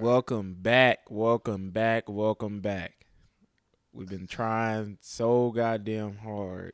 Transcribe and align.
Welcome 0.00 0.56
back. 0.60 1.00
Welcome 1.10 1.70
back. 1.70 2.08
Welcome 2.08 2.60
back. 2.60 3.06
We've 3.92 4.08
been 4.08 4.26
trying 4.26 4.98
so 5.00 5.50
goddamn 5.50 6.16
hard 6.18 6.72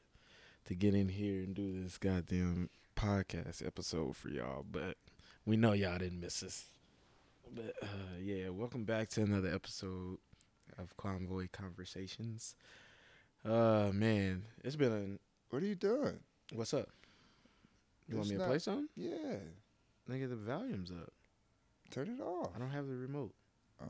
to 0.67 0.75
get 0.75 0.95
in 0.95 1.09
here 1.09 1.43
and 1.43 1.54
do 1.54 1.83
this 1.83 1.99
goddamn 1.99 2.71
podcast 2.95 3.67
episode 3.67 4.17
for 4.17 4.29
y'all, 4.29 4.65
but 4.71 4.96
we 5.45 5.57
know 5.57 5.73
y'all 5.73 5.99
didn't 5.99 6.21
miss 6.21 6.43
us. 6.43 6.67
But 7.53 7.75
uh, 7.82 8.18
yeah, 8.21 8.50
welcome 8.50 8.85
back 8.85 9.09
to 9.11 9.23
another 9.23 9.53
episode 9.53 10.18
of 10.79 10.96
Convoy 10.96 11.49
Conversations. 11.53 12.54
Uh 13.45 13.90
man, 13.93 14.43
it's 14.64 14.77
been 14.77 14.93
a 14.93 15.54
What 15.54 15.63
are 15.63 15.67
you 15.67 15.75
doing? 15.77 16.18
what's 16.53 16.75
up? 16.75 16.89
You 18.08 18.17
want 18.17 18.27
It's 18.27 18.32
me 18.32 18.36
to 18.36 18.43
not- 18.43 18.49
play 18.50 18.58
something? 18.61 18.89
Yeah, 18.96 19.39
Nigga, 20.08 20.29
the 20.29 20.36
volume's 20.36 20.90
up. 20.93 21.13
Turn 21.90 22.08
it 22.18 22.22
off. 22.22 22.50
I 22.54 22.58
don't 22.58 22.71
have 22.71 22.86
the 22.86 22.96
remote. 22.96 23.32
Oh, 23.82 23.86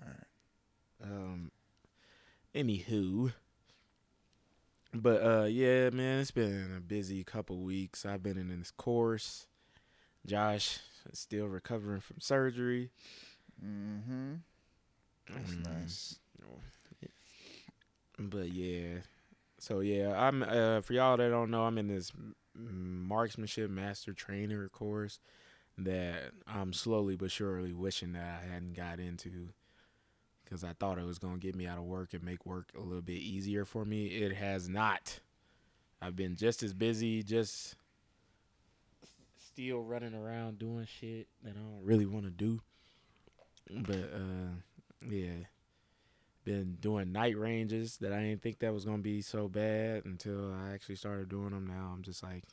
all 0.00 0.06
right. 0.06 0.26
Um. 1.02 1.50
Anywho, 2.54 3.32
but 4.94 5.22
uh, 5.22 5.44
yeah, 5.44 5.90
man, 5.90 6.20
it's 6.20 6.30
been 6.30 6.74
a 6.76 6.80
busy 6.80 7.24
couple 7.24 7.58
weeks. 7.62 8.04
I've 8.04 8.22
been 8.22 8.36
in 8.36 8.48
this 8.58 8.70
course. 8.70 9.46
Josh 10.26 10.80
is 11.10 11.18
still 11.18 11.46
recovering 11.48 12.00
from 12.00 12.20
surgery. 12.20 12.90
Mm-hmm. 13.64 14.34
That's 15.32 15.52
Mm, 15.52 15.64
nice. 15.64 16.18
But 18.18 18.52
yeah, 18.52 18.98
so 19.58 19.80
yeah, 19.80 20.14
I'm 20.16 20.42
uh 20.42 20.80
for 20.82 20.92
y'all 20.92 21.16
that 21.16 21.28
don't 21.30 21.50
know, 21.50 21.62
I'm 21.64 21.78
in 21.78 21.88
this 21.88 22.12
marksmanship 22.54 23.70
master 23.70 24.12
trainer 24.12 24.68
course 24.68 25.18
that 25.78 26.32
I'm 26.46 26.72
slowly 26.72 27.16
but 27.16 27.30
surely 27.30 27.72
wishing 27.72 28.12
that 28.12 28.42
I 28.42 28.52
hadn't 28.52 28.74
got 28.74 29.00
into 29.00 29.48
because 30.44 30.64
I 30.64 30.72
thought 30.74 30.98
it 30.98 31.06
was 31.06 31.18
gonna 31.18 31.38
get 31.38 31.56
me 31.56 31.66
out 31.66 31.78
of 31.78 31.84
work 31.84 32.12
and 32.12 32.22
make 32.22 32.44
work 32.44 32.70
a 32.76 32.80
little 32.80 33.02
bit 33.02 33.18
easier 33.18 33.64
for 33.64 33.84
me. 33.84 34.06
It 34.06 34.34
has 34.34 34.68
not. 34.68 35.20
I've 36.00 36.16
been 36.16 36.36
just 36.36 36.62
as 36.62 36.74
busy, 36.74 37.22
just 37.22 37.76
still 39.38 39.80
running 39.82 40.14
around 40.14 40.58
doing 40.58 40.86
shit 40.86 41.28
that 41.42 41.50
I 41.56 41.60
don't 41.60 41.84
really 41.84 42.06
want 42.06 42.24
to 42.24 42.30
do. 42.30 42.60
But 43.70 44.10
uh, 44.14 45.06
yeah 45.08 45.46
been 46.44 46.76
doing 46.80 47.12
night 47.12 47.38
ranges 47.38 47.98
that 47.98 48.12
I 48.12 48.20
didn't 48.20 48.42
think 48.42 48.58
that 48.58 48.72
was 48.72 48.84
gonna 48.84 48.98
be 48.98 49.22
so 49.22 49.48
bad 49.48 50.04
until 50.04 50.52
I 50.52 50.72
actually 50.72 50.96
started 50.96 51.28
doing 51.28 51.50
them. 51.50 51.66
Now 51.66 51.92
I'm 51.94 52.02
just 52.02 52.22
like 52.22 52.44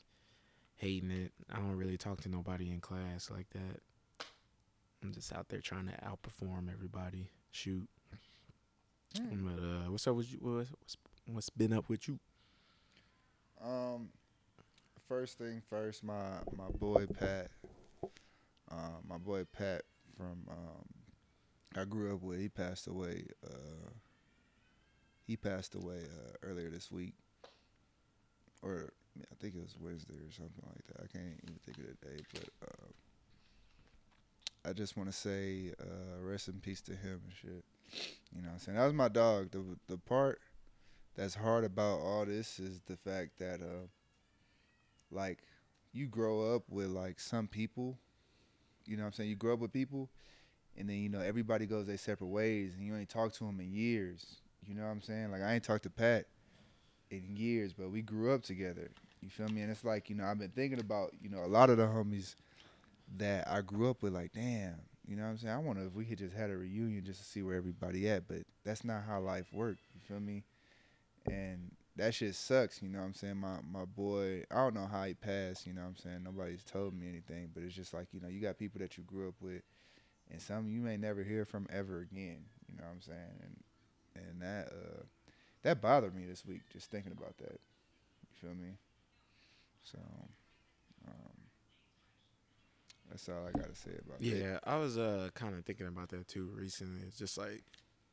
hating 0.80 1.12
it. 1.12 1.32
I 1.52 1.58
don't 1.58 1.76
really 1.76 1.98
talk 1.98 2.22
to 2.22 2.30
nobody 2.30 2.72
in 2.72 2.80
class 2.80 3.30
like 3.30 3.50
that. 3.52 3.82
I'm 5.04 5.14
just 5.14 5.34
out 5.34 5.50
there 5.50 5.62
trying 5.62 5.88
to 5.88 5.94
outperform 5.94 6.72
everybody. 6.72 7.30
Shoot. 7.52 7.88
Hmm. 9.18 9.46
But 9.48 9.64
uh, 9.64 9.92
what's 9.92 10.08
up 10.08 10.16
with 10.16 10.32
you? 10.32 10.40
What's, 10.42 10.72
what's 10.72 10.98
what's 11.28 11.50
been 11.50 11.74
up 11.74 11.90
with 11.90 12.08
you? 12.08 12.20
Um, 13.64 14.10
first 15.08 15.38
thing 15.38 15.62
first, 15.70 16.04
my 16.04 16.40
my 16.56 16.70
boy 16.70 17.06
Pat, 17.08 17.50
uh, 18.72 19.00
my 19.08 19.18
boy 19.18 19.46
Pat 19.46 19.82
from 20.18 20.46
um, 20.50 20.86
I 21.76 21.86
grew 21.86 22.14
up 22.14 22.22
with. 22.22 22.40
He 22.40 22.50
passed 22.50 22.88
away. 22.88 23.26
Uh, 23.46 23.90
he 25.26 25.36
passed 25.36 25.76
away 25.76 26.00
uh, 26.04 26.38
earlier 26.44 26.70
this 26.70 26.92
week, 26.92 27.14
or 28.62 28.94
I 29.32 29.36
think 29.40 29.56
it 29.56 29.62
was 29.62 29.76
Wednesday 29.80 30.16
or 30.16 30.32
something 30.32 30.64
like 30.68 30.86
that. 30.88 31.04
I 31.04 31.08
can't 31.08 31.40
even 31.44 31.60
think 31.66 31.78
of 31.78 31.86
the 31.86 31.94
day, 32.08 32.24
but 32.34 32.50
uh, 32.68 32.90
I 34.70 34.74
just 34.74 34.98
want 34.98 35.10
to 35.10 35.16
say 35.16 35.72
uh, 35.82 36.22
rest 36.22 36.48
in 36.48 36.60
peace 36.60 36.82
to 36.82 36.94
him 36.94 37.22
and 37.26 37.34
shit. 37.34 37.64
You 38.36 38.42
know, 38.42 38.50
I'm 38.54 38.60
saying 38.60 38.78
that 38.78 38.86
was 38.86 38.94
my 38.94 39.08
dog. 39.08 39.52
The 39.52 39.64
the 39.88 39.98
part 39.98 40.40
that's 41.16 41.36
hard 41.36 41.66
about 41.66 42.00
all 42.00 42.26
this 42.26 42.60
is 42.60 42.82
the 42.88 42.96
fact 42.96 43.38
that 43.40 43.62
uh 43.62 43.88
like 45.12 45.40
you 45.92 46.08
grow 46.08 46.56
up 46.56 46.64
with 46.70 46.88
like 46.88 47.20
some 47.20 47.48
people 47.48 47.98
you 48.86 48.96
know 48.96 49.04
what 49.04 49.08
i'm 49.08 49.14
saying 49.14 49.30
you 49.30 49.36
grow 49.36 49.54
up 49.54 49.60
with 49.60 49.74
people 49.74 50.10
and 50.78 50.90
then 50.90 50.98
you 50.98 51.10
know 51.10 51.20
everybody 51.20 51.66
goes 51.66 51.88
their 51.88 51.98
separate 51.98 52.28
ways 52.28 52.74
and 52.76 52.86
you 52.86 52.96
ain't 52.96 53.10
talk 53.10 53.34
to 53.34 53.44
them 53.44 53.60
in 53.60 53.72
years 53.72 54.38
you 54.66 54.74
know 54.74 54.84
what 54.84 54.90
i'm 54.90 55.02
saying 55.02 55.32
like 55.32 55.42
i 55.42 55.54
ain't 55.54 55.64
talked 55.64 55.84
to 55.84 55.90
pat 55.90 56.26
in 57.12 57.36
years 57.36 57.74
but 57.74 57.92
we 57.92 58.02
grew 58.02 58.34
up 58.34 58.44
together 58.44 58.90
you 59.22 59.30
feel 59.30 59.50
me 59.50 59.62
and 59.62 59.72
it's 59.72 59.84
like 59.84 60.10
you 60.10 60.16
know 60.16 60.26
i've 60.26 60.40
been 60.40 60.50
thinking 60.50 60.80
about 60.80 61.12
you 61.22 61.30
know 61.30 61.44
a 61.44 61.48
lot 61.48 61.70
of 61.70 61.78
the 61.78 61.84
homies 61.86 62.36
that 63.18 63.48
i 63.48 63.62
grew 63.62 63.90
up 63.90 64.02
with 64.02 64.14
like 64.14 64.32
damn 64.34 64.76
you 65.08 65.16
know 65.16 65.24
what 65.24 65.30
i'm 65.30 65.38
saying 65.38 65.54
i 65.54 65.58
wonder 65.58 65.84
if 65.84 65.94
we 65.94 66.06
could 66.06 66.18
just 66.18 66.36
had 66.36 66.50
a 66.50 66.58
reunion 66.58 67.04
just 67.04 67.20
to 67.20 67.26
see 67.26 67.42
where 67.42 67.56
everybody 67.56 68.08
at 68.10 68.28
but 68.28 68.40
that's 68.64 68.84
not 68.84 69.04
how 69.08 69.20
life 69.20 69.48
worked 69.54 69.82
you 69.94 70.02
feel 70.08 70.20
me 70.20 70.44
and 71.30 71.72
that 72.00 72.14
shit 72.14 72.34
sucks, 72.34 72.82
you 72.82 72.88
know 72.88 73.00
what 73.00 73.06
I'm 73.06 73.14
saying? 73.14 73.38
My 73.38 73.58
my 73.70 73.86
boy, 73.86 74.44
I 74.50 74.56
don't 74.56 74.74
know 74.74 74.88
how 74.90 75.04
he 75.04 75.14
passed, 75.14 75.68
you 75.68 75.74
know 75.74 75.82
what 75.82 75.88
I'm 75.90 75.96
saying? 75.98 76.24
Nobody's 76.24 76.64
told 76.64 76.94
me 76.94 77.10
anything, 77.10 77.50
but 77.54 77.62
it's 77.62 77.76
just 77.76 77.94
like, 77.94 78.08
you 78.14 78.22
know, 78.22 78.30
you 78.30 78.40
got 78.40 78.58
people 78.58 78.80
that 78.80 78.98
you 78.98 79.04
grew 79.04 79.28
up 79.28 79.36
with 79.42 79.62
and 80.32 80.42
some 80.42 80.70
you 80.70 80.82
may 80.82 80.98
never 80.98 81.24
hear 81.24 81.46
from 81.46 81.68
ever 81.72 82.00
again, 82.00 82.46
you 82.68 82.78
know 82.78 82.84
what 82.84 82.94
I'm 82.94 83.02
saying? 83.02 83.40
And 83.44 83.58
and 84.16 84.42
that 84.42 84.68
uh 84.72 85.04
that 85.64 85.82
bothered 85.82 86.16
me 86.16 86.26
this 86.26 86.46
week 86.46 86.62
just 86.72 86.90
thinking 86.90 87.12
about 87.12 87.38
that. 87.38 87.60
You 87.60 88.36
feel 88.42 88.56
me? 88.56 88.78
So 89.84 89.98
um 91.08 91.14
that's 93.10 93.28
all 93.28 93.48
I 93.48 93.52
got 93.58 93.70
to 93.70 93.76
say 93.76 93.92
about 94.06 94.20
that. 94.20 94.26
Yeah, 94.26 94.60
I 94.64 94.78
was 94.78 94.98
uh 94.98 95.30
kind 95.34 95.56
of 95.56 95.66
thinking 95.66 95.88
about 95.88 96.10
that 96.10 96.28
too 96.28 96.52
recently. 96.56 97.02
It's 97.08 97.18
just 97.18 97.38
like, 97.38 97.64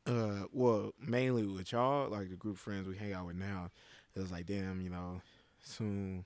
uh, 0.07 0.45
well, 0.51 0.93
mainly 0.99 1.45
with 1.45 1.71
y'all, 1.71 2.09
like 2.09 2.29
the 2.29 2.35
group 2.35 2.57
friends 2.57 2.87
we 2.87 2.95
hang 2.95 3.13
out 3.13 3.27
with 3.27 3.35
now. 3.35 3.69
It 4.15 4.19
was 4.19 4.31
like, 4.31 4.47
damn, 4.47 4.81
you 4.81 4.89
know, 4.89 5.21
soon 5.61 6.25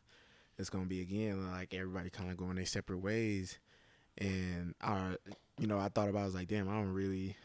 it's 0.58 0.70
gonna 0.70 0.86
be 0.86 1.02
again 1.02 1.52
like 1.52 1.74
everybody 1.74 2.10
kind 2.10 2.32
of 2.32 2.38
going 2.38 2.56
their 2.56 2.66
separate 2.66 3.00
ways, 3.00 3.60
and 4.18 4.74
I, 4.82 5.16
you 5.58 5.68
know, 5.68 5.78
I 5.78 5.90
thought 5.90 6.08
about 6.08 6.20
it, 6.20 6.24
I 6.24 6.26
was 6.26 6.36
like, 6.36 6.48
damn, 6.48 6.70
I 6.70 6.74
don't 6.74 6.94
really 6.94 7.36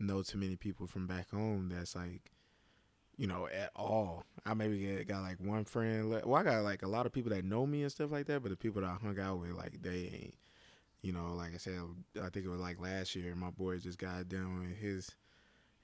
know 0.00 0.22
too 0.22 0.38
many 0.38 0.56
people 0.56 0.86
from 0.88 1.06
back 1.06 1.30
home 1.30 1.70
that's 1.72 1.94
like. 1.94 2.32
You 3.16 3.26
know, 3.28 3.46
at 3.46 3.70
all. 3.76 4.24
I 4.44 4.54
maybe 4.54 4.78
get, 4.80 5.06
got 5.08 5.22
like 5.22 5.38
one 5.40 5.64
friend. 5.64 6.10
le- 6.10 6.22
Well, 6.26 6.40
I 6.40 6.42
got 6.44 6.64
like 6.64 6.82
a 6.82 6.88
lot 6.88 7.06
of 7.06 7.12
people 7.12 7.30
that 7.30 7.44
know 7.44 7.64
me 7.66 7.82
and 7.82 7.92
stuff 7.92 8.10
like 8.10 8.26
that, 8.26 8.42
but 8.42 8.50
the 8.50 8.56
people 8.56 8.82
that 8.82 8.88
I 8.90 8.94
hung 8.94 9.18
out 9.20 9.38
with, 9.40 9.52
like, 9.52 9.80
they 9.82 10.10
ain't 10.22 10.34
you 11.02 11.12
know, 11.12 11.34
like 11.36 11.52
I 11.54 11.58
said, 11.58 11.78
I 12.16 12.30
think 12.30 12.46
it 12.46 12.48
was 12.48 12.60
like 12.60 12.80
last 12.80 13.14
year. 13.14 13.34
My 13.34 13.50
boy 13.50 13.76
just 13.76 13.98
got 13.98 14.26
done 14.26 14.60
with 14.60 14.74
his, 14.78 15.10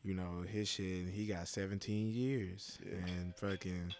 you 0.02 0.14
know, 0.14 0.42
his 0.50 0.66
shit. 0.66 1.04
And 1.04 1.12
he 1.12 1.26
got 1.26 1.46
17 1.46 2.10
years 2.10 2.78
Yeah. 2.82 3.06
and 3.06 3.36
fucking, 3.36 3.92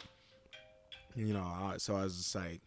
you 1.14 1.34
know. 1.34 1.42
I, 1.42 1.74
so 1.76 1.94
I 1.94 2.04
was 2.04 2.16
just 2.16 2.34
like, 2.34 2.62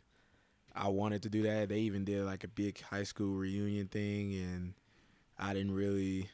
I 0.75 0.88
wanted 0.88 1.24
to 1.24 1.30
do 1.30 1.41
that. 1.41 1.69
They 1.69 1.80
even 1.80 2.06
did 2.06 2.25
like 2.25 2.44
a 2.44 2.47
big 2.47 2.80
high 2.80 3.06
school 3.06 3.34
reunion 3.34 3.88
thing, 3.88 4.35
and 4.35 4.74
I 5.40 5.53
didn't 5.56 5.74
really 5.74 6.30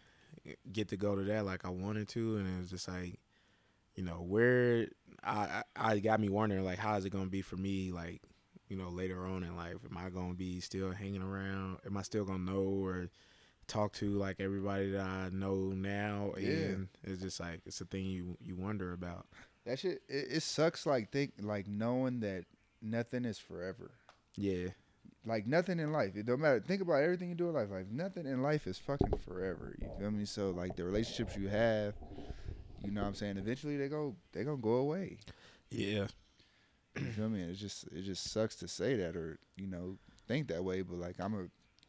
get 0.74 0.90
to 0.90 0.98
go 0.98 1.16
to 1.16 1.24
that 1.24 1.46
like 1.46 1.64
I 1.64 1.70
wanted 1.70 2.10
to. 2.10 2.36
And 2.36 2.48
it 2.54 2.60
was 2.60 2.70
just 2.70 2.90
like, 2.90 3.18
you 4.00 4.06
know, 4.06 4.24
where 4.26 4.88
I 5.22 5.64
I, 5.76 6.00
got 6.00 6.22
me 6.22 6.30
wondering 6.30 6.64
like, 6.64 6.80
how 6.80 6.96
is 6.96 7.04
it 7.04 7.10
gonna 7.10 7.26
be 7.26 7.42
for 7.42 7.58
me 7.58 7.92
like 7.92 8.22
you 8.70 8.78
know, 8.78 8.88
later 8.88 9.26
on 9.26 9.44
in 9.44 9.58
life? 9.58 9.76
Am 9.90 9.98
I 9.98 10.10
gonna 10.10 10.36
be 10.36 10.62
still 10.62 10.92
hanging 10.92 11.22
around? 11.22 11.80
Am 11.86 11.98
I 11.98 12.04
still 12.04 12.24
gonna 12.24 12.50
know 12.50 12.62
or 12.62 13.10
talk 13.68 13.92
to 13.94 14.12
like 14.12 14.38
everybody 14.40 14.92
that 14.92 15.02
I 15.02 15.30
know 15.34 15.74
now? 15.76 16.32
Yeah. 16.38 16.50
And 16.50 16.88
it's 17.04 17.22
just 17.22 17.42
like 17.42 17.60
it's 17.66 17.82
a 17.82 17.86
thing 17.86 18.06
you 18.06 18.38
you 18.40 18.56
wonder 18.56 18.94
about. 18.94 19.26
That 19.66 19.80
shit 19.80 20.02
it, 20.08 20.28
it 20.32 20.44
sucks 20.44 20.86
like 20.86 21.12
think 21.12 21.34
like 21.42 21.68
knowing 21.68 22.22
that 22.22 22.46
nothing 22.82 23.26
is 23.26 23.38
forever. 23.38 23.92
Yeah, 24.38 24.70
like 25.26 25.46
nothing 25.46 25.80
in 25.80 25.92
life. 25.92 26.16
It 26.16 26.26
don't 26.26 26.40
matter. 26.40 26.62
Think 26.62 26.82
about 26.82 27.04
everything 27.04 27.28
you 27.28 27.36
do 27.36 27.50
in 27.50 27.54
life. 27.54 27.70
Like 27.70 27.92
nothing 27.92 28.26
in 28.26 28.42
life 28.42 28.66
is 28.66 28.78
fucking 28.78 29.20
forever. 29.26 29.76
You 29.82 29.90
feel 30.00 30.12
me? 30.12 30.24
So 30.24 30.52
like 30.52 30.78
the 30.78 30.86
relationships 30.86 31.36
you 31.36 31.50
have, 31.50 31.96
you 32.84 32.92
know 32.92 33.02
what 33.02 33.08
I'm 33.08 33.16
saying, 33.16 33.38
eventually 33.38 33.78
they 33.78 33.88
go 33.88 34.16
they 34.32 34.44
gonna 34.44 34.58
go 34.58 34.76
away. 34.76 35.18
yeah, 35.70 36.08
You 36.98 37.06
feel 37.12 37.30
me? 37.30 37.42
It 37.42 37.54
just 37.56 37.86
it 37.92 38.02
just 38.04 38.32
sucks 38.32 38.56
to 38.58 38.68
say 38.68 38.96
that 38.98 39.16
or, 39.16 39.40
you 39.56 39.68
know, 39.68 39.98
think 40.28 40.48
that 40.50 40.64
way, 40.64 40.82
but 40.82 40.98
like 40.98 41.16
I'm 41.20 41.34
a 41.34 41.46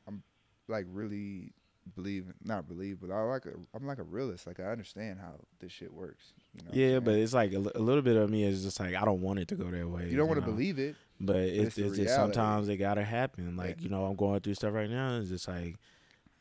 I'm 0.07 0.23
like 0.69 0.87
really 0.91 1.53
believe 1.95 2.27
not 2.45 2.69
believe, 2.69 3.01
but 3.01 3.11
I 3.11 3.21
like 3.23 3.47
a 3.47 3.53
I'm 3.75 3.87
like 3.87 3.99
a 3.99 4.03
realist. 4.05 4.47
Like 4.47 4.61
I 4.61 4.65
understand 4.65 5.19
how 5.21 5.35
this 5.61 5.73
shit 5.73 5.93
works. 5.93 6.33
You 6.55 6.63
know 6.65 6.71
yeah. 6.73 6.99
But 7.01 7.15
it's 7.15 7.33
like 7.33 7.53
a, 7.53 7.59
a 7.59 7.81
little 7.81 8.03
bit 8.03 8.17
of 8.17 8.31
me 8.31 8.45
is 8.45 8.63
just 8.63 8.79
like 8.81 8.95
I 8.95 9.05
don't 9.05 9.23
want 9.23 9.39
it 9.39 9.49
to 9.49 9.55
go 9.55 9.65
that 9.71 9.89
way. 9.89 10.09
you 10.11 10.17
don't 10.17 10.29
want 10.29 10.41
to 10.41 10.47
believe 10.47 10.79
it. 10.79 10.97
But 11.21 11.37
it's, 11.37 11.77
it's 11.77 11.79
it's 11.79 11.97
just 11.97 12.15
sometimes 12.15 12.69
it 12.69 12.77
gotta 12.77 13.05
happen. 13.05 13.57
Like 13.57 13.77
Yeah. 13.79 13.85
you 13.85 13.89
know, 13.91 14.05
I'm 14.05 14.17
going 14.17 14.41
through 14.41 14.55
stuff 14.55 14.73
right 14.75 14.91
now. 14.91 15.19
It's 15.19 15.29
just 15.31 15.49
like 15.49 15.77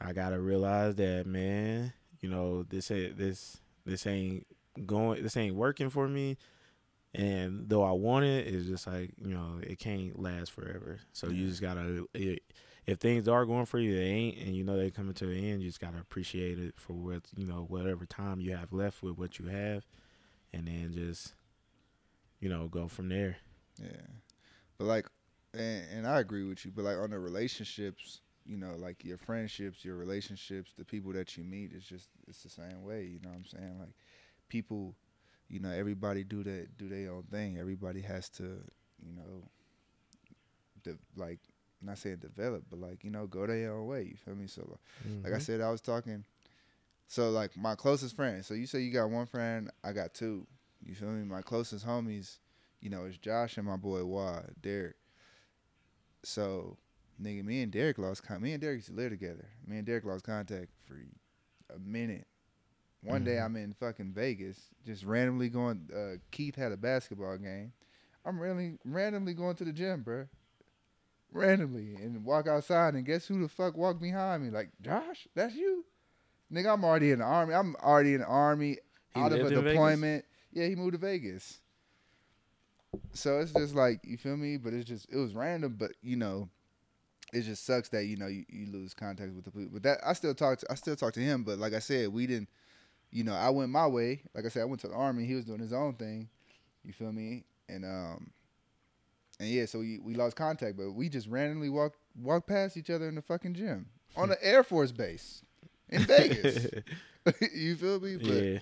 I 0.02 0.14
gotta 0.14 0.40
realize 0.40 0.96
that 0.96 1.26
man, 1.26 1.92
you 2.22 2.30
know, 2.30 2.64
this 2.64 2.88
this 2.90 3.60
this 3.86 4.06
ain't 4.08 4.46
going, 4.86 5.24
this 5.24 5.38
ain't 5.38 5.56
working 5.56 5.90
for 5.90 6.08
me. 6.08 6.38
And 7.14 7.68
though 7.68 7.84
I 7.84 7.92
want 7.92 8.26
it, 8.26 8.48
it's 8.48 8.68
just 8.68 8.86
like 8.86 9.14
you 9.18 9.34
know 9.34 9.60
it 9.64 9.80
can't 9.80 10.22
last 10.22 10.52
forever. 10.52 11.00
So 11.12 11.30
you 11.30 11.48
just 11.48 11.62
gotta. 11.62 12.08
It, 12.14 12.44
if 12.86 12.98
things 13.00 13.28
are 13.28 13.46
going 13.46 13.66
for 13.66 13.80
you, 13.80 13.96
they 13.96 14.04
ain't, 14.04 14.38
and 14.38 14.56
you 14.56 14.64
know 14.64 14.78
they 14.78 14.92
coming 14.92 15.14
to 15.16 15.30
an 15.30 15.38
end. 15.38 15.62
You 15.62 15.70
just 15.70 15.80
gotta 15.80 16.00
appreciate 16.00 16.60
it 16.60 16.76
for 16.78 16.94
what 16.94 17.24
you 17.36 17.46
know, 17.46 17.66
whatever 17.68 18.06
time 18.06 18.40
you 18.40 18.56
have 18.56 18.74
left 18.74 19.02
with 19.02 19.18
what 19.18 19.40
you 19.40 19.48
have, 19.48 19.86
and 20.54 20.68
then 20.68 20.92
just 20.94 21.34
you 22.40 22.48
know 22.48 22.68
go 22.68 22.88
from 22.88 23.10
there. 23.10 23.38
Yeah, 23.82 24.08
but 24.78 24.86
like, 24.86 25.08
and, 25.54 25.84
and 25.92 26.08
I 26.08 26.20
agree 26.20 26.48
with 26.48 26.64
you. 26.64 26.72
But 26.76 26.86
like 26.86 26.98
on 26.98 27.10
the 27.10 27.20
relationships, 27.20 28.22
you 28.46 28.58
know, 28.58 28.76
like 28.78 29.04
your 29.06 29.18
friendships, 29.18 29.84
your 29.86 29.96
relationships, 29.96 30.72
the 30.78 30.86
people 30.86 31.12
that 31.14 31.38
you 31.38 31.44
meet, 31.44 31.72
it's 31.76 31.86
just 31.88 32.10
it's 32.28 32.44
the 32.44 32.50
same 32.50 32.84
way. 32.84 33.04
You 33.06 33.20
know 33.22 33.30
what 33.30 33.38
I'm 33.38 33.46
saying? 33.46 33.80
Like 33.80 33.94
people, 34.50 34.96
you 35.50 35.60
know, 35.60 35.72
everybody 35.72 36.24
do 36.24 36.44
that 36.44 36.78
do 36.78 36.90
their 36.90 37.12
own 37.12 37.24
thing. 37.24 37.58
Everybody 37.58 38.02
has 38.02 38.30
to, 38.32 38.44
you 38.44 39.14
know, 39.16 39.44
de- 40.84 40.98
like 41.16 41.40
not 41.82 41.98
saying 41.98 42.18
develop, 42.18 42.64
but 42.70 42.80
like 42.80 43.04
you 43.04 43.10
know, 43.10 43.28
go 43.28 43.46
their 43.48 43.74
own 43.74 43.88
way. 43.88 44.04
You 44.04 44.16
feel 44.18 44.36
me? 44.36 44.48
So 44.48 44.78
like 45.24 45.34
I 45.34 45.38
Mhm. 45.38 45.42
said, 45.42 45.62
I 45.62 45.70
was 45.72 45.82
talking. 45.82 46.24
So 47.08 47.30
like 47.32 47.56
my 47.58 47.76
closest 47.76 48.16
friend. 48.16 48.44
So 48.46 48.54
you 48.54 48.66
say 48.68 48.82
you 48.82 48.92
got 48.92 49.10
one 49.10 49.26
friend, 49.26 49.72
I 49.84 49.94
got 49.94 50.14
two. 50.14 50.48
You 50.84 50.96
feel 50.96 51.10
me? 51.10 51.26
My 51.26 51.42
closest 51.42 51.86
homies, 51.86 52.38
you 52.82 52.90
know, 52.90 53.06
is 53.06 53.18
Josh 53.18 53.58
and 53.58 53.68
my 53.68 53.76
boy 53.78 54.04
Wad, 54.06 54.56
Derek. 54.62 54.96
So, 56.24 56.78
nigga, 57.22 57.44
me 57.44 57.62
and 57.62 57.72
Derek 57.72 57.98
lost 57.98 58.24
con- 58.24 58.42
me 58.42 58.54
and 58.54 58.62
Derek 58.62 58.78
used 58.78 58.88
to 58.90 58.94
live 58.94 59.12
together. 59.12 59.48
Me 59.68 59.78
and 59.78 59.86
Derek 59.86 60.06
lost 60.06 60.24
contact 60.24 60.72
for 60.86 60.96
a 61.74 61.80
minute. 61.80 62.28
One 63.02 63.24
day 63.24 63.36
Mhm. 63.36 63.46
I'm 63.46 63.56
in 63.56 63.74
fucking 63.74 64.14
Vegas, 64.14 64.60
just 64.86 65.04
randomly 65.06 65.50
going. 65.50 65.90
Uh, 65.94 66.18
Keith 66.32 66.56
had 66.56 66.72
a 66.74 66.78
basketball 66.78 67.38
game. 67.38 67.72
I'm 68.26 68.40
really 68.40 68.78
randomly 68.84 69.34
going 69.34 69.56
to 69.56 69.64
the 69.66 69.72
gym, 69.72 70.04
bruh. 70.04 70.28
Randomly 71.32 71.96
and 71.96 72.26
walk 72.26 72.48
outside 72.48 72.96
and 72.96 73.06
guess 73.06 73.28
who 73.28 73.40
the 73.42 73.48
fuck 73.48 73.78
walked 73.78 74.02
behind 74.02 74.44
me? 74.44 74.50
Like 74.50 74.70
Josh, 74.82 75.28
that's 75.36 75.54
you, 75.56 75.86
nigga. 76.52 76.74
I'm 76.74 76.84
already 76.84 77.12
in 77.12 77.20
the 77.20 77.26
army. 77.26 77.54
I'm 77.54 77.76
already 77.78 78.16
in 78.16 78.22
the 78.22 78.28
army, 78.28 78.80
He 79.14 79.22
out 79.22 79.32
of 79.32 79.40
a 79.40 79.42
in 79.44 79.50
Vegas? 79.50 79.64
deployment. 79.74 80.26
Yeah, 80.52 80.66
he 80.68 80.76
moved 80.76 80.94
to 80.94 80.98
Vegas. 80.98 81.62
So 83.14 83.40
it's 83.40 83.54
just 83.54 83.76
like 83.76 84.00
you 84.04 84.18
feel 84.18 84.36
me, 84.38 84.58
but 84.58 84.74
it's 84.74 84.90
just 84.90 85.08
it 85.12 85.18
was 85.18 85.36
random. 85.36 85.76
But 85.78 85.92
you 86.02 86.16
know, 86.16 86.50
it 87.34 87.42
just 87.42 87.66
sucks 87.66 87.90
that 87.90 88.06
you 88.06 88.18
know 88.18 88.28
you, 88.28 88.46
you 88.50 88.68
lose 88.72 88.94
contact 88.94 89.34
with 89.34 89.46
the 89.46 89.52
people. 89.52 89.70
But 89.74 89.84
that 89.84 90.00
I 90.06 90.14
still 90.14 90.34
talk 90.34 90.60
to 90.60 90.68
I 90.72 90.76
still 90.76 90.96
talk 90.96 91.14
to 91.14 91.20
him. 91.20 91.44
But 91.44 91.60
like 91.60 91.74
I 91.74 91.80
said, 91.80 92.10
we 92.10 92.28
didn't. 92.28 92.50
You 93.12 93.24
know, 93.24 93.34
I 93.34 93.50
went 93.50 93.72
my 93.72 93.88
way. 93.88 94.22
Like 94.36 94.46
I 94.46 94.50
said, 94.50 94.62
I 94.62 94.66
went 94.66 94.82
to 94.82 94.88
the 94.88 94.94
army. 94.94 95.26
He 95.26 95.34
was 95.34 95.46
doing 95.46 95.60
his 95.60 95.74
own 95.74 95.96
thing. 95.96 96.30
You 96.84 96.94
feel 96.94 97.12
me? 97.12 97.44
And 97.68 97.84
um, 97.84 98.30
and 99.40 99.50
yeah, 99.50 99.66
so 99.66 99.80
we, 99.80 100.00
we 100.00 100.14
lost 100.14 100.36
contact. 100.36 100.78
But 100.78 100.92
we 100.92 101.10
just 101.10 101.28
randomly 101.28 101.70
walked 101.70 101.98
walked 102.22 102.48
past 102.48 102.78
each 102.78 102.90
other 102.90 103.08
in 103.08 103.16
the 103.16 103.22
fucking 103.22 103.54
gym 103.56 103.88
on 104.16 104.30
the 104.30 104.44
Air 104.46 104.64
Force 104.64 104.92
base 104.92 105.44
in 105.90 106.04
Vegas. 106.04 106.68
you 107.56 107.76
feel 107.76 108.00
me? 108.00 108.18
But 108.18 108.28
yeah. 108.28 108.60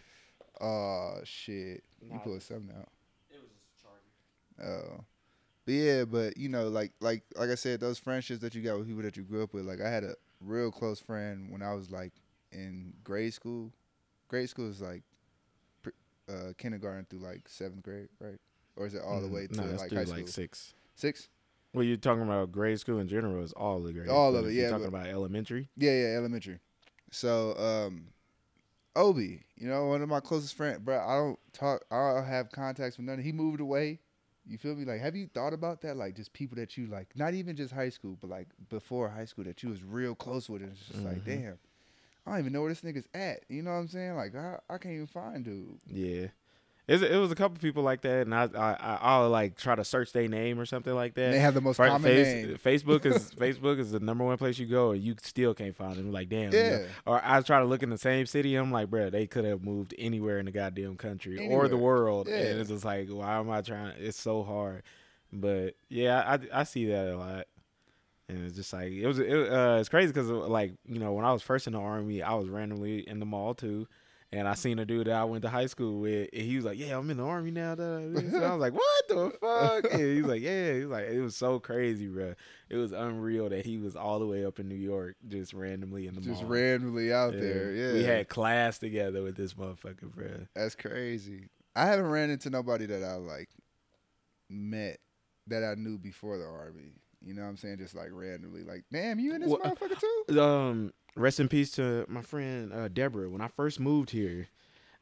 oh 0.61 1.15
shit, 1.23 1.83
you 2.01 2.13
Nah. 2.13 2.19
pulled 2.19 2.41
something 2.43 2.73
out. 2.77 2.89
It 3.29 3.39
was 3.41 3.51
just 3.51 3.83
charging. 3.83 4.93
Oh. 4.99 5.03
But 5.67 5.73
yeah, 5.73 6.05
but 6.05 6.37
you 6.37 6.47
know, 6.47 6.69
like 6.69 6.93
like 7.01 7.23
like 7.35 7.49
I 7.49 7.55
said, 7.55 7.81
those 7.81 7.99
friendships 7.99 8.39
that 8.39 8.55
you 8.55 8.61
got 8.61 8.77
with 8.77 8.87
people 8.87 9.03
that 9.03 9.17
you 9.17 9.23
grew 9.23 9.43
up 9.43 9.53
with. 9.53 9.65
Like 9.65 9.81
I 9.81 9.89
had 9.89 10.05
a 10.05 10.13
real 10.39 10.71
close 10.71 11.01
friend 11.01 11.51
when 11.51 11.61
I 11.61 11.73
was 11.73 11.91
like 11.91 12.13
in 12.53 12.93
grade 13.03 13.33
school. 13.33 13.73
Grade 14.29 14.49
school 14.49 14.69
is 14.69 14.79
like 14.79 15.03
uh, 16.29 16.53
kindergarten 16.57 17.05
through 17.09 17.19
like 17.19 17.49
seventh 17.49 17.83
grade, 17.83 18.07
right? 18.21 18.39
Or 18.77 18.87
is 18.87 18.93
it 18.93 19.01
all 19.05 19.19
the 19.19 19.27
way 19.27 19.47
to 19.47 19.57
no, 19.57 19.67
that's 19.67 19.81
like 19.81 19.89
through 19.89 19.97
high 19.97 20.05
school? 20.05 20.17
like 20.19 20.27
six. 20.29 20.73
Six? 20.95 21.27
Well, 21.73 21.83
you're 21.83 21.97
talking 21.97 22.23
about 22.23 22.49
grade 22.53 22.79
school 22.79 22.99
in 22.99 23.09
general. 23.09 23.43
Is 23.43 23.51
all 23.51 23.81
the 23.81 23.91
grade. 23.91 24.07
All 24.07 24.33
of 24.37 24.45
it, 24.45 24.47
if 24.47 24.53
you're 24.53 24.63
yeah, 24.63 24.69
Talking 24.69 24.85
about 24.85 25.07
elementary. 25.07 25.67
Yeah, 25.75 25.91
yeah, 25.91 26.15
elementary. 26.15 26.59
So, 27.11 27.57
um, 27.57 28.05
Obi, 28.95 29.43
you 29.57 29.67
know, 29.67 29.87
one 29.87 30.01
of 30.01 30.07
my 30.07 30.21
closest 30.21 30.55
friends, 30.55 30.79
bro. 30.79 30.97
I 30.97 31.15
don't 31.15 31.39
talk. 31.51 31.83
I 31.91 32.13
don't 32.13 32.25
have 32.25 32.53
contacts 32.53 32.95
with 32.95 33.05
none. 33.05 33.19
He 33.19 33.33
moved 33.33 33.59
away. 33.59 33.99
You 34.47 34.57
feel 34.57 34.75
me? 34.75 34.85
Like, 34.85 35.01
have 35.01 35.15
you 35.15 35.27
thought 35.27 35.53
about 35.53 35.81
that? 35.81 35.97
Like, 35.97 36.15
just 36.15 36.31
people 36.33 36.55
that 36.57 36.77
you 36.77 36.87
like, 36.87 37.09
not 37.15 37.33
even 37.33 37.55
just 37.55 37.73
high 37.73 37.89
school, 37.89 38.17
but 38.21 38.29
like 38.29 38.47
before 38.69 39.09
high 39.09 39.25
school 39.25 39.43
that 39.43 39.61
you 39.61 39.69
was 39.69 39.83
real 39.83 40.15
close 40.15 40.49
with. 40.49 40.61
And 40.61 40.71
it's 40.71 40.87
just 40.87 41.03
like, 41.03 41.17
Mhm. 41.17 41.25
damn, 41.25 41.59
I 42.25 42.31
don't 42.31 42.39
even 42.39 42.53
know 42.53 42.61
where 42.61 42.69
this 42.71 42.81
nigga's 42.81 43.07
at. 43.13 43.43
You 43.49 43.61
know 43.61 43.71
what 43.71 43.77
I'm 43.77 43.87
saying? 43.87 44.15
Like, 44.15 44.35
I, 44.35 44.59
I 44.69 44.77
can't 44.77 44.95
even 44.95 45.07
find 45.07 45.43
dude. 45.43 45.79
Yeah. 45.87 46.27
It's, 46.87 47.03
it 47.03 47.17
was 47.17 47.33
a 47.33 47.35
couple 47.35 47.57
people 47.59 47.83
like 47.83 47.99
that, 48.01 48.21
and 48.27 48.33
I 48.33 48.43
I 48.55 48.97
I'll 49.01 49.29
like 49.29 49.57
try 49.57 49.75
to 49.75 49.83
search 49.83 50.13
their 50.13 50.27
name 50.29 50.57
or 50.57 50.65
something 50.65 50.93
like 50.93 51.15
that. 51.15 51.25
And 51.25 51.33
they 51.33 51.39
have 51.39 51.53
the 51.53 51.59
most 51.59 51.75
Fri- 51.75 51.89
common 51.89 52.01
face- 52.09 52.45
name. 52.47 52.57
Facebook 52.63 53.05
is 53.05 53.29
Facebook 53.37 53.77
is 53.79 53.91
the 53.91 53.99
number 53.99 54.23
one 54.23 54.37
place 54.37 54.57
you 54.57 54.67
go, 54.67 54.91
and 54.91 55.01
you 55.03 55.15
still 55.21 55.53
can't 55.53 55.75
find 55.75 55.95
them. 55.97 56.13
Like 56.13 56.29
damn, 56.29 56.53
you 56.53 56.59
know? 56.59 56.69
Yeah. 56.79 56.85
Or 57.05 57.21
I 57.23 57.41
try 57.41 57.59
to 57.59 57.65
look 57.65 57.83
in 57.83 57.89
the 57.89 57.97
same 57.97 58.25
city. 58.25 58.55
I'm 58.55 58.71
like, 58.71 58.89
bro, 58.89 59.09
they 59.09 59.27
could 59.27 59.43
have 59.43 59.63
moved 59.63 59.93
anywhere 59.97 60.39
in 60.39 60.45
the 60.45 60.51
goddamn 60.51 60.95
country 60.95 61.49
or 61.51 61.67
the 61.67 61.75
world, 61.77 62.27
Yeah. 62.29 62.37
and 62.37 62.59
it's 62.61 62.69
just 62.69 62.85
like, 62.85 63.09
why 63.09 63.37
am 63.37 63.49
I 63.49 63.61
trying? 63.61 63.93
It's 63.99 64.19
so 64.19 64.43
hard. 64.43 64.83
But 65.33 65.75
yeah, 65.89 66.23
I 66.53 66.61
I 66.61 66.63
see 66.63 66.85
that 66.85 67.07
a 67.09 67.17
lot. 67.17 67.47
And 68.29 68.45
it's 68.45 68.55
just 68.55 68.71
like 68.73 68.91
it 68.93 69.05
was. 69.07 69.19
It, 69.19 69.29
uh, 69.51 69.77
it's 69.79 69.89
crazy 69.89 70.07
because 70.13 70.29
like 70.29 70.73
you 70.85 70.99
know 70.99 71.11
when 71.13 71.25
I 71.25 71.33
was 71.33 71.41
first 71.41 71.67
in 71.67 71.73
the 71.73 71.79
army, 71.79 72.21
I 72.21 72.33
was 72.35 72.47
randomly 72.47 72.99
in 73.07 73.19
the 73.19 73.25
mall 73.25 73.53
too, 73.53 73.87
and 74.31 74.47
I 74.47 74.55
seen 74.55 74.77
a 74.79 74.85
dude 74.85 75.07
that 75.07 75.15
I 75.15 75.23
went 75.23 75.43
to 75.43 75.49
high 75.49 75.67
school 75.67 75.99
with, 76.01 76.29
and 76.33 76.41
he 76.41 76.55
was 76.57 76.65
like, 76.65 76.77
"Yeah, 76.77 76.97
I'm 76.97 77.09
in 77.09 77.17
the 77.17 77.23
army 77.25 77.51
now." 77.51 77.75
da, 77.75 77.99
da, 77.99 78.19
da." 78.21 78.29
So 78.29 78.43
I 78.43 78.51
was 78.55 78.59
like, 78.59 78.73
"What 78.75 79.07
the 79.07 79.31
fuck?" 79.39 79.93
And 79.93 80.01
he's 80.01 80.25
like, 80.25 80.41
"Yeah." 80.41 80.73
He's 80.73 80.85
like, 80.85 81.05
"It 81.05 81.21
was 81.21 81.35
so 81.35 81.59
crazy, 81.59 82.07
bro. 82.07 82.33
It 82.69 82.75
was 82.75 82.91
unreal 82.91 83.49
that 83.49 83.65
he 83.65 83.77
was 83.77 83.95
all 83.95 84.19
the 84.19 84.27
way 84.27 84.45
up 84.45 84.59
in 84.59 84.67
New 84.67 84.75
York, 84.75 85.15
just 85.27 85.53
randomly 85.53 86.07
in 86.07 86.15
the 86.15 86.21
Just 86.21 86.41
mall." 86.41 86.51
randomly 86.51 87.13
out 87.13 87.33
there. 87.33 87.71
Yeah. 87.73 87.93
we 87.93 88.03
had 88.03 88.27
class 88.27 88.77
together 88.79 89.23
with 89.23 89.35
this 89.37 89.53
motherfucker, 89.53 90.11
bro. 90.13 90.47
That's 90.55 90.75
crazy. 90.75 91.49
I 91.75 91.85
haven't 91.85 92.07
ran 92.07 92.29
into 92.29 92.49
nobody 92.49 92.85
that 92.87 93.03
I 93.03 93.15
like 93.15 93.49
met 94.49 94.97
that 95.47 95.63
I 95.63 95.75
knew 95.75 95.97
before 95.97 96.37
the 96.37 96.45
army. 96.45 96.91
You 97.23 97.33
know 97.33 97.41
what 97.43 97.49
I'm 97.49 97.57
saying? 97.57 97.77
Just 97.79 97.95
like 97.95 98.09
randomly, 98.11 98.63
like, 98.63 98.83
damn, 98.91 99.19
you 99.19 99.33
in 99.33 99.41
this 99.41 99.49
Well, 99.49 99.59
motherfucker 99.59 99.99
too? 100.27 100.39
um 100.41 100.93
rest 101.17 101.39
in 101.39 101.47
peace 101.49 101.71
to 101.71 102.05
my 102.07 102.21
friend 102.21 102.73
uh 102.73 102.87
Deborah. 102.87 103.29
When 103.29 103.41
I 103.41 103.47
first 103.47 103.79
moved 103.79 104.11
here, 104.11 104.47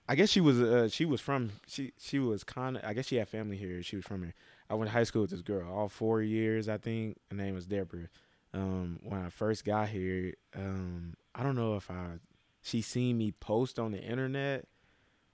I 0.07 0.15
guess 0.15 0.29
she 0.29 0.41
was 0.41 0.61
uh 0.61 0.87
she 0.89 1.05
was 1.05 1.21
from 1.21 1.51
she 1.67 1.93
she 1.99 2.19
was 2.19 2.43
kind 2.43 2.77
of 2.77 2.83
I 2.83 2.93
guess 2.93 3.07
she 3.07 3.17
had 3.17 3.27
family 3.29 3.57
here. 3.57 3.81
She 3.83 3.95
was 3.95 4.05
from 4.05 4.23
here. 4.23 4.33
I 4.69 4.75
went 4.75 4.89
to 4.89 4.97
high 4.97 5.03
school 5.03 5.21
with 5.21 5.31
this 5.31 5.41
girl 5.41 5.71
all 5.71 5.89
four 5.89 6.21
years. 6.21 6.69
I 6.69 6.77
think 6.77 7.17
her 7.29 7.37
name 7.37 7.55
was 7.55 7.65
Deborah. 7.65 8.09
Um, 8.53 8.99
when 9.03 9.19
I 9.21 9.29
first 9.29 9.65
got 9.65 9.89
here, 9.89 10.35
um, 10.55 11.15
I 11.35 11.43
don't 11.43 11.55
know 11.55 11.75
if 11.75 11.91
I 11.91 12.19
she 12.61 12.81
seen 12.81 13.17
me 13.17 13.31
post 13.31 13.77
on 13.77 13.91
the 13.91 14.01
internet 14.01 14.65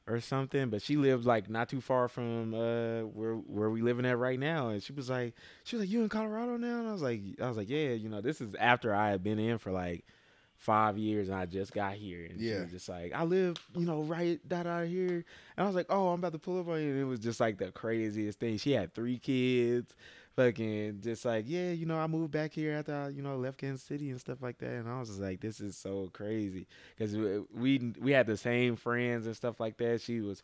or 0.07 0.19
something, 0.19 0.69
but 0.69 0.81
she 0.81 0.97
lived 0.97 1.25
like 1.25 1.49
not 1.49 1.69
too 1.69 1.81
far 1.81 2.07
from 2.07 2.53
uh 2.53 3.01
where 3.01 3.35
where 3.35 3.69
we 3.69 3.81
living 3.81 4.05
at 4.05 4.17
right 4.17 4.39
now, 4.39 4.69
and 4.69 4.81
she 4.81 4.93
was 4.93 5.09
like 5.09 5.35
she 5.63 5.75
was 5.75 5.85
like 5.85 5.91
you 5.91 6.01
in 6.03 6.09
Colorado 6.09 6.57
now, 6.57 6.79
and 6.79 6.87
I 6.87 6.91
was 6.91 7.01
like 7.01 7.21
I 7.41 7.47
was 7.47 7.57
like 7.57 7.69
yeah, 7.69 7.89
you 7.89 8.09
know 8.09 8.21
this 8.21 8.41
is 8.41 8.55
after 8.55 8.93
I 8.93 9.11
had 9.11 9.23
been 9.23 9.39
in 9.39 9.57
for 9.57 9.71
like 9.71 10.05
five 10.61 10.97
years 10.97 11.27
and 11.29 11.37
I 11.37 11.45
just 11.45 11.73
got 11.73 11.95
here, 11.95 12.25
and 12.25 12.39
she 12.41 12.47
Yeah. 12.47 12.61
was 12.61 12.71
just 12.71 12.89
like 12.89 13.13
I 13.13 13.23
live 13.23 13.57
you 13.75 13.85
know 13.85 14.01
right 14.03 14.39
that 14.49 14.67
out 14.67 14.87
here, 14.87 15.25
and 15.57 15.63
I 15.63 15.65
was 15.65 15.75
like 15.75 15.87
oh 15.89 16.09
I'm 16.09 16.19
about 16.19 16.33
to 16.33 16.39
pull 16.39 16.59
up 16.59 16.67
on 16.69 16.81
you, 16.81 16.91
and 16.91 16.99
it 17.01 17.05
was 17.05 17.19
just 17.19 17.39
like 17.39 17.57
the 17.57 17.71
craziest 17.71 18.39
thing. 18.39 18.57
She 18.57 18.71
had 18.73 18.93
three 18.93 19.17
kids. 19.19 19.93
Fucking 20.37 21.01
just 21.01 21.25
like 21.25 21.43
yeah, 21.47 21.71
you 21.71 21.85
know, 21.85 21.97
I 21.99 22.07
moved 22.07 22.31
back 22.31 22.53
here 22.53 22.71
after 22.77 22.95
I, 22.95 23.09
you 23.09 23.21
know, 23.21 23.35
left 23.35 23.57
Kansas 23.57 23.85
City 23.85 24.11
and 24.11 24.19
stuff 24.19 24.41
like 24.41 24.59
that, 24.59 24.69
and 24.71 24.87
I 24.89 24.97
was 24.99 25.09
just 25.09 25.19
like, 25.21 25.41
this 25.41 25.59
is 25.59 25.75
so 25.75 26.09
crazy 26.13 26.67
because 26.97 27.17
we 27.53 27.93
we 27.99 28.11
had 28.13 28.27
the 28.27 28.37
same 28.37 28.77
friends 28.77 29.25
and 29.25 29.35
stuff 29.35 29.59
like 29.59 29.77
that. 29.77 29.99
She 30.01 30.21
was 30.21 30.41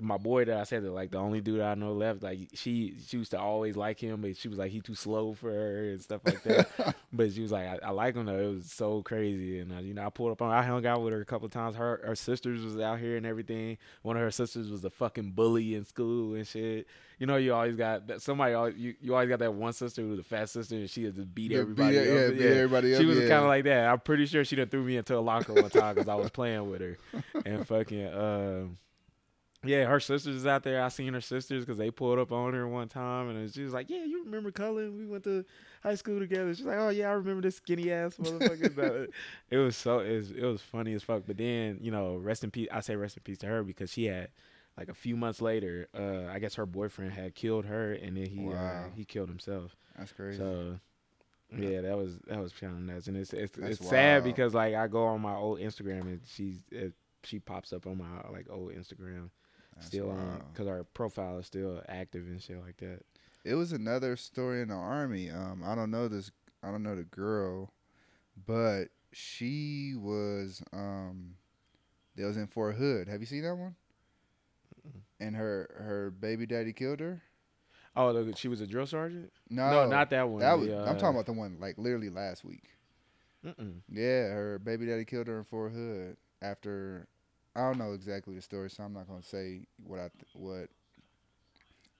my 0.00 0.16
boy 0.16 0.44
that 0.46 0.56
I 0.56 0.64
said 0.64 0.82
that 0.84 0.90
like 0.92 1.10
the 1.10 1.18
only 1.18 1.40
dude 1.40 1.60
I 1.60 1.74
know 1.74 1.92
left. 1.92 2.22
Like 2.22 2.48
she 2.54 2.96
she 3.06 3.18
used 3.18 3.32
to 3.32 3.38
always 3.40 3.76
like 3.76 3.98
him, 4.00 4.22
but 4.22 4.36
she 4.36 4.48
was 4.48 4.58
like 4.58 4.70
he 4.70 4.80
too 4.80 4.94
slow 4.94 5.34
for 5.34 5.50
her 5.50 5.90
and 5.90 6.00
stuff 6.00 6.22
like 6.24 6.42
that. 6.44 6.94
but 7.12 7.32
she 7.32 7.42
was 7.42 7.52
like 7.52 7.66
I, 7.66 7.78
I 7.88 7.90
like 7.90 8.14
him 8.14 8.26
though. 8.26 8.38
It 8.38 8.54
was 8.54 8.72
so 8.72 9.02
crazy, 9.02 9.58
and 9.60 9.72
uh, 9.72 9.80
you 9.80 9.94
know 9.94 10.06
I 10.06 10.10
pulled 10.10 10.32
up 10.32 10.42
on. 10.42 10.50
I 10.52 10.62
hung 10.62 10.86
out 10.86 11.02
with 11.02 11.12
her 11.12 11.20
a 11.20 11.24
couple 11.24 11.46
of 11.46 11.52
times. 11.52 11.76
Her 11.76 12.00
her 12.04 12.14
sisters 12.14 12.64
was 12.64 12.78
out 12.78 12.98
here 12.98 13.16
and 13.16 13.26
everything. 13.26 13.78
One 14.02 14.16
of 14.16 14.22
her 14.22 14.30
sisters 14.30 14.70
was 14.70 14.84
a 14.84 14.90
fucking 14.90 15.32
bully 15.32 15.74
in 15.74 15.84
school 15.84 16.34
and 16.34 16.46
shit. 16.46 16.86
You 17.18 17.26
know, 17.26 17.36
you 17.36 17.54
always 17.54 17.76
got 17.76 18.08
that 18.08 18.22
somebody. 18.22 18.54
Always, 18.54 18.76
you 18.76 18.94
you 19.00 19.14
always 19.14 19.28
got 19.28 19.38
that 19.40 19.54
one 19.54 19.72
sister 19.72 20.02
who 20.02 20.08
was 20.08 20.18
a 20.18 20.24
fat 20.24 20.48
sister, 20.48 20.76
and 20.76 20.88
she 20.90 21.04
had 21.04 21.14
just 21.14 21.32
beat 21.34 21.50
Yeah, 21.52 21.60
everybody. 21.60 21.92
beat, 21.98 22.00
up. 22.00 22.06
yeah, 22.06 22.28
beat 22.30 22.42
everybody 22.46 22.94
up. 22.94 23.00
She 23.00 23.06
was 23.06 23.18
yeah. 23.18 23.28
kind 23.28 23.42
of 23.42 23.48
like 23.48 23.64
that. 23.64 23.88
I'm 23.88 24.00
pretty 24.00 24.26
sure 24.26 24.44
she 24.44 24.56
done 24.56 24.68
threw 24.68 24.82
me 24.82 24.96
into 24.96 25.16
a 25.16 25.20
locker 25.20 25.52
one 25.52 25.70
time 25.70 25.94
because 25.94 26.08
I 26.08 26.14
was 26.14 26.30
playing 26.30 26.68
with 26.70 26.80
her, 26.80 26.98
and 27.44 27.66
fucking 27.66 28.12
um, 28.12 28.78
yeah, 29.64 29.84
her 29.84 30.00
sisters 30.00 30.36
is 30.36 30.46
out 30.46 30.62
there. 30.62 30.82
I 30.82 30.88
seen 30.88 31.14
her 31.14 31.20
sisters 31.20 31.64
because 31.64 31.78
they 31.78 31.90
pulled 31.90 32.18
up 32.18 32.32
on 32.32 32.52
her 32.54 32.66
one 32.68 32.88
time, 32.88 33.28
and 33.28 33.52
she 33.52 33.62
was 33.62 33.72
like, 33.72 33.90
"Yeah, 33.90 34.04
you 34.04 34.24
remember 34.24 34.50
Cullen? 34.50 34.96
We 34.96 35.06
went 35.06 35.24
to 35.24 35.44
high 35.82 35.94
school 35.94 36.18
together." 36.18 36.54
She's 36.54 36.66
like, 36.66 36.78
"Oh 36.78 36.90
yeah, 36.90 37.08
I 37.08 37.12
remember 37.12 37.42
this 37.42 37.56
skinny 37.56 37.90
ass 37.90 38.16
motherfucker." 38.16 39.08
It 39.50 39.56
was 39.58 39.76
so 39.76 40.00
it 40.00 40.16
was, 40.16 40.30
it 40.30 40.44
was 40.44 40.60
funny 40.62 40.94
as 40.94 41.02
fuck. 41.02 41.24
But 41.26 41.38
then 41.38 41.78
you 41.80 41.90
know, 41.90 42.16
rest 42.16 42.44
in 42.44 42.50
peace. 42.50 42.68
I 42.72 42.80
say 42.80 42.96
rest 42.96 43.16
in 43.16 43.22
peace 43.22 43.38
to 43.38 43.46
her 43.46 43.62
because 43.62 43.90
she 43.90 44.06
had 44.06 44.28
like 44.76 44.88
a 44.88 44.94
few 44.94 45.16
months 45.16 45.40
later, 45.40 45.88
uh, 45.96 46.32
I 46.32 46.38
guess 46.38 46.54
her 46.56 46.66
boyfriend 46.66 47.12
had 47.12 47.34
killed 47.34 47.64
her, 47.66 47.92
and 47.92 48.16
then 48.16 48.26
he 48.26 48.52
uh, 48.52 48.84
he 48.94 49.04
killed 49.04 49.28
himself. 49.28 49.76
That's 49.96 50.12
crazy. 50.12 50.38
So 50.38 50.78
yeah, 51.56 51.82
that 51.82 51.96
was 51.96 52.18
that 52.26 52.40
was 52.40 52.52
kind 52.52 52.72
of 52.72 52.80
nuts, 52.80 53.06
and 53.06 53.16
it's 53.16 53.32
it's, 53.32 53.56
That's 53.56 53.78
it's 53.78 53.88
sad 53.88 54.24
because 54.24 54.54
like 54.54 54.74
I 54.74 54.88
go 54.88 55.04
on 55.06 55.20
my 55.20 55.34
old 55.34 55.60
Instagram 55.60 56.02
and 56.02 56.20
she's 56.26 56.58
it, 56.70 56.92
she 57.22 57.38
pops 57.38 57.72
up 57.72 57.86
on 57.86 57.98
my 57.98 58.30
like 58.30 58.46
old 58.50 58.72
Instagram 58.72 59.30
That's 59.76 59.88
still 59.88 60.10
on 60.10 60.42
because 60.52 60.68
our 60.68 60.84
profile 60.84 61.38
is 61.38 61.46
still 61.46 61.82
active 61.88 62.26
and 62.26 62.42
shit 62.42 62.60
like 62.64 62.76
that. 62.78 63.00
It 63.44 63.54
was 63.54 63.72
another 63.72 64.16
story 64.16 64.62
in 64.62 64.68
the 64.68 64.74
army. 64.74 65.30
Um, 65.30 65.62
I 65.64 65.74
don't 65.74 65.90
know 65.90 66.08
this. 66.08 66.30
I 66.62 66.70
don't 66.70 66.82
know 66.82 66.96
the 66.96 67.02
girl, 67.04 67.72
but 68.46 68.86
she 69.12 69.94
was 69.96 70.62
um, 70.72 71.34
that 72.16 72.26
was 72.26 72.36
in 72.36 72.46
Fort 72.46 72.76
Hood. 72.76 73.08
Have 73.08 73.20
you 73.20 73.26
seen 73.26 73.42
that 73.42 73.54
one? 73.54 73.74
And 75.20 75.36
her 75.36 75.70
her 75.78 76.10
baby 76.10 76.46
daddy 76.46 76.72
killed 76.72 77.00
her. 77.00 77.22
Oh, 77.96 78.12
the, 78.12 78.34
she 78.36 78.48
was 78.48 78.60
a 78.60 78.66
drill 78.66 78.86
sergeant? 78.86 79.32
No, 79.48 79.70
No, 79.70 79.86
not 79.86 80.10
that 80.10 80.28
one. 80.28 80.40
That 80.40 80.58
was. 80.58 80.68
The, 80.68 80.76
I'm 80.78 80.96
uh, 80.96 80.98
talking 80.98 81.08
about 81.10 81.26
the 81.26 81.32
one 81.32 81.58
like 81.60 81.78
literally 81.78 82.10
last 82.10 82.44
week. 82.44 82.64
Mm-mm. 83.46 83.80
Yeah, 83.88 84.28
her 84.28 84.58
baby 84.58 84.86
daddy 84.86 85.04
killed 85.04 85.28
her 85.28 85.38
in 85.38 85.44
Fort 85.44 85.72
Hood 85.72 86.16
after. 86.42 87.06
I 87.56 87.60
don't 87.60 87.78
know 87.78 87.92
exactly 87.92 88.34
the 88.34 88.42
story, 88.42 88.70
so 88.70 88.82
I'm 88.82 88.92
not 88.92 89.08
gonna 89.08 89.22
say 89.22 89.66
what 89.84 89.98
I 90.00 90.08
th- 90.08 90.34
what 90.34 90.68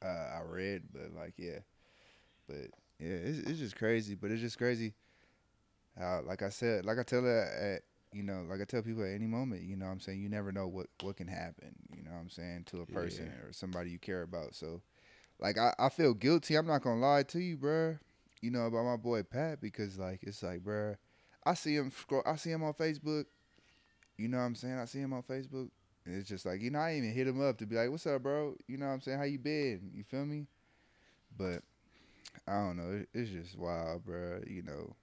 uh, 0.03 0.39
I 0.39 0.43
read, 0.49 0.83
but 0.93 1.15
like 1.15 1.35
yeah, 1.37 1.61
but 2.49 2.69
yeah, 2.99 3.17
it's 3.17 3.39
it's 3.39 3.59
just 3.59 3.77
crazy. 3.77 4.15
But 4.15 4.31
it's 4.31 4.41
just 4.41 4.59
crazy 4.59 4.95
how, 5.99 6.23
like 6.27 6.43
I 6.43 6.49
said, 6.49 6.85
like 6.85 6.99
I 6.99 7.03
tell 7.03 7.23
her 7.23 7.43
at 7.77 7.83
you 8.17 8.23
know, 8.23 8.45
like 8.49 8.61
I 8.61 8.65
tell 8.65 8.83
people 8.83 9.03
at 9.03 9.13
any 9.13 9.27
moment, 9.27 9.63
you 9.63 9.77
know, 9.77 9.87
what 9.87 9.93
I'm 9.93 10.01
saying 10.01 10.21
you 10.21 10.29
never 10.29 10.53
know 10.53 10.69
what 10.69 10.87
what 11.03 11.17
can 11.17 11.29
happen. 11.29 11.75
You 11.95 12.03
know, 12.03 12.11
what 12.13 12.21
I'm 12.21 12.31
saying 12.31 12.65
to 12.67 12.83
a 12.83 12.87
person 12.87 13.27
or 13.45 13.53
somebody 13.53 13.91
you 13.91 13.99
care 13.99 14.23
about. 14.23 14.55
So, 14.55 14.83
like 15.41 15.59
I 15.59 15.75
I 15.79 15.89
feel 15.89 16.15
guilty. 16.15 16.57
I'm 16.57 16.67
not 16.67 16.83
gonna 16.83 17.01
lie 17.01 17.23
to 17.25 17.41
you, 17.41 17.57
bruh. 17.57 17.99
You 18.41 18.51
know 18.51 18.67
about 18.67 18.85
my 18.85 18.97
boy 18.97 19.23
Pat 19.23 19.61
because 19.61 19.99
like 19.99 20.21
it's 20.23 20.43
like, 20.43 20.61
bruh. 20.61 20.97
I 21.47 21.55
see 21.55 21.77
him 21.77 21.91
scroll. 21.91 22.23
I 22.25 22.37
see 22.37 22.51
him 22.51 22.63
on 22.63 22.73
Facebook. 22.75 23.27
You 24.17 24.29
know 24.29 24.39
what 24.39 24.45
I'm 24.45 24.55
saying? 24.55 24.79
I 24.79 24.85
see 24.85 25.01
him 25.01 25.13
on 25.13 25.23
Facebook. 25.23 25.71
And 26.07 26.17
it's 26.17 26.29
just 26.29 26.45
like 26.45 26.61
you 26.61 26.71
know, 26.71 26.81
I 26.81 26.97
even 26.97 27.13
hit 27.13 27.27
him 27.27 27.41
up 27.41 27.59
to 27.59 27.67
be 27.67 27.77
like, 27.77 27.91
"What's 27.91 28.07
up, 28.07 28.23
bro? 28.23 28.55
You 28.67 28.77
know 28.77 28.87
what 28.87 28.93
I'm 28.93 29.01
saying? 29.01 29.19
How 29.19 29.25
you 29.25 29.39
been? 29.39 29.91
You 29.95 30.05
feel 30.05 30.27
me?" 30.27 30.47
But 31.37 31.63
I 32.47 32.53
don't 32.53 32.77
know. 32.77 33.05
It's 33.15 33.31
just 33.31 33.59
wild, 33.59 34.05
bro. 34.05 34.41
You 34.47 34.63
know. 34.63 34.95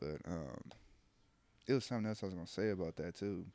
But 0.00 0.16
um, 0.26 0.72
it 1.68 1.74
was 1.74 1.84
something 1.84 2.06
else 2.06 2.22
I 2.22 2.26
was 2.26 2.34
gonna 2.34 2.46
say 2.46 2.70
about 2.70 2.96
that 2.96 3.14
too. 3.14 3.46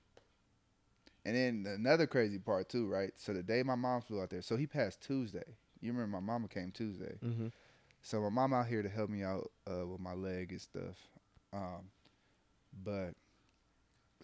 And 1.25 1.35
then 1.35 1.65
another 1.67 2.07
crazy 2.07 2.37
part 2.37 2.69
too, 2.69 2.87
right? 2.87 3.11
So 3.17 3.33
the 3.33 3.43
day 3.43 3.63
my 3.63 3.75
mom 3.75 4.01
flew 4.01 4.21
out 4.21 4.29
there, 4.29 4.41
so 4.41 4.55
he 4.55 4.67
passed 4.67 5.01
Tuesday. 5.01 5.55
You 5.81 5.91
remember 5.91 6.21
my 6.21 6.25
mama 6.25 6.47
came 6.47 6.71
Tuesday. 6.71 7.15
Mm-hmm. 7.23 7.47
So 8.01 8.21
my 8.21 8.29
mom 8.29 8.53
out 8.53 8.67
here 8.67 8.83
to 8.83 8.89
help 8.89 9.09
me 9.09 9.23
out 9.23 9.51
uh, 9.69 9.85
with 9.85 9.99
my 9.99 10.13
leg 10.13 10.51
and 10.51 10.61
stuff. 10.61 10.95
Um, 11.51 11.89
but 12.83 13.15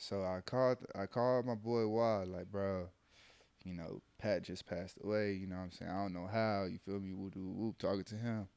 so 0.01 0.23
I 0.23 0.41
called 0.43 0.79
I 0.95 1.05
called 1.05 1.45
my 1.45 1.53
boy 1.53 1.87
Wild 1.87 2.29
like, 2.29 2.51
bro, 2.51 2.89
you 3.63 3.75
know, 3.75 4.01
Pat 4.17 4.43
just 4.43 4.65
passed 4.65 4.97
away. 5.03 5.33
You 5.33 5.47
know 5.47 5.57
what 5.57 5.63
I'm 5.63 5.71
saying? 5.71 5.91
I 5.91 5.95
don't 6.01 6.13
know 6.13 6.27
how. 6.31 6.65
You 6.65 6.79
feel 6.79 6.99
me? 6.99 7.13
Whoop 7.13 7.35
whoop 7.35 7.55
whoop. 7.55 7.77
Talking 7.77 8.03
to 8.05 8.15
him, 8.15 8.47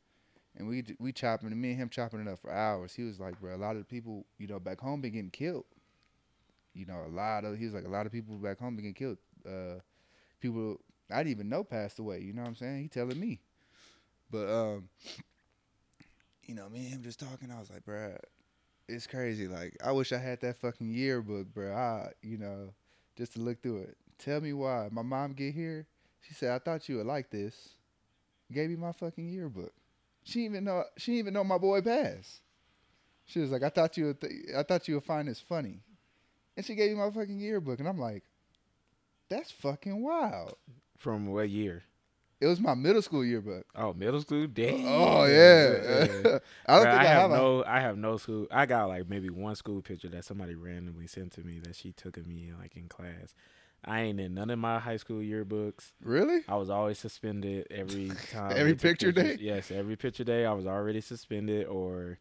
and 0.56 0.68
we 0.68 0.84
we 0.98 1.12
chopping 1.12 1.52
and 1.52 1.60
me 1.60 1.72
and 1.72 1.78
him 1.80 1.88
chopping 1.90 2.20
it 2.20 2.28
up 2.28 2.40
for 2.40 2.50
hours. 2.50 2.94
He 2.94 3.02
was 3.04 3.20
like, 3.20 3.40
bro, 3.40 3.54
a 3.54 3.58
lot 3.58 3.76
of 3.76 3.88
people 3.88 4.26
you 4.38 4.46
know 4.46 4.58
back 4.58 4.80
home 4.80 5.02
been 5.02 5.12
getting 5.12 5.30
killed. 5.30 5.66
You 6.74 6.86
know, 6.86 7.04
a 7.06 7.12
lot 7.14 7.44
of 7.44 7.58
he 7.58 7.66
was 7.66 7.74
like 7.74 7.84
a 7.84 7.90
lot 7.90 8.06
of 8.06 8.12
people 8.12 8.36
back 8.36 8.58
home 8.58 8.76
been 8.76 8.84
getting 8.84 8.94
killed. 8.94 9.18
Uh, 9.46 9.80
people 10.40 10.80
I 11.10 11.18
didn't 11.18 11.32
even 11.32 11.48
know 11.50 11.64
passed 11.64 11.98
away. 11.98 12.20
You 12.20 12.32
know 12.32 12.42
what 12.42 12.48
I'm 12.48 12.56
saying? 12.56 12.82
He 12.82 12.88
telling 12.88 13.20
me, 13.20 13.40
but 14.30 14.48
um, 14.48 14.88
you 16.46 16.54
know, 16.54 16.68
me 16.68 16.80
and 16.80 16.88
him 16.88 17.02
just 17.02 17.20
talking. 17.20 17.50
I 17.50 17.60
was 17.60 17.70
like, 17.70 17.84
bruh, 17.84 18.18
it's 18.88 19.07
crazy. 19.07 19.47
Like, 19.47 19.76
I 19.85 19.93
wish 19.93 20.12
I 20.12 20.19
had 20.19 20.41
that 20.41 20.59
fucking 20.59 20.91
yearbook, 20.91 21.53
bro. 21.53 21.73
I, 21.75 22.11
you 22.23 22.38
know, 22.38 22.75
just 23.17 23.35
to 23.35 23.41
look 23.41 23.62
through 23.62 23.79
it. 23.79 23.97
Tell 24.19 24.41
me 24.41 24.53
why. 24.53 24.88
My 24.91 25.03
mom 25.03 25.33
get 25.33 25.55
here. 25.55 25.87
She 26.21 26.35
said, 26.35 26.53
I 26.53 26.59
thought 26.59 26.88
you 26.88 26.97
would 26.97 27.07
like 27.07 27.31
this. 27.31 27.71
Gave 28.53 28.71
me 28.71 28.76
my 28.76 28.93
fucking 28.93 29.29
yearbook. 29.29 29.73
She 30.23 30.45
even 30.45 30.64
know. 30.64 30.85
She 30.97 31.19
even 31.19 31.35
know 31.35 31.45
my 31.45 31.59
boy 31.59 31.81
passed. 31.83 32.41
She 33.26 33.41
was 33.41 33.50
like, 33.50 33.62
I 33.62 33.69
thought 33.69 33.97
you 33.97 34.07
would. 34.07 34.21
Th- 34.21 34.33
I 34.57 34.62
thought 34.62 34.87
you 34.88 34.95
would 34.95 35.05
find 35.05 35.29
this 35.29 35.41
funny. 35.41 35.81
And 36.57 36.64
she 36.64 36.75
gave 36.75 36.91
me 36.91 36.99
my 36.99 37.11
fucking 37.11 37.41
yearbook, 37.41 37.81
and 37.81 37.88
I'm 37.88 37.99
like, 37.99 38.23
that's 39.29 39.50
fucking 39.50 40.03
wild. 40.03 40.57
From 40.99 41.26
what 41.26 41.50
year? 41.50 41.83
It 42.41 42.47
was 42.47 42.61
my 42.61 42.75
middle 42.75 43.03
school 43.03 43.25
yearbook. 43.25 43.67
Oh, 43.75 43.93
middle 43.93 44.21
school. 44.21 44.45
Oh, 44.45 44.47
Damn. 44.47 44.87
Oh 44.87 45.25
yeah. 45.25 45.73
Yeah. 45.73 46.38
I 46.67 46.76
don't 46.76 46.85
think 46.85 46.87
I, 46.87 47.03
I 47.03 47.05
have, 47.05 47.23
have 47.23 47.31
no. 47.31 47.64
I 47.67 47.81
have 47.81 47.97
no 47.97 48.17
school. 48.17 48.47
I 48.50 48.67
got 48.67 48.88
like 48.88 49.09
maybe 49.09 49.31
one 49.31 49.55
school 49.55 49.81
picture 49.81 50.09
that 50.09 50.25
somebody 50.25 50.55
randomly 50.55 51.07
sent 51.07 51.33
to 51.33 51.41
me 51.43 51.61
that 51.61 51.76
she 51.76 51.93
took 51.93 52.17
of 52.17 52.26
me 52.26 52.53
like 52.59 52.76
in 52.76 52.88
class. 52.88 53.35
I 53.85 54.00
ain't 54.00 54.19
in 54.19 54.35
none 54.35 54.50
of 54.50 54.59
my 54.59 54.79
high 54.79 54.97
school 54.97 55.21
yearbooks. 55.21 55.93
really. 56.03 56.43
I 56.49 56.57
was 56.57 56.71
always 56.71 56.99
suspended 56.99 57.67
every 57.71 58.11
time. 58.33 58.53
Every 58.57 58.75
picture 58.75 59.12
day? 59.12 59.37
Yes, 59.38 59.71
every 59.71 59.97
picture 59.97 60.25
day 60.25 60.47
I 60.47 60.53
was 60.53 60.67
already 60.67 61.00
suspended 61.00 61.67
or 61.67 62.19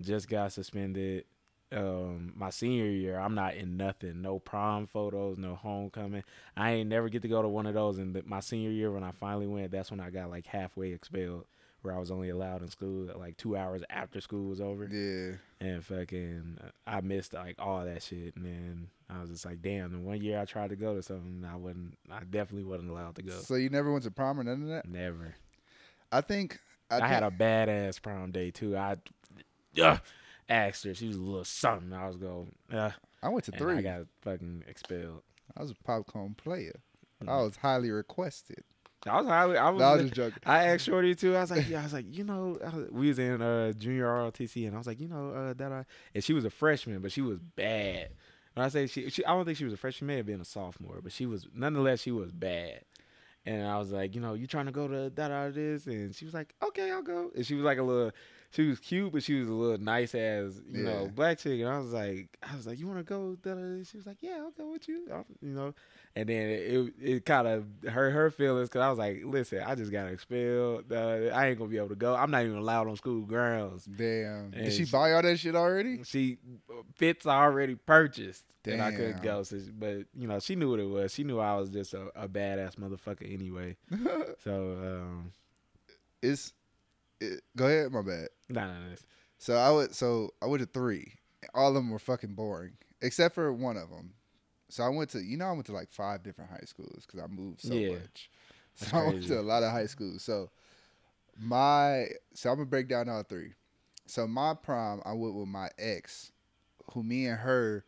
just 0.00 0.28
got 0.28 0.52
suspended. 0.52 1.24
Um, 1.72 2.32
my 2.36 2.50
senior 2.50 2.86
year, 2.86 3.18
I'm 3.18 3.34
not 3.34 3.54
in 3.54 3.76
nothing. 3.76 4.22
No 4.22 4.38
prom 4.38 4.86
photos, 4.86 5.38
no 5.38 5.54
homecoming. 5.54 6.24
I 6.56 6.72
ain't 6.72 6.88
never 6.88 7.08
get 7.08 7.22
to 7.22 7.28
go 7.28 7.42
to 7.42 7.48
one 7.48 7.66
of 7.66 7.74
those. 7.74 7.98
And 7.98 8.14
the, 8.14 8.22
my 8.26 8.40
senior 8.40 8.70
year, 8.70 8.90
when 8.90 9.02
I 9.02 9.12
finally 9.12 9.46
went, 9.46 9.70
that's 9.70 9.90
when 9.90 10.00
I 10.00 10.10
got 10.10 10.30
like 10.30 10.46
halfway 10.46 10.92
expelled, 10.92 11.46
where 11.80 11.94
I 11.94 11.98
was 11.98 12.10
only 12.10 12.28
allowed 12.28 12.62
in 12.62 12.68
school 12.68 13.10
like 13.16 13.36
two 13.36 13.56
hours 13.56 13.82
after 13.88 14.20
school 14.20 14.48
was 14.48 14.60
over. 14.60 14.86
Yeah. 14.86 15.36
And 15.66 15.84
fucking, 15.84 16.58
I 16.86 17.00
missed 17.00 17.32
like 17.32 17.56
all 17.58 17.84
that 17.84 18.02
shit. 18.02 18.36
And 18.36 18.44
then 18.44 18.88
I 19.08 19.20
was 19.20 19.30
just 19.30 19.46
like, 19.46 19.62
damn. 19.62 19.94
And 19.94 20.04
one 20.04 20.20
year 20.20 20.38
I 20.38 20.44
tried 20.44 20.70
to 20.70 20.76
go 20.76 20.94
to 20.94 21.02
something, 21.02 21.46
I 21.50 21.56
wasn't. 21.56 21.96
I 22.10 22.20
definitely 22.20 22.64
wasn't 22.64 22.90
allowed 22.90 23.16
to 23.16 23.22
go. 23.22 23.38
So 23.38 23.54
you 23.54 23.70
never 23.70 23.90
went 23.90 24.04
to 24.04 24.10
prom 24.10 24.38
or 24.38 24.44
none 24.44 24.62
of 24.62 24.68
that? 24.68 24.88
Never. 24.88 25.34
I 26.10 26.20
think 26.20 26.60
I, 26.90 27.00
I, 27.00 27.06
had 27.08 27.22
a 27.22 27.30
badass 27.30 28.02
prom 28.02 28.32
day 28.32 28.50
too. 28.50 28.76
I 28.76 28.96
uh, 29.80 29.96
asked 30.48 30.84
her. 30.84 30.94
She 30.94 31.06
was 31.08 31.16
a 31.16 31.20
little 31.20 31.44
something. 31.44 31.92
I 31.92 32.06
was 32.06 32.16
going, 32.16 32.52
yeah. 32.70 32.92
I 33.22 33.28
went 33.28 33.44
to 33.44 33.52
and 33.52 33.58
three. 33.60 33.78
I 33.78 33.82
got 33.82 34.06
fucking 34.22 34.64
expelled. 34.66 35.22
I 35.56 35.62
was 35.62 35.70
a 35.70 35.74
popcorn 35.84 36.34
player. 36.34 36.80
I 37.20 37.24
Mhm. 37.24 37.44
was 37.44 37.56
highly 37.56 37.90
requested. 37.90 38.64
I 39.06 39.18
was 39.20 39.26
highly. 39.28 39.56
I 39.56 39.70
was. 39.70 39.80
No, 39.80 39.86
I 39.86 39.92
was 39.94 40.02
just 40.02 40.14
joking. 40.14 40.38
I 40.46 40.64
asked 40.68 40.84
Shorty 40.86 41.14
too. 41.14 41.36
I 41.36 41.40
was 41.40 41.50
like, 41.50 41.68
yeah. 41.68 41.80
I 41.80 41.82
was 41.84 41.92
like, 41.92 42.06
you 42.08 42.24
know, 42.24 42.58
I 42.64 42.68
was- 42.76 42.90
we 42.90 43.08
was 43.08 43.18
in 43.18 43.42
uh, 43.42 43.72
junior 43.72 44.06
ROTC, 44.06 44.66
and 44.66 44.74
I 44.74 44.78
was 44.78 44.86
like, 44.86 45.00
you 45.00 45.08
know, 45.08 45.30
uh, 45.30 45.54
that 45.54 45.72
I. 45.72 45.84
And 46.14 46.22
she 46.22 46.32
was 46.32 46.44
a 46.44 46.50
freshman, 46.50 47.00
but 47.00 47.10
she 47.12 47.20
was 47.20 47.38
bad. 47.38 48.10
When 48.54 48.64
I 48.64 48.68
say 48.68 48.86
she, 48.86 49.08
she, 49.10 49.24
I 49.24 49.30
don't 49.30 49.44
think 49.44 49.56
she 49.58 49.64
was 49.64 49.72
a 49.72 49.76
freshman. 49.76 49.98
She 49.98 50.04
may 50.12 50.16
have 50.18 50.26
been 50.26 50.40
a 50.40 50.44
sophomore, 50.44 51.00
but 51.02 51.10
she 51.12 51.26
was 51.26 51.46
nonetheless 51.54 52.00
she 52.00 52.10
was 52.12 52.30
bad. 52.32 52.82
And 53.44 53.66
I 53.66 53.76
was 53.78 53.90
like, 53.90 54.14
you 54.14 54.20
know, 54.20 54.34
you 54.34 54.46
trying 54.46 54.66
to 54.66 54.72
go 54.72 54.86
to 54.86 55.10
that 55.10 55.30
out 55.32 55.48
of 55.48 55.54
this? 55.54 55.86
And 55.88 56.14
she 56.14 56.24
was 56.24 56.32
like, 56.34 56.54
okay, 56.62 56.92
I'll 56.92 57.02
go. 57.02 57.30
And 57.34 57.44
she 57.44 57.54
was 57.56 57.64
like 57.64 57.78
a 57.78 57.82
little, 57.82 58.12
she 58.52 58.68
was 58.68 58.78
cute, 58.78 59.12
but 59.12 59.22
she 59.22 59.34
was 59.40 59.48
a 59.48 59.52
little 59.52 59.78
nice 59.84 60.14
as 60.14 60.60
you 60.70 60.82
know 60.84 61.10
black 61.14 61.38
chick. 61.38 61.60
And 61.60 61.68
I 61.68 61.78
was 61.78 61.92
like, 61.92 62.36
I 62.42 62.54
was 62.54 62.66
like, 62.66 62.78
you 62.78 62.86
want 62.86 62.98
to 62.98 63.04
go? 63.04 63.36
She 63.84 63.96
was 63.96 64.06
like, 64.06 64.18
yeah, 64.20 64.36
I'll 64.40 64.50
go 64.50 64.70
with 64.70 64.86
you. 64.88 65.06
you 65.40 65.50
know. 65.54 65.74
And 66.14 66.28
then 66.28 66.48
it 66.50 66.92
it 67.00 67.24
kind 67.24 67.48
of 67.48 67.64
hurt 67.90 68.10
her 68.10 68.30
feelings 68.30 68.68
because 68.68 68.82
I 68.82 68.90
was 68.90 68.98
like, 68.98 69.22
listen, 69.24 69.62
I 69.66 69.74
just 69.74 69.90
got 69.90 70.08
expelled. 70.08 70.92
Uh, 70.92 71.30
I 71.32 71.48
ain't 71.48 71.58
gonna 71.58 71.70
be 71.70 71.78
able 71.78 71.88
to 71.88 71.94
go. 71.94 72.14
I'm 72.14 72.30
not 72.30 72.44
even 72.44 72.58
allowed 72.58 72.86
on 72.88 72.96
school 72.96 73.22
grounds. 73.22 73.86
Damn. 73.86 74.50
Did 74.50 74.60
And 74.60 74.72
she 74.72 74.84
she- 74.84 74.92
buy 74.92 75.12
all 75.12 75.22
that 75.22 75.38
shit 75.38 75.56
already? 75.56 76.02
She 76.04 76.36
fits 76.96 77.26
already 77.26 77.74
purchased. 77.76 78.44
And 78.64 78.80
I 78.80 78.92
couldn't 78.92 79.22
go. 79.22 79.42
So, 79.42 79.56
but 79.76 80.04
you 80.14 80.28
know, 80.28 80.38
she 80.38 80.54
knew 80.54 80.70
what 80.70 80.78
it 80.78 80.88
was. 80.88 81.12
She 81.12 81.24
knew 81.24 81.40
I 81.40 81.56
was 81.56 81.68
just 81.70 81.94
a, 81.94 82.08
a 82.14 82.28
badass 82.28 82.76
motherfucker 82.76 83.32
anyway. 83.32 83.76
So 84.44 84.76
um, 85.00 85.32
it's 86.20 86.52
it, 87.22 87.40
go 87.56 87.66
ahead, 87.66 87.92
my 87.92 88.02
bad. 88.02 88.28
nah, 88.48 88.66
nah, 88.66 88.88
nah. 88.88 88.94
So 89.38 89.56
I 89.56 89.70
would 89.70 89.94
so 89.94 90.30
I 90.42 90.46
went 90.46 90.60
to 90.62 90.66
three. 90.66 91.14
All 91.54 91.68
of 91.68 91.74
them 91.74 91.90
were 91.90 91.98
fucking 91.98 92.34
boring, 92.34 92.72
except 93.00 93.34
for 93.34 93.52
one 93.52 93.76
of 93.76 93.90
them. 93.90 94.14
So 94.68 94.84
I 94.84 94.88
went 94.88 95.10
to 95.10 95.20
you 95.22 95.36
know 95.36 95.46
I 95.46 95.52
went 95.52 95.66
to 95.66 95.72
like 95.72 95.90
five 95.90 96.22
different 96.22 96.50
high 96.50 96.64
schools 96.66 97.04
because 97.06 97.20
I 97.20 97.26
moved 97.26 97.60
so 97.60 97.74
Yeah. 97.74 97.88
much. 97.88 98.30
So 98.74 98.86
That's 98.86 98.92
I 98.96 99.02
went 99.02 99.16
crazy. 99.16 99.28
to 99.28 99.40
a 99.40 99.42
lot 99.42 99.62
of 99.62 99.72
high 99.72 99.86
schools. 99.86 100.22
So 100.22 100.50
my 101.38 102.08
so 102.34 102.50
I'm 102.50 102.56
gonna 102.56 102.66
break 102.66 102.88
down 102.88 103.08
all 103.08 103.22
three. 103.22 103.54
So 104.06 104.26
my 104.26 104.54
prom 104.54 105.02
I 105.04 105.12
went 105.12 105.34
with 105.34 105.48
my 105.48 105.68
ex, 105.78 106.32
who 106.92 107.02
me 107.02 107.26
and 107.26 107.38
her 107.40 107.84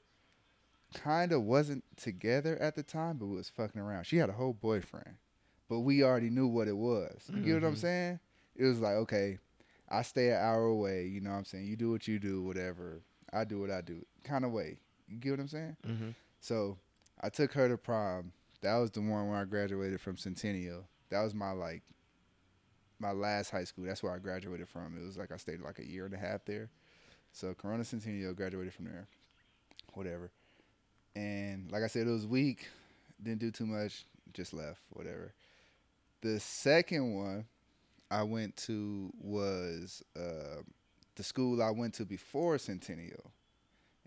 kind 0.94 1.32
of 1.32 1.42
wasn't 1.42 1.84
together 1.96 2.56
at 2.58 2.74
the 2.76 2.82
time, 2.82 3.16
but 3.18 3.26
we 3.26 3.36
was 3.36 3.48
fucking 3.48 3.80
around. 3.80 4.04
She 4.04 4.16
had 4.16 4.28
a 4.28 4.34
whole 4.34 4.52
boyfriend, 4.54 5.16
but 5.68 5.80
we 5.80 6.02
already 6.04 6.30
knew 6.30 6.46
what 6.46 6.68
it 6.68 6.76
was. 6.76 7.30
You 7.34 7.40
get 7.42 7.54
what 7.62 7.64
I'm 7.68 7.74
Mhm. 7.74 7.78
saying? 7.78 8.20
It 8.56 8.64
was 8.64 8.80
like 8.80 8.94
okay, 8.94 9.38
I 9.88 10.02
stay 10.02 10.30
an 10.30 10.38
hour 10.38 10.64
away. 10.64 11.06
You 11.06 11.20
know 11.20 11.30
what 11.30 11.37
I'm 11.38 11.44
saying? 11.44 11.66
You 11.66 11.76
do 11.76 11.90
what 11.90 12.08
you 12.08 12.18
do, 12.18 12.42
whatever. 12.42 13.02
I 13.32 13.44
do 13.44 13.61
what 13.61 13.70
I 13.70 13.80
do, 13.80 14.04
kind 14.23 14.44
of 14.44 14.52
way. 14.52 14.78
You 15.08 15.18
get 15.18 15.32
what 15.32 15.40
I'm 15.40 15.49
saying? 15.49 15.76
Mm-hmm. 15.87 16.11
So 16.40 16.78
I 17.20 17.28
took 17.28 17.52
her 17.52 17.68
to 17.68 17.76
prom 17.76 18.32
That 18.62 18.76
was 18.76 18.90
the 18.90 19.00
one 19.00 19.28
where 19.28 19.38
I 19.38 19.44
graduated 19.44 20.00
from 20.00 20.16
Centennial. 20.16 20.87
That 21.11 21.23
was 21.23 21.34
my 21.34 21.50
like 21.52 21.82
my 22.99 23.12
last 23.12 23.50
high 23.50 23.64
school. 23.64 23.84
That's 23.84 24.02
where 24.02 24.12
I 24.12 24.18
graduated 24.18 24.68
from. 24.68 24.96
It 24.96 25.04
was 25.04 25.16
like 25.18 25.32
I 25.32 25.37
stayed 25.37 25.61
like 25.61 25.78
a 25.78 25.87
year 25.87 26.06
and 26.06 26.14
a 26.14 26.18
half 26.18 26.44
there. 26.44 26.70
So 27.32 27.54
Corona 27.54 27.84
Centennial 27.84 28.34
graduated 28.34 28.73
from 28.75 28.87
there. 28.87 29.06
Whatever. 29.94 30.30
And 31.16 31.70
like 31.70 31.82
I 31.82 31.87
said, 31.88 32.06
it 32.06 32.11
was 32.11 32.26
weak. 32.26 32.68
Didn't 33.23 33.40
do 33.40 33.50
too 33.50 33.66
much. 33.66 34.06
Just 34.32 34.52
left. 34.52 34.80
Whatever. 34.90 35.32
The 36.23 36.40
second 36.40 37.14
one 37.14 37.46
I 38.11 38.23
went 38.23 38.56
to 38.58 39.11
was 39.18 40.02
uh, 40.16 40.62
the 41.16 41.23
school 41.23 41.62
I 41.62 41.70
went 41.70 41.94
to 41.94 42.04
before 42.04 42.58
Centennial. 42.58 43.32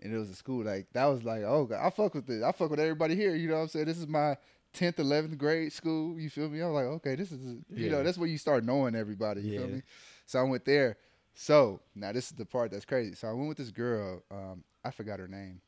And 0.00 0.14
it 0.14 0.18
was 0.18 0.30
a 0.30 0.34
school 0.34 0.64
like 0.64 0.86
that 0.92 1.06
was 1.06 1.24
like, 1.24 1.42
oh 1.42 1.64
God, 1.66 1.84
I 1.84 1.90
fuck 1.90 2.14
with 2.14 2.26
this. 2.26 2.42
I 2.42 2.52
fuck 2.52 2.70
with 2.70 2.78
everybody 2.80 3.16
here. 3.16 3.34
You 3.34 3.48
know 3.48 3.56
what 3.56 3.62
I'm 3.62 3.68
saying? 3.68 3.86
This 3.86 3.98
is 3.98 4.06
my 4.06 4.36
tenth, 4.72 4.98
eleventh 5.00 5.36
grade 5.36 5.72
school. 5.72 6.20
You 6.20 6.30
feel 6.30 6.48
me? 6.48 6.62
I 6.62 6.66
was 6.66 6.74
like, 6.74 6.84
okay, 6.84 7.14
this 7.16 7.32
is 7.32 7.40
you 7.42 7.62
Yeah. 7.86 7.90
know, 7.90 8.02
that's 8.04 8.16
where 8.16 8.28
you 8.28 8.38
start 8.38 8.64
knowing 8.64 8.94
everybody. 8.94 9.42
You 9.42 9.58
feel 9.58 9.68
me? 9.68 9.82
So 10.26 10.38
I 10.38 10.42
went 10.42 10.64
there. 10.64 10.98
So 11.34 11.80
now 11.96 12.12
this 12.12 12.26
is 12.30 12.36
the 12.36 12.44
part 12.46 12.70
that's 12.70 12.84
crazy. 12.84 13.14
So 13.16 13.28
I 13.28 13.32
went 13.32 13.48
with 13.48 13.58
this 13.58 13.70
girl. 13.72 14.22
Um, 14.30 14.62
I 14.84 14.92
forgot 14.92 15.18
her 15.18 15.26
name, 15.28 15.60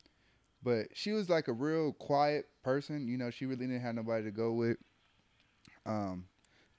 but 0.63 0.87
she 0.93 1.11
was 1.11 1.29
like 1.29 1.49
a 1.49 1.53
real 1.53 1.91
quiet 1.91 2.45
person. 2.63 3.07
You 3.09 3.17
know, 3.17 3.29
she 3.31 3.45
really 3.45 3.67
didn't 3.67 3.81
have 3.81 3.95
nobody 3.95 4.23
to 4.23 4.31
go 4.31 4.53
with. 4.53 4.77
Um, 5.85 6.25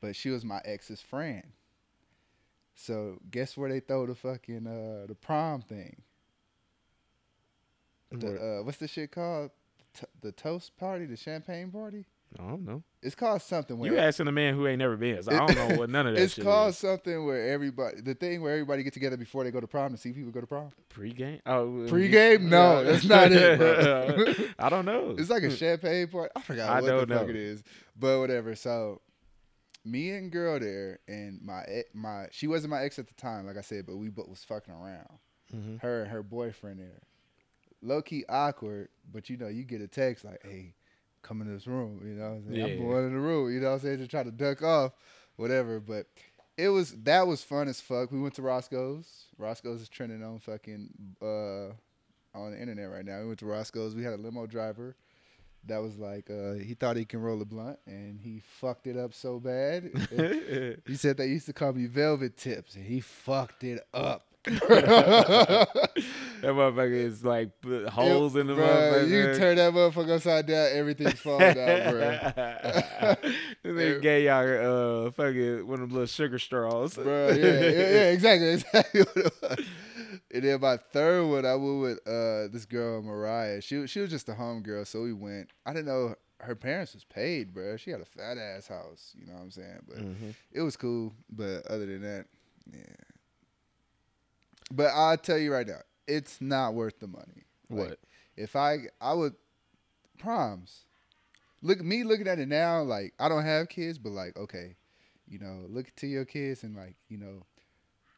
but 0.02 0.14
she 0.14 0.28
was 0.28 0.44
my 0.44 0.61
ex's 0.66 1.00
friend. 1.00 1.44
So 2.75 3.18
guess 3.30 3.56
where 3.56 3.71
they 3.71 3.80
throw 3.80 4.04
the 4.06 4.14
fucking 4.14 4.66
uh 4.66 5.06
the 5.06 5.14
prom 5.14 5.62
thing? 5.62 6.02
The 8.11 8.59
uh, 8.61 8.62
what's 8.64 8.78
the 8.78 8.88
shit 8.88 9.11
called? 9.12 9.50
T- 9.99 10.06
the 10.21 10.32
toast 10.32 10.76
party, 10.76 11.06
the 11.06 11.16
champagne 11.16 11.71
party. 11.71 12.04
I 12.38 12.44
don't 12.49 12.64
know. 12.64 12.82
It's 13.02 13.14
called 13.14 13.42
something. 13.42 13.76
Where 13.78 13.92
You 13.92 13.99
asking 13.99 14.26
a 14.26 14.32
man 14.32 14.54
who 14.54 14.66
ain't 14.66 14.78
never 14.78 14.97
been. 14.97 15.23
So 15.23 15.32
I 15.32 15.47
don't 15.47 15.54
know 15.54 15.76
what 15.76 15.90
none 15.90 16.06
of 16.06 16.14
that 16.16 16.23
it's 16.23 16.38
called 16.38 16.71
is. 16.71 16.78
something 16.78 17.26
where 17.26 17.50
everybody, 17.52 18.00
the 18.00 18.14
thing 18.14 18.40
where 18.40 18.52
everybody 18.52 18.82
get 18.82 18.94
together 18.94 19.18
before 19.18 19.44
they 19.44 19.50
go 19.50 19.61
to 19.61 19.66
prom 19.66 19.92
to 19.92 19.99
see 19.99 20.12
people 20.12 20.30
go 20.32 20.40
to 20.40 20.47
prom. 20.47 20.71
Pre-game? 20.88 21.40
Oh, 21.44 21.85
Pre-game? 21.88 22.49
No, 22.49 22.85
that's 22.85 23.04
not 23.04 23.30
it, 23.32 23.59
bro. 23.59 24.47
I 24.59 24.68
don't 24.71 24.87
know. 24.87 25.14
It's 25.18 25.28
like 25.28 25.42
a 25.42 25.50
champagne 25.54 26.06
party. 26.09 26.30
I 26.35 26.40
forgot 26.40 26.71
I 26.71 26.80
what 26.80 26.88
don't 26.88 27.09
the 27.09 27.14
fuck 27.16 27.25
know. 27.26 27.30
it 27.30 27.37
is, 27.37 27.62
but 27.99 28.18
whatever. 28.21 28.54
So, 28.54 29.02
me 29.84 30.10
and 30.10 30.30
girl 30.30 30.60
there, 30.60 31.00
and 31.08 31.40
my 31.42 31.64
my 31.92 32.26
she 32.30 32.46
wasn't 32.46 32.70
my 32.70 32.82
ex 32.82 32.98
at 32.98 33.08
the 33.08 33.14
time, 33.14 33.46
like 33.46 33.56
I 33.56 33.62
said, 33.62 33.86
but 33.86 33.96
we 33.96 34.08
both 34.08 34.28
was 34.28 34.44
fucking 34.44 34.72
around. 34.72 35.18
Mhm. 35.54 35.80
Her 35.80 36.02
and 36.02 36.10
her 36.10 36.22
boyfriend 36.22 36.80
there, 36.80 37.02
low 37.82 38.00
key 38.02 38.24
awkward, 38.28 38.88
but 39.10 39.28
you 39.28 39.36
know 39.36 39.48
you 39.48 39.64
get 39.64 39.80
a 39.80 39.88
text 39.88 40.24
like, 40.24 40.40
"Hey, 40.42 40.74
come 41.22 41.42
in 41.42 41.52
this 41.52 41.66
room," 41.66 42.00
you 42.04 42.14
know. 42.14 42.30
What 42.30 42.36
I'm, 42.36 42.44
saying? 42.46 42.56
Yeah. 42.58 42.66
I'm 42.66 42.78
going 42.78 43.06
in 43.06 43.12
the 43.14 43.20
room, 43.20 43.52
you 43.52 43.60
know. 43.60 43.68
what 43.68 43.74
I'm 43.74 43.80
saying 43.80 43.98
to 43.98 44.06
try 44.08 44.22
to 44.22 44.30
duck 44.30 44.62
off, 44.62 44.92
whatever. 45.36 45.80
But 45.80 46.06
it 46.56 46.68
was 46.68 46.92
that 47.02 47.26
was 47.26 47.42
fun 47.42 47.68
as 47.68 47.80
fuck. 47.80 48.12
We 48.12 48.20
went 48.20 48.34
to 48.34 48.42
Roscoe's. 48.42 49.26
Roscoe's 49.36 49.82
is 49.82 49.88
trending 49.88 50.22
on 50.22 50.38
fucking 50.38 50.88
uh 51.20 51.72
on 52.34 52.52
the 52.52 52.60
internet 52.60 52.90
right 52.90 53.04
now. 53.04 53.20
We 53.20 53.26
went 53.26 53.40
to 53.40 53.46
Roscoe's. 53.46 53.94
We 53.94 54.04
had 54.04 54.14
a 54.14 54.16
limo 54.16 54.46
driver 54.46 54.96
that 55.66 55.83
was 55.83 55.97
like 55.99 56.31
uh 56.31 56.54
he 56.54 56.75
thought 56.75 56.97
he 56.97 57.04
can 57.04 57.21
roll 57.21 57.40
a 57.40 57.45
blunt 57.45 57.78
and 57.87 58.21
he 58.21 58.42
fucked 58.61 58.87
it 58.87 58.97
up 58.97 59.14
so 59.14 59.38
bad. 59.38 59.90
he 60.87 60.95
said 60.97 61.16
they 61.16 61.26
used 61.26 61.47
to 61.47 61.52
call 61.52 61.73
me 61.73 61.87
velvet 61.87 62.37
tips 62.37 62.75
and 62.75 62.85
he 62.85 63.00
fucked 63.00 63.64
it 63.64 63.87
up. 63.95 64.26
That 66.42 66.50
motherfucker 66.50 66.90
is 66.90 67.25
like 67.25 67.61
put 67.61 67.88
holes 67.88 68.35
in 68.35 68.49
the 68.49 68.54
Bruh, 68.54 68.66
motherfucker. 68.66 69.09
You 69.09 69.38
turn 69.38 69.57
that 69.59 69.73
motherfucker 69.73 70.16
upside 70.16 70.47
down, 70.47 70.71
everything's 70.73 71.21
falling 71.21 71.45
out, 71.45 71.54
bro. 71.54 71.71
nigga 73.64 74.02
gave 74.02 74.25
y'all 74.25 75.07
uh 75.07 75.11
fucking 75.12 75.64
one 75.64 75.75
of 75.75 75.88
them 75.88 75.90
little 75.90 76.07
sugar 76.07 76.40
straws. 76.40 76.95
Bro, 76.95 77.28
yeah, 77.28 77.35
yeah, 77.37 77.71
yeah, 77.71 78.11
exactly, 78.11 78.49
exactly. 78.49 79.04
What 80.32 80.44
it 80.44 80.46
was. 80.46 80.54
and 80.54 80.62
then 80.62 80.70
my 80.70 80.76
third 80.92 81.26
one, 81.26 81.46
I 81.46 81.54
went 81.54 81.80
with 81.80 81.98
uh, 82.06 82.48
this 82.52 82.64
girl 82.64 83.02
Mariah. 83.02 83.60
She 83.60 83.86
she 83.86 84.00
was 84.00 84.10
just 84.10 84.28
a 84.28 84.34
home 84.34 84.62
girl, 84.62 84.85
so 84.85 85.02
we 85.02 85.12
went. 85.12 85.50
I 85.66 85.72
didn't 85.72 85.87
know 85.87 86.14
her 86.40 86.54
parents 86.57 86.94
was 86.94 87.04
paid, 87.04 87.54
bro. 87.54 87.76
She 87.76 87.90
had 87.90 88.00
a 88.00 88.04
fat 88.04 88.37
ass 88.38 88.66
house. 88.66 89.14
You 89.18 89.26
know 89.26 89.35
what 89.35 89.42
I'm 89.42 89.50
saying? 89.50 89.78
But 89.87 89.98
Mhm. 89.98 90.35
it 90.50 90.61
was 90.62 90.76
cool. 90.76 91.12
But 91.30 91.66
other 91.68 91.87
than 91.87 92.02
that, 92.02 92.26
yeah. 92.72 92.83
But 94.70 94.87
I'll 94.94 95.16
tell 95.18 95.38
you 95.38 95.52
right 95.52 95.66
now, 95.66 95.80
it's 96.07 96.40
not 96.40 96.74
worth 96.74 96.98
the 96.98 97.07
money. 97.07 97.44
Like, 97.70 97.88
What? 97.90 97.98
if 98.37 98.57
I 98.57 98.78
I 99.00 99.12
would 99.14 99.35
proms. 100.18 100.85
Look 101.64 101.80
me 101.80 102.02
looking 102.02 102.26
at 102.26 102.38
it 102.40 102.48
now, 102.48 102.83
like 102.83 103.14
I 103.20 103.28
don't 103.28 103.44
have 103.44 103.68
kids, 103.68 103.98
but 103.98 104.11
like 104.11 104.37
okay, 104.37 104.74
you 105.28 105.38
know, 105.38 105.64
look 105.68 105.94
to 105.96 106.07
your 106.07 106.24
kids 106.24 106.64
and 106.64 106.74
like 106.74 106.96
you 107.09 107.18
know, 107.18 107.44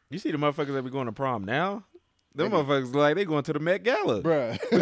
You 0.09 0.17
see 0.19 0.31
the 0.31 0.37
motherfuckers 0.37 0.73
that 0.73 0.83
be 0.83 0.89
going 0.89 1.05
to 1.07 1.11
prom 1.11 1.43
now? 1.43 1.83
Them 2.35 2.51
motherfuckers 2.51 2.93
like 2.93 3.15
they 3.15 3.23
going 3.25 3.43
to 3.43 3.53
the 3.53 3.59
Met 3.59 3.83
Gala. 3.83 4.21
bruh, 4.21 4.59
for 4.69 4.81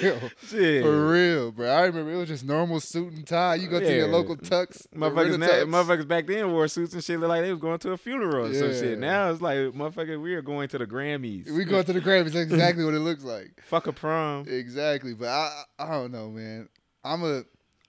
real, 0.00 0.30
Shit. 0.48 0.82
for 0.82 1.10
real, 1.12 1.52
bro. 1.52 1.68
I 1.70 1.84
remember 1.84 2.10
it 2.12 2.16
was 2.16 2.28
just 2.28 2.44
normal 2.44 2.80
suit 2.80 3.12
and 3.12 3.26
tie. 3.26 3.54
You 3.54 3.68
go 3.68 3.78
to 3.78 3.96
your 3.96 4.08
local 4.08 4.36
tux, 4.36 4.86
Motherfuckers, 4.94 5.38
now, 5.38 5.46
Renatux. 5.46 5.64
motherfuckers 5.68 6.08
back 6.08 6.26
then 6.26 6.50
wore 6.52 6.66
suits 6.68 6.92
and 6.92 7.04
shit 7.04 7.20
look 7.20 7.28
like 7.28 7.42
they 7.42 7.50
was 7.50 7.60
going 7.60 7.78
to 7.78 7.92
a 7.92 7.96
funeral 7.96 8.46
or 8.46 8.54
some 8.54 8.72
shit. 8.72 8.98
Now 8.98 9.30
it's 9.30 9.40
like 9.40 9.56
motherfucker, 9.58 10.20
we 10.20 10.34
are 10.34 10.42
going 10.42 10.68
to 10.68 10.78
the 10.78 10.86
Grammys. 10.86 11.48
We 11.50 11.64
going 11.64 11.84
to 11.84 11.92
the 11.92 12.00
Grammys. 12.00 12.32
That's 12.32 12.50
exactly 12.52 12.84
what 12.84 12.94
it 12.94 13.00
looks 13.00 13.22
like. 13.22 13.60
fuck 13.64 13.86
a 13.86 13.92
prom. 13.92 14.46
Exactly, 14.48 15.14
but 15.14 15.28
I 15.28 15.62
I 15.78 15.90
don't 15.90 16.10
know, 16.10 16.28
man. 16.30 16.68
I'm 17.04 17.22
a 17.22 17.44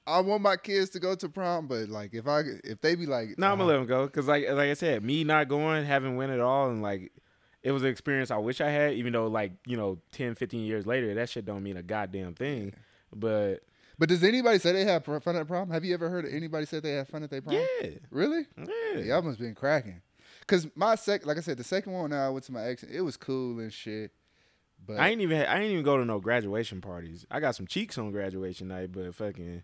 I 0.05 0.19
want 0.21 0.41
my 0.41 0.57
kids 0.57 0.89
to 0.91 0.99
go 0.99 1.15
to 1.15 1.29
prom, 1.29 1.67
but 1.67 1.89
like 1.89 2.13
if 2.13 2.27
I 2.27 2.41
if 2.63 2.81
they 2.81 2.95
be 2.95 3.05
like, 3.05 3.37
No, 3.37 3.47
I'm 3.47 3.53
uh, 3.53 3.55
gonna 3.57 3.67
let 3.67 3.77
them 3.77 3.87
go 3.87 4.05
because 4.05 4.27
like 4.27 4.47
like 4.49 4.69
I 4.69 4.73
said, 4.73 5.03
me 5.03 5.23
not 5.23 5.47
going, 5.47 5.85
haven't 5.85 6.15
went 6.15 6.31
at 6.31 6.39
all, 6.39 6.69
and 6.69 6.81
like 6.81 7.11
it 7.63 7.71
was 7.71 7.84
an 7.84 7.89
experience 7.89 8.32
I 8.32 8.38
wish 8.38 8.62
I 8.62 8.69
had. 8.69 8.93
Even 8.93 9.13
though 9.13 9.28
like 9.28 9.54
you 9.65 9.78
know 9.78 10.00
10, 10.12 10.36
15 10.36 10.63
years 10.65 10.86
later, 10.86 11.13
that 11.15 11.30
shit 11.30 11.45
don't 11.45 11.63
mean 11.63 11.78
a 11.78 11.84
goddamn 11.84 12.34
thing. 12.34 12.74
But 13.13 13.63
But 14.00 14.10
does 14.10 14.24
anybody 14.24 14.58
say 14.60 14.71
they 14.71 14.86
have 14.86 15.06
fun 15.06 15.36
at 15.36 15.47
prom? 15.47 15.69
Have 15.69 15.84
you 15.86 15.93
ever 15.93 16.10
heard 16.10 16.26
of 16.26 16.34
anybody 16.34 16.65
say 16.65 16.80
they 16.80 16.93
have 16.93 17.08
fun 17.10 17.24
at 17.24 17.30
their 17.30 17.41
prom? 17.41 17.56
yeah, 17.56 17.89
Really? 18.10 18.45
yeah, 18.58 19.00
Y'all 19.02 19.21
must 19.21 19.39
been 19.39 19.56
cracking. 19.56 20.02
Cause 20.47 20.67
my 20.76 20.95
sec, 20.95 21.26
like 21.26 21.38
I 21.38 21.41
said, 21.41 21.58
the 21.58 21.63
second 21.63 21.93
one 21.93 22.10
now 22.10 22.26
I 22.26 22.30
went 22.30 22.45
to 22.45 22.52
my 22.52 22.63
ex. 22.63 22.84
It 22.84 23.02
was 23.02 23.15
cool 23.15 23.60
and 23.60 23.71
shit. 23.71 24.12
But 24.86 25.00
I 25.00 25.10
ain't 25.10 25.21
even 25.21 25.43
I 25.43 25.62
ain't 25.62 25.71
even 25.71 25.84
go 25.86 25.97
to 25.97 26.06
no 26.06 26.19
graduation 26.19 26.82
parties. 26.82 27.26
I 27.30 27.39
got 27.39 27.56
some 27.56 27.67
cheeks 27.67 27.97
on 28.00 28.12
graduation 28.12 28.69
night, 28.69 28.91
but 28.91 29.13
fucking, 29.13 29.62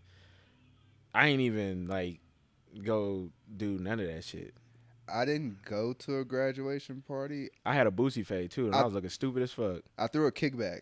I 1.12 1.26
ain't 1.28 1.40
even 1.40 1.88
like 1.88 2.20
go 2.84 3.30
do 3.56 3.78
none 3.78 3.98
of 3.98 4.06
that 4.06 4.24
shit. 4.24 4.54
I 5.12 5.24
didn't 5.24 5.62
go 5.64 5.92
to 5.92 6.18
a 6.18 6.24
graduation 6.24 7.02
party. 7.06 7.50
I 7.64 7.74
had 7.74 7.86
a 7.86 7.90
boosie 7.90 8.24
fade 8.26 8.50
too, 8.50 8.66
and 8.66 8.74
I, 8.74 8.80
I- 8.80 8.84
was 8.84 8.94
looking 8.94 9.10
stupid 9.10 9.42
as 9.42 9.52
fuck. 9.52 9.82
I 9.98 10.06
threw 10.06 10.26
a 10.26 10.32
kickback, 10.32 10.80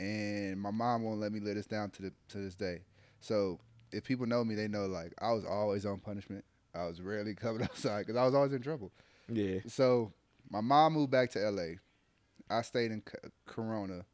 and 0.00 0.60
my 0.60 0.70
mom 0.70 1.02
won't 1.02 1.20
let 1.20 1.32
me 1.32 1.40
let 1.40 1.54
this 1.54 1.66
down 1.66 1.90
to 1.90 2.02
the 2.02 2.12
to 2.30 2.38
this 2.38 2.54
day. 2.54 2.80
So 3.20 3.58
if 3.92 4.04
people 4.04 4.26
know 4.26 4.44
me, 4.44 4.54
they 4.54 4.68
know 4.68 4.86
like 4.86 5.12
I 5.20 5.32
was 5.32 5.44
always 5.44 5.86
on 5.86 5.98
punishment. 5.98 6.44
I 6.74 6.86
was 6.86 7.00
rarely 7.00 7.34
coming 7.34 7.62
outside 7.64 8.00
because 8.06 8.16
I 8.16 8.24
was 8.24 8.34
always 8.34 8.52
in 8.52 8.62
trouble. 8.62 8.92
Yeah, 9.30 9.58
So 9.66 10.12
my 10.50 10.60
mom 10.60 10.94
moved 10.94 11.10
back 11.10 11.30
to 11.32 11.44
L.A. 11.44 11.78
I 12.50 12.62
stayed 12.62 12.90
in 12.92 13.02
C- 13.06 13.28
Corona. 13.46 14.04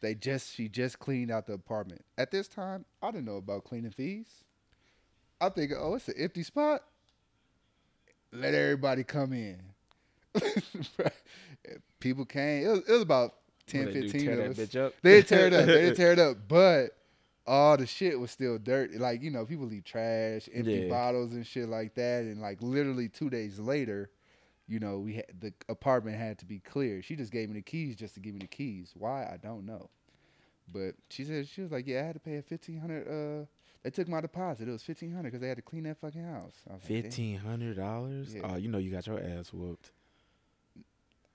They 0.00 0.14
just 0.14 0.54
she 0.54 0.68
just 0.68 0.98
cleaned 0.98 1.30
out 1.30 1.46
the 1.46 1.52
apartment. 1.52 2.04
At 2.16 2.30
this 2.30 2.48
time, 2.48 2.84
I 3.02 3.10
didn't 3.10 3.26
know 3.26 3.36
about 3.36 3.64
cleaning 3.64 3.90
fees. 3.90 4.44
I 5.40 5.48
think, 5.50 5.72
oh, 5.78 5.94
it's 5.94 6.08
an 6.08 6.14
empty 6.18 6.42
spot. 6.42 6.82
Let 8.32 8.54
everybody 8.54 9.04
come 9.04 9.32
in. 9.32 9.60
People 12.00 12.24
came. 12.24 12.64
It 12.64 12.68
was, 12.68 12.78
it 12.88 12.92
was 12.92 13.02
about 13.02 13.34
10, 13.66 13.84
What 13.84 13.94
they 13.94 14.02
15 14.02 14.20
tear 14.20 14.32
of 14.32 14.56
that 14.56 14.62
us. 14.62 14.68
bitch 14.68 14.80
up. 14.80 14.94
They 15.02 15.10
didn't 15.16 15.28
tear 15.28 15.46
it 15.48 15.52
up. 15.52 15.66
They 15.66 15.72
didn't 15.82 15.96
tear 15.96 16.12
it 16.12 16.18
up, 16.18 16.36
but 16.48 16.96
all 17.46 17.76
the 17.76 17.86
shit 17.86 18.18
was 18.18 18.30
still 18.30 18.58
dirty. 18.58 18.98
Like 18.98 19.22
you 19.22 19.30
know, 19.30 19.44
people 19.44 19.66
leave 19.66 19.84
trash, 19.84 20.48
empty 20.52 20.80
Yeah. 20.80 20.88
bottles 20.88 21.32
and 21.32 21.46
shit 21.46 21.68
like 21.68 21.94
that. 21.96 22.22
And 22.22 22.40
like 22.40 22.62
literally 22.62 23.08
two 23.08 23.28
days 23.28 23.58
later, 23.58 24.10
you 24.68 24.78
know, 24.78 24.98
we 24.98 25.14
had 25.14 25.26
the 25.40 25.52
apartment 25.68 26.16
had 26.16 26.38
to 26.38 26.46
be 26.46 26.60
cleared. 26.60 27.04
She 27.04 27.16
just 27.16 27.32
gave 27.32 27.48
me 27.48 27.54
the 27.56 27.62
keys 27.62 27.96
just 27.96 28.14
to 28.14 28.20
give 28.20 28.32
me 28.34 28.40
the 28.40 28.46
keys. 28.46 28.92
Why 28.96 29.22
I 29.24 29.36
don't 29.42 29.66
know, 29.66 29.90
but 30.72 30.94
she 31.10 31.24
said 31.24 31.48
she 31.48 31.60
was 31.60 31.70
like, 31.72 31.86
yeah, 31.86 32.00
I 32.02 32.04
had 32.06 32.14
to 32.14 32.20
pay 32.20 32.36
a 32.36 32.42
fifteen 32.42 32.78
hundred. 32.80 33.06
Uh, 33.08 33.46
they 33.82 33.90
took 33.90 34.08
my 34.08 34.20
deposit. 34.20 34.68
It 34.68 34.72
was 34.72 34.82
fifteen 34.82 35.12
hundred 35.12 35.30
because 35.30 35.40
they 35.40 35.48
had 35.48 35.56
to 35.56 35.62
clean 35.62 35.84
that 35.84 35.98
fucking 35.98 36.24
house. 36.24 36.52
I 36.68 36.74
was 36.74 36.82
like, 36.82 36.88
"Damn." 36.88 37.02
Fifteen 37.02 37.38
hundred 37.38 37.76
dollars. 37.76 38.34
Oh, 38.42 38.56
you 38.56 38.68
know 38.68 38.78
you 38.78 38.90
got 38.90 39.06
your 39.06 39.20
ass 39.20 39.52
whooped. 39.52 39.90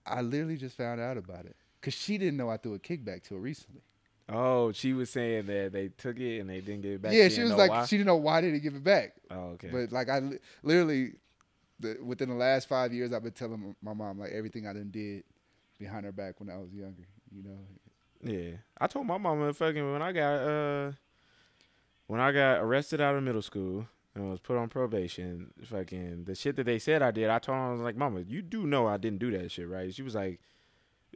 I 0.06 0.22
literally 0.22 0.58
just 0.58 0.78
found 0.78 1.02
out 1.02 1.18
about 1.18 1.46
it 1.46 1.56
because 1.82 1.94
she 1.94 2.18
didn't 2.18 2.38
know 2.38 2.50
I 2.50 2.58
threw 2.58 2.76
a 2.76 2.80
kickback 2.80 3.24
to 3.24 3.36
her 3.36 3.40
recently. 3.40 3.82
Oh, 4.28 4.72
she 4.72 4.94
was 4.94 5.10
saying 5.12 5.46
that 5.48 5.72
they 5.72 5.90
took 5.90 6.20
it 6.20 6.40
and 6.40 6.50
they 6.50 6.60
didn't 6.60 6.82
give 6.82 6.94
it 6.94 7.02
back. 7.02 7.14
yeah, 7.14 7.28
she 7.28 7.38
didn't 7.38 7.50
was 7.50 7.58
like, 7.58 7.70
why? 7.70 7.86
she 7.86 7.98
didn't 7.98 8.08
know 8.08 8.16
why 8.16 8.42
did 8.42 8.54
he 8.54 8.60
give 8.60 8.76
it 8.76 8.84
back. 8.84 9.14
oh, 9.30 9.50
okay. 9.54 9.70
But 9.72 9.92
like 9.92 10.10
I 10.10 10.20
li- 10.20 10.40
literally, 10.64 11.14
the, 11.80 11.98
within 12.04 12.30
the 12.30 12.36
last 12.36 12.68
five 12.68 12.92
years, 12.94 13.14
I've 13.14 13.24
been 13.24 13.34
telling 13.34 13.76
my 13.84 13.94
mom 13.94 14.20
like 14.20 14.32
everything 14.32 14.68
I 14.68 14.74
done 14.74 14.90
did 14.92 15.24
behind 15.80 16.06
her 16.06 16.12
back 16.12 16.40
when 16.40 16.50
I 16.50 16.58
was 16.58 16.72
younger. 16.74 17.06
You 17.32 17.44
know, 17.44 17.60
yeah, 18.24 18.58
I 18.80 18.88
told 18.88 19.06
my 19.06 19.18
mama 19.18 19.54
fucking 19.54 19.92
when 19.92 20.02
I 20.02 20.12
got 20.12 20.34
uh 20.34 20.92
when 22.08 22.20
I 22.20 22.32
got 22.32 22.60
arrested 22.62 23.02
out 23.02 23.16
of 23.16 23.24
middle 23.24 23.42
school 23.42 23.88
and 24.14 24.30
was 24.30 24.40
put 24.40 24.58
on 24.58 24.70
probation, 24.70 25.52
fucking 25.64 26.24
the 26.26 26.36
shit 26.36 26.56
that 26.58 26.66
they 26.66 26.80
said 26.80 27.02
I 27.02 27.12
did, 27.12 27.30
I 27.30 27.40
told 27.40 27.58
them 27.58 27.66
I 27.68 27.72
was 27.72 27.82
like, 27.82 27.96
"Mama, 27.98 28.22
you 28.22 28.42
do 28.42 28.66
know 28.66 28.88
I 28.88 28.98
didn't 28.98 29.20
do 29.20 29.32
that 29.32 29.52
shit, 29.52 29.68
right?" 29.68 29.94
She 29.94 30.02
was 30.04 30.16
like, 30.16 30.40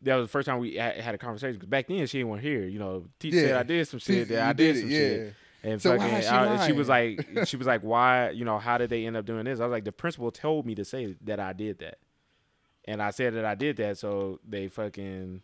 "That 0.02 0.16
was 0.16 0.26
the 0.26 0.32
first 0.32 0.48
time 0.48 0.60
we 0.60 0.78
ha- 0.78 1.00
had 1.02 1.16
a 1.16 1.18
conversation 1.18 1.54
because 1.56 1.70
back 1.70 1.88
then 1.88 2.06
she 2.08 2.18
didn't 2.20 2.30
want 2.30 2.42
to 2.42 2.48
hear. 2.48 2.66
You 2.68 2.80
know, 2.80 3.06
teacher 3.20 3.40
said 3.40 3.56
I 3.56 3.64
did 3.64 3.88
some 3.88 4.00
shit, 4.00 4.28
that 4.30 4.48
I 4.48 4.54
did, 4.54 4.76
it, 4.78 4.80
some 4.82 4.90
yeah. 4.90 4.98
shit." 4.98 5.34
And 5.62 5.82
So 5.82 5.98
fucking, 5.98 6.22
she 6.22 6.28
I- 6.28 6.46
and 6.54 6.64
she 6.64 6.72
was 6.72 6.88
like, 6.88 7.28
she 7.46 7.58
was 7.58 7.68
like, 7.68 7.82
why, 7.82 8.30
you 8.30 8.46
know, 8.46 8.60
how 8.60 8.78
did 8.78 8.90
they 8.90 9.06
end 9.06 9.18
up 9.18 9.26
doing 9.26 9.44
this? 9.44 9.60
I 9.60 9.66
was 9.66 9.72
like, 9.72 9.84
the 9.84 9.92
principal 9.92 10.32
told 10.32 10.66
me 10.66 10.74
to 10.76 10.86
say 10.86 11.18
that 11.26 11.40
I 11.42 11.52
did 11.52 11.80
that, 11.80 11.98
and 12.86 13.02
I 13.04 13.10
said 13.12 13.34
that 13.34 13.44
I 13.44 13.56
did 13.56 13.76
that, 13.78 13.98
so 13.98 14.40
they 14.48 14.70
fucking, 14.70 15.42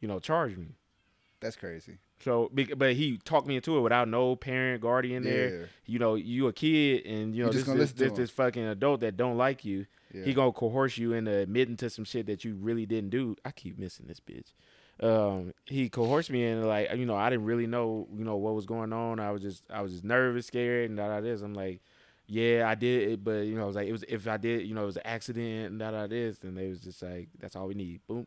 you 0.00 0.08
know, 0.08 0.18
charged 0.20 0.58
me. 0.58 0.76
That's 1.40 1.56
crazy. 1.56 1.98
So, 2.24 2.50
but 2.76 2.94
he 2.94 3.18
talked 3.18 3.46
me 3.46 3.56
into 3.56 3.76
it 3.76 3.82
without 3.82 4.08
no 4.08 4.34
parent, 4.34 4.80
guardian 4.80 5.24
there. 5.24 5.48
Yeah. 5.50 5.66
You 5.84 5.98
know, 5.98 6.14
you 6.14 6.46
a 6.46 6.54
kid, 6.54 7.04
and 7.04 7.34
you 7.34 7.44
know 7.44 7.52
this 7.52 7.64
this, 7.64 7.92
this, 7.92 8.12
this 8.12 8.30
fucking 8.30 8.64
adult 8.64 9.00
that 9.00 9.18
don't 9.18 9.36
like 9.36 9.62
you. 9.62 9.84
Yeah. 10.10 10.24
He 10.24 10.32
gonna 10.32 10.52
coerce 10.52 10.96
you 10.96 11.12
into 11.12 11.30
admitting 11.30 11.76
to 11.78 11.90
some 11.90 12.06
shit 12.06 12.24
that 12.26 12.42
you 12.42 12.54
really 12.54 12.86
didn't 12.86 13.10
do. 13.10 13.36
I 13.44 13.50
keep 13.50 13.78
missing 13.78 14.06
this 14.06 14.20
bitch. 14.20 14.54
Um, 15.00 15.52
he 15.66 15.90
coerced 15.90 16.30
me 16.30 16.46
into 16.46 16.66
like 16.66 16.94
you 16.96 17.04
know 17.04 17.14
I 17.14 17.28
didn't 17.28 17.44
really 17.44 17.66
know 17.66 18.08
you 18.16 18.24
know 18.24 18.36
what 18.36 18.54
was 18.54 18.64
going 18.64 18.94
on. 18.94 19.20
I 19.20 19.30
was 19.30 19.42
just 19.42 19.62
I 19.70 19.82
was 19.82 19.92
just 19.92 20.04
nervous, 20.04 20.46
scared, 20.46 20.88
and 20.88 20.96
da 20.96 21.08
da 21.08 21.20
this. 21.20 21.42
I'm 21.42 21.52
like, 21.52 21.82
yeah, 22.26 22.64
I 22.66 22.74
did 22.74 23.10
it, 23.10 23.24
but 23.24 23.40
you 23.40 23.56
know 23.56 23.64
I 23.64 23.66
was 23.66 23.76
like 23.76 23.88
it 23.88 23.92
was 23.92 24.04
if 24.08 24.26
I 24.26 24.38
did 24.38 24.66
you 24.66 24.74
know 24.74 24.84
it 24.84 24.86
was 24.86 24.96
an 24.96 25.02
accident 25.04 25.72
and 25.72 25.78
da 25.78 25.90
da 25.90 26.06
this, 26.06 26.42
and 26.42 26.56
they 26.56 26.68
was 26.68 26.80
just 26.80 27.02
like 27.02 27.28
that's 27.38 27.54
all 27.54 27.66
we 27.66 27.74
need. 27.74 28.00
Boom. 28.06 28.26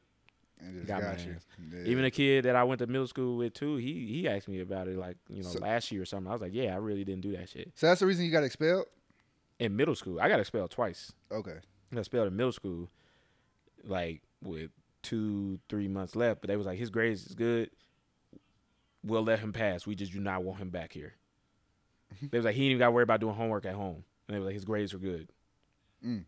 Got 0.60 1.02
got, 1.02 1.04
my 1.04 1.10
ass. 1.10 1.28
Yeah. 1.72 1.80
Even 1.86 2.04
a 2.06 2.12
kid 2.12 2.46
that 2.46 2.56
I 2.56 2.64
went 2.64 2.80
to 2.80 2.88
middle 2.88 3.08
school 3.08 3.38
with 3.38 3.54
too, 3.54 3.76
he 3.78 4.08
he 4.08 4.28
asked 4.28 4.48
me 4.48 4.60
about 4.60 4.88
it 4.88 4.98
like 4.98 5.18
you 5.30 5.44
know 5.44 5.50
So- 5.50 5.60
last 5.60 5.92
year 5.92 6.02
or 6.02 6.06
something. 6.06 6.30
I 6.30 6.34
was 6.34 6.42
like, 6.42 6.54
yeah, 6.54 6.74
I 6.74 6.78
really 6.78 7.04
didn't 7.04 7.22
do 7.22 7.32
that 7.38 7.50
shit 7.50 7.72
so 7.76 7.88
that's 7.88 8.00
the 8.00 8.06
reason 8.08 8.26
you 8.26 8.32
got 8.32 8.44
expelled. 8.44 8.86
in 9.60 9.76
middle 9.76 9.96
school. 9.96 10.20
I 10.20 10.30
got 10.30 10.40
expelled 10.40 10.72
twice. 10.72 11.12
Okay. 11.32 11.58
I 11.92 11.96
got 11.96 12.00
expelled 12.02 12.28
in 12.28 12.36
middle 12.36 12.52
school, 12.52 12.90
like 13.84 14.22
with 14.44 14.72
two 15.04 15.60
three 15.70 15.88
months 15.88 16.16
left. 16.16 16.42
But 16.42 16.48
they 16.50 16.58
was 16.58 16.66
like, 16.66 16.80
his 16.80 16.90
grades 16.90 17.26
is 17.26 17.36
good. 17.36 17.70
We'll 19.04 19.24
let 19.24 19.40
him 19.40 19.54
pass. 19.54 19.86
We 19.86 19.96
just 19.96 20.12
do 20.12 20.20
not 20.20 20.44
want 20.44 20.60
him 20.60 20.70
back 20.70 20.92
here. 20.92 21.14
they 22.22 22.38
was 22.38 22.46
like, 22.46 22.56
he 22.56 22.64
ain't 22.64 22.72
even 22.72 22.80
got 22.80 22.88
to 22.88 22.92
worry 22.92 23.04
about 23.04 23.20
doing 23.22 23.36
homework 23.36 23.66
at 23.66 23.76
home. 23.76 24.04
And 24.28 24.36
they 24.36 24.40
was 24.40 24.46
like, 24.48 24.56
his 24.56 24.66
grades 24.66 24.92
were 24.94 25.00
good. 25.00 25.30
Mm. 26.06 26.26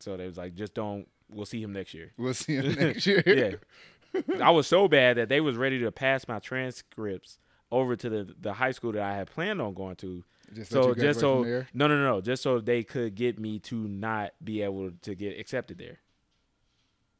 So 0.00 0.16
they 0.16 0.26
was 0.26 0.36
like, 0.36 0.54
just 0.54 0.74
don't. 0.74 1.06
We'll 1.30 1.46
see 1.46 1.62
him 1.62 1.72
next 1.72 1.94
year. 1.94 2.12
We'll 2.16 2.34
see 2.34 2.56
him 2.56 2.74
next 2.78 3.06
year. 3.06 3.22
Yeah. 3.26 4.22
I 4.42 4.50
was 4.50 4.66
so 4.66 4.88
bad 4.88 5.16
that 5.18 5.28
they 5.28 5.40
was 5.40 5.56
ready 5.56 5.80
to 5.80 5.92
pass 5.92 6.26
my 6.26 6.38
transcripts 6.38 7.38
over 7.70 7.96
to 7.96 8.08
the 8.08 8.34
the 8.40 8.54
high 8.54 8.70
school 8.70 8.92
that 8.92 9.02
I 9.02 9.14
had 9.14 9.30
planned 9.30 9.60
on 9.60 9.74
going 9.74 9.96
to. 9.96 10.24
Just 10.54 10.70
So 10.70 10.94
just 10.94 11.20
so 11.20 11.42
no 11.74 11.86
no 11.88 12.02
no 12.02 12.20
just 12.22 12.42
so 12.42 12.58
they 12.60 12.82
could 12.82 13.14
get 13.14 13.38
me 13.38 13.58
to 13.60 13.76
not 13.76 14.32
be 14.42 14.62
able 14.62 14.90
to 15.02 15.14
get 15.14 15.38
accepted 15.38 15.76
there. 15.76 15.98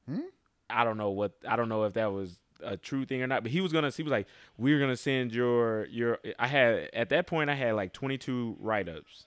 Hmm? 0.09 0.21
I 0.71 0.85
don't 0.85 0.97
know 0.97 1.11
what 1.11 1.33
I 1.47 1.57
don't 1.57 1.69
know 1.69 1.85
if 1.85 1.93
that 1.95 2.13
was 2.13 2.39
a 2.63 2.77
true 2.77 3.05
thing 3.05 3.23
or 3.23 3.27
not, 3.27 3.43
but 3.43 3.53
he 3.53 3.61
was 3.61 3.73
gonna 3.73 3.91
he 3.91 4.03
was 4.03 4.11
like 4.11 4.27
we're 4.57 4.81
gonna 4.81 4.97
send 4.97 5.33
your 5.35 5.85
your 5.87 6.19
I 6.39 6.47
had 6.47 6.89
at 6.95 7.11
that 7.11 7.27
point 7.27 7.51
I 7.51 7.55
had 7.55 7.75
like 7.75 7.93
22 7.93 8.57
write 8.59 8.89
ups. 8.89 9.27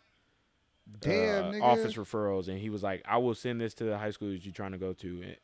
Damn, 0.99 1.45
uh, 1.45 1.51
nigga. 1.51 1.61
office 1.63 1.93
referrals, 1.95 2.47
and 2.47 2.57
he 2.59 2.69
was 2.69 2.83
like, 2.83 3.01
"I 3.05 3.17
will 3.17 3.35
send 3.35 3.61
this 3.61 3.73
to 3.75 3.83
the 3.83 3.97
high 3.97 4.11
school 4.11 4.29
that 4.29 4.43
you're 4.43 4.53
trying 4.53 4.71
to 4.73 4.77
go 4.77 4.93
to, 4.93 5.21
and, 5.21 5.37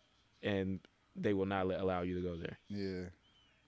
and 0.44 0.80
they 1.16 1.34
will 1.34 1.46
not 1.46 1.68
let, 1.68 1.80
allow 1.80 2.02
you 2.02 2.16
to 2.16 2.22
go 2.22 2.36
there." 2.36 2.58
Yeah. 2.68 3.10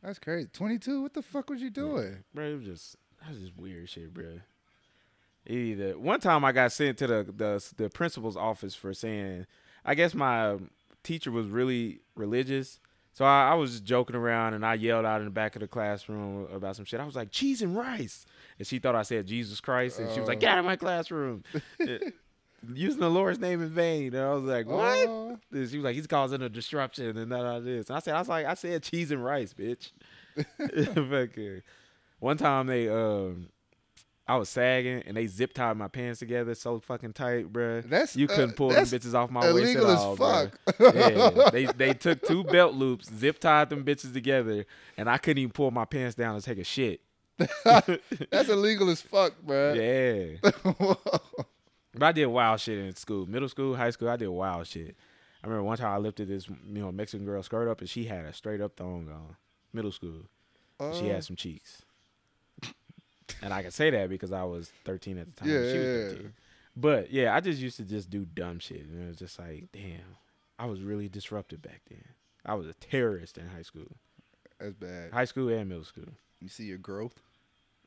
That's 0.01 0.19
crazy. 0.19 0.47
22? 0.53 1.01
What 1.01 1.13
the 1.13 1.21
fuck 1.21 1.49
was 1.49 1.61
you 1.61 1.69
doing? 1.69 2.23
bro. 2.33 2.45
It 2.45 2.55
was 2.55 2.65
just 2.65 2.95
that 3.21 3.31
was 3.31 3.39
just 3.39 3.57
weird 3.57 3.89
shit, 3.89 4.13
bro. 4.13 4.39
Either 5.47 5.97
one 5.97 6.19
time 6.19 6.45
I 6.45 6.51
got 6.51 6.71
sent 6.71 6.97
to 6.99 7.07
the 7.07 7.23
the 7.35 7.73
the 7.77 7.89
principal's 7.89 8.37
office 8.37 8.75
for 8.75 8.93
saying, 8.93 9.45
I 9.85 9.95
guess 9.95 10.13
my 10.13 10.57
teacher 11.03 11.31
was 11.31 11.47
really 11.47 12.01
religious, 12.15 12.79
so 13.19 13.25
I, 13.25 13.49
I 13.49 13.53
was 13.55 13.71
just 13.71 13.83
joking 13.83 14.15
around 14.15 14.53
and 14.53 14.65
I 14.65 14.75
yelled 14.75 15.03
out 15.03 15.19
in 15.19 15.25
the 15.25 15.31
back 15.31 15.57
of 15.57 15.59
the 15.59 15.67
classroom 15.67 16.47
about 16.53 16.77
some 16.77 16.85
shit. 16.85 17.01
I 17.01 17.05
was 17.05 17.17
like 17.17 17.31
cheese 17.31 17.61
and 17.61 17.75
rice, 17.75 18.25
and 18.57 18.65
she 18.65 18.79
thought 18.79 18.95
I 18.95 19.01
said 19.01 19.27
Jesus 19.27 19.59
Christ, 19.59 19.99
and 19.99 20.09
she 20.13 20.21
was 20.21 20.29
like, 20.29 20.37
Oh. 20.37 20.39
"Get 20.39 20.51
out 20.51 20.59
of 20.59 20.63
my 20.63 20.77
classroom." 20.77 21.43
Using 22.73 23.01
the 23.01 23.09
Lord's 23.09 23.37
name 23.37 23.61
in 23.61 23.67
vain, 23.71 24.15
and 24.15 24.23
I 24.23 24.33
was 24.33 24.45
like, 24.45 24.67
"What?" 24.67 25.05
Oh, 25.09 25.37
And 25.51 25.69
She 25.69 25.75
was 25.75 25.83
like, 25.83 25.95
"He's 25.95 26.07
causing 26.07 26.41
a 26.41 26.47
disruption," 26.47 27.17
and 27.17 27.29
that 27.29 27.45
all 27.45 27.59
this. 27.59 27.89
And 27.89 27.97
I 27.97 27.99
said, 27.99 28.15
"I 28.15 28.19
was 28.19 28.29
like, 28.29 28.45
I 28.45 28.53
said 28.53 28.83
cheese 28.83 29.11
and 29.11 29.21
rice, 29.21 29.53
bitch." 29.53 29.91
One 32.19 32.37
time 32.37 32.67
they, 32.67 32.87
um, 32.87 33.49
I 34.29 34.35
was 34.37 34.47
sagging 34.47 35.01
and 35.07 35.17
they 35.17 35.25
zip 35.25 35.53
tied 35.53 35.75
my 35.75 35.87
pants 35.87 36.19
together 36.19 36.53
so 36.53 36.79
fucking 36.79 37.13
tight, 37.13 37.51
bruh. 37.51 37.83
that's 37.89 38.15
You 38.15 38.27
couldn't 38.27 38.51
uh, 38.51 38.55
pull 38.55 38.69
them 38.69 38.83
bitches 38.85 39.13
off 39.15 39.31
my 39.31 39.41
waist 39.51 39.75
at 39.75 39.81
illegal 39.83 39.89
all, 39.97 40.15
fuck. 40.15 40.59
yeah, 40.79 41.49
they 41.51 41.65
they 41.65 41.93
took 41.93 42.21
two 42.21 42.43
belt 42.43 42.73
loops, 42.75 43.09
zip 43.11 43.39
tied 43.39 43.69
them 43.71 43.83
bitches 43.83 44.13
together, 44.13 44.65
and 44.97 45.09
I 45.09 45.17
couldn't 45.17 45.39
even 45.41 45.51
pull 45.51 45.71
my 45.71 45.85
pants 45.85 46.15
down 46.15 46.39
to 46.39 46.45
take 46.45 46.59
a 46.59 46.63
shit. 46.63 47.01
That's 47.65 48.49
illegal 48.49 48.89
as 48.89 49.01
fuck, 49.01 49.33
bro. 49.41 49.73
Yeah, 49.73 50.49
but 51.93 52.03
I 52.03 52.11
did 52.11 52.25
wild 52.27 52.59
shit 52.59 52.77
in 52.77 52.95
school, 52.95 53.25
middle 53.25 53.49
school, 53.49 53.75
high 53.75 53.89
school. 53.91 54.09
I 54.09 54.17
did 54.17 54.27
wild 54.27 54.67
shit. 54.67 54.95
I 55.43 55.47
remember 55.47 55.63
one 55.63 55.77
time 55.77 55.93
I 55.93 55.97
lifted 55.97 56.27
this, 56.27 56.47
you 56.49 56.81
know, 56.81 56.91
Mexican 56.91 57.25
girl 57.25 57.41
skirt 57.41 57.69
up, 57.69 57.79
and 57.79 57.89
she 57.89 58.05
had 58.05 58.25
a 58.25 58.33
straight 58.33 58.61
up 58.61 58.75
thong 58.75 59.09
on. 59.11 59.35
Middle 59.71 59.91
school, 59.91 60.23
she 60.93 61.09
Uh, 61.09 61.13
had 61.13 61.23
some 61.23 61.35
cheeks, 61.35 61.83
and 63.41 63.53
I 63.53 63.61
can 63.61 63.71
say 63.71 63.89
that 63.89 64.09
because 64.09 64.31
I 64.31 64.43
was 64.43 64.71
13 64.85 65.17
at 65.17 65.27
the 65.27 65.31
time. 65.33 65.49
Yeah, 65.49 65.71
she 65.71 65.77
was 65.77 66.13
yeah, 66.13 66.27
But 66.75 67.11
yeah, 67.11 67.35
I 67.35 67.39
just 67.39 67.59
used 67.59 67.77
to 67.77 67.83
just 67.83 68.09
do 68.09 68.25
dumb 68.25 68.59
shit, 68.59 68.81
and 68.85 69.03
it 69.03 69.07
was 69.07 69.17
just 69.17 69.37
like, 69.39 69.69
damn, 69.71 70.17
I 70.57 70.65
was 70.65 70.81
really 70.81 71.09
disruptive 71.09 71.61
back 71.61 71.81
then. 71.89 72.03
I 72.45 72.55
was 72.55 72.67
a 72.67 72.73
terrorist 72.73 73.37
in 73.37 73.47
high 73.47 73.61
school, 73.63 73.87
That's 74.59 74.73
bad. 74.73 75.11
high 75.11 75.25
school 75.25 75.49
and 75.49 75.67
middle 75.69 75.83
school. 75.83 76.09
You 76.39 76.49
see 76.49 76.63
your 76.63 76.77
growth. 76.77 77.19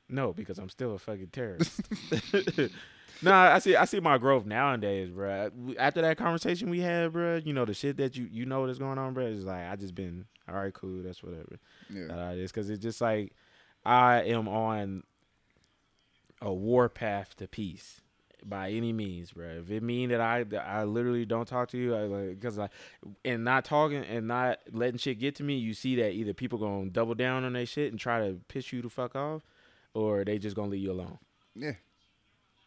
No, 0.09 0.33
because 0.33 0.59
I'm 0.59 0.68
still 0.68 0.94
a 0.94 0.98
fucking 0.98 1.28
terrorist. 1.33 1.81
no, 3.22 3.33
I 3.33 3.59
see. 3.61 3.76
I 3.76 3.87
see 3.87 4.00
my 4.00 4.18
growth 4.18 4.44
nowadays, 4.44 5.11
bro. 5.11 5.50
After 5.78 6.02
that 6.02 6.18
conversation 6.18 6.68
we 6.68 6.81
had, 6.81 7.12
bro, 7.12 7.37
you 7.37 7.55
know 7.55 7.64
the 7.64 7.72
shit 7.72 7.96
that 7.96 8.16
you 8.16 8.28
you 8.31 8.44
know 8.44 8.66
that's 8.66 8.78
going 8.78 8.98
on, 8.98 9.14
bro. 9.14 9.26
It's 9.26 9.44
like 9.44 9.70
I 9.70 9.76
just 9.76 9.94
been 9.94 10.26
all 10.48 10.57
right, 10.57 10.74
cool. 10.74 11.02
That's 11.02 11.22
whatever. 11.22 11.59
Yeah. 11.88 12.09
That 12.09 12.35
just 12.37 12.52
because 12.52 12.68
it's 12.68 12.83
just 12.83 13.00
like 13.00 13.33
I 13.87 14.22
am 14.22 14.48
on 14.48 15.02
a 16.42 16.52
war 16.52 16.88
path 16.88 17.37
to 17.37 17.46
peace 17.46 18.00
by 18.44 18.70
any 18.70 18.92
means, 18.92 19.33
bro. 19.33 19.61
If 19.62 19.70
it 19.70 19.83
mean 19.83 20.11
that 20.11 20.20
I 20.20 20.42
that 20.44 20.66
I 20.66 20.85
literally 20.85 21.24
don't 21.24 21.46
talk 21.46 21.68
to 21.70 21.78
you, 21.78 21.94
I 21.94 22.00
like 22.02 22.40
because 22.40 22.59
I 22.59 22.68
and 23.24 23.44
not 23.44 23.64
talking 23.64 24.05
and 24.05 24.26
not 24.26 24.59
letting 24.72 24.98
shit 24.98 25.18
get 25.18 25.37
to 25.37 25.44
me, 25.44 25.57
you 25.57 25.74
see 25.74 25.96
that 25.96 26.11
either 26.11 26.35
people 26.35 26.59
gonna 26.59 26.90
double 26.90 27.14
down 27.14 27.44
on 27.44 27.52
their 27.52 27.66
shit 27.66 27.92
and 27.92 28.00
try 28.00 28.26
to 28.26 28.40
piss 28.48 28.72
you 28.72 28.83
the 28.83 28.90
fuck 28.90 29.14
off, 29.14 29.42
or 29.94 30.24
they 30.24 30.38
just 30.38 30.57
gonna 30.57 30.70
leave 30.70 30.83
you 30.83 30.92
alone. 30.92 31.18
Yeah. 31.55 31.74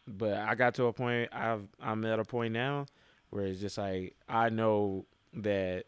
But 0.08 0.34
I 0.34 0.54
got 0.54 0.74
to 0.76 0.84
a 0.84 0.92
point. 0.92 1.30
I've 1.32 1.68
I'm 1.80 2.04
at 2.04 2.18
a 2.18 2.24
point 2.24 2.54
now 2.54 2.86
where 3.30 3.44
it's 3.44 3.60
just 3.60 3.76
like 3.76 4.16
I 4.28 4.48
know 4.48 5.04
that 5.34 5.84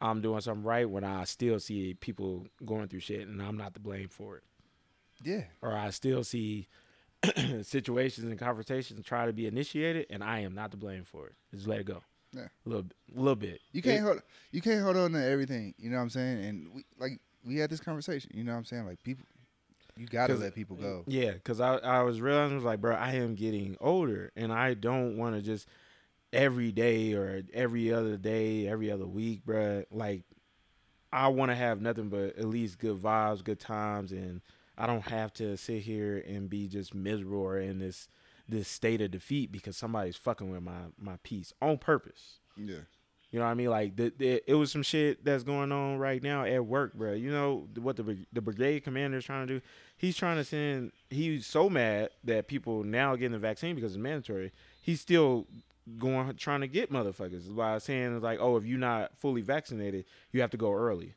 I'm 0.00 0.20
doing 0.20 0.40
something 0.40 0.64
right 0.64 0.88
when 0.88 1.04
I 1.04 1.22
still 1.24 1.60
see 1.60 1.94
people 1.94 2.48
going 2.64 2.88
through 2.88 3.00
shit 3.00 3.28
and 3.28 3.40
I'm 3.40 3.56
not 3.56 3.74
to 3.74 3.80
blame 3.80 4.08
for 4.08 4.38
it, 4.38 4.42
Yeah. 5.24 5.44
or 5.60 5.76
I 5.76 5.90
still 5.90 6.24
see 6.24 6.68
situations 7.62 8.26
and 8.26 8.38
conversations 8.38 9.04
try 9.04 9.26
to 9.26 9.32
be 9.32 9.46
initiated 9.46 10.06
and 10.10 10.22
I 10.24 10.40
am 10.40 10.54
not 10.54 10.70
to 10.72 10.76
blame 10.76 11.04
for 11.04 11.28
it. 11.28 11.34
Just 11.54 11.66
let 11.66 11.80
it 11.80 11.86
go. 11.86 12.02
Yeah. 12.34 12.48
a 12.64 12.68
little, 12.68 12.86
little 13.14 13.36
bit. 13.36 13.60
You 13.72 13.82
can't 13.82 13.98
It- 13.98 14.02
hold 14.06 14.22
you 14.52 14.60
can't 14.62 14.82
hold 14.82 14.96
on 14.96 15.12
to 15.12 15.22
everything. 15.24 15.74
You 15.78 15.90
know 15.90 15.96
what 15.96 16.02
I'm 16.04 16.10
saying? 16.10 16.44
And 16.44 16.68
we 16.74 16.84
like 16.98 17.20
we 17.44 17.56
had 17.56 17.70
this 17.70 17.80
conversation. 17.80 18.30
You 18.34 18.44
know 18.44 18.52
what 18.52 18.58
I'm 18.58 18.64
saying? 18.64 18.86
Like 18.86 19.02
people, 19.02 19.26
you 19.96 20.06
gotta 20.06 20.34
let 20.34 20.54
people 20.54 20.76
go. 20.76 21.04
Yeah, 21.06 21.32
because 21.32 21.60
I, 21.60 21.76
I 21.76 22.02
was 22.02 22.20
realizing, 22.20 22.52
I 22.52 22.56
was 22.56 22.64
like, 22.64 22.80
bro, 22.80 22.94
I 22.94 23.12
am 23.16 23.34
getting 23.34 23.76
older 23.80 24.32
and 24.36 24.50
I 24.52 24.74
don't 24.74 25.18
want 25.18 25.34
to 25.36 25.42
just 25.42 25.68
every 26.32 26.72
day 26.72 27.12
or 27.12 27.42
every 27.52 27.92
other 27.92 28.16
day, 28.16 28.66
every 28.66 28.90
other 28.90 29.06
week, 29.06 29.44
bro. 29.44 29.84
Like, 29.90 30.22
I 31.12 31.28
want 31.28 31.50
to 31.50 31.54
have 31.54 31.82
nothing 31.82 32.08
but 32.08 32.38
at 32.38 32.46
least 32.46 32.78
good 32.78 32.96
vibes, 32.96 33.44
good 33.44 33.60
times, 33.60 34.12
and 34.12 34.40
I 34.82 34.86
don't 34.88 35.02
have 35.02 35.32
to 35.34 35.56
sit 35.56 35.82
here 35.82 36.24
and 36.26 36.50
be 36.50 36.66
just 36.66 36.92
miserable 36.92 37.38
or 37.38 37.56
in 37.60 37.78
this 37.78 38.08
this 38.48 38.66
state 38.66 39.00
of 39.00 39.12
defeat 39.12 39.52
because 39.52 39.76
somebody's 39.76 40.16
fucking 40.16 40.50
with 40.50 40.60
my 40.60 40.80
my 40.98 41.18
peace 41.22 41.52
on 41.62 41.78
purpose. 41.78 42.40
Yeah. 42.56 42.80
You 43.30 43.38
know 43.38 43.44
what 43.44 43.52
I 43.52 43.54
mean? 43.54 43.70
Like 43.70 43.94
the, 43.94 44.12
the, 44.18 44.42
it 44.44 44.54
was 44.54 44.72
some 44.72 44.82
shit 44.82 45.24
that's 45.24 45.44
going 45.44 45.70
on 45.70 45.98
right 45.98 46.20
now 46.20 46.44
at 46.44 46.66
work, 46.66 46.94
bro. 46.94 47.12
You 47.12 47.30
know 47.30 47.68
what 47.76 47.94
the 47.94 48.26
the 48.32 48.40
brigade 48.40 48.80
commander 48.80 49.18
is 49.18 49.24
trying 49.24 49.46
to 49.46 49.54
do? 49.54 49.64
He's 49.96 50.16
trying 50.16 50.38
to 50.38 50.44
send. 50.44 50.90
He's 51.10 51.46
so 51.46 51.70
mad 51.70 52.10
that 52.24 52.48
people 52.48 52.82
now 52.82 53.14
getting 53.14 53.32
the 53.32 53.38
vaccine 53.38 53.76
because 53.76 53.92
it's 53.92 54.02
mandatory. 54.02 54.50
He's 54.80 55.00
still 55.00 55.46
going 55.96 56.34
trying 56.34 56.62
to 56.62 56.68
get 56.68 56.92
motherfuckers 56.92 57.54
by 57.54 57.78
saying 57.78 58.20
like, 58.20 58.40
oh, 58.40 58.56
if 58.56 58.64
you're 58.64 58.80
not 58.80 59.16
fully 59.16 59.42
vaccinated, 59.42 60.06
you 60.32 60.40
have 60.40 60.50
to 60.50 60.56
go 60.56 60.72
early. 60.72 61.14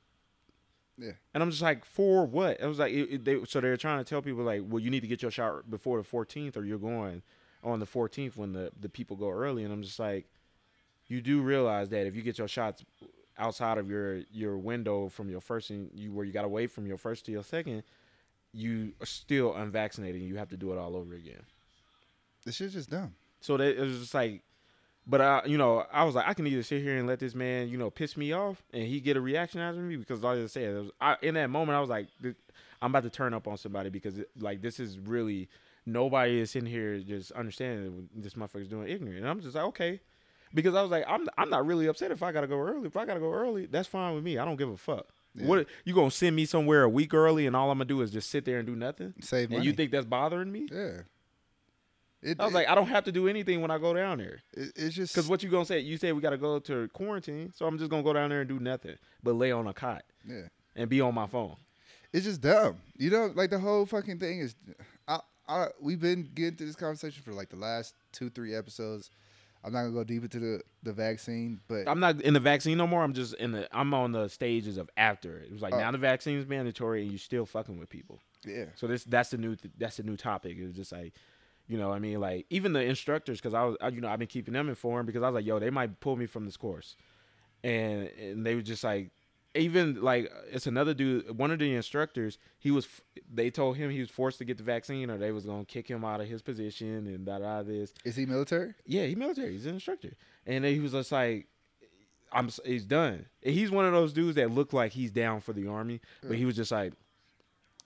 Yeah. 0.98 1.12
And 1.34 1.44
I'm 1.44 1.50
just 1.52 1.62
like, 1.62 1.84
for 1.86 2.26
what? 2.26 2.60
It 2.60 2.66
was 2.68 2.80
like, 2.80 2.94
it, 2.94 3.10
it- 3.12 3.26
they, 3.26 3.44
so 3.46 3.60
they're 3.62 3.78
trying 3.78 4.04
to 4.04 4.08
tell 4.10 4.22
people 4.22 4.44
like, 4.44 4.62
well, 4.68 4.80
you 4.80 4.90
need 4.90 5.02
to 5.02 5.08
get 5.08 5.22
your 5.22 5.32
shot 5.32 5.70
before 5.70 6.02
the 6.02 6.08
14th, 6.08 6.56
or 6.58 6.64
you're 6.64 6.78
going 6.78 7.22
on 7.64 7.80
the 7.80 7.86
14th 7.86 8.38
when 8.38 8.54
the 8.54 8.72
the 8.80 8.88
people 8.90 9.16
go 9.18 9.30
early. 9.30 9.64
And 9.64 9.74
I'm 9.74 9.82
just 9.82 10.00
like, 10.00 10.26
you 11.08 11.22
do 11.22 11.42
realize 11.42 11.90
that 11.90 12.06
if 12.08 12.16
you 12.16 12.22
get 12.22 12.38
your 12.38 12.48
shots 12.48 12.84
outside 13.38 13.78
of 13.78 13.90
your 13.90 14.20
your 14.32 14.58
window 14.58 15.10
from 15.10 15.30
your 15.30 15.42
first 15.42 15.70
and 15.70 15.90
you 15.94 16.14
where 16.14 16.26
you 16.26 16.32
got 16.32 16.46
away 16.46 16.68
from 16.68 16.88
your 16.88 16.98
first 16.98 17.26
to 17.26 17.32
your 17.32 17.44
second, 17.44 17.84
you 18.54 18.94
are 19.02 19.06
still 19.06 19.54
unvaccinated. 19.56 20.22
and 20.22 20.30
You 20.30 20.38
have 20.38 20.50
to 20.50 20.58
do 20.58 20.72
it 20.72 20.78
all 20.78 20.96
over 20.96 21.14
again. 21.16 21.44
This 22.46 22.56
shit's 22.56 22.74
just 22.74 22.90
dumb. 22.90 23.14
So 23.42 23.58
that 23.58 23.78
it 23.78 23.82
was 23.82 24.00
just 24.00 24.14
like, 24.14 24.44
but 25.08 25.22
I, 25.22 25.42
you 25.46 25.58
know, 25.58 25.86
I 25.92 26.04
was 26.04 26.16
like, 26.16 26.28
I 26.28 26.34
can 26.34 26.48
either 26.48 26.64
sit 26.64 26.82
here 26.82 26.98
and 26.98 27.08
let 27.08 27.20
this 27.20 27.36
man, 27.36 27.70
you 27.70 27.78
know, 27.78 27.90
piss 27.90 28.18
me 28.18 28.32
off, 28.32 28.64
and 28.74 28.84
he 28.84 29.00
get 29.00 29.18
a 29.18 29.22
reaction 29.22 29.62
out 29.62 29.76
of 29.76 29.80
me 29.82 29.96
because, 29.96 30.22
like 30.22 30.40
I 30.40 30.46
said, 30.48 30.64
it 30.64 30.80
was, 30.80 30.92
I, 31.00 31.18
in 31.22 31.36
that 31.36 31.50
moment, 31.50 31.76
I 31.76 31.80
was 31.80 31.90
like, 31.90 32.08
I'm 32.82 32.92
about 32.92 33.04
to 33.04 33.10
turn 33.10 33.34
up 33.34 33.48
on 33.48 33.58
somebody 33.58 33.90
because, 33.90 34.18
it, 34.18 34.30
like, 34.40 34.62
this 34.62 34.80
is 34.80 34.98
really 35.00 35.50
nobody 35.86 36.40
is 36.40 36.56
in 36.56 36.66
here 36.66 37.00
just 37.00 37.32
understanding 37.34 38.10
this 38.16 38.34
motherfucker's 38.34 38.68
doing 38.68 38.88
ignorant, 38.90 39.20
and 39.20 39.28
I'm 39.30 39.42
just 39.42 39.56
like, 39.56 39.66
okay, 39.66 40.02
because 40.54 40.74
I 40.74 40.82
was 40.82 40.92
like, 40.92 41.06
I'm, 41.08 41.28
I'm 41.38 41.50
not 41.50 41.66
really 41.66 41.88
upset 41.88 42.12
if 42.12 42.24
I 42.24 42.32
gotta 42.32 42.48
go 42.48 42.58
early. 42.60 42.88
If 42.88 42.98
I 42.98 43.06
gotta 43.06 43.20
go 43.20 43.32
early, 43.32 43.66
that's 43.66 43.88
fine 43.88 44.16
with 44.16 44.24
me. 44.24 44.38
I 44.38 44.46
don't 44.46 44.56
give 44.56 44.70
a 44.70 44.78
fuck. 44.78 45.08
Yeah. 45.36 45.48
What 45.48 45.68
you 45.84 45.94
gonna 45.94 46.12
send 46.12 46.36
me 46.36 46.46
somewhere 46.46 46.84
a 46.84 46.90
week 46.90 47.14
early, 47.14 47.46
and 47.46 47.56
all 47.56 47.70
I'm 47.70 47.78
gonna 47.78 47.86
do 47.86 48.02
is 48.02 48.10
just 48.10 48.30
sit 48.30 48.46
there 48.46 48.58
and 48.58 48.66
do 48.66 48.76
nothing? 48.76 49.14
Save 49.20 49.50
money. 49.50 49.58
And 49.58 49.66
you 49.66 49.74
think 49.74 49.92
that's 49.92 50.06
bothering 50.06 50.52
me? 50.52 50.68
Yeah. 50.72 51.02
It, 52.22 52.40
I 52.40 52.46
was 52.46 52.54
like, 52.54 52.68
I 52.68 52.74
don't 52.76 52.88
have 52.88 53.04
to 53.04 53.12
do 53.12 53.28
anything 53.28 53.62
when 53.62 53.70
I 53.70 53.78
go 53.78 53.94
down 53.94 54.18
there. 54.18 54.40
it, 54.54 54.72
it's 54.76 54.96
just 54.96 55.14
Because 55.14 55.30
what 55.30 55.44
you 55.44 55.50
gonna 55.50 55.66
say? 55.66 55.80
You 55.80 55.98
say 55.98 56.12
we 56.12 56.22
gotta 56.22 56.38
go 56.38 56.60
to 56.60 56.88
quarantine, 56.94 57.52
so 57.56 57.66
I'm 57.68 57.78
just 57.78 57.90
gonna 57.92 58.04
go 58.04 58.14
down 58.14 58.30
there 58.30 58.42
and 58.42 58.50
do 58.50 58.60
nothing 58.60 58.96
but 59.22 59.36
lay 59.36 59.52
on 59.52 59.68
a 59.68 59.74
cot 59.74 60.04
yeah. 60.28 60.48
and 60.76 60.90
be 60.90 61.02
on 61.02 61.14
my 61.14 61.28
phone. 61.28 61.56
It's 62.14 62.26
just 62.26 62.42
dumb. 62.42 62.78
You 62.98 63.10
know, 63.10 63.32
like 63.36 63.50
the 63.50 63.60
whole 63.60 63.86
fucking 63.86 64.20
thing 64.20 64.40
is. 64.40 64.56
I, 65.08 65.20
I, 65.48 65.68
we've 65.80 66.00
been 66.00 66.30
getting 66.34 66.56
to 66.56 66.66
this 66.66 66.76
conversation 66.76 67.22
for 67.24 67.34
like 67.34 67.50
the 67.50 67.58
last 67.58 67.94
two, 68.12 68.30
three 68.30 68.56
episodes. 68.56 69.12
I'm 69.64 69.74
not 69.74 69.82
gonna 69.82 69.94
go 69.94 70.04
deep 70.04 70.24
into 70.24 70.40
the, 70.40 70.62
the 70.84 70.94
vaccine, 70.94 71.60
but 71.68 71.88
I'm 71.88 72.00
not 72.00 72.22
in 72.22 72.34
the 72.34 72.40
vaccine 72.40 72.78
no 72.78 72.88
more. 72.88 73.04
I'm 73.04 73.14
just 73.14 73.34
in 73.36 73.52
the. 73.52 73.68
I'm 73.76 73.94
on 73.94 74.12
the 74.12 74.28
stages 74.30 74.78
of 74.78 74.90
after 74.96 75.38
it. 75.40 75.48
It 75.48 75.52
was 75.52 75.62
like 75.62 75.74
Oh. 75.74 75.80
now 75.80 75.92
the 75.92 75.98
vaccine 75.98 76.38
is 76.38 76.48
mandatory 76.48 77.02
and 77.02 77.12
you're 77.12 77.20
still 77.20 77.46
fucking 77.46 77.78
with 77.80 77.90
people. 77.90 78.20
yeah, 78.46 78.66
So 78.76 78.88
this 78.88 79.04
that's 79.04 79.30
the 79.30 79.38
new 79.38 79.58
that's 79.78 79.98
the 79.98 80.04
new 80.04 80.18
topic. 80.18 80.58
It 80.58 80.66
was 80.66 80.76
just 80.76 80.92
like, 80.92 81.14
you 81.68 81.78
know, 81.78 81.90
what 81.90 81.96
I 81.96 82.00
mean, 82.00 82.20
like 82.20 82.46
even 82.50 82.74
the 82.74 82.82
instructors, 82.82 83.40
because 83.40 83.54
I 83.54 83.64
was, 83.64 83.78
I, 83.82 83.90
you 83.90 84.02
know, 84.02 84.10
I've 84.10 84.20
been 84.20 84.28
keeping 84.28 84.54
them 84.54 84.70
informed 84.70 85.08
because 85.08 85.24
I 85.24 85.30
was 85.30 85.36
like, 85.36 85.46
yo, 85.46 85.60
they 85.60 85.70
might 85.70 86.00
pull 86.00 86.16
me 86.16 86.26
from 86.26 86.46
this 86.46 86.58
course, 86.58 86.96
and 87.64 88.10
and 88.20 88.46
they 88.46 88.56
were 88.56 88.62
just 88.62 88.84
like, 88.84 89.12
even 89.56 90.02
like 90.02 90.32
it's 90.52 90.68
another 90.68 90.94
dude, 90.94 91.38
one 91.38 91.52
of 91.52 91.60
the 91.60 91.74
instructors, 91.74 92.38
he 92.60 92.72
was, 92.72 92.88
they 93.34 93.50
told 93.50 93.78
him 93.78 93.90
he 93.90 94.00
was 94.00 94.10
forced 94.10 94.38
to 94.40 94.46
get 94.46 94.58
the 94.58 94.64
vaccine 94.64 95.10
or 95.10 95.18
they 95.18 95.32
was 95.32 95.46
gonna 95.46 95.66
kick 95.66 95.88
him 95.88 96.04
out 96.06 96.22
of 96.22 96.28
his 96.28 96.42
position 96.42 97.08
and 97.08 97.26
da 97.26 97.40
da 97.40 97.64
this. 97.64 97.94
is 98.04 98.16
he 98.16 98.26
military? 98.26 98.74
Yeah, 98.86 99.06
he 99.06 99.16
military. 99.16 99.54
He's 99.54 99.66
an 99.66 99.74
instructor, 99.74 100.14
and 100.46 100.64
then 100.64 100.74
he 100.74 100.80
was 100.80 100.92
just 100.92 101.12
like, 101.12 101.48
"I'm." 102.32 102.50
He's 102.64 102.86
done. 102.86 103.26
And 103.44 103.54
he's 103.54 103.72
one 103.72 103.86
of 103.86 103.94
those 103.94 104.14
dudes 104.14 104.36
that 104.36 104.52
look 104.52 104.74
like 104.74 104.92
he's 104.92 105.12
down 105.12 105.42
for 105.42 105.54
the 105.54 105.68
army, 105.68 106.02
but 106.22 106.38
he 106.38 106.46
was 106.46 106.56
just 106.56 106.72
like, 106.72 106.94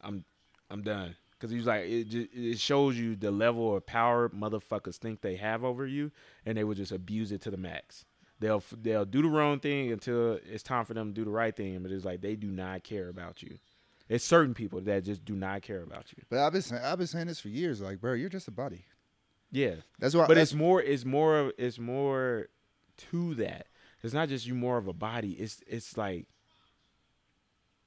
"I'm, 0.02 0.26
I'm 0.70 0.82
done." 0.82 1.16
Because 1.40 1.52
he 1.52 1.58
was 1.58 1.68
like, 1.68 1.86
it 1.86 2.04
just, 2.10 2.28
it 2.34 2.60
shows 2.60 2.98
you 2.98 3.16
the 3.16 3.32
level 3.32 3.74
of 3.76 3.86
power 3.86 4.28
motherfuckers 4.30 4.98
think 4.98 5.22
they 5.22 5.38
have 5.38 5.64
over 5.64 5.88
you, 5.88 6.12
and 6.46 6.58
they 6.58 6.66
will 6.66 6.76
just 6.76 6.92
abuse 6.92 7.32
it 7.32 7.42
to 7.44 7.52
the 7.52 7.56
max. 7.58 8.04
They'll 8.42 8.62
they'll 8.82 9.06
do 9.06 9.22
the 9.22 9.30
wrong 9.30 9.60
thing 9.60 9.92
until 9.92 10.40
it's 10.50 10.64
time 10.64 10.86
for 10.86 10.94
them 10.94 11.10
to 11.10 11.14
do 11.14 11.24
the 11.26 11.32
right 11.32 11.56
thing, 11.56 11.80
but 11.82 11.92
it's 11.92 12.06
like 12.06 12.22
they 12.22 12.36
do 12.36 12.48
not 12.48 12.84
care 12.84 13.08
about 13.10 13.42
you. 13.42 13.58
It's 14.10 14.26
certain 14.26 14.54
people 14.54 14.82
that 14.82 15.04
just 15.04 15.24
do 15.24 15.36
not 15.36 15.62
care 15.62 15.84
about 15.84 16.12
you. 16.16 16.24
But 16.30 16.40
I've 16.40 16.52
been 16.54 16.62
saying, 16.62 16.82
I've 16.84 16.98
been 16.98 17.08
saying 17.08 17.28
this 17.28 17.40
for 17.40 17.50
years. 17.50 17.80
Like, 17.80 18.02
bro, 18.02 18.14
you're 18.14 18.28
just 18.30 18.48
a 18.48 18.52
body. 18.52 18.86
Yeah, 19.52 19.76
That's 20.00 20.16
why. 20.16 20.28
but 20.28 20.36
that's, 20.36 20.52
it's 20.52 20.58
more 20.58 20.82
it's 20.82 21.06
more 21.06 21.38
of 21.40 21.52
it's 21.58 21.80
more 21.80 22.48
to 23.12 23.34
that 23.36 23.68
it's 24.04 24.14
not 24.14 24.30
just 24.30 24.46
you 24.46 24.54
more 24.56 24.78
of 24.78 24.88
a 24.88 24.94
body 24.94 25.32
it's 25.32 25.62
it's 25.68 25.98
like 25.98 26.28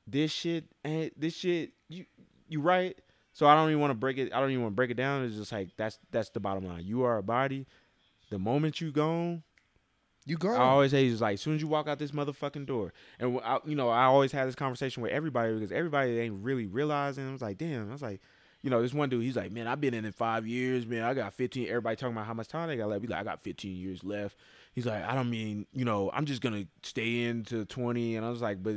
this 0.06 0.32
shit 0.32 0.64
and 0.84 1.10
this 1.16 1.34
shit 1.36 1.72
you 1.88 2.06
you 2.48 2.60
right 2.60 2.98
so 3.32 3.46
i 3.46 3.54
don't 3.54 3.68
even 3.68 3.80
want 3.80 3.90
to 3.90 3.96
break 3.96 4.18
it 4.18 4.32
i 4.32 4.40
don't 4.40 4.50
even 4.50 4.62
want 4.62 4.72
to 4.72 4.76
break 4.76 4.90
it 4.90 4.96
down 4.96 5.24
it's 5.24 5.36
just 5.36 5.52
like 5.52 5.68
that's 5.76 5.98
that's 6.10 6.30
the 6.30 6.40
bottom 6.40 6.66
line 6.66 6.84
you 6.84 7.02
are 7.02 7.18
a 7.18 7.22
body 7.22 7.66
the 8.30 8.38
moment 8.38 8.80
you 8.80 8.90
gone 8.90 9.42
you 10.24 10.36
go. 10.36 10.52
I 10.52 10.58
always 10.58 10.92
say 10.92 11.06
it's 11.06 11.20
like 11.20 11.34
as 11.34 11.40
soon 11.40 11.56
as 11.56 11.60
you 11.60 11.66
walk 11.66 11.88
out 11.88 11.98
this 11.98 12.12
motherfucking 12.12 12.66
door, 12.66 12.92
and 13.18 13.40
I, 13.44 13.58
you 13.66 13.74
know 13.74 13.88
I 13.88 14.04
always 14.04 14.30
had 14.30 14.46
this 14.46 14.54
conversation 14.54 15.02
with 15.02 15.10
everybody 15.10 15.52
because 15.52 15.72
everybody 15.72 16.18
ain't 16.20 16.44
really 16.44 16.66
realizing. 16.66 17.28
I 17.28 17.32
was 17.32 17.42
like, 17.42 17.58
damn. 17.58 17.88
I 17.88 17.92
was 17.92 18.02
like, 18.02 18.20
you 18.62 18.70
know, 18.70 18.80
this 18.80 18.94
one 18.94 19.08
dude, 19.08 19.24
he's 19.24 19.36
like, 19.36 19.50
man, 19.50 19.66
I've 19.66 19.80
been 19.80 19.94
in 19.94 20.04
it 20.04 20.14
five 20.14 20.46
years, 20.46 20.86
man. 20.86 21.02
I 21.02 21.14
got 21.14 21.32
15. 21.32 21.66
Everybody 21.66 21.96
talking 21.96 22.14
about 22.14 22.26
how 22.26 22.34
much 22.34 22.46
time 22.46 22.68
they 22.68 22.76
got 22.76 22.88
left. 22.88 23.02
He's 23.02 23.10
like, 23.10 23.20
I 23.20 23.24
got 23.24 23.42
15 23.42 23.76
years 23.76 24.04
left. 24.04 24.36
He's 24.72 24.86
like, 24.86 25.04
I 25.04 25.14
don't 25.16 25.28
mean, 25.28 25.66
you 25.72 25.84
know, 25.84 26.10
I'm 26.14 26.24
just 26.24 26.40
gonna 26.40 26.66
stay 26.82 27.22
in 27.22 27.38
into 27.38 27.64
20. 27.64 28.16
And 28.16 28.24
I 28.24 28.30
was 28.30 28.40
like, 28.40 28.62
but 28.62 28.76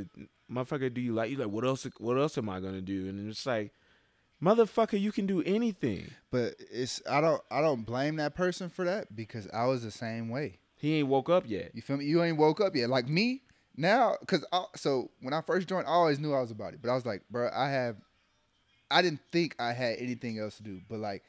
motherfucker, 0.50 0.92
do 0.92 1.00
you 1.00 1.14
like? 1.14 1.30
He's 1.30 1.38
like, 1.38 1.48
what 1.48 1.64
else? 1.64 1.86
What 1.98 2.18
else 2.18 2.36
am 2.38 2.48
I 2.48 2.58
gonna 2.58 2.82
do? 2.82 3.08
And 3.08 3.30
it's 3.30 3.46
like, 3.46 3.72
motherfucker, 4.42 5.00
you 5.00 5.12
can 5.12 5.26
do 5.26 5.42
anything. 5.42 6.10
but 6.30 6.54
it's 6.70 7.02
I 7.08 7.20
don't 7.20 7.42
I 7.50 7.60
don't 7.60 7.84
blame 7.86 8.16
that 8.16 8.34
person 8.34 8.68
for 8.68 8.84
that 8.84 9.14
because 9.14 9.48
I 9.52 9.64
was 9.66 9.82
the 9.82 9.90
same 9.90 10.28
way. 10.28 10.58
He 10.76 10.96
ain't 10.98 11.08
woke 11.08 11.30
up 11.30 11.44
yet. 11.46 11.70
You 11.74 11.82
feel 11.82 11.96
me? 11.96 12.04
You 12.04 12.22
ain't 12.22 12.36
woke 12.36 12.60
up 12.60 12.76
yet. 12.76 12.90
Like 12.90 13.08
me 13.08 13.42
now, 13.76 14.16
because 14.20 14.44
so 14.74 15.10
when 15.20 15.32
I 15.34 15.40
first 15.40 15.68
joined, 15.68 15.86
I 15.86 15.90
always 15.90 16.18
knew 16.18 16.32
I 16.34 16.40
was 16.40 16.50
about 16.50 16.74
it 16.74 16.82
but 16.82 16.90
I 16.90 16.94
was 16.94 17.06
like, 17.06 17.22
bro, 17.30 17.50
I 17.54 17.70
have. 17.70 17.96
I 18.90 19.02
didn't 19.02 19.20
think 19.32 19.56
I 19.58 19.72
had 19.72 19.96
anything 19.98 20.38
else 20.38 20.58
to 20.58 20.62
do, 20.62 20.80
but 20.88 21.00
like, 21.00 21.24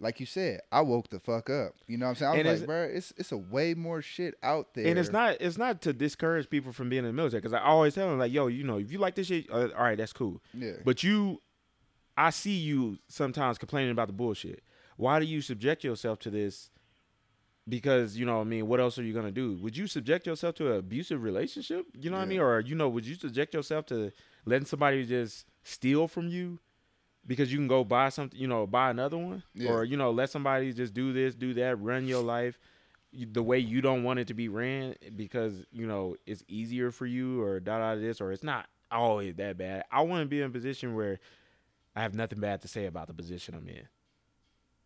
like 0.00 0.18
you 0.18 0.26
said, 0.26 0.62
I 0.72 0.80
woke 0.80 1.10
the 1.10 1.20
fuck 1.20 1.48
up. 1.48 1.74
You 1.86 1.96
know 1.96 2.06
what 2.06 2.10
I'm 2.10 2.16
saying? 2.16 2.28
I 2.28 2.32
was 2.32 2.38
And 2.40 2.48
like, 2.48 2.56
it's- 2.56 2.66
bro, 2.66 2.82
it's 2.96 3.12
it's 3.18 3.32
a 3.32 3.36
way 3.36 3.74
more 3.74 4.02
shit 4.02 4.34
out 4.42 4.74
there. 4.74 4.86
And 4.86 4.98
it's 4.98 5.12
not 5.12 5.36
it's 5.40 5.58
not 5.58 5.80
to 5.82 5.92
discourage 5.92 6.48
people 6.50 6.72
from 6.72 6.88
being 6.88 7.00
in 7.04 7.06
the 7.08 7.12
military 7.12 7.40
because 7.40 7.52
I 7.52 7.60
always 7.60 7.94
tell 7.94 8.08
them 8.08 8.18
like, 8.18 8.32
yo, 8.32 8.46
you 8.48 8.64
know, 8.64 8.78
if 8.78 8.90
you 8.90 8.98
like 8.98 9.14
this 9.14 9.26
shit, 9.28 9.46
uh, 9.50 9.68
all 9.76 9.84
right, 9.84 9.96
that's 9.98 10.12
cool. 10.12 10.40
Yeah. 10.54 10.72
But 10.84 11.02
you, 11.04 11.40
I 12.18 12.30
see 12.30 12.56
you 12.56 12.98
sometimes 13.08 13.58
complaining 13.58 13.92
about 13.92 14.08
the 14.08 14.12
bullshit. 14.12 14.62
Why 14.96 15.20
do 15.20 15.24
you 15.24 15.40
subject 15.40 15.84
yourself 15.84 16.18
to 16.20 16.30
this? 16.30 16.70
Because 17.68 18.16
you 18.16 18.24
know, 18.26 18.36
what 18.36 18.40
I 18.42 18.44
mean, 18.44 18.66
what 18.66 18.80
else 18.80 18.98
are 18.98 19.02
you 19.04 19.12
gonna 19.12 19.30
do? 19.30 19.56
Would 19.62 19.76
you 19.76 19.86
subject 19.86 20.26
yourself 20.26 20.54
to 20.56 20.72
an 20.72 20.78
abusive 20.78 21.22
relationship? 21.22 21.86
You 21.98 22.10
know 22.10 22.16
what 22.16 22.22
I 22.22 22.26
mean, 22.26 22.40
or 22.40 22.60
you 22.60 22.74
know, 22.74 22.88
would 22.88 23.06
you 23.06 23.14
subject 23.14 23.54
yourself 23.54 23.86
to 23.86 24.10
letting 24.46 24.66
somebody 24.66 25.04
just 25.06 25.46
steal 25.62 26.08
from 26.08 26.28
you 26.28 26.58
because 27.26 27.52
you 27.52 27.58
can 27.58 27.68
go 27.68 27.84
buy 27.84 28.08
something, 28.08 28.40
you 28.40 28.48
know, 28.48 28.66
buy 28.66 28.90
another 28.90 29.18
one, 29.18 29.42
Yeah. 29.54 29.70
or 29.70 29.84
you 29.84 29.96
know, 29.98 30.10
let 30.10 30.30
somebody 30.30 30.72
just 30.72 30.94
do 30.94 31.12
this, 31.12 31.34
do 31.34 31.52
that, 31.54 31.78
run 31.80 32.06
your 32.06 32.22
life 32.22 32.58
the 33.12 33.42
way 33.42 33.58
you 33.58 33.80
don't 33.80 34.02
want 34.02 34.18
it 34.18 34.26
to 34.28 34.34
be 34.34 34.48
ran 34.48 34.94
because 35.16 35.64
you 35.72 35.86
know 35.86 36.16
it's 36.26 36.42
easier 36.48 36.90
for 36.90 37.06
you, 37.06 37.40
or 37.42 37.60
da 37.60 37.78
da 37.78 37.94
this, 37.94 38.20
or 38.20 38.32
it's 38.32 38.42
not 38.42 38.66
always 38.90 39.34
that 39.36 39.58
bad. 39.58 39.84
I 39.92 40.00
want 40.02 40.22
to 40.22 40.26
be 40.26 40.40
in 40.40 40.46
a 40.46 40.50
position 40.50 40.94
where 40.94 41.20
I 41.96 42.02
have 42.02 42.14
nothing 42.14 42.40
bad 42.40 42.62
to 42.62 42.68
say 42.68 42.86
about 42.86 43.08
the 43.08 43.14
position 43.14 43.54
I'm 43.54 43.68
in. 43.68 43.88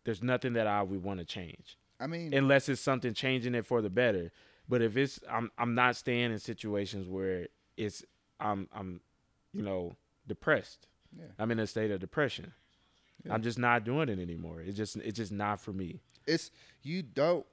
There's 0.03 0.23
nothing 0.23 0.53
that 0.53 0.67
I 0.67 0.81
would 0.81 1.03
want 1.03 1.19
to 1.19 1.25
change 1.25 1.77
I 1.99 2.07
mean, 2.07 2.33
unless 2.33 2.67
it's 2.67 2.81
something 2.81 3.13
changing 3.13 3.55
it 3.55 3.65
for 3.65 3.81
the 3.81 3.89
better. 3.89 4.31
But 4.67 4.81
if 4.81 4.97
it's 4.97 5.19
I'm 5.29 5.51
I'm 5.57 5.75
not 5.75 5.95
staying 5.95 6.31
in 6.31 6.39
situations 6.39 7.07
where 7.07 7.47
it's 7.77 8.03
I'm 8.39 8.67
I'm 8.73 9.01
you 9.53 9.61
know 9.61 9.95
depressed. 10.27 10.87
Yeah. 11.17 11.25
I'm 11.37 11.51
in 11.51 11.59
a 11.59 11.67
state 11.67 11.91
of 11.91 11.99
depression. 11.99 12.53
Yeah. 13.25 13.33
I'm 13.33 13.41
just 13.41 13.59
not 13.59 13.83
doing 13.83 14.09
it 14.09 14.19
anymore. 14.19 14.61
It's 14.61 14.77
just 14.77 14.95
it's 14.97 15.17
just 15.17 15.31
not 15.31 15.61
for 15.61 15.71
me. 15.71 16.01
it's 16.27 16.51
you 16.81 17.03
don't. 17.03 17.45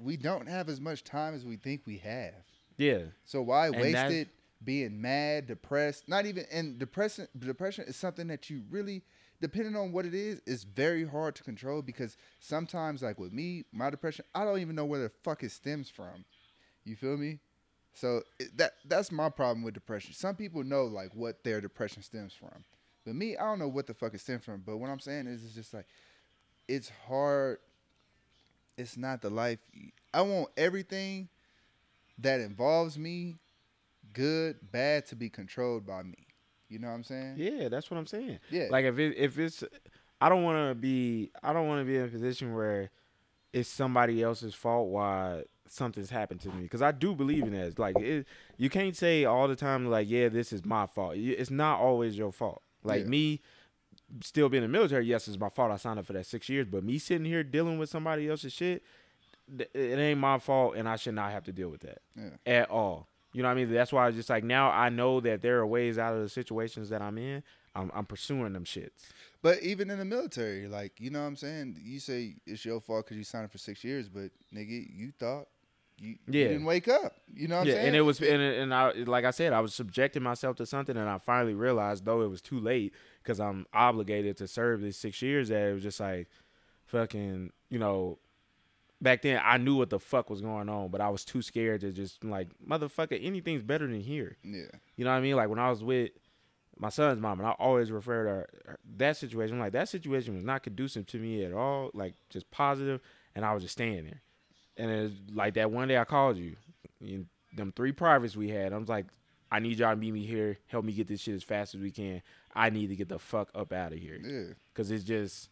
We 0.00 0.16
don't 0.16 0.48
have 0.48 0.68
as 0.68 0.80
much 0.80 1.02
time 1.02 1.34
as 1.34 1.44
we 1.44 1.56
think 1.56 1.82
we 1.84 1.98
have. 1.98 2.34
Yeah. 2.76 2.98
So 3.24 3.42
why 3.42 3.66
And 3.66 3.76
waste 3.80 4.12
it 4.12 4.28
being 4.62 5.00
mad, 5.00 5.46
depressed? 5.46 6.08
Not 6.08 6.26
even 6.26 6.44
and 6.52 6.78
depression. 6.78 7.28
Depression 7.38 7.84
is 7.86 7.96
something 7.96 8.26
that 8.28 8.50
you 8.50 8.62
really, 8.70 9.02
depending 9.40 9.76
on 9.76 9.92
what 9.92 10.06
it 10.06 10.14
is, 10.14 10.40
is 10.46 10.64
very 10.64 11.06
hard 11.06 11.34
to 11.36 11.44
control 11.44 11.82
because 11.82 12.16
sometimes, 12.40 13.02
like 13.02 13.18
with 13.18 13.32
me, 13.32 13.64
my 13.72 13.90
depression, 13.90 14.24
I 14.34 14.44
don't 14.44 14.60
even 14.60 14.74
know 14.74 14.84
where 14.84 15.00
the 15.00 15.12
fuck 15.22 15.42
it 15.42 15.52
stems 15.52 15.88
from. 15.88 16.24
You 16.84 16.96
feel 16.96 17.16
me? 17.16 17.38
So 17.94 18.22
that 18.56 18.74
that's 18.84 19.10
my 19.10 19.28
problem 19.28 19.64
with 19.64 19.74
depression. 19.74 20.12
Some 20.14 20.36
people 20.36 20.62
know 20.62 20.84
like 20.84 21.10
what 21.14 21.42
their 21.42 21.60
depression 21.60 22.02
stems 22.02 22.32
from, 22.32 22.64
but 23.04 23.14
me, 23.14 23.36
I 23.36 23.44
don't 23.44 23.58
know 23.58 23.68
what 23.68 23.86
the 23.86 23.94
fuck 23.94 24.14
it 24.14 24.20
stems 24.20 24.44
from. 24.44 24.62
But 24.64 24.76
what 24.76 24.88
I'm 24.88 25.00
saying 25.00 25.26
is, 25.26 25.44
it's 25.44 25.54
just 25.54 25.74
like 25.74 25.86
it's 26.68 26.90
hard. 27.08 27.58
It's 28.76 28.96
not 28.96 29.22
the 29.22 29.30
life. 29.30 29.58
I 30.14 30.22
want 30.22 30.50
everything 30.56 31.28
that 32.18 32.40
involves 32.40 32.96
me, 32.96 33.36
good, 34.12 34.56
bad, 34.72 35.06
to 35.06 35.16
be 35.16 35.28
controlled 35.28 35.86
by 35.86 36.02
me. 36.02 36.26
You 36.68 36.78
know 36.78 36.88
what 36.88 36.94
I'm 36.94 37.04
saying? 37.04 37.34
Yeah, 37.38 37.68
that's 37.68 37.90
what 37.90 37.96
I'm 37.96 38.06
saying. 38.06 38.38
Yeah. 38.50 38.66
Like 38.70 38.84
if 38.84 38.98
it 38.98 39.16
if 39.16 39.38
it's 39.38 39.64
I 40.20 40.28
don't 40.28 40.42
want 40.42 40.70
to 40.70 40.74
be 40.74 41.30
I 41.42 41.52
don't 41.52 41.66
want 41.66 41.80
to 41.80 41.84
be 41.86 41.96
in 41.96 42.04
a 42.04 42.08
position 42.08 42.54
where 42.54 42.90
it's 43.52 43.68
somebody 43.68 44.22
else's 44.22 44.54
fault 44.54 44.88
why 44.90 45.44
something's 45.66 46.10
happened 46.10 46.40
to 46.40 46.48
me 46.50 46.62
because 46.62 46.82
I 46.82 46.92
do 46.92 47.14
believe 47.14 47.44
in 47.44 47.52
that. 47.52 47.78
Like 47.78 47.98
it, 47.98 48.26
you 48.58 48.68
can't 48.68 48.94
say 48.96 49.24
all 49.24 49.48
the 49.48 49.56
time 49.56 49.86
like, 49.86 50.08
yeah, 50.10 50.28
this 50.28 50.52
is 50.52 50.64
my 50.64 50.86
fault. 50.86 51.14
It's 51.16 51.50
not 51.50 51.80
always 51.80 52.18
your 52.18 52.32
fault. 52.32 52.62
Like 52.84 53.02
Yeah. 53.04 53.08
me 53.08 53.40
still 54.22 54.48
being 54.50 54.62
in 54.64 54.70
the 54.70 54.78
military, 54.78 55.06
yes, 55.06 55.26
it's 55.28 55.38
my 55.38 55.48
fault. 55.50 55.70
I 55.70 55.76
signed 55.76 55.98
up 55.98 56.06
for 56.06 56.12
that 56.14 56.26
six 56.26 56.48
years, 56.50 56.66
but 56.70 56.84
me 56.84 56.98
sitting 56.98 57.24
here 57.26 57.42
dealing 57.42 57.78
with 57.78 57.88
somebody 57.90 58.28
else's 58.28 58.52
shit, 58.52 58.82
it 59.58 59.98
ain't 59.98 60.20
my 60.20 60.38
fault, 60.38 60.76
and 60.76 60.88
I 60.88 60.96
should 60.96 61.14
not 61.14 61.30
have 61.32 61.44
to 61.44 61.52
deal 61.52 61.68
with 61.70 61.80
that 61.80 61.98
Yeah. 62.16 62.30
at 62.46 62.70
all. 62.70 63.08
You 63.32 63.42
know 63.42 63.48
what 63.48 63.58
I 63.58 63.64
mean? 63.64 63.72
That's 63.72 63.92
why 63.92 64.06
I 64.06 64.10
just 64.10 64.30
like 64.30 64.44
now 64.44 64.70
I 64.70 64.88
know 64.88 65.20
that 65.20 65.42
there 65.42 65.58
are 65.58 65.66
ways 65.66 65.98
out 65.98 66.14
of 66.14 66.22
the 66.22 66.28
situations 66.28 66.88
that 66.88 67.02
I'm 67.02 67.18
in. 67.18 67.42
I'm, 67.74 67.92
I'm 67.94 68.06
pursuing 68.06 68.54
them 68.54 68.64
shits. 68.64 69.10
But 69.42 69.62
even 69.62 69.90
in 69.90 69.98
the 69.98 70.04
military, 70.04 70.66
like 70.66 70.92
you 70.98 71.10
know 71.10 71.20
what 71.20 71.26
I'm 71.26 71.36
saying, 71.36 71.76
you 71.82 72.00
say 72.00 72.36
it's 72.46 72.64
your 72.64 72.80
fault 72.80 73.04
because 73.04 73.16
you 73.16 73.24
signed 73.24 73.44
up 73.44 73.52
for 73.52 73.58
six 73.58 73.84
years, 73.84 74.08
but 74.08 74.30
nigga, 74.54 74.86
you 74.90 75.12
thought 75.18 75.46
you, 76.00 76.16
you 76.26 76.32
didn't 76.32 76.64
wake 76.64 76.88
up. 76.88 77.14
You 77.32 77.48
know 77.48 77.58
what 77.58 77.66
yeah, 77.66 77.74
I'm 77.74 77.76
saying? 77.76 77.86
and 77.88 77.96
it 77.96 78.00
was 78.02 78.20
and, 78.20 78.42
and 78.42 78.74
I 78.74 78.92
like 78.92 79.24
I 79.24 79.30
said, 79.30 79.52
I 79.52 79.60
was 79.60 79.74
subjecting 79.74 80.22
myself 80.22 80.56
to 80.56 80.66
something, 80.66 80.96
and 80.96 81.08
I 81.08 81.18
finally 81.18 81.54
realized, 81.54 82.04
though 82.04 82.22
it 82.22 82.28
was 82.28 82.40
too 82.40 82.60
late, 82.60 82.94
because 83.22 83.40
I'm 83.40 83.66
obligated 83.72 84.36
to 84.38 84.48
serve 84.48 84.80
these 84.80 84.96
six 84.96 85.20
years. 85.22 85.48
That 85.48 85.68
it 85.68 85.74
was 85.74 85.82
just 85.82 86.00
like, 86.00 86.28
fucking, 86.86 87.52
you 87.68 87.78
know. 87.78 88.18
Back 89.00 89.22
then, 89.22 89.40
I 89.44 89.58
knew 89.58 89.76
what 89.76 89.90
the 89.90 90.00
fuck 90.00 90.28
was 90.28 90.40
going 90.40 90.68
on, 90.68 90.88
but 90.88 91.00
I 91.00 91.08
was 91.08 91.24
too 91.24 91.40
scared 91.40 91.82
to 91.82 91.92
just 91.92 92.24
like, 92.24 92.48
motherfucker, 92.66 93.18
anything's 93.24 93.62
better 93.62 93.86
than 93.86 94.00
here. 94.00 94.36
yeah, 94.42 94.62
You 94.96 95.04
know 95.04 95.10
what 95.12 95.18
I 95.18 95.20
mean? 95.20 95.36
Like 95.36 95.48
when 95.48 95.60
I 95.60 95.70
was 95.70 95.84
with 95.84 96.10
my 96.76 96.88
son's 96.88 97.20
mom, 97.20 97.38
and 97.40 97.48
I 97.48 97.52
always 97.52 97.90
refer 97.92 98.24
to 98.24 98.30
her, 98.30 98.48
her- 98.66 98.78
that 98.96 99.16
situation. 99.16 99.54
I'm 99.56 99.60
like 99.60 99.72
that 99.72 99.88
situation 99.88 100.34
was 100.34 100.44
not 100.44 100.62
conducive 100.62 101.06
to 101.06 101.18
me 101.18 101.44
at 101.44 101.52
all. 101.52 101.90
Like 101.94 102.14
just 102.30 102.50
positive, 102.50 103.00
and 103.36 103.44
I 103.44 103.52
was 103.54 103.62
just 103.62 103.72
staying 103.72 104.04
there. 104.04 104.22
And 104.76 104.90
it 104.90 105.02
was 105.02 105.12
like 105.32 105.54
that 105.54 105.70
one 105.70 105.88
day 105.88 105.96
I 105.98 106.04
called 106.04 106.36
you, 106.36 106.56
you 107.00 107.26
them 107.56 107.72
three 107.74 107.92
privates 107.92 108.36
we 108.36 108.48
had. 108.50 108.72
I 108.72 108.78
was 108.78 108.88
like, 108.88 109.06
I 109.50 109.58
need 109.60 109.78
y'all 109.78 109.90
to 109.90 109.96
meet 109.96 110.12
me 110.12 110.24
here. 110.24 110.58
Help 110.66 110.84
me 110.84 110.92
get 110.92 111.06
this 111.08 111.20
shit 111.20 111.34
as 111.34 111.42
fast 111.42 111.74
as 111.74 111.80
we 111.80 111.90
can. 111.90 112.22
I 112.54 112.70
need 112.70 112.88
to 112.88 112.96
get 112.96 113.08
the 113.08 113.18
fuck 113.18 113.48
up 113.54 113.72
out 113.72 113.92
of 113.92 113.98
here 113.98 114.20
yeah, 114.22 114.52
because 114.72 114.90
it's 114.90 115.04
just 115.04 115.48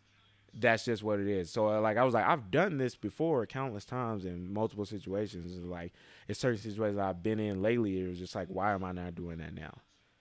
that's 0.59 0.85
just 0.85 1.03
what 1.03 1.21
it 1.21 1.29
is. 1.29 1.51
So 1.51 1.69
uh, 1.69 1.81
like 1.81 1.97
I 1.97 2.05
was 2.05 2.15
like 2.15 2.27
I've 2.27 2.51
done 2.51 2.79
this 2.79 2.95
before 2.95 3.47
countless 3.47 3.85
times 3.85 4.25
in 4.25 4.53
multiple 4.53 4.85
situations. 4.85 5.57
Like 5.65 5.93
in 6.29 6.35
certain 6.35 6.59
situations 6.59 6.99
I've 6.99 7.23
been 7.23 7.39
in 7.39 7.63
lately. 7.63 8.01
It 8.01 8.09
was 8.09 8.19
just 8.19 8.35
like 8.35 8.49
why 8.49 8.73
am 8.73 8.85
I 8.85 8.93
not 8.93 9.15
doing 9.15 9.39
that 9.39 9.55
now? 9.55 9.79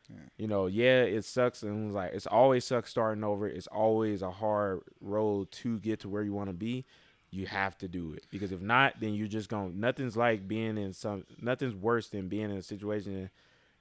Yeah. 0.10 0.18
You 0.38 0.48
know, 0.48 0.68
yeah, 0.68 1.02
it 1.02 1.26
sucks 1.26 1.64
and 1.64 1.84
it 1.84 1.86
was 1.86 1.96
like 1.96 2.14
it's 2.14 2.28
always 2.28 2.66
sucks 2.66 2.90
starting 2.92 3.24
over. 3.24 3.48
It's 3.48 3.68
always 3.68 4.22
a 4.22 4.32
hard 4.32 4.82
road 5.02 5.52
to 5.52 5.80
get 5.80 6.02
to 6.02 6.10
where 6.10 6.24
you 6.24 6.34
want 6.34 6.50
to 6.50 6.54
be. 6.54 6.86
You 7.32 7.48
have 7.48 7.78
to 7.80 7.88
do 7.88 8.14
it 8.14 8.26
because 8.30 8.52
if 8.52 8.62
not, 8.62 9.00
then 9.00 9.14
you're 9.14 9.28
just 9.28 9.50
going. 9.50 9.74
to 9.74 9.78
Nothing's 9.78 10.16
like 10.16 10.48
being 10.48 10.78
in 10.78 10.94
some. 10.94 11.26
Nothing's 11.42 11.76
worse 11.76 12.08
than 12.08 12.30
being 12.30 12.46
in 12.46 12.58
a 12.58 12.62
situation 12.62 13.30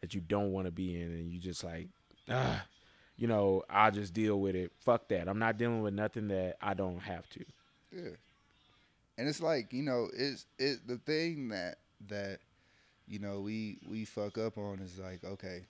that 0.00 0.14
you 0.14 0.20
don't 0.20 0.52
want 0.52 0.66
to 0.66 0.72
be 0.72 1.00
in, 1.00 1.08
and 1.08 1.30
you 1.30 1.38
just 1.38 1.62
like, 1.62 1.88
ah, 2.28 2.64
you 3.16 3.26
know, 3.28 3.62
I'll 3.70 3.90
just 3.92 4.12
deal 4.12 4.40
with 4.40 4.54
it. 4.56 4.72
Fuck 4.80 5.08
that. 5.08 5.28
I'm 5.28 5.38
not 5.38 5.56
dealing 5.58 5.82
with 5.82 5.94
nothing 5.94 6.28
that 6.28 6.56
I 6.60 6.74
don't 6.74 6.98
have 7.00 7.28
to. 7.30 7.44
yeah. 7.92 8.10
And 9.16 9.28
it's 9.28 9.40
like 9.40 9.72
you 9.72 9.82
know, 9.82 10.08
it's 10.12 10.44
it 10.58 10.86
the 10.88 10.96
thing 10.98 11.48
that 11.50 11.76
that 12.08 12.38
you 13.06 13.20
know 13.20 13.40
we 13.40 13.78
we 13.88 14.04
fuck 14.04 14.36
up 14.38 14.58
on 14.58 14.80
is 14.80 14.98
like 14.98 15.22
okay, 15.22 15.62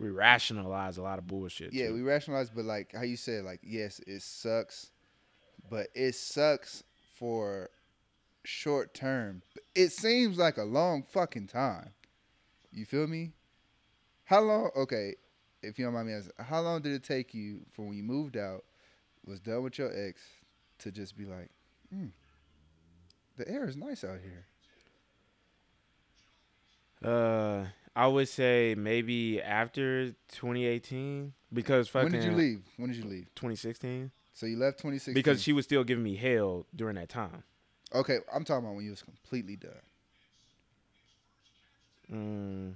We 0.00 0.08
rationalize 0.10 0.98
a 0.98 1.02
lot 1.02 1.18
of 1.20 1.26
bullshit. 1.28 1.72
yeah, 1.72 1.86
too. 1.88 1.94
we 1.94 2.02
rationalize, 2.02 2.50
but 2.50 2.64
like 2.64 2.92
how 2.92 3.02
you 3.02 3.16
said, 3.16 3.44
like 3.44 3.60
yes, 3.62 4.00
it 4.08 4.22
sucks, 4.22 4.90
but 5.70 5.86
it 5.94 6.16
sucks 6.16 6.82
for 7.16 7.70
short 8.42 8.92
term. 8.92 9.42
It 9.76 9.92
seems 9.92 10.36
like 10.36 10.56
a 10.56 10.64
long 10.64 11.04
fucking 11.08 11.46
time. 11.46 11.90
You 12.72 12.84
feel 12.84 13.06
me? 13.06 13.32
How 14.24 14.40
long? 14.40 14.70
Okay, 14.76 15.14
if 15.62 15.78
you 15.78 15.84
don't 15.84 15.94
mind 15.94 16.08
me 16.08 16.14
asking, 16.14 16.32
how 16.38 16.60
long 16.60 16.82
did 16.82 16.92
it 16.92 17.04
take 17.04 17.34
you 17.34 17.60
from 17.72 17.88
when 17.88 17.96
you 17.96 18.02
moved 18.02 18.36
out, 18.36 18.64
was 19.26 19.40
done 19.40 19.62
with 19.62 19.78
your 19.78 19.90
ex, 19.94 20.20
to 20.80 20.90
just 20.90 21.16
be 21.16 21.24
like, 21.24 21.50
hmm, 21.92 22.06
the 23.36 23.48
air 23.48 23.68
is 23.68 23.76
nice 23.76 24.04
out 24.04 24.18
here. 24.22 24.46
Uh, 27.04 27.66
I 27.94 28.06
would 28.06 28.28
say 28.28 28.74
maybe 28.76 29.40
after 29.40 30.10
2018 30.32 31.32
because 31.52 31.88
fucking 31.88 32.12
when 32.12 32.20
did 32.20 32.28
you 32.30 32.36
leave? 32.36 32.62
When 32.76 32.90
did 32.90 32.96
you 32.96 33.04
leave? 33.08 33.26
2016 33.36 34.10
So 34.34 34.46
you 34.46 34.56
left 34.56 34.78
2016. 34.78 35.14
because 35.14 35.42
she 35.42 35.52
was 35.52 35.64
still 35.64 35.84
giving 35.84 36.02
me 36.04 36.16
hell 36.16 36.66
during 36.74 36.96
that 36.96 37.08
time. 37.08 37.44
okay, 37.94 38.18
I'm 38.34 38.44
talking 38.44 38.64
about 38.64 38.74
when 38.76 38.84
you 38.84 38.90
was 38.90 39.02
completely 39.02 39.56
done. 39.56 39.72
Mm. 42.12 42.74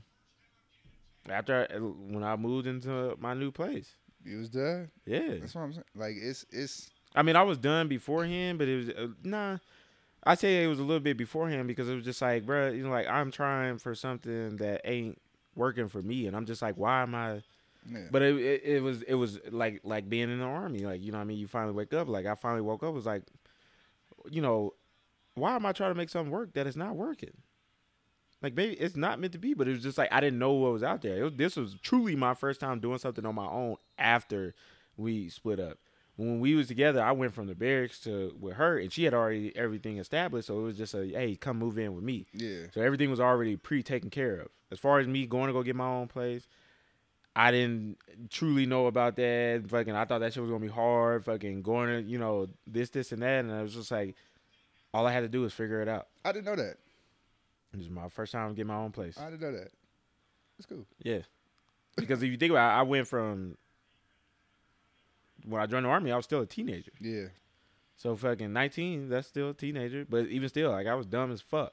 After 1.28 1.66
I, 1.70 1.76
when 1.78 2.24
I 2.24 2.36
moved 2.36 2.66
into 2.66 3.14
my 3.18 3.34
new 3.34 3.50
place, 3.50 3.94
You 4.24 4.38
was 4.38 4.48
done. 4.50 4.90
yeah. 5.06 5.34
That's 5.40 5.54
what 5.54 5.62
I'm 5.62 5.72
saying. 5.72 5.84
Like 5.94 6.14
it's 6.20 6.44
it's 6.50 6.90
I 7.14 7.22
mean, 7.22 7.36
I 7.36 7.42
was 7.42 7.58
done 7.58 7.88
beforehand, 7.88 8.58
but 8.58 8.68
it 8.68 8.76
was 8.76 8.88
uh, 8.90 9.08
nah. 9.22 9.58
I 10.24 10.34
say 10.36 10.62
it 10.62 10.68
was 10.68 10.78
a 10.78 10.82
little 10.84 11.00
bit 11.00 11.16
beforehand 11.16 11.66
because 11.66 11.88
it 11.88 11.94
was 11.96 12.04
just 12.04 12.22
like, 12.22 12.46
bro, 12.46 12.68
you 12.70 12.84
know, 12.84 12.90
like 12.90 13.08
I'm 13.08 13.30
trying 13.32 13.78
for 13.78 13.94
something 13.94 14.56
that 14.58 14.80
ain't 14.84 15.20
working 15.56 15.88
for 15.88 16.00
me, 16.00 16.26
and 16.26 16.36
I'm 16.36 16.46
just 16.46 16.62
like, 16.62 16.76
why 16.76 17.02
am 17.02 17.14
I? 17.14 17.42
yeah. 17.90 18.06
But 18.10 18.22
it, 18.22 18.36
it 18.36 18.62
it 18.64 18.82
was 18.82 19.02
it 19.02 19.14
was 19.14 19.38
like 19.50 19.80
like 19.84 20.08
being 20.08 20.30
in 20.30 20.38
the 20.38 20.44
army, 20.44 20.80
like 20.80 21.02
you 21.02 21.10
know, 21.12 21.18
what 21.18 21.22
I 21.22 21.26
mean, 21.26 21.38
you 21.38 21.46
finally 21.48 21.74
wake 21.74 21.92
up. 21.92 22.08
Like 22.08 22.26
I 22.26 22.34
finally 22.36 22.62
woke 22.62 22.82
up, 22.84 22.94
was 22.94 23.06
like, 23.06 23.22
you 24.30 24.40
know, 24.42 24.74
why 25.34 25.54
am 25.56 25.66
I 25.66 25.72
trying 25.72 25.90
to 25.90 25.96
make 25.96 26.08
something 26.08 26.30
work 26.32 26.54
that 26.54 26.66
is 26.66 26.76
not 26.76 26.94
working? 26.96 27.32
Like 28.42 28.54
maybe 28.56 28.74
it's 28.74 28.96
not 28.96 29.20
meant 29.20 29.32
to 29.34 29.38
be, 29.38 29.54
but 29.54 29.68
it 29.68 29.72
was 29.72 29.82
just 29.82 29.98
like 29.98 30.08
I 30.12 30.20
didn't 30.20 30.38
know 30.38 30.52
what 30.52 30.72
was 30.72 30.82
out 30.82 31.02
there. 31.02 31.16
It 31.18 31.22
was, 31.22 31.32
this 31.34 31.56
was 31.56 31.76
truly 31.82 32.16
my 32.16 32.34
first 32.34 32.60
time 32.60 32.80
doing 32.80 32.98
something 32.98 33.24
on 33.24 33.34
my 33.34 33.46
own 33.46 33.76
after 33.98 34.54
we 34.96 35.28
split 35.28 35.60
up. 35.60 35.78
When 36.16 36.40
we 36.40 36.54
was 36.54 36.68
together, 36.68 37.02
I 37.02 37.12
went 37.12 37.32
from 37.32 37.46
the 37.46 37.54
barracks 37.54 37.98
to 38.00 38.36
with 38.38 38.54
her, 38.54 38.78
and 38.78 38.92
she 38.92 39.04
had 39.04 39.14
already 39.14 39.56
everything 39.56 39.98
established. 39.98 40.48
So 40.48 40.58
it 40.60 40.62
was 40.62 40.76
just 40.76 40.94
a 40.94 41.06
hey, 41.06 41.36
come 41.36 41.58
move 41.58 41.78
in 41.78 41.94
with 41.94 42.04
me. 42.04 42.26
yeah. 42.32 42.66
So 42.74 42.80
everything 42.82 43.10
was 43.10 43.20
already 43.20 43.56
pre 43.56 43.82
taken 43.82 44.10
care 44.10 44.40
of. 44.40 44.48
As 44.70 44.78
far 44.78 44.98
as 44.98 45.06
me 45.06 45.26
going 45.26 45.46
to 45.46 45.52
go 45.52 45.62
get 45.62 45.76
my 45.76 45.86
own 45.86 46.08
place, 46.08 46.46
I 47.34 47.50
didn't 47.50 47.96
truly 48.30 48.66
know 48.66 48.86
about 48.86 49.16
that. 49.16 49.64
Fucking, 49.68 49.94
I 49.94 50.04
thought 50.04 50.18
that 50.18 50.34
shit 50.34 50.42
was 50.42 50.50
gonna 50.50 50.64
be 50.64 50.70
hard. 50.72 51.24
Fucking 51.24 51.62
going 51.62 51.88
to, 51.88 52.02
you 52.02 52.18
know, 52.18 52.48
this, 52.66 52.90
this, 52.90 53.12
and 53.12 53.22
that, 53.22 53.44
and 53.44 53.52
I 53.52 53.62
was 53.62 53.74
just 53.74 53.90
like, 53.90 54.14
all 54.92 55.06
I 55.06 55.12
had 55.12 55.20
to 55.20 55.28
do 55.28 55.40
was 55.40 55.54
figure 55.54 55.80
it 55.80 55.88
out. 55.88 56.08
I 56.24 56.32
didn't 56.32 56.44
know 56.44 56.56
that. 56.56 56.76
It 57.72 57.80
is 57.80 57.90
my 57.90 58.08
first 58.08 58.32
time 58.32 58.50
getting 58.50 58.66
my 58.66 58.76
own 58.76 58.92
place. 58.92 59.18
I 59.18 59.30
didn't 59.30 59.40
know 59.40 59.52
that. 59.52 59.70
It's 60.58 60.66
cool. 60.66 60.86
Yeah, 61.02 61.20
because 61.96 62.22
if 62.22 62.30
you 62.30 62.36
think 62.36 62.50
about, 62.50 62.76
it, 62.76 62.80
I 62.80 62.82
went 62.82 63.08
from 63.08 63.56
when 65.44 65.60
I 65.60 65.66
joined 65.66 65.84
the 65.84 65.90
army, 65.90 66.12
I 66.12 66.16
was 66.16 66.24
still 66.24 66.40
a 66.40 66.46
teenager. 66.46 66.92
Yeah. 67.00 67.26
So 67.96 68.16
fucking 68.16 68.52
19, 68.52 69.08
that's 69.08 69.28
still 69.28 69.50
a 69.50 69.54
teenager. 69.54 70.04
But 70.08 70.26
even 70.26 70.48
still, 70.48 70.70
like 70.70 70.86
I 70.86 70.94
was 70.94 71.06
dumb 71.06 71.32
as 71.32 71.40
fuck. 71.40 71.72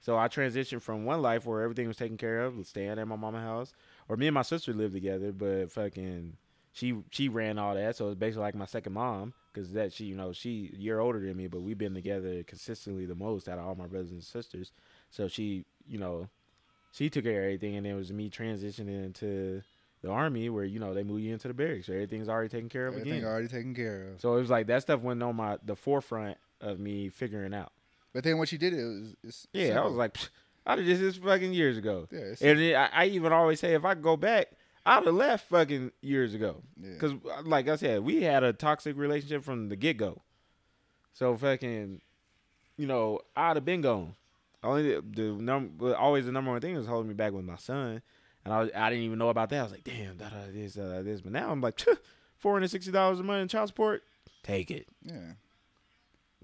So 0.00 0.18
I 0.18 0.26
transitioned 0.28 0.82
from 0.82 1.04
one 1.04 1.22
life 1.22 1.46
where 1.46 1.62
everything 1.62 1.86
was 1.86 1.96
taken 1.96 2.16
care 2.16 2.44
of, 2.44 2.66
staying 2.66 2.98
at 2.98 3.06
my 3.06 3.16
mama's 3.16 3.42
house, 3.42 3.72
or 4.08 4.16
me 4.16 4.26
and 4.26 4.34
my 4.34 4.42
sister 4.42 4.72
lived 4.72 4.94
together, 4.94 5.32
but 5.32 5.70
fucking 5.70 6.36
she 6.72 6.96
she 7.10 7.28
ran 7.28 7.58
all 7.58 7.74
that. 7.74 7.96
So 7.96 8.08
it's 8.08 8.18
basically 8.18 8.42
like 8.42 8.54
my 8.56 8.66
second 8.66 8.94
mom 8.94 9.32
because 9.52 9.72
that 9.72 9.92
she 9.92 10.06
you 10.06 10.16
know 10.16 10.32
she 10.32 10.74
year 10.76 10.98
older 10.98 11.20
than 11.20 11.36
me, 11.36 11.46
but 11.46 11.62
we've 11.62 11.78
been 11.78 11.94
together 11.94 12.42
consistently 12.42 13.06
the 13.06 13.14
most 13.14 13.48
out 13.48 13.58
of 13.58 13.66
all 13.66 13.76
my 13.76 13.86
brothers 13.86 14.10
and 14.10 14.24
sisters. 14.24 14.72
So 15.12 15.28
she 15.28 15.64
you 15.86 15.98
know 15.98 16.28
she 16.92 17.08
took 17.08 17.22
care 17.24 17.38
of 17.40 17.44
everything, 17.44 17.76
and 17.76 17.86
it 17.86 17.94
was 17.94 18.12
me 18.12 18.28
transitioning 18.28 19.04
into 19.04 19.62
the 20.02 20.10
army 20.10 20.48
where 20.50 20.64
you 20.64 20.80
know 20.80 20.92
they 20.94 21.04
move 21.04 21.20
you 21.20 21.32
into 21.32 21.46
the 21.48 21.54
barracks, 21.54 21.86
so 21.86 21.92
everything's 21.92 22.28
already 22.28 22.48
taken 22.48 22.68
care 22.68 22.88
of 22.88 22.94
Everything 22.94 23.18
again. 23.18 23.28
already 23.30 23.46
taken 23.48 23.72
care 23.74 24.08
of. 24.10 24.20
So 24.20 24.34
it 24.36 24.40
was 24.40 24.50
like 24.50 24.66
that 24.66 24.82
stuff 24.82 25.00
went 25.00 25.22
on 25.22 25.36
my 25.36 25.58
the 25.64 25.76
forefront 25.76 26.36
of 26.60 26.80
me 26.80 27.08
figuring 27.08 27.54
out. 27.54 27.72
But 28.12 28.24
then 28.24 28.36
what 28.38 28.50
you 28.52 28.58
did 28.58 28.74
it 28.74 28.84
was 28.84 29.16
it's 29.22 29.46
Yeah, 29.52 29.80
I 29.80 29.84
was 29.86 29.94
like, 29.94 30.16
I 30.66 30.76
did 30.76 30.86
this 30.86 30.98
this 30.98 31.16
fucking 31.16 31.52
years 31.54 31.76
ago. 31.78 32.08
yeah, 32.10 32.34
And 32.40 32.58
it, 32.60 32.74
I, 32.74 32.86
I 32.92 33.04
even 33.06 33.32
always 33.32 33.58
say 33.60 33.74
if 33.74 33.84
I 33.84 33.94
go 33.94 34.16
back, 34.16 34.48
I'd 34.84 35.04
have 35.04 35.14
left 35.14 35.48
fucking 35.48 35.92
years 36.02 36.34
ago. 36.34 36.62
yeah. 36.80 36.96
Cause 36.98 37.12
uh, 37.12 37.42
like 37.44 37.68
I 37.68 37.76
said, 37.76 38.02
we 38.02 38.22
had 38.22 38.42
a 38.44 38.52
toxic 38.52 38.96
relationship 38.98 39.44
from 39.44 39.68
the 39.68 39.76
get 39.76 39.96
go. 39.96 40.20
So 41.14 41.36
fucking, 41.36 42.00
you 42.76 42.86
know, 42.86 43.20
I'd 43.36 43.56
have 43.56 43.64
been 43.64 43.80
gone. 43.82 44.14
Only 44.64 44.94
the, 44.94 45.02
the 45.10 45.22
number, 45.32 45.96
always 45.96 46.26
the 46.26 46.32
number 46.32 46.50
one 46.50 46.60
thing 46.60 46.76
was 46.76 46.86
holding 46.86 47.08
me 47.08 47.14
back 47.14 47.32
with 47.32 47.44
my 47.44 47.56
son, 47.56 48.00
and 48.44 48.54
I 48.54 48.60
was, 48.60 48.70
I 48.76 48.90
didn't 48.90 49.04
even 49.04 49.18
know 49.18 49.28
about 49.28 49.50
that. 49.50 49.58
I 49.60 49.62
was 49.64 49.72
like, 49.72 49.84
damn, 49.84 50.16
da, 50.16 50.28
da, 50.28 50.36
this, 50.52 50.78
uh, 50.78 51.02
this. 51.04 51.20
But 51.20 51.32
now 51.32 51.50
I'm 51.50 51.60
like, 51.60 51.80
four 52.38 52.52
hundred 52.54 52.68
sixty 52.68 52.92
dollars 52.92 53.18
a 53.20 53.22
month 53.22 53.42
in 53.42 53.48
child 53.48 53.68
support, 53.68 54.02
take 54.42 54.70
it. 54.70 54.86
yeah. 55.04 55.32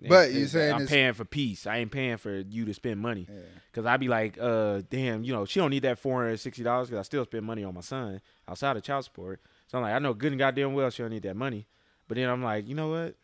Yeah, 0.01 0.09
But 0.11 0.33
you 0.33 0.47
saying 0.47 0.73
I'm 0.75 0.87
paying 0.87 1.12
for 1.12 1.25
peace. 1.25 1.66
I 1.66 1.79
ain't 1.79 1.91
paying 1.91 2.19
for 2.19 2.33
you 2.33 2.64
to 2.66 2.73
spend 2.73 3.01
money. 3.01 3.27
Yeah. 3.29 3.41
Cause 3.73 3.85
I'd 3.85 3.99
be 3.99 4.07
like, 4.07 4.39
uh, 4.41 4.83
damn, 4.89 5.25
you 5.25 5.33
know, 5.33 5.45
she 5.45 5.59
don't 5.59 5.71
need 5.71 5.83
that 5.83 5.99
four 5.99 6.23
hundred 6.23 6.39
sixty 6.39 6.62
dollars 6.62 6.89
because 6.89 7.01
I 7.01 7.03
still 7.03 7.25
spend 7.25 7.45
money 7.45 7.64
on 7.64 7.75
my 7.75 7.81
son 7.81 8.21
outside 8.47 8.77
of 8.77 8.85
child 8.85 9.05
support. 9.05 9.41
So 9.66 9.77
I'm 9.77 9.83
like, 9.83 9.95
I 9.95 9.99
know 9.99 10.14
good 10.14 10.31
and 10.31 10.39
goddamn 10.39 10.75
well 10.75 10.89
she 10.91 11.03
don't 11.03 11.11
need 11.11 11.25
that 11.25 11.35
money. 11.35 11.66
But 12.07 12.14
then 12.16 12.29
I'm 12.31 12.45
like, 12.45 12.69
you 12.69 12.77
know 12.77 12.91
what? 12.91 13.16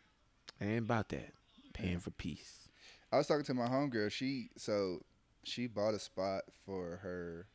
I 0.59 0.65
ain't 0.65 0.79
about 0.85 1.07
that. 1.09 1.29
Paying 1.73 1.99
for 1.99 2.11
peace. 2.11 2.64
I 3.11 3.17
was 3.17 3.27
talking 3.27 3.45
to 3.45 3.53
my 3.53 3.67
homegirl. 3.67 4.11
She 4.11 4.49
so 4.57 4.99
she 5.43 5.67
bought 5.67 5.93
a 5.93 5.99
spot 5.99 6.43
for 6.65 6.97
her 7.03 7.47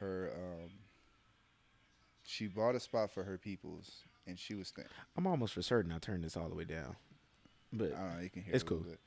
her 0.00 0.32
um 0.36 0.70
she 2.24 2.46
bought 2.46 2.74
a 2.74 2.80
spot 2.80 3.10
for 3.10 3.22
her 3.24 3.38
peoples 3.38 4.02
and 4.26 4.38
she 4.38 4.54
was 4.54 4.68
staying 4.68 4.88
I'm 5.16 5.26
almost 5.26 5.54
for 5.54 5.62
certain 5.62 5.92
I 5.92 5.98
turned 5.98 6.24
this 6.24 6.36
all 6.36 6.48
the 6.48 6.54
way 6.54 6.64
down, 6.64 6.96
but 7.72 7.92
I 7.94 7.98
don't 7.98 8.16
know, 8.16 8.22
you 8.22 8.30
can 8.30 8.42
hear 8.42 8.54
It's 8.54 8.64
it 8.64 8.66
cool. 8.66 8.78
bit. 8.78 8.98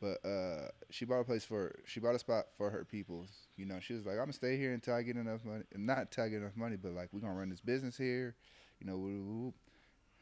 But 0.00 0.24
uh 0.28 0.68
she 0.90 1.04
bought 1.04 1.20
a 1.20 1.24
place 1.24 1.44
for 1.44 1.74
she 1.84 1.98
bought 2.00 2.14
a 2.14 2.18
spot 2.20 2.46
for 2.56 2.70
her 2.70 2.84
peoples. 2.84 3.28
You 3.56 3.66
know, 3.66 3.80
she 3.80 3.94
was 3.94 4.06
like, 4.06 4.14
I'm 4.14 4.20
gonna 4.20 4.32
stay 4.32 4.56
here 4.56 4.72
until 4.72 4.94
I 4.94 5.02
get 5.02 5.16
enough 5.16 5.44
money 5.44 5.64
not 5.74 5.98
until 5.98 6.24
I 6.24 6.28
get 6.28 6.36
enough 6.42 6.56
money, 6.56 6.76
but 6.76 6.92
like 6.92 7.08
we're 7.12 7.20
gonna 7.20 7.34
run 7.34 7.48
this 7.50 7.60
business 7.60 7.96
here, 7.96 8.36
you 8.80 8.86
know, 8.86 8.96
whoop, 8.96 9.20
whoop, 9.26 9.44
whoop. 9.44 9.54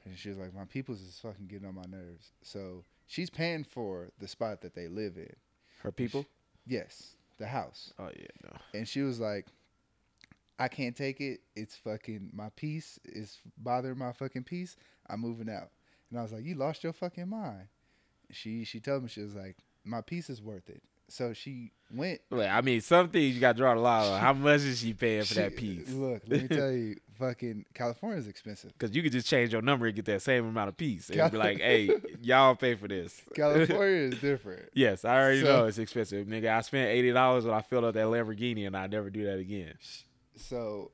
and 0.07 0.19
she 0.19 0.31
was 0.31 0.39
like, 0.39 0.55
My 0.55 0.65
peoples 0.65 1.03
is 1.03 1.19
fucking 1.21 1.47
getting 1.49 1.69
on 1.69 1.75
my 1.75 1.85
nerves. 1.87 2.33
So 2.43 2.85
she's 3.07 3.31
paying 3.31 3.65
for 3.65 4.11
the 4.19 4.29
spot 4.29 4.61
that 4.63 4.75
they 4.75 4.89
live 4.89 5.17
in. 5.17 5.35
her 5.83 5.93
people. 5.93 6.27
Yes, 6.67 7.15
the 7.39 7.47
house. 7.47 7.93
Oh 7.99 8.11
yeah, 8.19 8.27
no. 8.45 8.57
And 8.75 8.89
she 8.89 9.03
was 9.03 9.21
like, 9.21 9.47
I 10.59 10.69
can't 10.69 10.97
take 10.97 11.21
it. 11.21 11.41
It's 11.55 11.77
fucking 11.77 12.31
my 12.33 12.49
peace 12.57 12.99
is 13.05 13.39
bothering 13.59 13.99
my 13.99 14.13
fucking 14.13 14.45
peace. 14.45 14.77
I'm 15.09 15.21
moving 15.21 15.51
out. 15.51 15.71
And 16.11 16.19
I 16.19 16.23
was 16.23 16.33
like, 16.33 16.45
You 16.45 16.55
lost 16.55 16.83
your 16.83 16.93
fucking 16.93 17.29
mind. 17.29 17.69
She 18.31 18.65
she 18.65 18.81
told 18.81 19.03
me 19.03 19.09
she 19.09 19.23
was 19.23 19.35
like, 19.35 19.57
My 19.85 20.01
peace 20.01 20.29
is 20.31 20.43
worth 20.43 20.69
it. 20.69 20.83
So 21.09 21.33
she 21.33 21.71
went 21.95 22.21
Wait, 22.31 22.49
I 22.49 22.61
mean, 22.63 22.81
some 22.81 23.09
things 23.11 23.35
you 23.35 23.41
got 23.41 23.53
to 23.53 23.59
draw 23.59 23.75
the 23.75 23.81
line 23.81 24.11
on. 24.13 24.21
How 24.21 24.33
much 24.35 24.63
is 24.63 24.81
she 24.81 24.93
paying 24.93 25.21
for 25.23 25.27
she- 25.29 25.35
that 25.41 25.57
piece? 25.57 25.91
Look, 25.93 26.23
let 26.27 26.43
me 26.43 26.49
tell 26.57 26.73
you, 26.73 26.97
fucking 27.19 27.65
California's 27.75 28.27
expensive. 28.27 28.73
Because 28.79 28.95
you 28.95 29.03
could 29.05 29.13
just 29.13 29.29
change 29.29 29.53
your 29.53 29.63
number 29.63 29.87
and 29.87 29.95
get 29.95 30.05
that 30.07 30.21
same 30.23 30.47
amount 30.49 30.69
of 30.69 30.77
piece, 30.77 31.09
and 31.09 31.19
Cal- 31.19 31.31
be 31.31 31.37
like, 31.39 31.59
"Hey, 31.59 31.91
y'all 32.23 32.57
pay 32.57 32.75
for 32.75 32.89
this." 32.89 33.23
California 33.37 34.09
is 34.09 34.19
different. 34.21 34.69
yes, 34.75 35.05
I 35.05 35.17
already 35.17 35.43
So- 35.43 35.47
know 35.47 35.67
it's 35.67 35.79
expensive, 35.79 36.27
nigga. 36.27 36.51
I 36.57 36.61
spent 36.63 36.91
eighty 36.91 37.13
dollars 37.13 37.45
when 37.45 37.55
I 37.55 37.63
filled 37.63 37.85
up 37.85 37.95
that 37.95 38.07
Lamborghini, 38.07 38.67
and 38.67 38.77
I 38.77 38.89
never 38.89 39.09
do 39.09 39.25
that 39.27 39.39
again. 39.39 39.75
So 40.35 40.91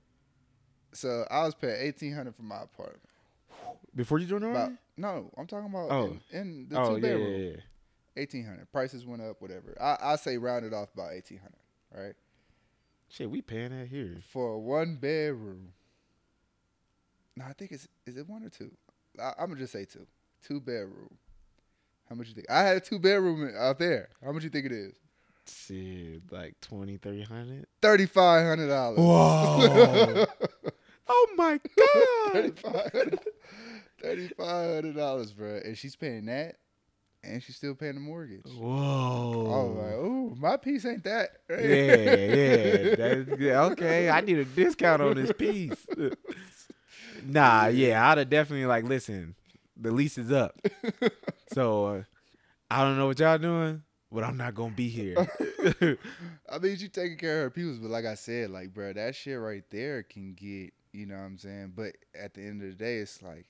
so 0.93 1.25
I 1.31 1.45
was 1.45 1.55
paying 1.55 1.77
eighteen 1.81 2.13
hundred 2.13 2.37
for 2.37 2.43
my 2.43 2.63
apartment. 2.63 3.01
Before 3.97 4.19
you 4.19 4.27
joined 4.27 4.43
the 4.45 4.49
army? 4.55 4.77
no, 4.99 5.31
I'm 5.39 5.47
talking 5.47 5.71
about 5.71 5.91
Oh. 5.91 6.17
in, 6.31 6.39
in 6.39 6.67
the 6.69 6.79
Oh 6.79 6.89
two 6.91 6.95
yeah, 6.97 7.01
bedroom. 7.01 7.33
yeah, 7.33 7.49
yeah. 7.49 7.57
Eighteen 8.17 8.45
hundred. 8.45 8.71
Prices 8.73 9.05
went 9.07 9.23
up, 9.23 9.41
whatever. 9.41 9.77
I 9.81 9.97
I 10.01 10.17
say 10.17 10.37
round 10.39 10.65
it 10.65 10.73
off 10.75 10.89
about 10.95 11.13
eighteen 11.13 11.39
hundred, 11.39 12.05
right? 12.07 12.15
Shit, 13.09 13.31
we 13.31 13.43
paying 13.43 13.79
that 13.79 13.89
here. 13.89 14.17
For 14.33 14.53
a 14.55 14.59
one 14.59 14.97
bedroom. 14.97 15.69
No, 17.37 17.45
I 17.47 17.53
think 17.53 17.73
it's 17.73 17.89
is 18.07 18.17
it 18.17 18.29
one 18.29 18.43
or 18.45 18.49
two? 18.49 18.71
I, 19.21 19.33
I'm 19.39 19.49
gonna 19.49 19.61
just 19.61 19.73
say 19.73 19.85
two. 19.85 20.07
Two 20.47 20.61
bedroom. 20.61 21.17
How 22.09 22.15
much 22.15 22.29
you 22.29 22.35
think? 22.35 22.51
I 22.51 22.61
had 22.61 22.77
a 22.77 22.81
two 22.81 22.99
bedroom 22.99 23.53
out 23.59 23.79
there. 23.79 24.09
How 24.25 24.33
much 24.33 24.45
you 24.45 24.51
think 24.51 24.67
it 24.67 24.73
is? 24.73 24.95
Shit, 25.47 26.31
like 26.31 26.61
twenty, 26.61 26.97
thirty 26.99 27.23
hundred. 27.23 27.67
Thirty 27.81 28.07
five 28.07 28.47
hundred 28.47 28.69
dollars. 28.69 28.99
Whoa! 28.99 30.27
oh 31.09 31.29
my 31.37 31.61
god! 31.77 32.53
Hundred. 32.65 33.21
Thirty-five 34.03 34.75
hundred 34.75 34.97
dollars, 34.97 35.33
bro, 35.33 35.61
and 35.65 35.79
she's 35.79 35.95
paying 35.95 36.27
that, 36.27 36.57
and 37.25 37.43
she's 37.43 37.57
still 37.57 37.75
paying 37.75 37.95
the 37.95 38.01
mortgage. 38.01 38.43
I 38.45 38.49
was 38.49 38.59
Whoa! 38.59 39.75
like, 39.79 39.95
"Ooh, 39.95 40.35
my 40.39 40.57
piece 40.57 40.85
ain't 40.85 41.05
that." 41.05 41.31
yeah, 41.51 43.25
yeah. 43.39 43.63
Okay, 43.65 44.11
I 44.11 44.21
need 44.21 44.39
a 44.39 44.45
discount 44.45 45.03
on 45.03 45.15
this 45.15 45.33
piece. 45.33 45.87
nah, 47.27 47.67
yeah, 47.67 48.09
I'd 48.09 48.19
have 48.19 48.31
definitely 48.31 48.67
like, 48.67 48.85
listen, 48.85 49.35
the 49.77 49.93
lease 49.93 50.19
is 50.19 50.33
up, 50.33 50.59
so 51.53 51.87
uh, 51.87 52.03
I 52.71 52.83
don't 52.83 52.99
know 52.99 53.07
what 53.07 53.19
y'all 53.21 53.39
doing, 53.39 53.83
but 54.11 54.25
I'm 54.25 54.37
not 54.37 54.55
gonna 54.55 54.75
be 54.75 54.89
here. 54.89 55.17
I 56.51 56.59
mean, 56.59 56.77
you 56.79 56.89
taking 56.89 57.19
care 57.19 57.39
of 57.39 57.45
her 57.45 57.51
peoples, 57.51 57.79
but 57.79 57.91
like 57.91 58.05
I 58.05 58.15
said, 58.15 58.51
like, 58.51 58.75
bro, 58.75 58.93
that 58.93 59.15
shit 59.15 59.39
right 59.39 59.65
there 59.71 60.03
can 60.03 60.35
get, 60.35 60.73
you 60.93 61.07
know 61.07 61.17
what 61.17 61.23
I'm 61.23 61.39
saying? 61.39 61.73
But 61.77 61.93
at 62.21 62.35
the 62.35 62.43
end 62.43 62.63
of 62.63 62.69
the 62.69 62.75
day, 62.75 62.97
it's 62.97 63.23
like, 63.23 63.47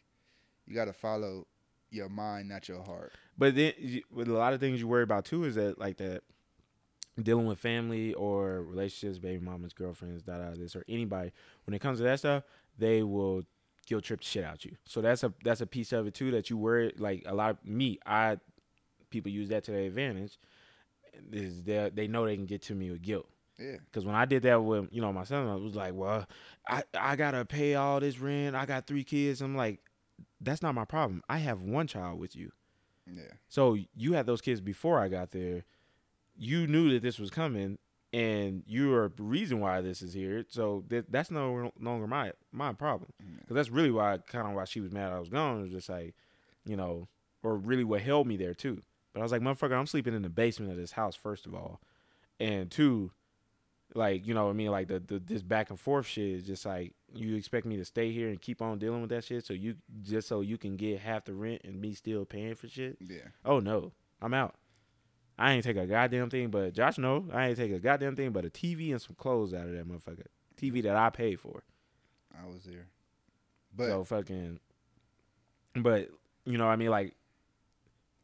you 0.66 0.74
got 0.74 0.84
to 0.84 0.92
follow 0.92 1.46
your 1.90 2.08
mind, 2.08 2.48
not 2.48 2.68
your 2.68 2.82
heart. 2.82 3.12
But 3.37 3.55
then, 3.55 3.72
you- 3.78 4.03
with 4.11 4.28
a 4.28 4.33
lot 4.33 4.53
of 4.53 4.61
things 4.61 4.80
you 4.80 4.89
worry 4.89 5.03
about 5.03 5.24
too 5.24 5.45
is 5.45 5.55
that 5.57 5.78
like 5.78 5.97
that 5.99 6.22
dealing 7.22 7.47
with 7.47 7.59
family 7.59 8.14
or 8.14 8.62
relationships, 8.62 9.18
baby 9.18 9.43
mamas, 9.45 9.72
girlfriends, 9.72 10.22
da 10.22 10.39
da 10.39 10.55
this 10.55 10.74
or 10.76 10.85
anybody. 10.89 11.30
When 11.64 11.74
it 11.74 11.80
comes 11.80 11.99
to 11.99 12.05
that 12.05 12.18
stuff, 12.18 12.45
they 12.78 13.03
will 13.03 13.43
guilt 13.87 14.05
trip 14.05 14.20
the 14.20 14.26
shit 14.26 14.45
out 14.45 14.64
you. 14.64 14.76
So 14.85 15.01
that's 15.01 15.22
a 15.24 15.33
that's 15.45 15.61
a 15.61 15.66
piece 15.66 15.93
of 15.93 16.07
it 16.07 16.14
too 16.14 16.30
that 16.33 16.51
you 16.51 16.57
worry. 16.57 16.93
Like 16.97 17.24
a 17.26 17.35
lot 17.35 17.51
of 17.51 17.64
me, 17.64 17.99
I 18.07 18.39
people 19.11 19.30
use 19.30 19.49
that 19.51 19.64
to 19.64 19.72
their 19.72 19.83
advantage. 19.85 20.39
Is 21.30 21.62
they 21.64 21.91
they 21.93 22.09
know 22.09 22.24
they 22.24 22.37
can 22.37 22.47
get 22.47 22.62
to 22.62 22.74
me 22.74 22.91
with 22.91 23.03
guilt. 23.03 23.28
Yeah. 23.59 23.76
Because 23.85 24.05
when 24.07 24.14
I 24.14 24.24
did 24.24 24.43
that 24.45 24.62
with 24.62 24.89
you 24.93 25.03
know 25.03 25.12
my 25.12 25.24
son, 25.24 25.47
I 25.49 25.55
was 25.57 25.74
like, 25.74 25.93
well, 25.95 26.26
I 26.66 26.83
I 26.95 27.16
gotta 27.16 27.45
pay 27.45 27.74
all 27.74 28.01
this 28.01 28.18
rent. 28.18 28.57
I 28.57 28.64
got 28.66 28.87
three 28.87 29.05
kids. 29.05 29.43
I'm 29.43 29.55
like, 29.57 29.80
that's 30.41 30.62
not 30.62 30.74
my 30.74 30.85
problem. 30.87 31.22
I 31.28 31.39
have 31.39 31.61
one 31.61 31.87
child 31.87 32.18
with 32.18 32.35
you. 32.35 32.53
Yeah. 33.07 33.32
So 33.48 33.76
you 33.94 34.12
had 34.12 34.26
those 34.26 34.40
kids 34.40 34.61
before 34.61 35.00
I 35.00 35.09
got 35.09 35.30
there. 35.30 35.64
You 36.36 36.66
knew 36.66 36.92
that 36.92 37.03
this 37.03 37.18
was 37.18 37.30
coming, 37.30 37.78
and 38.12 38.62
you 38.66 38.94
are 38.94 39.12
the 39.14 39.22
reason 39.22 39.61
why 39.61 39.80
this 39.80 40.03
is 40.03 40.12
here. 40.12 40.44
So 40.48 40.84
th- 40.88 41.07
that's 41.09 41.30
no 41.30 41.72
longer 41.80 42.07
my 42.07 42.32
my 42.53 42.72
problem. 42.72 43.12
Mm-hmm. 43.22 43.38
Because 43.40 43.55
that's 43.55 43.70
really 43.70 43.90
why 43.90 44.18
kind 44.26 44.48
of 44.48 44.55
why 44.55 44.64
she 44.64 44.80
was 44.80 44.92
mad 44.92 45.12
I 45.12 45.18
was 45.18 45.28
gone. 45.28 45.59
It 45.59 45.62
was 45.62 45.72
just 45.72 45.88
like, 45.88 46.14
you 46.64 46.76
know, 46.76 47.09
or 47.42 47.57
really 47.57 47.84
what 47.84 48.03
held 48.03 48.26
me 48.26 48.36
there 48.36 48.55
too. 48.55 48.80
But 49.12 49.20
I 49.20 49.22
was 49.22 49.32
like, 49.32 49.42
motherfucker, 49.42 49.76
I'm 49.76 49.86
sleeping 49.86 50.14
in 50.14 50.22
the 50.22 50.30
basement 50.30 50.72
of 50.72 50.78
this 50.78 50.92
house 50.92 51.16
first 51.16 51.46
of 51.46 51.55
all, 51.55 51.80
and 52.40 52.70
two, 52.70 53.12
like 53.94 54.26
you 54.26 54.34
know, 54.34 54.44
what 54.44 54.50
I 54.50 54.55
mean, 54.55 54.70
like 54.70 54.88
the, 54.88 55.00
the 55.00 55.18
this 55.18 55.42
back 55.42 55.70
and 55.70 55.78
forth 55.78 56.07
shit 56.07 56.30
is 56.30 56.44
just 56.44 56.64
like 56.64 56.94
you 57.14 57.36
expect 57.36 57.66
me 57.66 57.76
to 57.76 57.84
stay 57.84 58.12
here 58.12 58.28
and 58.28 58.40
keep 58.40 58.62
on 58.62 58.78
dealing 58.78 59.00
with 59.00 59.10
that 59.10 59.24
shit. 59.24 59.44
So 59.44 59.52
you 59.52 59.76
just 60.02 60.28
so 60.28 60.40
you 60.40 60.58
can 60.58 60.76
get 60.76 61.00
half 61.00 61.24
the 61.24 61.34
rent 61.34 61.62
and 61.64 61.80
me 61.80 61.94
still 61.94 62.24
paying 62.24 62.54
for 62.54 62.68
shit. 62.68 62.96
Yeah. 63.00 63.28
Oh 63.44 63.58
no, 63.60 63.92
I'm 64.20 64.34
out. 64.34 64.54
I 65.38 65.52
ain't 65.52 65.64
take 65.64 65.76
a 65.76 65.86
goddamn 65.86 66.30
thing, 66.30 66.50
but 66.50 66.74
Josh 66.74 66.98
no, 66.98 67.26
I 67.32 67.48
ain't 67.48 67.56
take 67.56 67.72
a 67.72 67.78
goddamn 67.78 68.16
thing 68.16 68.30
but 68.30 68.44
a 68.44 68.50
TV 68.50 68.90
and 68.90 69.00
some 69.00 69.16
clothes 69.16 69.54
out 69.54 69.66
of 69.66 69.72
that 69.72 69.88
motherfucker. 69.88 70.26
TV 70.56 70.82
that 70.82 70.96
I 70.96 71.10
paid 71.10 71.40
for. 71.40 71.62
I 72.34 72.46
was 72.46 72.64
there. 72.64 72.86
But 73.74 73.88
so 73.88 74.04
fucking. 74.04 74.60
But 75.74 76.10
you 76.44 76.58
know, 76.58 76.66
what 76.66 76.72
I 76.72 76.76
mean, 76.76 76.90
like, 76.90 77.14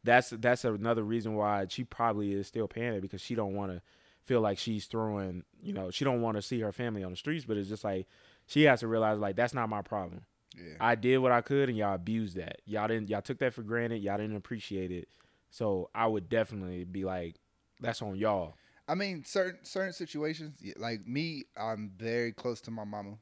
that's 0.03 0.29
that's 0.29 0.65
another 0.65 1.03
reason 1.03 1.35
why 1.35 1.65
she 1.69 1.83
probably 1.83 2.33
is 2.33 2.47
still 2.47 2.67
paying 2.67 2.93
it 2.93 3.01
because 3.01 3.21
she 3.21 3.35
don't 3.35 3.55
want 3.55 3.71
to 3.71 3.81
feel 4.23 4.41
like 4.41 4.57
she's 4.57 4.85
throwing. 4.85 5.43
You 5.61 5.73
know, 5.73 5.91
she 5.91 6.05
don't 6.05 6.21
want 6.21 6.37
to 6.37 6.41
see 6.41 6.59
her 6.61 6.71
family 6.71 7.03
on 7.03 7.11
the 7.11 7.17
streets, 7.17 7.45
but 7.45 7.57
it's 7.57 7.69
just 7.69 7.83
like 7.83 8.07
she 8.49 8.63
has 8.63 8.79
to 8.79 8.87
realize 8.87 9.19
like 9.19 9.35
that's 9.35 9.53
not 9.53 9.69
my 9.69 9.81
problem. 9.83 10.25
yeah. 10.57 10.73
I 10.79 10.95
did 10.95 11.19
what 11.19 11.31
I 11.31 11.41
could, 11.41 11.69
and 11.69 11.77
y'all 11.77 11.93
abused 11.93 12.35
that. 12.35 12.61
Y'all 12.65 12.87
didn't. 12.87 13.07
Y'all 13.09 13.21
took 13.21 13.37
that 13.39 13.53
for 13.53 13.61
granted. 13.61 14.01
Y'all 14.01 14.17
didn't 14.17 14.35
appreciate 14.35 14.91
it. 14.91 15.07
So 15.51 15.89
I 15.93 16.07
would 16.07 16.29
definitely 16.29 16.83
be 16.83 17.05
like, 17.05 17.35
that's 17.79 18.01
on 18.01 18.15
y'all. 18.15 18.55
I 18.87 18.95
mean, 18.95 19.23
certain 19.23 19.63
certain 19.63 19.93
situations, 19.93 20.59
like 20.77 21.05
me, 21.07 21.45
I'm 21.55 21.91
very 21.95 22.33
close 22.33 22.59
to 22.61 22.71
my 22.71 22.83
mama. 22.85 23.17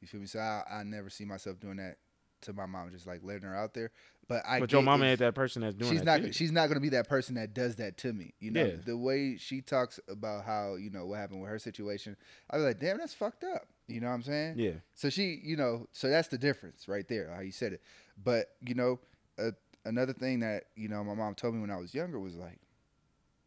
You 0.00 0.08
feel 0.08 0.20
me? 0.20 0.26
So 0.26 0.38
I, 0.38 0.62
I 0.70 0.82
never 0.82 1.10
see 1.10 1.26
myself 1.26 1.60
doing 1.60 1.76
that 1.76 1.96
to 2.42 2.52
my 2.54 2.64
mom, 2.66 2.90
just 2.90 3.06
like 3.06 3.20
letting 3.22 3.42
her 3.42 3.54
out 3.54 3.74
there. 3.74 3.90
But 4.28 4.42
I 4.46 4.60
but 4.60 4.70
your 4.70 4.82
mama 4.82 5.06
ain't 5.06 5.20
that 5.20 5.34
person 5.34 5.62
that's 5.62 5.74
doing 5.74 5.90
she's 5.90 6.00
that. 6.00 6.04
not 6.06 6.16
to 6.20 6.26
you. 6.26 6.32
she's 6.32 6.52
not 6.52 6.68
gonna 6.68 6.80
be 6.80 6.90
that 6.90 7.08
person 7.08 7.34
that 7.36 7.54
does 7.54 7.76
that 7.76 7.96
to 7.98 8.12
me. 8.12 8.34
You 8.40 8.50
know, 8.50 8.64
Yeah. 8.64 8.76
the 8.84 8.96
way 8.96 9.36
she 9.38 9.62
talks 9.62 9.98
about 10.08 10.44
how 10.44 10.74
you 10.76 10.90
know 10.90 11.06
what 11.06 11.18
happened 11.18 11.40
with 11.40 11.50
her 11.50 11.58
situation, 11.58 12.14
I 12.50 12.56
was 12.58 12.66
like, 12.66 12.78
damn, 12.78 12.98
that's 12.98 13.14
fucked 13.14 13.42
up. 13.44 13.68
You 13.86 14.00
know 14.02 14.08
what 14.08 14.14
I'm 14.14 14.22
saying? 14.22 14.54
yeah. 14.58 14.72
So 14.94 15.08
she, 15.08 15.40
you 15.42 15.56
know, 15.56 15.88
so 15.92 16.10
that's 16.10 16.28
the 16.28 16.36
difference 16.36 16.86
right 16.88 17.08
there, 17.08 17.32
how 17.34 17.40
you 17.40 17.52
said 17.52 17.72
it. 17.72 17.82
But 18.22 18.50
you 18.62 18.74
know, 18.74 19.00
uh, 19.38 19.52
another 19.86 20.12
thing 20.12 20.40
that 20.40 20.64
you 20.76 20.88
know 20.88 21.02
my 21.02 21.14
mom 21.14 21.34
told 21.34 21.54
me 21.54 21.62
when 21.62 21.70
I 21.70 21.78
was 21.78 21.94
younger 21.94 22.20
was 22.20 22.34
like, 22.36 22.58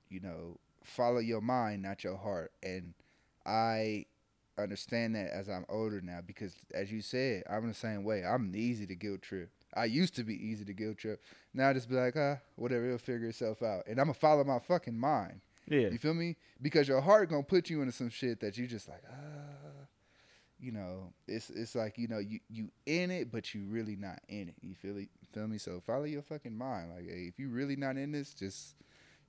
you 0.09 0.19
know, 0.19 0.57
follow 0.83 1.19
your 1.19 1.41
mind, 1.41 1.83
not 1.83 2.03
your 2.03 2.17
heart, 2.17 2.51
and 2.63 2.95
I 3.45 4.05
understand 4.57 5.15
that 5.15 5.29
as 5.31 5.47
I'm 5.47 5.65
older 5.69 6.01
now 6.01 6.19
because, 6.25 6.55
as 6.73 6.91
you 6.91 7.01
said, 7.01 7.43
I'm 7.49 7.67
the 7.67 7.73
same 7.75 8.03
way. 8.03 8.25
I'm 8.25 8.51
easy 8.55 8.87
to 8.87 8.95
guilt 8.95 9.21
trip. 9.21 9.51
I 9.73 9.85
used 9.85 10.15
to 10.15 10.23
be 10.23 10.33
easy 10.35 10.65
to 10.65 10.73
guilt 10.73 10.97
trip. 10.97 11.21
Now 11.53 11.69
I 11.69 11.73
just 11.73 11.89
be 11.89 11.95
like, 11.95 12.15
ah, 12.17 12.37
whatever, 12.55 12.85
it'll 12.85 12.97
figure 12.97 13.27
itself 13.27 13.61
out, 13.63 13.83
and 13.87 13.99
I'm 13.99 14.05
gonna 14.05 14.13
follow 14.13 14.43
my 14.43 14.59
fucking 14.59 14.97
mind. 14.97 15.41
Yeah. 15.67 15.89
You 15.89 15.97
feel 15.97 16.13
me? 16.13 16.35
Because 16.61 16.87
your 16.87 17.01
heart 17.01 17.29
gonna 17.29 17.43
put 17.43 17.69
you 17.69 17.81
into 17.81 17.93
some 17.93 18.09
shit 18.09 18.39
that 18.41 18.57
you 18.57 18.67
just 18.67 18.89
like, 18.89 19.03
ah, 19.09 19.85
you 20.59 20.71
know, 20.71 21.13
it's 21.27 21.49
it's 21.49 21.73
like 21.75 21.97
you 21.97 22.07
know 22.07 22.19
you 22.19 22.39
you 22.49 22.69
in 22.85 23.09
it, 23.11 23.31
but 23.31 23.53
you 23.53 23.63
really 23.65 23.95
not 23.95 24.19
in 24.27 24.49
it. 24.49 24.55
You 24.61 24.75
feel 24.75 24.97
it? 24.97 25.09
Feel 25.33 25.47
me? 25.47 25.57
So 25.57 25.79
follow 25.79 26.03
your 26.03 26.21
fucking 26.21 26.55
mind. 26.57 26.91
Like, 26.93 27.05
hey, 27.07 27.25
if 27.27 27.39
you 27.39 27.49
really 27.49 27.75
not 27.75 27.97
in 27.97 28.11
this, 28.11 28.33
just 28.33 28.75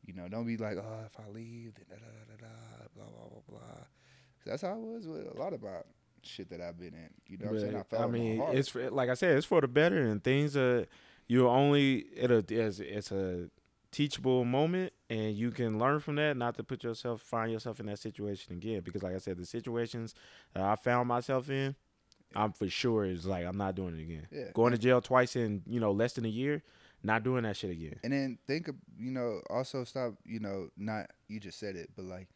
you 0.04 0.12
know, 0.14 0.26
don't 0.28 0.46
be 0.46 0.56
like, 0.56 0.76
oh, 0.76 1.04
if 1.06 1.18
I 1.24 1.30
leave, 1.30 1.74
then 1.76 1.86
da 1.88 1.94
da 1.96 2.34
da 2.36 2.36
da 2.36 2.46
da, 2.48 2.86
blah 2.96 3.04
blah 3.04 3.28
blah 3.28 3.40
blah. 3.48 3.76
'Cause 3.78 4.46
that's 4.46 4.62
how 4.62 4.72
it 4.72 4.80
was 4.80 5.06
with 5.06 5.28
a 5.32 5.38
lot 5.38 5.52
of 5.52 5.62
my 5.62 5.78
shit 6.22 6.50
that 6.50 6.60
I've 6.60 6.78
been 6.78 6.94
in. 6.94 7.10
You 7.28 7.38
know 7.38 7.46
what 7.46 7.54
I'm 7.54 7.60
saying? 7.60 7.76
I, 7.76 7.82
followed 7.82 8.04
I 8.04 8.06
mean, 8.08 8.42
it's 8.52 8.68
for, 8.68 8.90
like 8.90 9.08
I 9.08 9.14
said, 9.14 9.36
it's 9.36 9.46
for 9.46 9.60
the 9.60 9.68
better, 9.68 10.02
and 10.02 10.22
things 10.22 10.56
are 10.56 10.86
you 11.28 11.48
only 11.48 11.98
it's, 12.14 12.78
it's 12.78 13.12
a 13.12 13.48
teachable 13.90 14.44
moment, 14.44 14.92
and 15.10 15.36
you 15.36 15.50
can 15.50 15.78
learn 15.78 16.00
from 16.00 16.16
that, 16.16 16.36
not 16.36 16.56
to 16.56 16.64
put 16.64 16.82
yourself 16.84 17.22
find 17.22 17.52
yourself 17.52 17.80
in 17.80 17.86
that 17.86 17.98
situation 17.98 18.54
again. 18.54 18.82
Because 18.84 19.02
like 19.02 19.14
I 19.14 19.18
said, 19.18 19.36
the 19.38 19.46
situations 19.46 20.14
that 20.54 20.62
I 20.62 20.76
found 20.76 21.08
myself 21.08 21.50
in, 21.50 21.74
I'm 22.34 22.52
for 22.52 22.68
sure 22.68 23.04
is 23.04 23.26
like 23.26 23.44
I'm 23.44 23.58
not 23.58 23.74
doing 23.74 23.98
it 23.98 24.02
again. 24.02 24.26
Yeah. 24.30 24.52
Going 24.54 24.72
to 24.72 24.78
jail 24.78 25.00
twice 25.00 25.36
in 25.36 25.62
you 25.66 25.80
know 25.80 25.92
less 25.92 26.14
than 26.14 26.24
a 26.24 26.28
year, 26.28 26.62
not 27.02 27.22
doing 27.22 27.44
that 27.44 27.56
shit 27.56 27.70
again. 27.70 28.00
And 28.02 28.12
then 28.12 28.38
think 28.46 28.68
of 28.68 28.76
you 28.98 29.10
know 29.10 29.40
also 29.50 29.84
stop 29.84 30.14
you 30.24 30.40
know 30.40 30.68
not 30.76 31.10
you 31.28 31.40
just 31.40 31.58
said 31.58 31.76
it 31.76 31.90
but 31.96 32.04
like 32.04 32.28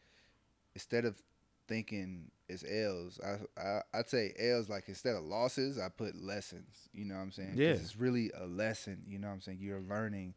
instead 0.75 1.05
of 1.05 1.21
thinking 1.67 2.31
it's 2.49 2.63
L's 2.67 3.19
I, 3.25 3.61
I 3.61 3.81
I'd 3.93 4.09
say 4.09 4.33
L's 4.39 4.69
like 4.69 4.85
instead 4.87 5.15
of 5.15 5.23
losses 5.23 5.77
I 5.79 5.89
put 5.89 6.15
lessons 6.15 6.89
you 6.93 7.05
know 7.05 7.15
what 7.15 7.21
I'm 7.21 7.31
saying? 7.31 7.53
Yeah. 7.55 7.69
it's 7.69 7.95
really 7.97 8.31
a 8.39 8.45
lesson 8.45 9.03
you 9.07 9.19
know 9.19 9.27
what 9.27 9.33
I'm 9.33 9.41
saying 9.41 9.59
you're 9.61 9.81
learning 9.81 10.33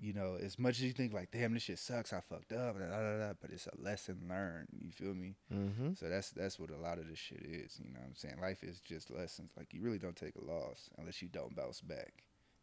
you 0.00 0.12
know 0.12 0.38
as 0.40 0.58
much 0.58 0.76
as 0.76 0.82
you 0.84 0.92
think 0.92 1.12
like 1.12 1.30
damn 1.32 1.52
this 1.54 1.64
shit 1.64 1.78
sucks 1.78 2.12
I 2.12 2.20
fucked 2.20 2.52
up 2.52 2.78
da, 2.78 2.86
da, 2.86 3.18
da, 3.18 3.32
but 3.40 3.50
it's 3.50 3.66
a 3.66 3.82
lesson 3.82 4.26
learned 4.28 4.68
you 4.80 4.90
feel 4.92 5.14
me 5.14 5.34
Mm-hmm. 5.52 5.94
so 5.94 6.08
that's 6.08 6.30
that's 6.30 6.58
what 6.58 6.70
a 6.70 6.76
lot 6.76 6.98
of 6.98 7.08
this 7.08 7.18
shit 7.18 7.42
is 7.42 7.80
you 7.84 7.90
know 7.92 8.00
what 8.00 8.06
I'm 8.08 8.14
saying 8.14 8.36
life 8.40 8.62
is 8.62 8.80
just 8.80 9.10
lessons 9.10 9.50
like 9.56 9.74
you 9.74 9.82
really 9.82 9.98
don't 9.98 10.16
take 10.16 10.36
a 10.36 10.44
loss 10.44 10.88
unless 10.98 11.20
you 11.20 11.28
don't 11.28 11.54
bounce 11.54 11.80
back 11.80 12.12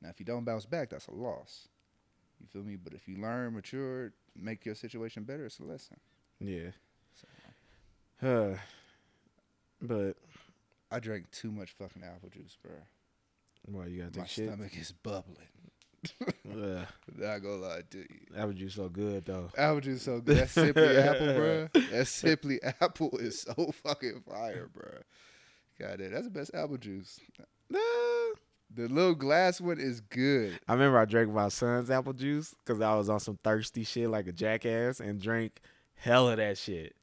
now, 0.02 0.10
if 0.10 0.20
you 0.20 0.26
don't 0.26 0.44
bounce 0.44 0.66
back, 0.66 0.90
that's 0.90 1.08
a 1.08 1.14
loss. 1.14 1.70
You 2.42 2.48
feel 2.48 2.64
me? 2.64 2.76
But 2.76 2.94
if 2.94 3.08
you 3.08 3.16
learn, 3.16 3.54
mature, 3.56 4.12
make 4.36 4.66
your 4.66 4.76
situation 4.76 5.24
better, 5.24 5.46
it's 5.46 5.60
a 5.60 5.64
lesson. 5.64 5.96
Yeah. 6.42 6.72
Uh, 8.22 8.56
but 9.82 10.16
I 10.92 11.00
drank 11.00 11.30
too 11.32 11.52
much 11.52 11.72
fucking 11.72 12.04
apple 12.04 12.30
juice, 12.30 12.58
bro. 12.64 12.72
well, 13.68 13.88
you 13.88 14.04
gotta 14.04 14.18
My 14.20 14.24
take 14.26 14.32
shit. 14.32 14.48
stomach 14.50 14.78
is 14.78 14.92
bubbling. 14.92 15.48
Ugh, 16.22 16.86
Not 17.18 17.40
gonna 17.40 17.56
lie 17.56 17.82
to 17.90 17.98
you. 17.98 18.06
that 18.36 18.48
was 18.48 18.56
just 18.58 18.76
so 18.76 18.88
good 18.90 19.26
though. 19.26 19.50
Apple 19.58 19.82
juice 19.82 20.04
so 20.04 20.20
good. 20.22 20.38
That 20.38 20.50
simply 20.52 20.98
apple, 20.98 21.34
bro. 21.34 21.68
That 21.92 22.08
simply 22.08 22.60
apple 22.64 23.18
is 23.18 23.42
so 23.42 23.72
fucking 23.84 24.22
fire, 24.30 24.70
bro. 24.72 24.92
God, 25.80 25.98
damn, 26.00 26.12
that's 26.12 26.26
the 26.26 26.30
best 26.32 26.52
apple 26.54 26.78
juice. 26.78 27.20
The 28.74 28.88
little 28.90 29.16
glass 29.16 29.60
one 29.62 29.80
is 29.80 30.02
good. 30.02 30.60
I 30.68 30.74
remember 30.74 31.00
I 31.00 31.06
drank 31.06 31.32
my 31.34 31.48
son's 31.50 31.90
apple 31.90 32.14
juice 32.14 32.54
because 32.64 32.82
I 32.82 32.94
was 32.96 33.10
on 33.10 33.20
some 33.20 33.38
thirsty 33.38 33.84
shit 33.84 34.10
like 34.10 34.28
a 34.28 34.32
jackass 34.32 35.00
and 35.00 35.20
drank 35.22 35.60
hell 35.96 36.30
of 36.30 36.38
that 36.38 36.58
shit. 36.58 36.96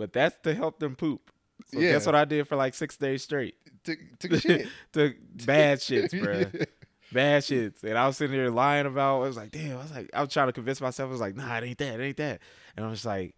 But 0.00 0.14
that's 0.14 0.38
to 0.44 0.54
help 0.54 0.78
them 0.78 0.96
poop. 0.96 1.30
So 1.72 1.78
Yeah. 1.78 1.92
that's 1.92 2.06
what 2.06 2.14
I 2.14 2.24
did 2.24 2.48
for 2.48 2.56
like 2.56 2.72
six 2.74 2.96
days 2.96 3.22
straight. 3.22 3.54
Took, 3.84 3.98
took 4.18 4.32
shit. 4.40 4.66
Took 4.92 5.14
bad 5.44 5.78
shits, 5.80 6.18
bro. 6.18 6.46
Bad 7.12 7.42
shits. 7.42 7.84
And 7.84 7.98
I 7.98 8.06
was 8.06 8.16
sitting 8.16 8.34
there 8.34 8.50
lying 8.50 8.86
about 8.86 9.16
I 9.16 9.26
was 9.26 9.36
like, 9.36 9.50
damn, 9.50 9.76
I 9.76 9.82
was 9.82 9.92
like, 9.92 10.08
I 10.14 10.22
was 10.22 10.32
trying 10.32 10.46
to 10.48 10.54
convince 10.54 10.80
myself, 10.80 11.08
I 11.08 11.12
was 11.12 11.20
like, 11.20 11.36
nah, 11.36 11.54
it 11.58 11.64
ain't 11.64 11.78
that, 11.78 12.00
it 12.00 12.02
ain't 12.02 12.16
that. 12.16 12.40
And 12.78 12.86
I 12.86 12.88
was 12.88 13.04
like, 13.04 13.34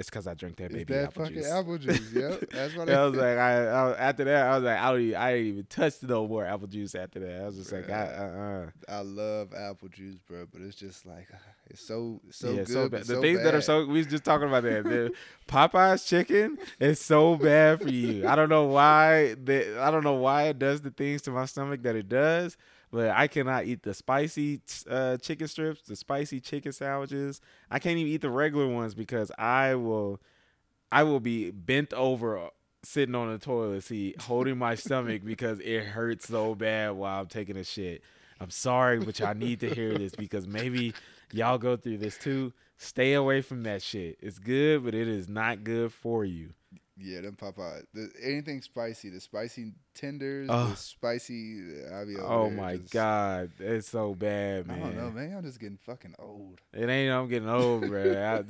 it's 0.00 0.08
because 0.08 0.26
I 0.26 0.32
drink 0.34 0.56
that 0.56 0.64
It's 0.66 0.74
baby 0.74 0.94
that 0.94 1.04
apple 1.04 1.24
fucking 1.24 1.36
juice. 1.36 1.50
apple 1.52 1.78
juice. 1.78 2.12
Yep. 2.14 2.50
That's 2.50 2.74
what 2.74 2.88
I 2.88 3.06
was 3.06 3.16
like, 3.16 3.36
I, 3.38 3.66
I 3.66 3.98
after 3.98 4.24
that, 4.24 4.46
I 4.46 4.54
was 4.56 4.64
like, 4.64 4.78
I 4.78 4.90
don't 4.90 5.00
even, 5.02 5.14
I 5.16 5.32
didn't 5.32 5.46
even 5.46 5.66
touch 5.66 6.02
no 6.02 6.26
more 6.26 6.46
apple 6.46 6.66
juice 6.68 6.94
after 6.94 7.20
that. 7.20 7.42
I 7.42 7.44
was 7.46 7.56
just 7.56 7.70
like, 7.70 7.90
I, 7.90 8.06
uh, 8.06 8.22
uh. 8.24 8.70
I 8.88 9.00
love 9.02 9.52
apple 9.54 9.88
juice, 9.88 10.16
bro, 10.26 10.46
but 10.50 10.62
it's 10.62 10.76
just 10.76 11.04
like 11.04 11.28
it's 11.68 11.86
so 11.86 12.20
so 12.30 12.50
yeah, 12.50 12.56
good. 12.64 12.68
so 12.68 12.88
bad. 12.88 13.00
The 13.02 13.14
so 13.14 13.20
things 13.20 13.42
that 13.42 13.54
are 13.54 13.60
so 13.60 13.86
we 13.86 13.98
was 13.98 14.06
just 14.06 14.24
talking 14.24 14.48
about 14.48 14.62
that. 14.62 14.84
The 14.84 15.12
Popeye's 15.46 16.04
chicken 16.04 16.58
is 16.80 17.00
so 17.00 17.36
bad 17.36 17.82
for 17.82 17.88
you. 17.90 18.26
I 18.26 18.34
don't 18.36 18.48
know 18.48 18.64
why. 18.64 19.34
The, 19.34 19.78
I 19.80 19.90
don't 19.90 20.02
know 20.02 20.14
why 20.14 20.44
it 20.44 20.58
does 20.58 20.80
the 20.80 20.90
things 20.90 21.22
to 21.22 21.30
my 21.30 21.44
stomach 21.44 21.82
that 21.82 21.94
it 21.94 22.08
does. 22.08 22.56
But 22.92 23.10
I 23.10 23.28
cannot 23.28 23.66
eat 23.66 23.82
the 23.84 23.94
spicy 23.94 24.62
uh, 24.88 25.16
chicken 25.18 25.46
strips, 25.46 25.82
the 25.82 25.94
spicy 25.94 26.40
chicken 26.40 26.72
sandwiches. 26.72 27.40
I 27.70 27.78
can't 27.78 27.98
even 27.98 28.12
eat 28.12 28.22
the 28.22 28.30
regular 28.30 28.66
ones 28.66 28.94
because 28.94 29.30
I 29.38 29.76
will, 29.76 30.20
I 30.90 31.04
will 31.04 31.20
be 31.20 31.52
bent 31.52 31.92
over, 31.92 32.50
sitting 32.82 33.14
on 33.14 33.30
the 33.30 33.38
toilet 33.38 33.84
seat, 33.84 34.20
holding 34.22 34.58
my 34.58 34.74
stomach 34.74 35.22
because 35.24 35.60
it 35.60 35.84
hurts 35.84 36.28
so 36.28 36.54
bad 36.54 36.92
while 36.92 37.20
I'm 37.20 37.26
taking 37.28 37.56
a 37.56 37.64
shit. 37.64 38.02
I'm 38.40 38.50
sorry, 38.50 38.98
but 38.98 39.18
y'all 39.18 39.34
need 39.34 39.60
to 39.60 39.72
hear 39.72 39.96
this 39.96 40.14
because 40.14 40.46
maybe 40.46 40.94
y'all 41.30 41.58
go 41.58 41.76
through 41.76 41.98
this 41.98 42.16
too. 42.16 42.52
Stay 42.78 43.12
away 43.12 43.42
from 43.42 43.64
that 43.64 43.82
shit. 43.82 44.16
It's 44.20 44.38
good, 44.38 44.82
but 44.82 44.94
it 44.94 45.06
is 45.06 45.28
not 45.28 45.62
good 45.62 45.92
for 45.92 46.24
you. 46.24 46.54
Yeah, 47.00 47.22
them 47.22 47.36
Popeye. 47.36 47.82
The, 47.94 48.10
anything 48.22 48.60
spicy, 48.62 49.08
the 49.10 49.20
spicy 49.20 49.72
tenders, 49.94 50.48
Ugh. 50.50 50.70
the 50.70 50.76
spicy. 50.76 51.60
Uh, 51.90 51.96
I 52.00 52.04
be 52.04 52.16
Oh 52.18 52.50
my 52.50 52.76
just- 52.76 52.92
god, 52.92 53.50
it's 53.58 53.88
so 53.88 54.14
bad, 54.14 54.66
I 54.68 54.72
man. 54.74 54.80
don't 54.80 54.96
know, 54.96 55.10
man. 55.10 55.34
I'm 55.38 55.42
just 55.44 55.58
getting 55.60 55.78
fucking 55.78 56.14
old. 56.18 56.60
It 56.72 56.88
ain't. 56.88 57.12
I'm 57.12 57.28
getting 57.28 57.48
old, 57.48 57.88
bro. 57.88 58.02
I, 58.12 58.42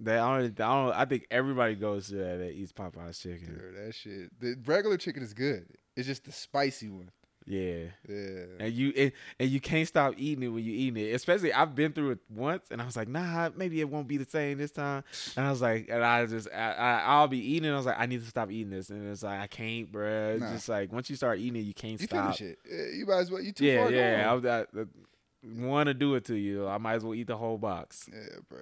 that 0.00 0.18
I 0.20 0.38
don't, 0.38 0.44
I 0.44 0.48
don't. 0.84 0.92
I 0.94 1.04
think 1.04 1.26
everybody 1.30 1.74
goes 1.74 2.08
through 2.08 2.20
that 2.20 2.36
that 2.38 2.52
eats 2.52 2.72
Popeye's 2.72 3.18
chicken. 3.18 3.46
Dude, 3.46 3.86
that 3.86 3.94
shit. 3.94 4.40
The 4.40 4.56
regular 4.64 4.96
chicken 4.96 5.22
is 5.24 5.34
good. 5.34 5.66
It's 5.96 6.06
just 6.06 6.24
the 6.24 6.32
spicy 6.32 6.88
one. 6.88 7.10
Yeah. 7.48 7.84
Yeah. 8.08 8.44
And 8.60 8.72
you 8.72 8.92
and, 8.96 9.12
and 9.40 9.48
you 9.50 9.60
can't 9.60 9.88
stop 9.88 10.14
eating 10.16 10.44
it 10.44 10.48
when 10.48 10.62
you 10.64 10.72
eating 10.72 11.02
it. 11.02 11.14
Especially 11.14 11.52
I've 11.52 11.74
been 11.74 11.92
through 11.92 12.10
it 12.12 12.18
once, 12.28 12.66
and 12.70 12.82
I 12.82 12.84
was 12.84 12.96
like, 12.96 13.08
nah, 13.08 13.50
maybe 13.56 13.80
it 13.80 13.88
won't 13.88 14.06
be 14.06 14.16
the 14.18 14.24
same 14.28 14.58
this 14.58 14.70
time. 14.70 15.02
And 15.36 15.46
I 15.46 15.50
was 15.50 15.62
like, 15.62 15.88
and 15.90 16.04
I 16.04 16.26
just 16.26 16.48
I, 16.54 16.72
I 16.72 17.02
I'll 17.06 17.28
be 17.28 17.38
eating. 17.38 17.70
it. 17.70 17.72
I 17.72 17.76
was 17.76 17.86
like, 17.86 17.98
I 17.98 18.06
need 18.06 18.20
to 18.20 18.26
stop 18.28 18.50
eating 18.50 18.70
this, 18.70 18.90
and 18.90 19.10
it's 19.10 19.22
like 19.22 19.40
I 19.40 19.46
can't, 19.46 19.90
bruh. 19.90 20.34
It's 20.34 20.40
Nah. 20.42 20.52
just 20.52 20.68
like 20.68 20.92
once 20.92 21.08
you 21.10 21.16
start 21.16 21.38
eating 21.38 21.60
it, 21.60 21.64
you 21.64 21.74
can't 21.74 22.00
You 22.00 22.06
stop. 22.06 22.36
finish 22.36 22.52
it. 22.68 22.94
You 22.96 23.06
might 23.06 23.18
as 23.18 23.30
well. 23.30 23.40
You 23.40 23.52
too 23.52 23.64
Yeah, 23.64 23.82
far 23.84 23.90
yeah. 23.92 24.20
I, 24.20 24.24
gone. 24.40 24.42
was- 24.72 24.86
I, 24.86 25.60
want 25.60 25.86
to 25.86 25.94
do 25.94 26.14
it 26.16 26.24
to 26.26 26.34
you. 26.34 26.66
I 26.66 26.78
might 26.78 26.94
as 26.94 27.04
well 27.04 27.14
eat 27.14 27.28
the 27.28 27.36
whole 27.36 27.58
box. 27.58 28.08
Yeah, 28.12 28.38
bro. 28.48 28.58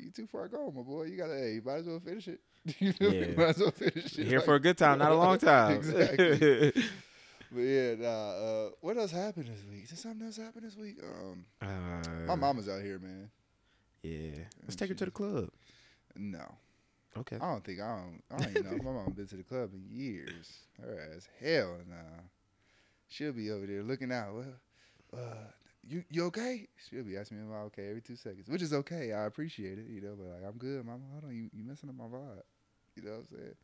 You 0.00 0.10
too 0.10 0.26
far 0.28 0.46
gone, 0.48 0.72
my 0.76 0.82
boy. 0.82 1.04
You 1.04 1.16
gotta. 1.16 1.34
Hey, 1.34 1.54
you 1.54 1.62
might 1.64 1.78
as 1.78 1.86
well 1.86 1.98
finish 2.00 2.28
it. 2.28 2.40
you 2.78 2.94
me? 3.00 3.18
Yeah. 3.18 3.26
Might 3.36 3.48
as 3.48 3.58
well 3.58 3.70
finish 3.72 4.16
it. 4.18 4.26
Here 4.26 4.38
Like- 4.38 4.44
for 4.46 4.54
a 4.54 4.60
good 4.60 4.78
time, 4.84 4.98
not 4.98 5.10
a 5.12 5.16
long 5.16 5.38
time. 5.38 5.76
exactly. 5.78 6.72
But 7.52 7.60
yeah, 7.60 7.94
nah. 7.98 8.30
Uh, 8.30 8.70
what 8.80 8.96
else 8.96 9.10
happened 9.10 9.46
this 9.46 9.62
week? 9.70 9.88
Did 9.88 9.98
something 9.98 10.26
else 10.26 10.36
happen 10.38 10.62
this 10.64 10.76
week? 10.76 10.96
Um, 11.02 11.44
uh, 11.60 12.26
my 12.26 12.34
mama's 12.34 12.68
out 12.68 12.82
here, 12.82 12.98
man. 12.98 13.30
Yeah. 14.02 14.44
Let's 14.62 14.76
take 14.76 14.88
her 14.88 14.94
to 14.94 15.04
the 15.04 15.10
club. 15.10 15.48
No, 16.16 16.44
Okay. 17.16 17.36
I 17.36 17.52
don't 17.52 17.64
think 17.64 17.80
I 17.80 17.96
don't. 17.96 18.22
I 18.30 18.36
don't 18.38 18.50
even 18.50 18.64
know. 18.64 18.76
My 18.82 18.90
mama 18.92 19.10
been 19.10 19.26
to 19.26 19.36
the 19.36 19.42
club 19.42 19.70
in 19.74 19.84
years. 19.88 20.50
Her 20.80 21.12
ass, 21.14 21.28
hell 21.40 21.76
nah. 21.88 22.22
She'll 23.08 23.32
be 23.32 23.50
over 23.50 23.66
there 23.66 23.82
looking 23.82 24.10
out. 24.12 24.34
Well, 24.34 24.44
uh, 25.22 25.50
you 25.86 26.04
you 26.10 26.24
okay? 26.26 26.68
She'll 26.88 27.04
be 27.04 27.16
asking 27.16 27.38
me 27.38 27.44
if 27.44 27.50
I'm 27.50 27.64
okay 27.66 27.88
every 27.88 28.00
two 28.00 28.16
seconds, 28.16 28.48
which 28.48 28.62
is 28.62 28.72
okay. 28.72 29.12
I 29.12 29.24
appreciate 29.26 29.78
it, 29.78 29.86
you 29.88 30.00
know. 30.00 30.14
But 30.18 30.28
like, 30.34 30.42
I'm 30.50 30.58
good, 30.58 30.84
mama. 30.84 31.00
Hold 31.12 31.24
on, 31.24 31.34
you 31.36 31.50
you 31.52 31.64
messing 31.64 31.88
up 31.90 31.96
my 31.96 32.04
vibe. 32.04 32.42
You 32.96 33.02
know 33.04 33.10
what 33.10 33.18
I'm 33.18 33.38
saying? 33.38 33.54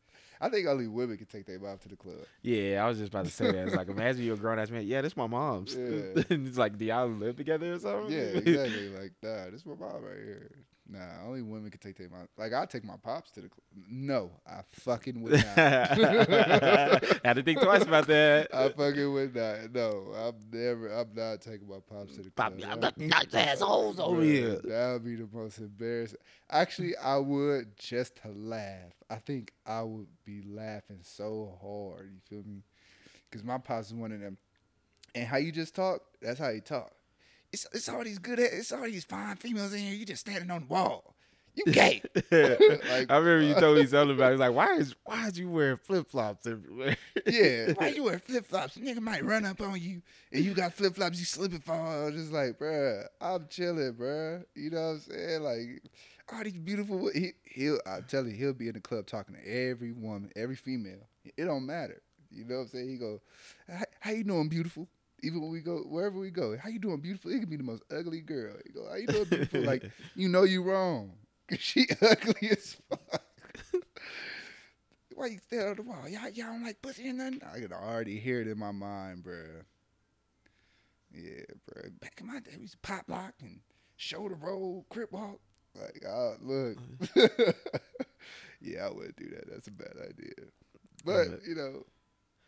I 0.41 0.49
think 0.49 0.67
only 0.67 0.87
women 0.87 1.17
can 1.17 1.25
take 1.25 1.45
their 1.45 1.59
mom 1.59 1.77
to 1.79 1.89
the 1.89 1.97
club. 1.97 2.19
Yeah, 2.41 2.83
I 2.83 2.87
was 2.87 2.97
just 2.97 3.09
about 3.09 3.25
to 3.25 3.31
say 3.31 3.51
that. 3.51 3.67
It's 3.67 3.75
like 3.75 3.89
imagine 3.89 4.23
you're 4.23 4.35
a 4.35 4.37
grown 4.37 4.57
ass 4.57 4.69
man. 4.69 4.87
Yeah, 4.87 5.01
this 5.01 5.17
my 5.17 5.27
mom's. 5.27 5.75
Yeah. 5.75 6.23
it's 6.29 6.57
like, 6.57 6.77
do 6.77 6.85
y'all 6.85 7.07
live 7.07 7.35
together 7.35 7.73
or 7.73 7.79
something? 7.79 8.11
Yeah, 8.11 8.19
exactly. 8.19 8.89
like, 8.89 9.13
nah, 9.21 9.45
this 9.45 9.61
is 9.61 9.65
my 9.65 9.75
mom 9.75 10.01
right 10.03 10.23
here. 10.23 10.51
Nah, 10.91 11.23
only 11.27 11.43
women 11.43 11.69
can 11.69 11.79
take 11.79 11.99
mom. 12.11 12.27
Like, 12.35 12.51
I 12.51 12.65
take 12.65 12.83
my 12.83 12.95
pops 12.97 13.29
to 13.31 13.41
the 13.41 13.49
club. 13.49 13.61
No, 13.87 14.31
I 14.47 14.61
fucking 14.71 15.21
would 15.21 15.33
not. 15.33 15.43
Had 15.55 17.33
to 17.35 17.43
think 17.43 17.61
twice 17.61 17.83
about 17.83 18.07
that. 18.07 18.47
I 18.51 18.69
fucking 18.69 19.13
would 19.13 19.35
not. 19.35 19.71
No, 19.71 20.13
I'm 20.17 20.35
never. 20.51 20.87
I'm 20.87 21.13
not 21.13 21.41
taking 21.41 21.67
my 21.67 21.77
pops 21.87 22.15
to 22.15 22.23
the 22.23 22.31
Pop, 22.31 22.57
club. 22.57 22.81
That- 22.81 22.97
got 22.97 23.31
nice 23.31 23.33
assholes 23.33 23.99
over 23.99 24.23
here. 24.23 24.59
That 24.63 24.93
would 24.93 25.05
be 25.05 25.15
the 25.15 25.29
most 25.31 25.59
embarrassing. 25.59 26.17
Actually, 26.49 26.97
I 26.97 27.17
would 27.17 27.77
just 27.77 28.15
to 28.23 28.29
laugh. 28.29 28.93
I 29.11 29.17
think 29.17 29.53
I 29.67 29.83
would 29.83 30.07
be 30.25 30.41
laughing 30.41 31.01
so 31.03 31.55
hard. 31.61 32.09
You 32.13 32.19
feel 32.27 32.43
me? 32.51 32.63
Because 33.29 33.43
my 33.43 33.59
pops 33.59 33.87
is 33.87 33.93
one 33.93 34.11
of 34.11 34.21
them. 34.21 34.37
And 35.13 35.27
how 35.27 35.37
you 35.37 35.51
just 35.51 35.75
talk, 35.75 36.01
that's 36.19 36.39
how 36.39 36.49
you 36.49 36.61
talk. 36.61 36.91
It's, 37.51 37.65
it's 37.73 37.89
all 37.89 38.03
these 38.03 38.19
good, 38.19 38.39
it's 38.39 38.71
all 38.71 38.83
these 38.83 39.05
fine 39.05 39.35
females 39.37 39.73
in 39.73 39.79
here. 39.79 39.93
You 39.95 40.05
just 40.05 40.21
standing 40.21 40.51
on 40.51 40.61
the 40.61 40.67
wall. 40.67 41.15
You 41.55 41.71
gay. 41.73 42.01
Like, 42.31 43.11
I 43.11 43.17
remember 43.17 43.41
you 43.41 43.55
told 43.55 43.77
me 43.79 43.85
something 43.87 44.15
about. 44.15 44.29
it. 44.31 44.33
It's 44.35 44.39
like, 44.39 44.53
why 44.53 44.75
is 44.75 44.95
why 45.03 45.27
is 45.27 45.37
you 45.37 45.49
wearing 45.49 45.77
flip 45.77 46.09
flops 46.09 46.45
everywhere? 46.47 46.95
yeah. 47.25 47.73
Why 47.77 47.89
you 47.89 48.03
wear 48.03 48.19
flip 48.19 48.45
flops? 48.45 48.77
Nigga 48.77 49.01
might 49.01 49.25
run 49.25 49.45
up 49.45 49.59
on 49.61 49.79
you 49.81 50.01
and 50.31 50.43
you 50.45 50.53
got 50.53 50.73
flip 50.73 50.95
flops, 50.95 51.19
you 51.19 51.25
slip 51.25 51.51
and 51.51 51.63
fall. 51.63 51.75
I 51.85 52.05
was 52.05 52.15
just 52.15 52.31
like, 52.31 52.59
bruh, 52.59 53.03
I'm 53.19 53.47
chilling, 53.49 53.93
bruh. 53.93 54.43
You 54.55 54.69
know 54.69 54.81
what 54.81 54.87
I'm 54.93 54.99
saying? 54.99 55.41
Like, 55.43 55.81
all 56.31 56.43
these 56.43 56.53
beautiful 56.53 57.09
he 57.13 57.31
he'll 57.45 57.79
I'm 57.85 58.03
telling 58.03 58.29
you, 58.31 58.37
he'll 58.37 58.53
be 58.53 58.67
in 58.67 58.75
the 58.75 58.79
club 58.81 59.07
talking 59.07 59.35
to 59.35 59.41
every 59.51 59.91
woman, 59.91 60.31
every 60.35 60.55
female. 60.55 61.07
It 61.35 61.45
don't 61.45 61.65
matter. 61.65 62.01
You 62.31 62.45
know 62.45 62.57
what 62.57 62.61
I'm 62.61 62.67
saying? 62.67 62.89
He 62.89 62.97
go, 62.97 63.19
"How- 63.67 63.83
How 63.99 64.11
you 64.11 64.23
doing, 64.23 64.47
beautiful? 64.49 64.87
Even 65.23 65.41
when 65.41 65.51
we 65.51 65.61
go 65.61 65.79
wherever 65.79 66.19
we 66.19 66.31
go, 66.31 66.57
how 66.57 66.69
you 66.69 66.79
doing, 66.79 66.99
beautiful? 66.99 67.31
It 67.31 67.39
could 67.39 67.49
be 67.49 67.57
the 67.57 67.63
most 67.63 67.83
ugly 67.91 68.21
girl. 68.21 68.55
He 68.65 68.71
go, 68.73 68.87
How 68.89 68.95
you 68.95 69.07
doing, 69.07 69.25
beautiful? 69.25 69.61
like, 69.61 69.83
you 70.15 70.29
know 70.29 70.43
you 70.43 70.63
wrong. 70.63 71.13
She 71.57 71.87
ugly 71.99 72.49
as 72.51 72.77
fuck. 72.87 73.23
Why 75.15 75.25
you 75.25 75.39
stare 75.39 75.69
at 75.69 75.77
the 75.77 75.81
wall? 75.81 76.07
Y'all, 76.07 76.29
y'all 76.29 76.51
don't 76.51 76.63
like 76.63 76.79
pussy 76.79 77.09
or 77.09 77.13
nothing? 77.13 77.41
I 77.43 77.59
can 77.59 77.73
already 77.73 78.19
hear 78.19 78.39
it 78.39 78.47
in 78.47 78.59
my 78.59 78.71
mind, 78.71 79.23
bruh. 79.23 79.63
Yeah, 81.11 81.41
bruh. 81.67 81.99
Back 81.99 82.19
in 82.21 82.27
my 82.27 82.39
day, 82.39 82.51
we 82.55 82.61
used 82.61 82.73
to 82.73 82.79
pop 82.79 83.05
lock 83.09 83.33
and 83.41 83.61
shoulder 83.97 84.35
roll, 84.35 84.85
crip 84.89 85.11
walk. 85.11 85.39
Like, 85.75 86.03
oh, 86.07 86.35
look. 86.39 86.77
Uh. 87.15 87.51
yeah, 88.61 88.85
I 88.85 88.91
wouldn't 88.91 89.17
do 89.17 89.29
that. 89.29 89.49
That's 89.51 89.67
a 89.67 89.71
bad 89.71 89.93
idea. 90.01 90.33
But 91.03 91.27
you 91.47 91.55
know, 91.55 91.85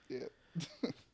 yeah. 0.09 0.27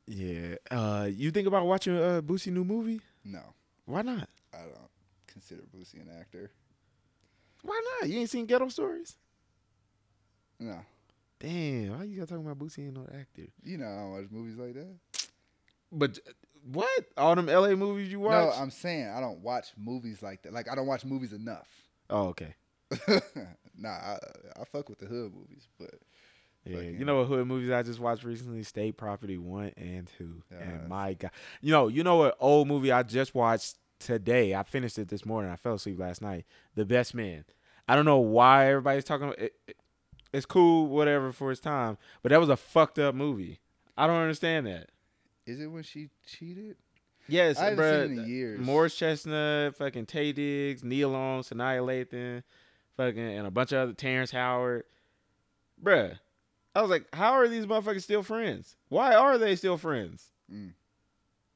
Yeah. 0.07 0.55
Uh, 0.71 1.09
you 1.11 1.31
think 1.31 1.47
about 1.47 1.65
watching 1.65 1.97
uh 1.97 2.21
Boosie 2.23 2.51
new 2.51 2.63
movie? 2.63 3.01
no, 3.23 3.41
Why 3.85 4.01
not? 4.01 4.29
I 4.53 4.59
don't 4.59 4.89
consider 5.27 5.63
Boosie 5.75 6.01
an 6.01 6.09
actor. 6.19 6.51
Why 7.63 7.79
not? 8.01 8.09
You 8.09 8.19
ain't 8.19 8.29
seen 8.29 8.45
Ghetto 8.45 8.69
Stories? 8.69 9.17
No, 10.59 10.79
Damn, 11.39 11.97
why 11.97 12.03
you 12.05 12.19
got 12.19 12.29
talking 12.29 12.45
about 12.45 12.57
Boosie 12.57 12.85
ain't 12.85 12.95
no 12.95 13.05
actor? 13.13 13.43
you 13.63 13.77
know 13.77 13.85
I 13.85 13.95
don't 13.97 14.11
watch 14.11 14.25
movies 14.31 14.57
like 14.57 14.73
that. 14.73 14.95
But 15.91 16.19
uh, 16.27 16.31
what? 16.71 17.05
All 17.15 17.35
them 17.35 17.45
LA 17.45 17.75
movies 17.75 18.11
you 18.11 18.19
watch? 18.21 18.55
No, 18.55 18.61
I'm 18.61 18.71
saying 18.71 19.07
I 19.09 19.19
don't 19.19 19.39
watch 19.41 19.67
movies 19.77 20.21
like 20.23 20.41
that. 20.43 20.53
Like 20.53 20.69
I 20.71 20.75
don't 20.75 20.87
watch 20.87 21.05
movies 21.05 21.33
enough. 21.33 21.67
oh, 22.09 22.27
okay. 22.29 22.55
nah, 23.77 23.89
I, 23.89 24.17
I 24.59 24.63
fuck 24.71 24.89
with 24.89 24.99
the 24.99 25.05
hood 25.05 25.33
movies, 25.33 25.67
but 25.77 25.91
Yeah, 26.69 26.79
you 26.99 27.05
know 27.05 27.17
what 27.19 27.27
hood 27.27 27.47
movies 27.47 27.71
I 27.71 27.83
just 27.83 27.99
watched 27.99 28.23
recently? 28.23 28.63
State 28.63 28.97
Property 28.97 29.37
one 29.37 29.71
and 29.77 30.09
two. 30.17 30.41
Yeah, 30.51 30.57
and 30.59 30.87
my 30.89 31.13
god, 31.13 31.31
you 31.61 31.71
know, 31.71 31.87
you 31.87 32.03
know 32.03 32.17
what 32.17 32.37
old 32.39 32.67
movie 32.67 32.91
I 32.91 33.03
just 33.03 33.33
watched 33.35 33.77
today? 33.99 34.53
I 34.55 34.63
finished 34.63 34.97
it 34.99 35.07
this 35.09 35.25
morning. 35.25 35.51
I 35.51 35.55
fell 35.55 35.75
asleep 35.75 35.99
last 35.99 36.21
night. 36.21 36.45
The 36.75 36.85
Best 36.85 37.13
Man. 37.15 37.45
I 37.87 37.95
don't 37.95 38.05
know 38.05 38.19
why 38.19 38.67
everybody's 38.67 39.03
talking. 39.05 39.27
About 39.27 39.39
it, 39.39 39.53
it- 39.67 39.77
it's 40.33 40.45
cool, 40.45 40.87
whatever 40.87 41.31
for 41.31 41.51
its 41.53 41.61
time, 41.61 41.97
but 42.21 42.29
that 42.31 42.39
was 42.39 42.49
a 42.49 42.57
fucked 42.57 42.99
up 42.99 43.15
movie. 43.15 43.59
I 43.97 44.07
don't 44.07 44.17
understand 44.21 44.67
that. 44.67 44.89
is 45.45 45.61
it 45.61 45.67
when 45.67 45.83
she 45.83 46.09
cheated? 46.25 46.75
Yes, 47.29 47.57
I 47.57 47.69
haven't 47.69 47.79
bruh, 47.79 48.07
seen 48.09 48.19
it 48.19 48.21
in 48.23 48.29
years. 48.29 48.59
Morris 48.59 48.95
Chestnut, 48.95 49.75
fucking 49.77 50.05
Taye 50.05 50.35
Diggs, 50.35 50.83
Nia 50.83 51.07
Long, 51.07 51.41
Sanaa 51.43 51.79
Lathan, 51.81 52.43
fucking, 52.97 53.17
and 53.19 53.47
a 53.47 53.51
bunch 53.51 53.71
of 53.71 53.77
other 53.79 53.93
Terrence 53.93 54.31
Howard. 54.31 54.83
Bruh. 55.81 56.19
I 56.77 56.81
was 56.81 56.91
like, 56.91 57.07
how 57.11 57.31
are 57.31 57.47
these 57.47 57.65
motherfuckers 57.65 58.03
still 58.03 58.21
friends? 58.21 58.75
Why 58.89 59.15
are 59.15 59.39
they 59.39 59.55
still 59.55 59.77
friends? 59.77 60.29
Mm. 60.53 60.73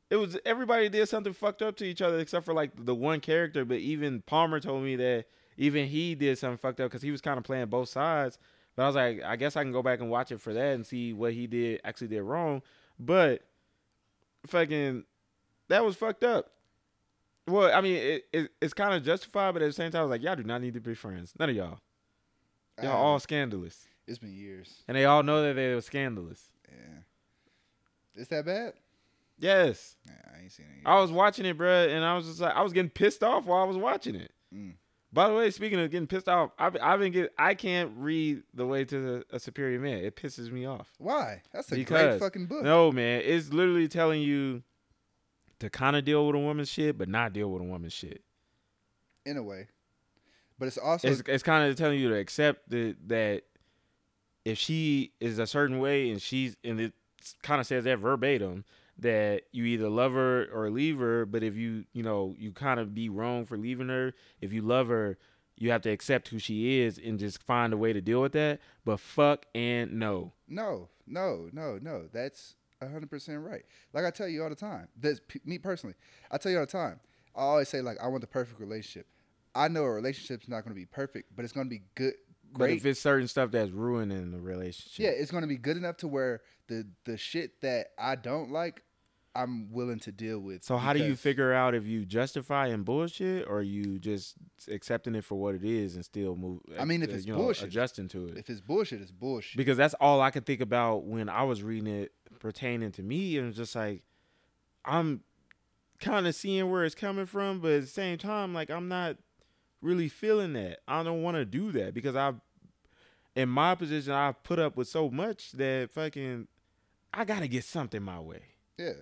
It 0.10 0.16
was 0.16 0.36
everybody 0.48 0.90
did 0.90 1.08
something 1.10 1.32
fucked 1.32 1.62
up 1.62 1.76
to 1.78 1.86
each 1.86 2.02
other 2.02 2.18
except 2.18 2.44
for 2.44 2.56
like 2.56 2.72
the 2.76 2.96
one 2.96 3.20
character, 3.20 3.64
but 3.64 3.78
even 3.78 4.24
Palmer 4.24 4.60
told 4.60 4.84
me 4.84 4.96
that 4.96 5.26
even 5.58 5.88
he 5.88 6.16
did 6.16 6.40
something 6.40 6.58
fucked 6.58 6.80
up 6.80 6.90
because 6.90 7.04
he 7.04 7.12
was 7.12 7.22
kind 7.22 7.38
of 7.38 7.44
playing 7.44 7.68
both 7.68 7.90
sides. 7.90 8.40
But 8.76 8.82
I 8.82 8.88
was 8.88 8.96
like, 8.96 9.22
I 9.22 9.36
guess 9.36 9.56
I 9.56 9.62
can 9.62 9.72
go 9.72 9.84
back 9.84 10.00
and 10.00 10.10
watch 10.10 10.32
it 10.32 10.42
for 10.42 10.56
that 10.56 10.74
and 10.74 10.88
see 10.88 11.14
what 11.14 11.34
he 11.34 11.46
did 11.46 11.82
actually 11.84 12.08
did 12.08 12.24
wrong. 12.24 12.64
But 13.00 13.44
fucking 14.48 15.04
that 15.68 15.86
was 15.86 15.96
fucked 15.96 16.24
up. 16.24 16.50
Well, 17.48 17.72
I 17.72 17.82
mean, 17.82 17.96
it, 17.96 18.24
it 18.34 18.52
it's 18.60 18.74
kind 18.74 18.96
of 18.96 19.04
justified, 19.04 19.54
but 19.54 19.62
at 19.62 19.68
the 19.68 19.74
same 19.74 19.92
time, 19.92 20.02
I 20.02 20.04
was 20.06 20.10
like, 20.10 20.24
y'all 20.24 20.36
do 20.36 20.44
not 20.44 20.62
need 20.62 20.74
to 20.74 20.82
be 20.82 20.96
friends. 20.96 21.34
None 21.38 21.52
of 21.52 21.56
y'all. 21.56 21.80
Y'all 22.82 22.92
Um, 22.92 22.98
all 22.98 23.20
scandalous, 23.20 23.88
It's 24.08 24.20
been 24.20 24.34
years. 24.34 24.84
and 24.88 24.98
they 24.98 25.06
all 25.06 25.24
know 25.24 25.44
that 25.44 25.54
they 25.54 25.74
were 25.74 25.82
scandalous. 25.82 26.52
Yeah. 26.70 28.22
Is 28.22 28.28
that 28.30 28.46
bad? 28.46 28.74
Yes, 29.40 29.96
Nah, 30.06 30.14
I 30.38 30.44
ain't 30.44 30.52
seen 30.52 30.68
it. 30.68 30.88
I 30.88 31.00
was 31.00 31.12
watching 31.12 31.46
it, 31.48 31.58
bruh, 31.58 31.90
and 31.90 32.06
I 32.06 32.16
was 32.16 32.28
just 32.28 32.40
like, 32.40 32.54
I 32.56 32.62
was 32.62 32.74
getting 32.74 32.92
pissed 32.92 33.24
off 33.24 33.46
while 33.46 33.62
I 33.62 33.66
was 33.66 33.78
watching 33.78 34.14
it. 34.16 34.32
Mm. 34.54 34.74
By 35.12 35.28
the 35.28 35.34
way, 35.34 35.50
speaking 35.50 35.80
of 35.80 35.90
getting 35.90 36.06
pissed 36.08 36.30
off, 36.30 36.52
I've, 36.60 36.78
I've 36.82 37.00
been 37.00 37.12
get 37.12 37.34
I 37.38 37.54
can't 37.56 37.92
read 37.98 38.44
the 38.54 38.66
way 38.68 38.86
to 38.86 39.24
a 39.32 39.40
superior 39.40 39.80
man. 39.80 39.98
It 39.98 40.16
pisses 40.16 40.52
me 40.52 40.66
off. 40.66 40.92
Why? 41.00 41.42
That's 41.52 41.72
a 41.72 41.84
great 41.84 42.20
fucking 42.20 42.46
book. 42.46 42.64
No, 42.64 42.92
man, 42.92 43.22
it's 43.26 43.52
literally 43.52 43.88
telling 43.88 44.22
you 44.22 44.62
to 45.60 45.70
kind 45.70 45.96
of 45.96 46.06
deal 46.06 46.26
with 46.28 46.36
a 46.36 46.40
woman's 46.40 46.70
shit, 46.70 46.98
but 46.98 47.10
not 47.10 47.34
deal 47.34 47.50
with 47.52 47.62
a 47.62 47.66
woman's 47.66 47.94
shit. 47.94 48.24
In 49.26 49.38
a 49.38 49.44
way. 49.44 49.68
But 50.60 50.68
it's 50.68 50.78
also 50.78 51.08
it's 51.08 51.24
it's 51.28 51.44
kind 51.44 51.68
of 51.68 51.76
telling 51.76 52.00
you 52.00 52.10
to 52.10 52.16
accept 52.16 52.70
that 52.70 52.96
that 53.08 53.42
if 54.46 54.58
she 54.58 55.14
is 55.20 55.40
a 55.40 55.48
certain 55.48 55.80
way 55.80 56.10
and 56.10 56.22
she's 56.22 56.56
and 56.64 56.80
it 56.80 56.94
kind 57.44 57.62
of 57.62 57.68
says 57.68 57.84
that 57.84 58.00
verbatim 58.00 58.66
that 58.98 59.44
you 59.52 59.64
either 59.66 59.90
love 59.90 60.14
her 60.14 60.48
or 60.54 60.70
leave 60.70 60.98
her 60.98 61.26
but 61.26 61.44
if 61.44 61.56
you 61.56 61.86
you 61.94 62.04
know 62.04 62.36
you 62.38 62.52
kind 62.52 62.80
of 62.80 62.94
be 62.94 63.10
wrong 63.10 63.46
for 63.46 63.58
leaving 63.58 63.90
her 63.90 64.14
if 64.42 64.52
you 64.52 64.62
love 64.62 64.88
her 64.88 65.18
you 65.58 65.70
have 65.70 65.82
to 65.82 65.90
accept 65.92 66.30
who 66.30 66.40
she 66.40 66.80
is 66.80 66.98
and 66.98 67.20
just 67.20 67.42
find 67.44 67.72
a 67.74 67.78
way 67.78 67.94
to 67.94 68.02
deal 68.02 68.22
with 68.22 68.32
that 68.32 68.60
but 68.84 69.00
fuck 69.00 69.46
and 69.54 69.94
no 69.94 70.34
No, 70.48 70.90
no, 71.08 71.50
no, 71.54 71.80
no. 71.82 72.08
That's 72.12 72.56
hundred 72.82 73.10
percent 73.10 73.40
right. 73.40 73.64
Like 73.94 74.06
I 74.06 74.12
tell 74.12 74.28
you 74.28 74.44
all 74.44 74.50
the 74.50 74.56
time. 74.56 74.88
That's 75.00 75.22
me 75.46 75.58
personally. 75.58 75.96
I 76.32 76.38
tell 76.38 76.52
you 76.52 76.58
all 76.60 76.66
the 76.66 76.72
time. 76.72 77.00
I 77.36 77.42
always 77.42 77.70
say 77.70 77.82
like 77.82 77.98
I 78.02 78.08
want 78.08 78.22
the 78.22 78.28
perfect 78.28 78.60
relationship. 78.60 79.08
I 79.54 79.68
know 79.68 79.84
a 79.84 79.92
relationship's 79.92 80.48
not 80.48 80.64
going 80.64 80.72
to 80.72 80.80
be 80.80 80.86
perfect, 80.86 81.36
but 81.36 81.44
it's 81.44 81.54
going 81.54 81.68
to 81.68 81.70
be 81.70 81.84
good. 81.96 82.14
But 82.54 82.70
if 82.70 82.86
it's 82.86 83.00
certain 83.00 83.28
stuff 83.28 83.52
that's 83.52 83.72
ruining 83.72 84.32
the 84.32 84.40
relationship 84.40 85.04
yeah, 85.04 85.10
it's 85.10 85.32
going 85.32 85.42
to 85.42 85.48
be 85.48 85.58
good 85.58 85.78
enough 85.78 85.98
to 85.98 86.08
where 86.08 86.42
the 86.68 86.88
the 87.06 87.18
shit 87.18 87.62
that 87.62 87.88
I 87.98 88.16
don't 88.16 88.52
like, 88.52 88.84
I'm 89.36 89.72
willing 89.72 90.00
to 90.00 90.12
deal 90.12 90.40
with. 90.40 90.64
So 90.64 90.78
how 90.78 90.94
do 90.94 91.00
you 91.04 91.16
figure 91.16 91.54
out 91.54 91.74
if 91.74 91.86
you 91.86 92.06
justify 92.06 92.68
and 92.68 92.84
bullshit 92.84 93.48
or 93.48 93.62
you 93.62 94.00
just 94.00 94.36
accepting 94.68 95.16
it 95.16 95.24
for 95.24 95.36
what 95.36 95.56
it 95.56 95.64
is 95.64 95.96
and 95.96 96.04
still 96.04 96.36
move? 96.36 96.62
I 96.80 96.86
mean, 96.86 97.02
if 97.04 97.10
uh, 97.10 97.14
it's 97.14 97.26
you 97.26 97.34
know, 97.34 97.40
bullshit, 97.40 97.70
adjusting 97.70 98.08
to 98.10 98.28
it. 98.28 98.38
If 98.38 98.50
it's 98.50 98.62
bullshit, 98.62 99.02
it's 99.02 99.12
bullshit. 99.12 99.58
Because 99.58 99.78
that's 99.78 99.94
all 99.96 100.22
I 100.22 100.32
could 100.32 100.46
think 100.46 100.62
about 100.62 101.06
when 101.06 101.30
I 101.30 101.44
was 101.44 101.64
reading 101.64 101.88
it 101.88 102.12
pertaining 102.40 102.92
to 102.94 103.04
me, 103.04 103.38
and 103.38 103.54
just 103.54 103.76
like 103.76 104.04
I'm 104.84 105.22
kind 106.00 106.28
of 106.28 106.36
seeing 106.36 106.70
where 106.70 106.84
it's 106.84 106.96
coming 106.96 107.26
from, 107.26 107.60
but 107.60 107.72
at 107.72 107.82
the 107.82 107.88
same 107.88 108.18
time, 108.18 108.54
like 108.54 108.70
I'm 108.70 108.88
not 108.88 109.18
really 109.82 110.10
feeling 110.10 110.54
that. 110.54 110.80
I 110.88 111.04
don't 111.04 111.22
want 111.24 111.38
to 111.38 111.46
do 111.46 111.72
that 111.74 111.94
because 111.94 112.16
I've 112.16 112.36
in 113.36 113.50
my 113.50 113.76
position 113.76 114.14
I've 114.14 114.42
put 114.44 114.60
up 114.60 114.76
with 114.76 114.88
so 114.88 115.10
much 115.10 115.52
that 115.54 115.90
fucking 115.92 116.48
I 117.14 117.26
gotta 117.26 117.48
get 117.48 117.64
something 117.64 118.02
my 118.02 118.20
way, 118.20 118.42
yeah, 118.78 118.94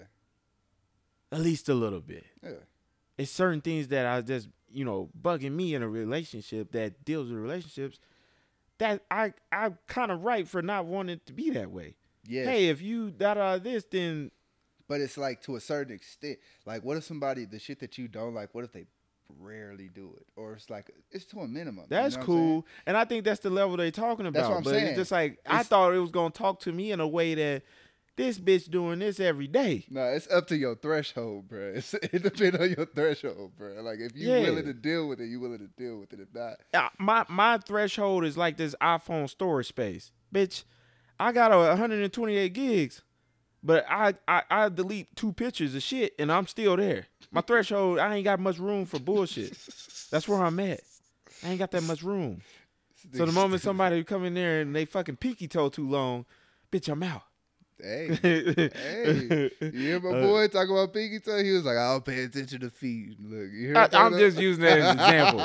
at 1.31 1.39
least 1.41 1.69
a 1.69 1.73
little 1.73 2.01
bit. 2.01 2.25
yeah. 2.43 2.51
it's 3.17 3.31
certain 3.31 3.61
things 3.61 3.87
that 3.89 4.05
are 4.05 4.21
just 4.21 4.49
you 4.71 4.85
know 4.85 5.09
bugging 5.19 5.53
me 5.53 5.73
in 5.73 5.81
a 5.83 5.89
relationship 5.89 6.71
that 6.71 7.03
deals 7.05 7.29
with 7.29 7.39
relationships 7.39 7.99
that 8.77 9.01
I 9.11 9.33
I'm 9.51 9.77
kind 9.87 10.11
of 10.11 10.23
right 10.23 10.47
for 10.47 10.61
not 10.61 10.85
wanting 10.85 11.15
it 11.15 11.25
to 11.27 11.33
be 11.33 11.49
that 11.51 11.71
way. 11.71 11.95
Yeah. 12.25 12.45
Hey, 12.45 12.69
if 12.69 12.81
you 12.81 13.11
da 13.11 13.33
da 13.33 13.57
this, 13.57 13.85
then 13.89 14.31
But 14.87 15.01
it's 15.01 15.17
like 15.17 15.41
to 15.43 15.55
a 15.55 15.59
certain 15.59 15.93
extent. 15.95 16.37
Like, 16.65 16.83
what 16.83 16.97
if 16.97 17.03
somebody 17.03 17.45
the 17.45 17.59
shit 17.59 17.79
that 17.79 17.97
you 17.97 18.07
don't 18.07 18.33
like? 18.33 18.53
What 18.53 18.63
if 18.63 18.71
they 18.71 18.85
rarely 19.39 19.89
do 19.93 20.13
it, 20.17 20.25
or 20.35 20.53
it's 20.53 20.69
like 20.69 20.91
it's 21.11 21.25
to 21.25 21.39
a 21.41 21.47
minimum? 21.47 21.85
you 21.85 21.87
that's 21.89 22.15
know 22.15 22.21
I'm 22.21 22.27
saying? 22.27 22.37
cool. 22.37 22.67
And 22.85 22.97
I 22.97 23.05
think 23.05 23.23
that's 23.25 23.41
the 23.41 23.49
level 23.49 23.77
they're 23.77 23.91
talking 23.91 24.25
about. 24.25 24.39
That's 24.39 24.49
what 24.49 24.57
I'm 24.57 24.63
but 24.63 24.73
saying. 24.73 24.87
it's 24.87 24.97
just 24.97 25.11
like 25.11 25.39
I 25.45 25.63
thought 25.63 25.93
it 25.93 25.99
was 25.99 26.11
gonna 26.11 26.31
talk 26.31 26.59
to 26.61 26.71
me 26.71 26.91
in 26.91 26.99
a 26.99 27.07
way 27.07 27.35
that 27.35 27.63
this 28.15 28.37
bitch 28.37 28.69
doing 28.69 28.99
this 28.99 29.19
every 29.21 29.47
day. 29.47 29.85
No, 29.89 30.03
it's 30.03 30.29
up 30.29 30.47
to 30.47 30.57
your 30.57 30.75
threshold, 30.75 31.47
bro. 31.47 31.71
It's, 31.75 31.93
it 31.93 32.21
depends 32.21 32.59
on 32.59 32.69
your 32.75 32.85
threshold, 32.85 33.51
bro. 33.57 33.81
Like 33.81 33.99
if 33.99 34.15
you 34.15 34.29
Yeah. 34.29 34.41
willing 34.41 34.65
to 34.65 34.73
deal 34.73 35.07
with 35.07 35.21
it, 35.21 35.27
you 35.27 35.39
willing 35.39 35.59
to 35.59 35.67
deal 35.81 35.99
with 35.99 36.11
it. 36.13 36.19
If 36.19 36.33
not, 36.33 36.57
Uh, 36.73 36.89
my 36.99 37.25
my 37.29 37.57
threshold 37.59 38.25
is 38.25 38.35
like 38.35 38.57
this 38.57 38.75
iPhone 38.81 39.29
storage 39.29 39.67
space, 39.67 40.11
bitch. 40.33 40.63
I 41.21 41.31
got 41.33 41.51
a 41.51 41.57
128 41.57 42.53
gigs, 42.53 43.01
but 43.63 43.85
I, 43.89 44.13
I 44.27 44.43
I 44.49 44.69
delete 44.69 45.15
two 45.15 45.33
pictures 45.33 45.75
of 45.75 45.83
shit 45.83 46.13
and 46.19 46.31
I'm 46.31 46.47
still 46.47 46.75
there. 46.77 47.05
My 47.31 47.41
threshold, 47.41 47.99
I 47.99 48.15
ain't 48.15 48.23
got 48.25 48.39
much 48.39 48.57
room 48.57 48.85
for 48.85 48.99
bullshit. 48.99 49.55
That's 50.11 50.27
where 50.27 50.41
I'm 50.43 50.59
at. 50.59 50.79
I 51.43 51.49
ain't 51.49 51.59
got 51.59 51.71
that 51.71 51.83
much 51.83 52.01
room. 52.03 52.41
So 53.13 53.25
the 53.25 53.31
moment 53.31 53.61
somebody 53.61 54.03
come 54.03 54.25
in 54.25 54.33
there 54.33 54.61
and 54.61 54.75
they 54.75 54.85
fucking 54.85 55.17
pinky 55.17 55.47
toe 55.47 55.69
too 55.69 55.87
long, 55.89 56.25
bitch, 56.71 56.89
I'm 56.91 57.01
out. 57.03 57.21
hey, 57.81 58.07
hey, 58.21 59.49
you 59.61 59.69
hear 59.71 59.99
my 60.01 60.09
Uh, 60.09 60.21
boy 60.27 60.47
talking 60.49 60.71
about 60.71 60.93
pinky 60.93 61.19
toe? 61.21 61.41
He 61.41 61.51
was 61.51 61.63
like, 61.63 61.77
"I'll 61.77 62.01
pay 62.01 62.23
attention 62.25 62.59
to 62.59 62.69
feet." 62.69 63.15
Look, 63.21 63.51
you 63.53 63.67
hear? 63.67 63.77
I, 63.77 63.87
I'm 63.93 64.17
just 64.17 64.37
using 64.37 64.63
that 64.63 64.79
as 64.79 64.91
an 64.95 64.99
example. 64.99 65.39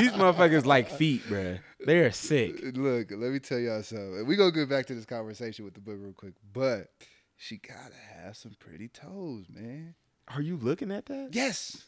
These 0.00 0.10
motherfuckers 0.12 0.64
like 0.66 0.90
feet, 0.90 1.22
bruh. 1.28 1.60
They're 1.78 2.10
sick. 2.10 2.60
Look, 2.74 3.12
let 3.12 3.30
me 3.30 3.38
tell 3.38 3.60
y'all 3.60 3.84
something. 3.84 4.26
We 4.26 4.34
gonna 4.34 4.50
get 4.50 4.68
back 4.68 4.86
to 4.86 4.94
this 4.96 5.04
conversation 5.04 5.64
with 5.64 5.74
the 5.74 5.80
book 5.80 5.96
real 6.00 6.12
quick, 6.12 6.34
but 6.52 6.88
she 7.36 7.58
gotta 7.58 7.94
have 8.14 8.36
some 8.36 8.56
pretty 8.58 8.88
toes, 8.88 9.46
man. 9.48 9.94
Are 10.28 10.42
you 10.42 10.56
looking 10.56 10.90
at 10.90 11.06
that? 11.06 11.30
Yes. 11.32 11.84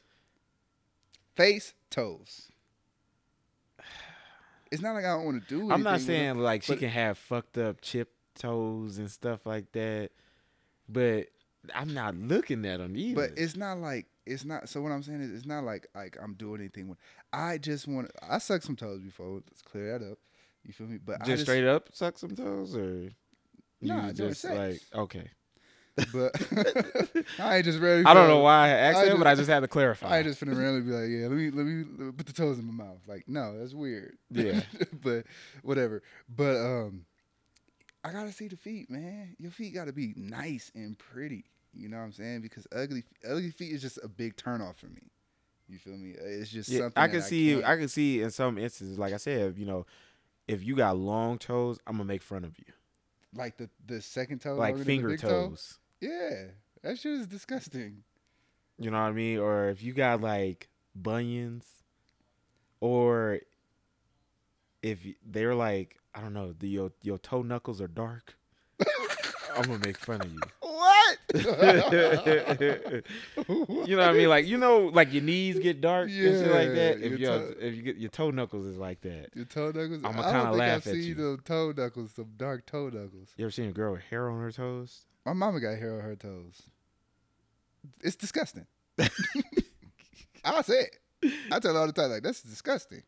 Face, 1.35 1.75
toes. 1.91 2.51
It's 4.71 4.83
not 4.83 4.93
like 4.93 5.05
I 5.05 5.15
don't 5.15 5.25
want 5.25 5.43
to 5.43 5.49
do 5.49 5.61
anything. 5.61 5.73
I'm 5.73 5.83
not 5.83 6.01
saying 6.01 6.29
them, 6.29 6.39
like 6.41 6.63
she 6.63 6.77
can 6.77 6.91
have 6.91 7.17
fucked 7.17 7.57
up 7.59 7.81
chip 7.81 8.13
toes 8.35 8.99
and 8.99 9.11
stuff 9.11 9.47
like 9.47 9.73
that, 9.73 10.11
but 10.89 11.29
I'm 11.75 11.95
not 11.95 12.15
looking 12.15 12.65
at 12.67 12.79
them 12.79 12.97
either. 12.97 13.29
But 13.29 13.39
it's 13.39 13.57
not 13.57 13.79
like 13.79 14.07
it's 14.27 14.45
not. 14.45 14.69
So 14.69 14.83
what 14.83 14.93
I'm 14.93 15.03
saying 15.03 15.23
is, 15.23 15.33
it's 15.33 15.47
not 15.47 15.65
like 15.65 15.87
like 15.95 16.19
I'm 16.23 16.35
doing 16.35 16.61
anything. 16.61 16.89
With, 16.89 16.99
I 17.33 17.59
just 17.59 17.89
want. 17.89 18.11
I 18.29 18.39
sucked 18.39 18.65
some 18.65 18.77
toes 18.77 19.01
before. 19.01 19.41
Let's 19.49 19.63
clear 19.63 19.99
that 19.99 20.05
up. 20.13 20.19
You 20.65 20.73
feel 20.73 20.87
me? 20.87 20.99
But 21.03 21.21
just, 21.21 21.23
I 21.23 21.33
just 21.33 21.43
straight 21.45 21.65
up 21.65 21.89
suck 21.93 22.19
some 22.19 22.37
toes, 22.37 22.77
or 22.77 23.09
you 23.81 23.89
Nah, 23.89 24.13
just 24.13 24.45
like 24.45 24.81
okay, 24.95 25.31
but 26.13 27.25
I 27.41 27.57
ain't 27.57 27.65
just 27.65 27.79
ready. 27.81 28.05
I 28.05 28.15
don't 28.15 28.29
know 28.29 28.39
why 28.41 28.67
I 28.67 28.69
asked 28.69 28.99
I 28.99 29.05
that, 29.07 29.19
but 29.19 29.27
I 29.27 29.35
just 29.35 29.49
had 29.49 29.61
to 29.61 29.65
I 29.65 29.67
clarify. 29.67 30.17
ain't 30.19 30.27
just 30.27 30.41
finna 30.41 30.57
randomly 30.59 30.83
be 30.83 30.91
like, 30.93 31.09
yeah, 31.09 31.27
let 31.29 31.37
me 31.37 31.51
let 31.51 31.67
me 31.67 31.85
let 31.99 32.07
me 32.07 32.13
put 32.13 32.27
the 32.27 32.33
toes 32.33 32.59
in 32.59 32.67
my 32.67 32.85
mouth. 32.85 32.99
Like, 33.07 33.29
no, 33.29 33.59
that's 33.59 33.75
weird. 33.75 34.17
Yeah. 34.31 34.61
but 35.03 35.25
whatever. 35.63 36.03
But 36.29 36.57
um, 36.57 37.05
I 38.05 38.13
gotta 38.13 38.33
see 38.33 38.49
the 38.49 38.57
feet, 38.57 38.91
man. 38.91 39.37
Your 39.39 39.51
feet 39.51 39.75
gotta 39.75 39.93
be 39.93 40.15
nice 40.17 40.71
and 40.75 40.99
pretty. 40.99 41.45
You 41.75 41.89
know 41.89 41.99
what 41.99 42.05
I'm 42.05 42.13
saying? 42.13 42.41
Because 42.41 42.67
ugly 42.75 43.05
ugly 43.29 43.51
feet 43.51 43.73
is 43.73 43.83
just 43.83 43.99
a 44.03 44.09
big 44.09 44.37
turnoff 44.37 44.77
for 44.77 44.87
me. 44.87 45.11
You 45.69 45.79
feel 45.79 45.97
me? 45.99 46.15
It's 46.19 46.51
just 46.51 46.71
yeah, 46.71 46.81
something 46.81 47.03
I 47.03 47.09
can 47.09 47.21
see. 47.23 47.53
can't- 47.55 47.65
I 47.67 47.77
can 47.77 47.89
see 47.89 48.23
in 48.23 48.31
some 48.31 48.57
instances, 48.57 48.99
like 48.99 49.13
I 49.13 49.19
said, 49.19 49.57
you 49.59 49.67
know, 49.67 49.85
if 50.47 50.65
you 50.65 50.75
got 50.75 50.97
long 50.97 51.39
toes, 51.39 51.79
I'm 51.87 51.95
gonna 51.95 52.07
make 52.07 52.23
fun 52.23 52.43
of 52.45 52.59
you, 52.59 52.65
like 53.35 53.59
the 53.59 53.69
the 53.85 54.01
second 54.01 54.41
toe, 54.41 54.55
like 54.55 54.79
finger 54.79 55.15
toes. 55.17 55.77
toe. 55.77 55.88
Yeah, 56.01 56.45
that 56.83 56.99
shit 56.99 57.13
is 57.13 57.27
disgusting. 57.27 58.03
You 58.79 58.91
know 58.91 58.99
what 59.01 59.09
I 59.09 59.13
mean? 59.13 59.39
Or 59.39 59.69
if 59.71 59.83
you 59.83 59.93
got 59.93 60.21
like 60.21 60.69
bunions, 60.95 61.67
or 62.81 63.41
if 64.83 65.01
they're 65.27 65.55
like, 65.55 65.97
I 66.15 66.21
don't 66.21 66.33
know, 66.35 66.53
the 66.59 66.69
your 66.69 66.93
your 67.03 67.19
toe 67.19 67.43
knuckles 67.43 67.81
are 67.81 67.89
dark. 67.89 68.37
I'm 69.57 69.63
gonna 69.63 69.81
make 69.85 69.99
fun 69.99 70.21
of 70.21 70.33
you. 70.33 70.39
What? 70.61 71.19
you 71.35 71.43
know 73.97 74.03
what 74.03 74.09
I 74.09 74.13
mean? 74.13 74.29
Like 74.29 74.47
you 74.47 74.57
know, 74.59 74.87
like 74.93 75.13
your 75.13 75.23
knees 75.23 75.59
get 75.59 75.81
dark 75.81 76.09
and 76.09 76.17
shit 76.17 76.47
like 76.51 76.69
that. 76.75 77.01
If 77.03 77.19
your 77.19 77.31
toe- 77.39 77.55
if 77.61 77.75
you 77.75 77.83
get 77.83 77.97
your 77.97 78.11
toe 78.11 78.31
knuckles 78.31 78.67
is 78.67 78.77
like 78.79 79.01
that. 79.01 79.31
Your 79.35 79.45
toe 79.47 79.73
knuckles. 79.73 80.05
I'ma 80.05 80.23
kinda 80.23 80.33
don't 80.33 80.45
think 80.51 80.59
laugh 80.59 80.71
I've 80.71 80.87
at 80.87 80.95
seen 80.95 81.19
you. 81.19 81.37
toe 81.45 81.73
knuckles, 81.77 82.13
some 82.13 82.29
dark 82.37 82.67
toe 82.67 82.85
knuckles. 82.89 83.31
You 83.37 83.45
ever 83.47 83.51
seen 83.51 83.69
a 83.69 83.73
girl 83.73 83.93
with 83.93 84.03
hair 84.03 84.31
on 84.31 84.41
her 84.41 84.53
toes? 84.53 85.07
My 85.29 85.35
mama 85.35 85.61
got 85.61 85.77
hair 85.77 85.93
on 85.93 86.01
her 86.01 86.17
toes. 86.17 86.63
It's 88.01 88.17
disgusting. 88.17 88.65
I'll 90.43 90.63
say 90.63 90.87
it. 91.23 91.33
I 91.53 91.59
tell 91.59 91.75
her 91.75 91.81
all 91.81 91.87
the 91.87 91.93
time, 91.93 92.09
like, 92.09 92.23
that's 92.23 92.41
disgusting. 92.41 93.03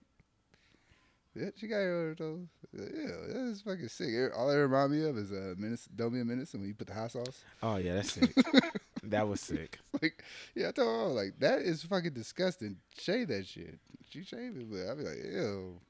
Yeah, 1.35 1.49
she 1.57 1.67
got 1.67 1.77
hair 1.77 1.99
on 1.99 2.07
her 2.09 2.15
toes. 2.15 2.47
Yeah, 2.75 3.17
that's 3.27 3.63
fucking 3.63 3.89
sick. 3.89 4.37
All 4.37 4.51
it 4.51 4.57
remind 4.57 4.93
me 4.93 5.09
of 5.09 5.17
is 5.17 5.33
uh, 5.33 5.55
menace, 5.57 5.89
don't 5.97 6.13
be 6.13 6.21
a 6.21 6.25
menace 6.27 6.53
when 6.53 6.67
you 6.67 6.75
put 6.75 6.89
the 6.89 6.93
hot 6.93 7.11
sauce. 7.11 7.43
Oh 7.63 7.77
yeah, 7.77 7.95
that's 7.95 8.13
sick. 8.13 8.35
that 9.05 9.27
was 9.27 9.41
sick. 9.41 9.79
like, 10.03 10.23
yeah, 10.55 10.69
I 10.69 10.73
told 10.73 10.89
her, 10.89 11.15
like, 11.15 11.39
that 11.39 11.61
is 11.61 11.85
fucking 11.85 12.13
disgusting. 12.13 12.77
Shave 12.99 13.29
that 13.29 13.47
shit. 13.47 13.79
She 14.11 14.25
shaved 14.25 14.59
it, 14.59 14.71
but 14.71 14.91
I'd 14.91 14.99
be 14.99 15.05
like, 15.05 15.25
ew. 15.25 15.81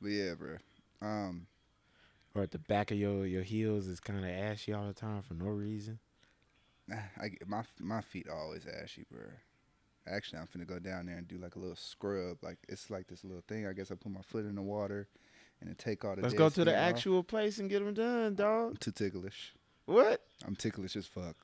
But 0.00 0.10
yeah, 0.12 0.34
bro. 0.34 0.58
Um, 1.02 1.48
Or 2.34 2.42
at 2.42 2.52
the 2.52 2.58
back 2.58 2.90
of 2.90 2.96
your 2.96 3.26
your 3.26 3.42
heels 3.42 3.86
is 3.86 3.98
kind 3.98 4.18
of 4.18 4.30
ashy 4.30 4.72
all 4.72 4.86
the 4.86 4.92
time 4.92 5.22
for 5.22 5.34
no 5.34 5.46
reason. 5.46 5.98
I 6.92 7.30
my 7.46 7.62
my 7.78 8.00
feet 8.00 8.28
are 8.28 8.36
always 8.36 8.66
ashy, 8.66 9.04
bro. 9.10 9.22
Actually, 10.06 10.40
I'm 10.40 10.46
finna 10.46 10.66
go 10.66 10.78
down 10.78 11.06
there 11.06 11.16
and 11.16 11.28
do 11.28 11.38
like 11.38 11.56
a 11.56 11.58
little 11.58 11.76
scrub. 11.76 12.38
Like 12.42 12.58
it's 12.68 12.90
like 12.90 13.08
this 13.08 13.24
little 13.24 13.42
thing. 13.46 13.66
I 13.66 13.72
guess 13.72 13.90
I 13.90 13.94
put 13.94 14.12
my 14.12 14.22
foot 14.22 14.44
in 14.44 14.54
the 14.54 14.62
water 14.62 15.08
and 15.60 15.68
then 15.68 15.76
take 15.76 16.04
all 16.04 16.16
the. 16.16 16.22
Let's 16.22 16.34
go 16.34 16.48
to 16.48 16.64
the 16.64 16.72
off. 16.72 16.88
actual 16.88 17.22
place 17.22 17.58
and 17.58 17.68
get 17.68 17.84
them 17.84 17.94
done, 17.94 18.34
dog. 18.34 18.70
I'm 18.70 18.76
too 18.76 18.92
ticklish. 18.92 19.54
What? 19.86 20.22
I'm 20.46 20.56
ticklish 20.56 20.96
as 20.96 21.06
fuck. 21.06 21.36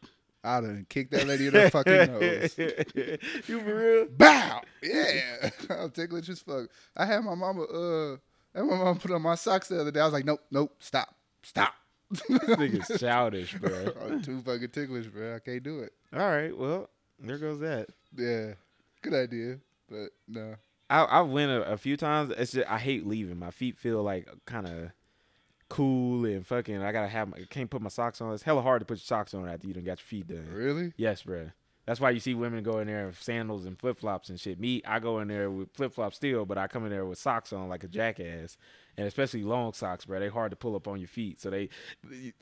I 0.42 0.60
done 0.60 0.86
kicked 0.88 1.10
that 1.10 1.26
lady 1.26 1.48
in 1.48 1.54
her 1.54 1.70
fucking 1.70 1.92
nose. 1.92 2.56
you 3.48 3.60
for 3.60 3.74
real? 3.74 4.06
Bow. 4.06 4.62
Yeah, 4.82 5.50
I'm 5.70 5.90
ticklish 5.90 6.28
as 6.28 6.40
fuck. 6.40 6.68
I 6.96 7.04
had 7.04 7.24
my 7.24 7.34
mama. 7.34 7.62
Uh, 7.62 8.16
I 8.56 8.60
had 8.60 8.68
my 8.68 8.76
mom 8.76 8.98
put 8.98 9.10
on 9.10 9.22
my 9.22 9.34
socks 9.34 9.68
the 9.68 9.80
other 9.80 9.90
day. 9.90 10.00
I 10.00 10.04
was 10.04 10.14
like, 10.14 10.24
nope, 10.24 10.40
nope, 10.50 10.74
stop, 10.78 11.14
stop. 11.42 11.74
This 12.10 12.22
nigga's 12.30 13.00
childish, 13.00 13.54
bro. 13.54 13.92
I'm 14.06 14.22
too 14.22 14.40
fucking 14.40 14.70
ticklish, 14.70 15.06
bro. 15.06 15.36
I 15.36 15.38
can't 15.40 15.62
do 15.62 15.80
it. 15.80 15.92
All 16.12 16.20
right, 16.20 16.56
well, 16.56 16.88
there 17.18 17.36
goes 17.38 17.60
that. 17.60 17.88
Yeah, 18.16 18.54
good 19.02 19.12
idea, 19.12 19.58
but 19.90 20.10
no. 20.26 20.54
I 20.88 21.02
I 21.02 21.20
went 21.22 21.50
a, 21.50 21.72
a 21.72 21.76
few 21.76 21.96
times. 21.96 22.32
It's 22.36 22.52
just 22.52 22.70
I 22.70 22.78
hate 22.78 23.06
leaving. 23.06 23.38
My 23.38 23.50
feet 23.50 23.78
feel 23.78 24.02
like 24.02 24.28
kind 24.46 24.66
of 24.66 24.90
cool 25.68 26.24
and 26.24 26.46
fucking. 26.46 26.82
I 26.82 26.92
gotta 26.92 27.08
have. 27.08 27.28
My, 27.28 27.38
can't 27.50 27.68
put 27.68 27.82
my 27.82 27.88
socks 27.88 28.20
on. 28.20 28.32
It's 28.32 28.44
hella 28.44 28.62
hard 28.62 28.80
to 28.80 28.86
put 28.86 28.98
your 28.98 29.04
socks 29.04 29.34
on 29.34 29.48
after 29.48 29.66
you 29.66 29.74
done 29.74 29.84
got 29.84 29.98
your 29.98 30.06
feet 30.06 30.28
done. 30.28 30.48
Really? 30.52 30.92
Yes, 30.96 31.22
bro. 31.22 31.50
That's 31.86 32.00
why 32.00 32.10
you 32.10 32.18
see 32.20 32.34
women 32.34 32.64
go 32.64 32.80
in 32.80 32.88
there 32.88 33.06
with 33.06 33.22
sandals 33.22 33.64
and 33.64 33.78
flip 33.78 33.98
flops 34.00 34.28
and 34.28 34.40
shit. 34.40 34.58
Me, 34.58 34.82
I 34.84 34.98
go 34.98 35.20
in 35.20 35.28
there 35.28 35.48
with 35.50 35.70
flip 35.72 35.92
flops 35.94 36.16
still, 36.16 36.44
but 36.44 36.58
I 36.58 36.66
come 36.66 36.84
in 36.84 36.90
there 36.90 37.04
with 37.06 37.18
socks 37.18 37.52
on 37.52 37.68
like 37.68 37.84
a 37.84 37.88
jackass, 37.88 38.56
and 38.98 39.06
especially 39.06 39.44
long 39.44 39.72
socks, 39.72 40.04
bro. 40.04 40.18
They 40.18 40.28
hard 40.28 40.50
to 40.50 40.56
pull 40.56 40.74
up 40.74 40.88
on 40.88 40.98
your 40.98 41.06
feet, 41.08 41.40
so 41.40 41.48
they 41.50 41.68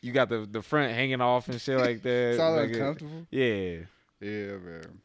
you 0.00 0.12
got 0.12 0.30
the 0.30 0.48
the 0.50 0.62
front 0.62 0.92
hanging 0.92 1.20
off 1.20 1.48
and 1.48 1.60
shit 1.60 1.78
like 1.78 2.02
that. 2.02 2.30
It's 2.30 2.40
all 2.40 2.56
Like 2.56 2.70
it- 2.70 3.02
Yeah, 3.30 3.84
Yeah, 4.26 4.56
man. 4.56 4.98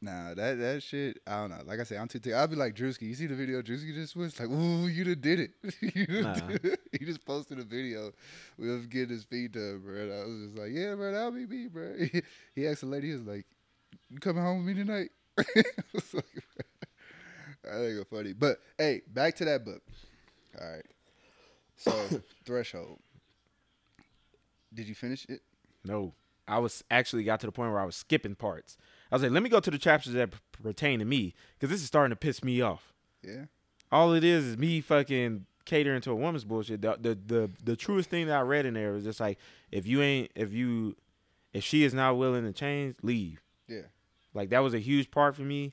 Nah, 0.00 0.34
that 0.34 0.58
that 0.58 0.82
shit. 0.82 1.20
I 1.26 1.36
don't 1.40 1.50
know. 1.50 1.60
Like 1.64 1.80
I 1.80 1.84
said, 1.84 1.98
I'm 1.98 2.08
too. 2.08 2.20
I'll 2.34 2.46
be 2.46 2.56
like 2.56 2.74
Drewski. 2.74 3.02
You 3.02 3.14
see 3.14 3.26
the 3.26 3.34
video 3.34 3.62
Drewski 3.62 3.94
just 3.94 4.14
was 4.16 4.38
like, 4.38 4.48
"Ooh, 4.50 4.86
you 4.86 5.04
done 5.04 5.20
did 5.20 5.40
it." 5.40 5.50
you 5.80 6.06
done 6.06 6.22
Nah. 6.22 6.46
did 6.48 6.64
it. 6.64 6.80
He 6.98 7.04
just 7.04 7.24
posted 7.24 7.58
a 7.58 7.64
video 7.64 8.12
with 8.58 8.68
him 8.68 8.88
getting 8.90 9.10
his 9.10 9.24
feet 9.24 9.52
done, 9.52 9.80
bro. 9.84 9.94
And 9.94 10.12
I 10.12 10.24
was 10.24 10.40
just 10.46 10.58
like, 10.58 10.70
"Yeah, 10.72 10.94
bro, 10.94 11.12
that'll 11.12 11.30
be 11.30 11.46
me, 11.46 11.66
bro." 11.68 11.94
He, 11.98 12.22
he 12.54 12.66
asked 12.66 12.80
the 12.82 12.86
lady, 12.86 13.08
he 13.08 13.12
was 13.14 13.22
like, 13.22 13.46
"You 14.10 14.18
coming 14.20 14.42
home 14.42 14.64
with 14.64 14.76
me 14.76 14.84
tonight?" 14.84 15.10
I 15.38 15.44
was 15.92 16.14
like, 16.14 16.24
I 17.66 17.76
think 17.76 18.00
it's 18.00 18.10
funny. 18.10 18.32
But 18.34 18.60
hey, 18.78 19.02
back 19.08 19.36
to 19.36 19.44
that 19.46 19.64
book. 19.64 19.82
All 20.60 20.70
right. 20.70 20.86
So 21.76 21.92
threshold. 22.44 22.98
Did 24.72 24.88
you 24.88 24.94
finish 24.94 25.24
it? 25.28 25.40
no. 25.84 26.12
I 26.46 26.58
was 26.58 26.84
actually 26.90 27.24
got 27.24 27.40
to 27.40 27.46
the 27.46 27.52
point 27.52 27.70
where 27.72 27.80
I 27.80 27.86
was 27.86 27.96
skipping 27.96 28.34
parts. 28.34 28.76
I 29.10 29.14
was 29.14 29.22
like, 29.22 29.32
let 29.32 29.42
me 29.42 29.48
go 29.48 29.60
to 29.60 29.70
the 29.70 29.78
chapters 29.78 30.12
that 30.14 30.30
p- 30.32 30.38
pertain 30.62 30.98
to 30.98 31.04
me 31.04 31.34
because 31.54 31.70
this 31.70 31.80
is 31.80 31.86
starting 31.86 32.10
to 32.10 32.16
piss 32.16 32.42
me 32.42 32.60
off. 32.60 32.92
Yeah. 33.22 33.44
all 33.92 34.12
it 34.12 34.24
is 34.24 34.44
is 34.44 34.56
me 34.58 34.80
fucking 34.80 35.46
catering 35.64 36.00
to 36.02 36.10
a 36.10 36.14
woman's 36.14 36.44
bullshit. 36.44 36.82
The, 36.82 36.96
the 37.00 37.14
the 37.26 37.50
the 37.62 37.76
truest 37.76 38.10
thing 38.10 38.26
that 38.26 38.36
I 38.36 38.42
read 38.42 38.66
in 38.66 38.74
there 38.74 38.92
was 38.92 39.04
just 39.04 39.20
like 39.20 39.38
if 39.70 39.86
you 39.86 40.02
ain't 40.02 40.30
if 40.34 40.52
you 40.52 40.96
if 41.52 41.62
she 41.64 41.84
is 41.84 41.94
not 41.94 42.16
willing 42.18 42.44
to 42.44 42.52
change, 42.52 42.96
leave. 43.02 43.40
Yeah. 43.68 43.82
Like 44.34 44.50
that 44.50 44.58
was 44.60 44.74
a 44.74 44.78
huge 44.80 45.10
part 45.10 45.36
for 45.36 45.42
me. 45.42 45.72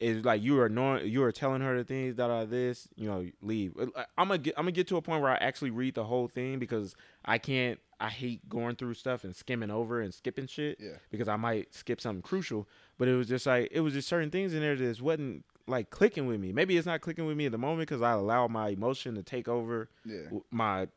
Is 0.00 0.24
like 0.24 0.42
you 0.42 0.60
are 0.60 0.68
knowing 0.68 1.06
you 1.08 1.22
are 1.24 1.32
telling 1.32 1.60
her 1.60 1.76
the 1.76 1.84
things 1.84 2.14
that 2.16 2.30
are 2.30 2.46
this, 2.46 2.88
you 2.96 3.08
know, 3.08 3.26
leave. 3.42 3.74
I'm 4.16 4.28
gonna 4.28 4.38
get 4.38 4.54
I'm 4.56 4.62
gonna 4.64 4.72
get 4.72 4.86
to 4.88 4.96
a 4.96 5.02
point 5.02 5.22
where 5.22 5.30
I 5.32 5.36
actually 5.36 5.70
read 5.70 5.94
the 5.96 6.04
whole 6.04 6.28
thing 6.28 6.58
because 6.60 6.94
I 7.24 7.38
can't. 7.38 7.78
I 8.00 8.08
hate 8.10 8.48
going 8.48 8.76
through 8.76 8.94
stuff 8.94 9.24
and 9.24 9.34
skimming 9.34 9.70
over 9.70 10.00
and 10.00 10.14
skipping 10.14 10.46
shit 10.46 10.78
Yeah. 10.80 10.98
because 11.10 11.26
I 11.28 11.34
might 11.36 11.74
skip 11.74 12.00
something 12.00 12.22
crucial. 12.22 12.68
But 12.96 13.08
it 13.08 13.14
was 13.16 13.26
just 13.28 13.44
like 13.46 13.68
it 13.72 13.80
was 13.80 13.92
just 13.94 14.08
certain 14.08 14.30
things 14.30 14.54
in 14.54 14.60
there 14.60 14.76
that 14.76 14.82
just 14.84 15.02
wasn't 15.02 15.44
like 15.66 15.90
clicking 15.90 16.26
with 16.26 16.38
me. 16.40 16.52
Maybe 16.52 16.76
it's 16.76 16.86
not 16.86 17.00
clicking 17.00 17.26
with 17.26 17.36
me 17.36 17.46
at 17.46 17.52
the 17.52 17.58
moment 17.58 17.88
because 17.88 18.00
I 18.02 18.12
allowed 18.12 18.50
my 18.50 18.68
emotion 18.68 19.14
to 19.16 19.22
take 19.22 19.48
over 19.48 19.88
Yeah. 20.04 20.30
my 20.50 20.88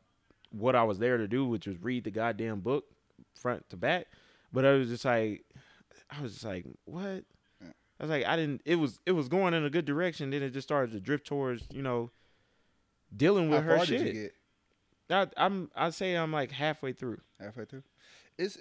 what 0.50 0.76
I 0.76 0.84
was 0.84 0.98
there 0.98 1.16
to 1.16 1.26
do, 1.26 1.44
which 1.46 1.66
was 1.66 1.76
read 1.82 2.04
the 2.04 2.10
goddamn 2.10 2.60
book 2.60 2.84
front 3.34 3.68
to 3.70 3.76
back. 3.76 4.06
But 4.52 4.64
I 4.64 4.72
was 4.74 4.88
just 4.88 5.04
like, 5.04 5.44
I 6.10 6.20
was 6.22 6.32
just 6.34 6.44
like, 6.44 6.66
what? 6.84 7.24
Yeah. 7.60 7.68
I 7.98 8.02
was 8.04 8.10
like, 8.10 8.24
I 8.26 8.36
didn't. 8.36 8.60
It 8.64 8.76
was 8.76 9.00
it 9.06 9.12
was 9.12 9.28
going 9.28 9.54
in 9.54 9.64
a 9.64 9.70
good 9.70 9.86
direction. 9.86 10.30
Then 10.30 10.42
it 10.42 10.50
just 10.50 10.68
started 10.68 10.92
to 10.92 11.00
drift 11.00 11.26
towards 11.26 11.66
you 11.72 11.82
know 11.82 12.10
dealing 13.14 13.50
with 13.50 13.64
How 13.64 13.78
her 13.78 13.86
shit. 13.86 14.34
Did 15.12 15.18
you 15.20 15.26
get? 15.26 15.34
I, 15.36 15.44
I'm 15.46 15.70
I'd 15.76 15.94
say 15.94 16.14
I'm 16.14 16.32
like 16.32 16.50
halfway 16.50 16.92
through. 16.92 17.20
halfway 17.40 17.64
through. 17.64 17.82
It's 18.38 18.56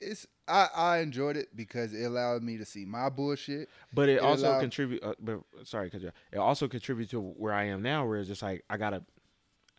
it's 0.00 0.26
I 0.46 0.68
I 0.74 0.98
enjoyed 0.98 1.36
it 1.36 1.54
because 1.56 1.92
it 1.92 2.04
allowed 2.04 2.42
me 2.42 2.56
to 2.58 2.64
see 2.64 2.84
my 2.84 3.08
bullshit. 3.08 3.68
But 3.92 4.08
it, 4.08 4.12
It 4.14 4.22
also 4.22 4.48
allowed- 4.48 4.60
contribute. 4.60 5.02
Uh, 5.02 5.14
but 5.20 5.40
sorry, 5.64 5.90
cause 5.90 6.04
it 6.04 6.12
also 6.38 6.68
contributes 6.68 7.10
to 7.10 7.20
where 7.20 7.52
I 7.52 7.64
am 7.64 7.82
now, 7.82 8.06
where 8.06 8.18
it's 8.20 8.28
just 8.28 8.42
like 8.42 8.64
I 8.70 8.76
gotta, 8.76 9.02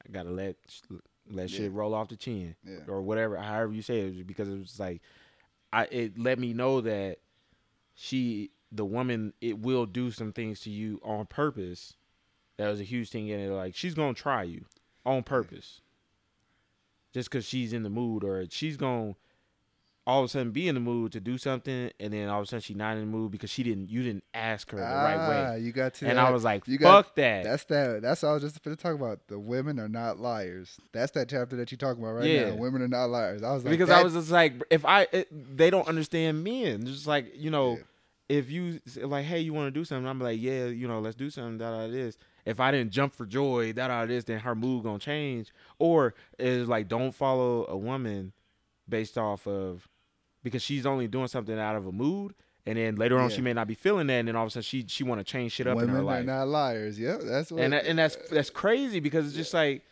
I 0.05 0.11
gotta 0.11 0.29
let 0.29 0.55
let 1.31 1.49
shit 1.49 1.71
roll 1.71 1.93
off 1.93 2.09
the 2.09 2.15
chin 2.17 2.55
Yeah. 2.65 2.79
or 2.87 3.01
whatever, 3.01 3.37
however 3.37 3.71
you 3.71 3.81
say 3.81 4.01
it, 4.01 4.05
was 4.15 4.23
because 4.23 4.49
it 4.49 4.57
was 4.57 4.79
like, 4.79 5.01
I 5.71 5.85
it 5.85 6.17
let 6.19 6.37
me 6.39 6.53
know 6.53 6.81
that 6.81 7.19
she, 7.95 8.51
the 8.71 8.85
woman, 8.85 9.33
it 9.41 9.59
will 9.59 9.85
do 9.85 10.11
some 10.11 10.31
things 10.33 10.59
to 10.61 10.69
you 10.69 10.99
on 11.03 11.25
purpose. 11.27 11.93
That 12.57 12.69
was 12.69 12.79
a 12.81 12.83
huge 12.83 13.09
thing 13.09 13.27
in 13.27 13.39
it. 13.39 13.49
Like 13.51 13.75
she's 13.75 13.93
gonna 13.93 14.13
try 14.13 14.43
you 14.43 14.65
on 15.05 15.23
purpose, 15.23 15.81
just 17.13 17.31
cause 17.31 17.45
she's 17.45 17.73
in 17.73 17.83
the 17.83 17.89
mood, 17.89 18.23
or 18.23 18.45
she's 18.49 18.77
gonna 18.77 19.15
all 20.07 20.21
of 20.21 20.25
a 20.25 20.27
sudden 20.29 20.49
be 20.51 20.67
in 20.67 20.73
the 20.73 20.81
mood 20.81 21.11
to 21.11 21.19
do 21.19 21.37
something, 21.37 21.91
and 21.99 22.11
then 22.13 22.29
all 22.29 22.39
of 22.39 22.43
a 22.43 22.47
sudden 22.47 22.61
she's 22.61 22.75
not 22.75 22.93
in 22.97 23.01
the 23.01 23.05
mood 23.05 23.29
because 23.31 23.51
she 23.51 23.61
didn't, 23.61 23.91
you 23.91 24.01
didn't 24.01 24.23
ask 24.33 24.71
her 24.71 24.77
the 24.77 24.83
right 24.83 25.29
way. 25.29 25.45
Ah, 25.49 25.53
You 25.53 25.71
got 25.71 25.93
to. 25.95 26.07
And 26.07 26.17
that. 26.17 26.25
I 26.25 26.31
was 26.31 26.43
like, 26.43 26.67
you 26.67 26.79
fuck 26.79 27.05
got- 27.07 27.15
that. 27.17 27.43
That's 27.43 27.63
that. 27.65 28.01
That's 28.01 28.23
all 28.23 28.31
I 28.31 28.33
was 28.35 28.41
just 28.41 28.63
going 28.63 28.75
to 28.75 28.81
talk 28.81 28.95
about. 28.95 29.27
The 29.27 29.37
women 29.37 29.79
are 29.79 29.89
not 29.89 30.17
liars. 30.19 30.79
That's 30.93 31.11
that 31.11 31.29
chapter 31.29 31.55
that 31.57 31.71
you're 31.71 31.77
talking 31.77 32.01
about 32.01 32.13
right 32.13 32.25
Yeah. 32.25 32.49
now. 32.49 32.55
Women 32.55 32.81
are 32.81 32.87
not 32.87 33.05
liars. 33.11 33.43
I 33.43 33.53
was 33.53 33.63
like, 33.63 33.69
because 33.71 33.91
I 33.91 34.01
was 34.01 34.13
just 34.13 34.31
like, 34.31 34.53
if 34.71 34.83
I, 34.83 35.05
it, 35.11 35.27
they 35.57 35.69
don't 35.69 35.87
understand 35.87 36.43
men. 36.43 36.87
Just 36.87 37.05
like 37.05 37.31
you 37.35 37.51
know, 37.51 37.73
Yeah. 38.29 38.37
if 38.39 38.49
you 38.49 38.79
like, 39.03 39.25
hey, 39.25 39.41
you 39.41 39.53
want 39.53 39.67
to 39.67 39.79
do 39.79 39.85
something, 39.85 40.07
I'm 40.07 40.19
like, 40.19 40.41
yeah, 40.41 40.65
you 40.65 40.87
know, 40.87 41.01
let's 41.01 41.17
do 41.17 41.29
something. 41.29 41.59
That 41.59 41.91
this. 41.91 42.17
If 42.49 42.59
I 42.59 42.71
didn't 42.71 42.91
jump 42.91 43.13
for 43.13 43.25
joy, 43.25 43.73
that 43.73 43.91
out 43.91 44.07
this, 44.07 44.23
then 44.23 44.39
her 44.39 44.55
mood 44.55 44.83
gonna 44.83 44.97
change. 44.97 45.53
Or 45.77 46.15
is 46.39 46.67
like, 46.67 46.87
don't 46.87 47.11
follow 47.11 47.67
a 47.67 47.77
woman 47.77 48.33
based 48.87 49.17
off 49.17 49.45
of 49.47 49.87
because 50.43 50.63
she's 50.63 50.85
only 50.85 51.07
doing 51.07 51.27
something 51.27 51.59
out 51.59 51.75
of 51.75 51.85
a 51.85 51.91
mood, 51.91 52.33
and 52.65 52.77
then 52.77 52.95
later 52.95 53.19
on 53.19 53.29
Yeah. 53.29 53.35
she 53.35 53.41
may 53.41 53.53
not 53.53 53.67
be 53.67 53.75
feeling 53.75 54.07
that, 54.07 54.13
and 54.15 54.27
then 54.27 54.35
all 54.35 54.45
of 54.45 54.47
a 54.47 54.51
sudden 54.51 54.63
she 54.63 54.85
she 54.87 55.03
want 55.03 55.19
to 55.19 55.23
change 55.23 55.51
shit 55.51 55.67
up 55.67 55.75
Women 55.75 55.95
in 55.95 56.05
her 56.05 56.11
are 56.11 56.23
not 56.23 56.47
liars. 56.47 56.99
Yep, 56.99 57.21
that's 57.23 57.51
what. 57.51 57.61
and 57.61 57.73
that, 57.73 57.85
and 57.85 57.99
that's 57.99 58.15
uh, 58.15 58.19
that's 58.31 58.49
crazy 58.49 58.99
because 58.99 59.27
it's 59.27 59.35
just 59.35 59.53
like 59.53 59.83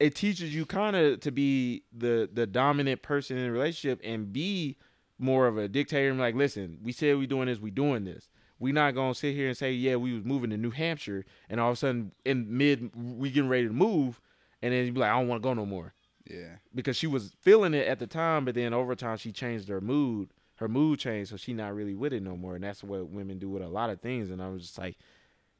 it 0.00 0.14
teaches 0.14 0.54
you 0.54 0.64
kind 0.64 0.96
of 0.96 1.20
to 1.20 1.30
be 1.30 1.82
the 1.92 2.30
the 2.32 2.46
dominant 2.46 3.02
person 3.02 3.36
in 3.36 3.46
a 3.46 3.52
relationship 3.52 4.00
and 4.02 4.32
be 4.32 4.76
more 5.18 5.46
of 5.46 5.58
a 5.58 5.68
dictator 5.68 6.10
and 6.10 6.18
like, 6.18 6.34
listen, 6.34 6.78
we 6.82 6.92
said 6.92 7.16
we 7.18 7.26
doing 7.26 7.46
this, 7.46 7.58
we 7.58 7.70
doing 7.70 8.04
this. 8.04 8.28
We 8.62 8.72
not 8.72 8.94
gonna 8.94 9.14
sit 9.14 9.34
here 9.34 9.48
and 9.48 9.56
say, 9.56 9.72
yeah, 9.72 9.96
we 9.96 10.14
was 10.14 10.24
moving 10.24 10.50
to 10.50 10.56
New 10.56 10.70
Hampshire, 10.70 11.24
and 11.50 11.60
all 11.60 11.70
of 11.70 11.74
a 11.74 11.76
sudden 11.76 12.12
in 12.24 12.56
mid 12.56 12.90
we 12.94 13.30
getting 13.30 13.50
ready 13.50 13.66
to 13.66 13.72
move, 13.72 14.20
and 14.62 14.72
then 14.72 14.86
you 14.86 14.92
be 14.92 15.00
like, 15.00 15.10
I 15.10 15.18
don't 15.18 15.28
want 15.28 15.42
to 15.42 15.46
go 15.48 15.54
no 15.54 15.66
more 15.66 15.94
yeah, 16.30 16.56
because 16.74 16.96
she 16.96 17.06
was 17.06 17.34
feeling 17.40 17.74
it 17.74 17.86
at 17.86 17.98
the 17.98 18.06
time, 18.06 18.44
but 18.44 18.54
then 18.54 18.72
over 18.72 18.94
time 18.94 19.16
she 19.16 19.32
changed 19.32 19.68
her 19.68 19.80
mood. 19.80 20.32
Her 20.56 20.68
mood 20.68 21.00
changed, 21.00 21.30
so 21.30 21.36
she 21.36 21.52
not 21.52 21.74
really 21.74 21.94
with 21.94 22.12
it 22.12 22.22
no 22.22 22.36
more, 22.36 22.54
and 22.54 22.62
that's 22.62 22.84
what 22.84 23.08
women 23.08 23.38
do 23.38 23.48
with 23.48 23.62
a 23.62 23.68
lot 23.68 23.90
of 23.90 24.00
things. 24.00 24.30
And 24.30 24.40
I 24.40 24.48
was 24.48 24.62
just 24.62 24.78
like, 24.78 24.96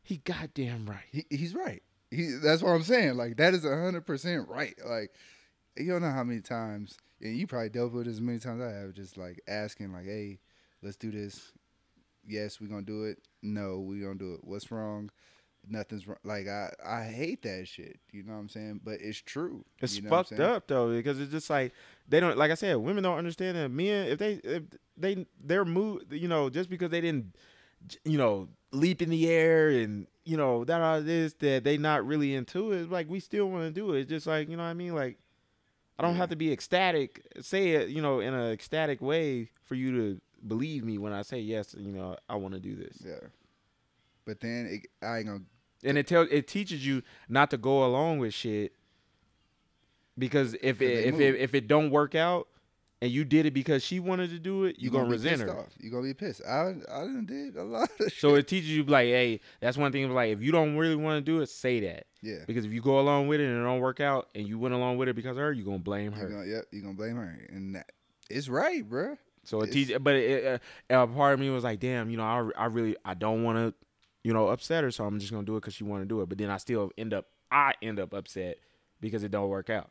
he 0.03 0.19
goddamn 0.19 0.87
right. 0.89 1.05
he, 1.11 1.27
he's 1.31 1.55
right. 1.55 1.83
He, 2.11 2.39
that's 2.43 2.63
what 2.63 2.71
I'm 2.71 2.83
saying. 2.83 3.17
Like 3.17 3.37
that 3.39 3.55
is 3.55 3.65
hundred 3.65 4.07
percent 4.07 4.49
right. 4.49 4.75
Like 4.85 5.11
you 5.77 5.91
don't 5.91 6.03
know 6.03 6.11
how 6.11 6.25
many 6.25 6.41
times, 6.41 6.99
and 7.21 7.37
you 7.37 7.47
probably 7.47 7.71
dealt 7.71 7.93
with 7.93 8.07
it 8.07 8.11
as 8.11 8.21
many 8.21 8.39
times 8.39 8.63
I 8.63 8.71
have. 8.71 8.93
Just 8.93 9.17
like 9.17 9.41
asking, 9.49 9.93
like, 9.93 10.05
"Hey, 10.05 10.39
let's 10.83 10.97
do 10.97 11.11
this. 11.11 11.53
Yes, 12.27 12.61
we're 12.61 12.69
gonna 12.69 12.83
do 12.83 13.05
it. 13.05 13.19
No, 13.43 13.81
we're 13.81 14.05
gonna 14.07 14.19
do 14.19 14.35
it. 14.35 14.41
What's 14.45 14.71
wrong? 14.71 15.11
Nothing's 15.69 16.07
wrong. 16.09 16.19
Like 16.25 16.49
I, 16.49 16.73
I 16.85 17.05
hate 17.05 17.43
that 17.43 17.69
shit. 17.69 18.01
You 18.11 18.25
know 18.25 18.33
what 18.33 18.39
I'm 18.41 18.49
saying? 18.49 18.81
But 18.85 18.99
it's 19.01 19.19
true. 19.19 19.65
It's 19.81 19.97
you 19.97 20.03
know 20.03 20.11
fucked 20.11 20.41
up 20.41 20.67
though 20.67 20.93
because 20.93 21.21
it's 21.21 21.31
just 21.33 21.49
like 21.51 21.73
they 22.09 22.19
don't 22.21 22.37
like 22.37 22.51
I 22.51 22.55
said 22.55 22.77
women 22.77 23.05
don't 23.05 23.19
understand 23.19 23.57
that 23.57 23.69
men 23.71 24.09
if 24.09 24.19
they 24.19 24.33
if 24.43 24.63
they 24.97 25.27
their 25.43 25.65
mood 25.65 26.07
you 26.11 26.29
know 26.29 26.51
just 26.51 26.69
because 26.69 26.91
they 26.91 27.01
didn't 27.01 27.37
you 28.05 28.19
know 28.19 28.49
leap 28.73 29.03
in 29.03 29.11
the 29.11 29.29
air 29.29 29.69
and 29.71 30.07
you 30.25 30.37
know 30.37 30.65
that 30.65 30.81
all 30.81 31.01
this 31.03 31.35
that 31.35 31.63
they 31.65 31.79
not 31.79 32.05
really 32.07 32.35
into 32.35 32.73
it 32.73 32.91
like 32.91 33.09
we 33.09 33.21
still 33.21 33.49
want 33.49 33.65
to 33.65 33.71
do 33.71 33.93
it 33.95 34.01
it's 34.01 34.09
just 34.11 34.27
like 34.27 34.49
you 34.49 34.57
know 34.57 34.63
what 34.65 34.69
I 34.71 34.75
mean 34.75 34.95
like 34.95 35.19
I 35.99 36.03
don't 36.03 36.13
Yeah. 36.15 36.19
have 36.19 36.31
to 36.31 36.37
be 36.37 36.53
ecstatic 36.53 37.23
say 37.41 37.71
it 37.71 37.89
you 37.89 38.03
know 38.03 38.19
in 38.21 38.35
an 38.35 38.53
ecstatic 38.53 39.01
way 39.01 39.51
for 39.63 39.75
you 39.77 39.93
to 39.97 40.21
believe 40.47 40.85
me 40.85 40.99
when 40.99 41.13
I 41.13 41.23
say 41.23 41.39
yes 41.41 41.75
you 41.79 41.93
know 41.93 42.17
I 42.29 42.37
want 42.37 42.55
to 42.55 42.61
do 42.61 42.75
this 42.77 42.99
Yeah. 43.05 43.15
But 44.25 44.41
then 44.41 44.67
it, 44.67 45.05
I 45.05 45.19
ain't 45.19 45.27
gonna. 45.27 45.41
and 45.85 45.99
it 45.99 46.07
tells 46.07 46.29
it 46.31 46.47
teaches 46.47 46.87
you 46.87 47.03
not 47.29 47.51
to 47.51 47.57
go 47.57 47.85
along 47.85 48.19
with 48.19 48.33
shit 48.35 48.73
because 50.19 50.55
if 50.63 50.81
it 50.83 51.07
if 51.07 51.21
it 51.21 51.37
if 51.41 51.55
it 51.55 51.67
don't 51.69 51.91
work 51.91 52.15
out 52.15 52.49
and 53.01 53.11
you 53.11 53.25
did 53.25 53.47
it 53.47 53.53
because 53.53 53.83
she 53.83 53.99
wanted 53.99 54.31
to 54.31 54.39
do 54.39 54.63
it, 54.65 54.77
you 54.79 54.85
You 54.85 54.91
gonna, 54.91 55.07
be 55.07 55.11
resent 55.13 55.41
her. 55.41 55.59
Off. 55.59 55.67
You 55.81 55.91
gonna 55.91 56.05
be 56.05 56.15
pissed. 56.15 56.41
I 56.47 56.69
I 56.89 57.01
done 57.01 57.27
did 57.27 57.57
a 57.57 57.65
lot 57.65 57.89
of 57.99 58.13
shit. 58.13 58.21
So 58.21 58.37
it 58.37 58.47
teaches 58.47 58.71
you 58.71 58.85
like, 58.85 59.07
hey, 59.07 59.41
that's 59.61 59.77
one 59.77 59.91
thing. 59.91 60.09
Like, 60.13 60.31
if 60.31 60.41
you 60.41 60.53
don't 60.53 60.77
really 60.77 60.95
want 60.95 61.25
to 61.25 61.33
do 61.33 61.41
it, 61.41 61.49
say 61.49 61.81
that 61.81 62.07
yeah. 62.23 62.45
because 62.47 62.65
if 62.65 62.73
you 62.73 62.81
go 62.81 63.01
along 63.01 63.27
with 63.27 63.41
it 63.41 63.45
and 63.49 63.59
it 63.61 63.65
don't 63.65 63.81
work 63.81 63.99
out, 63.99 64.29
and 64.37 64.47
you 64.47 64.57
went 64.57 64.73
along 64.75 64.99
with 64.99 65.09
it 65.09 65.17
because 65.17 65.33
of 65.37 65.43
her, 65.43 65.53
you 65.53 65.65
gonna 65.65 65.79
blame 65.81 66.13
You 66.13 66.19
her. 66.21 66.29
gonna, 66.29 66.47
yep, 66.47 66.65
you 66.71 66.81
gonna 66.81 66.95
blame 66.95 67.17
her, 67.17 67.39
and 67.49 67.75
that, 67.75 67.91
it's 68.31 68.49
right, 68.49 68.89
bruh. 68.89 69.19
So 69.45 69.61
it 69.61 69.65
It's- 69.71 69.75
teaches, 69.75 69.99
but 70.01 70.15
it, 70.15 70.63
uh, 70.91 70.95
a 71.03 71.07
part 71.07 71.35
of 71.35 71.41
me 71.41 71.51
was 71.51 71.65
like, 71.65 71.81
damn, 71.81 72.11
you 72.11 72.17
know, 72.17 72.23
I, 72.25 72.51
I 72.57 72.67
really 72.67 72.97
I 73.05 73.15
don't 73.15 73.43
want 73.43 73.59
to, 73.59 73.75
you 74.23 74.33
know, 74.33 74.49
upset 74.49 74.85
her, 74.85 74.91
so 74.91 75.05
I'm 75.05 75.19
just 75.19 75.33
gonna 75.33 75.45
do 75.45 75.57
it 75.57 75.61
because 75.61 75.75
she 75.75 75.85
want 75.85 76.03
to 76.03 76.07
do 76.09 76.21
it. 76.23 76.29
But 76.29 76.39
then 76.39 76.49
I 76.51 76.57
still 76.59 76.93
end 76.97 77.13
up 77.13 77.27
I 77.51 77.75
end 77.83 77.99
up 77.99 78.15
upset 78.15 78.59
because 79.01 79.25
it 79.25 79.31
don't 79.31 79.49
work 79.49 79.69
out. 79.69 79.91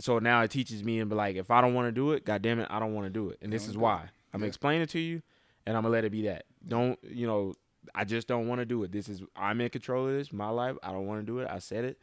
So 0.00 0.18
now 0.18 0.40
it 0.42 0.50
teaches 0.50 0.82
me 0.82 0.98
and 1.00 1.10
be 1.10 1.16
like, 1.16 1.36
if 1.36 1.50
I 1.50 1.60
don't 1.60 1.74
want 1.74 1.88
to 1.88 1.92
do 1.92 2.12
it, 2.12 2.24
god 2.24 2.40
damn 2.42 2.58
it, 2.58 2.66
I 2.70 2.78
don't 2.80 2.94
want 2.94 3.06
to 3.06 3.10
do 3.10 3.28
it, 3.30 3.38
and 3.42 3.52
this 3.52 3.68
is 3.68 3.76
why. 3.76 4.08
I'm 4.32 4.40
Yeah. 4.42 4.46
explaining 4.48 4.86
to 4.88 4.98
you, 4.98 5.20
and 5.66 5.76
I'm 5.76 5.82
gonna 5.82 5.92
let 5.92 6.04
it 6.04 6.10
be 6.10 6.22
that. 6.22 6.46
Don't 6.66 6.98
you 7.04 7.26
know? 7.26 7.54
I 7.94 8.04
just 8.04 8.28
don't 8.28 8.46
want 8.48 8.60
to 8.60 8.64
do 8.64 8.82
it. 8.84 8.92
This 8.92 9.08
is 9.08 9.22
I'm 9.36 9.60
in 9.60 9.68
control 9.70 10.06
of 10.06 10.12
this. 10.14 10.32
My 10.32 10.48
life. 10.48 10.76
I 10.82 10.92
don't 10.92 11.06
want 11.06 11.20
to 11.20 11.26
do 11.26 11.40
it. 11.40 11.48
I 11.50 11.58
said 11.58 11.84
it. 11.84 11.98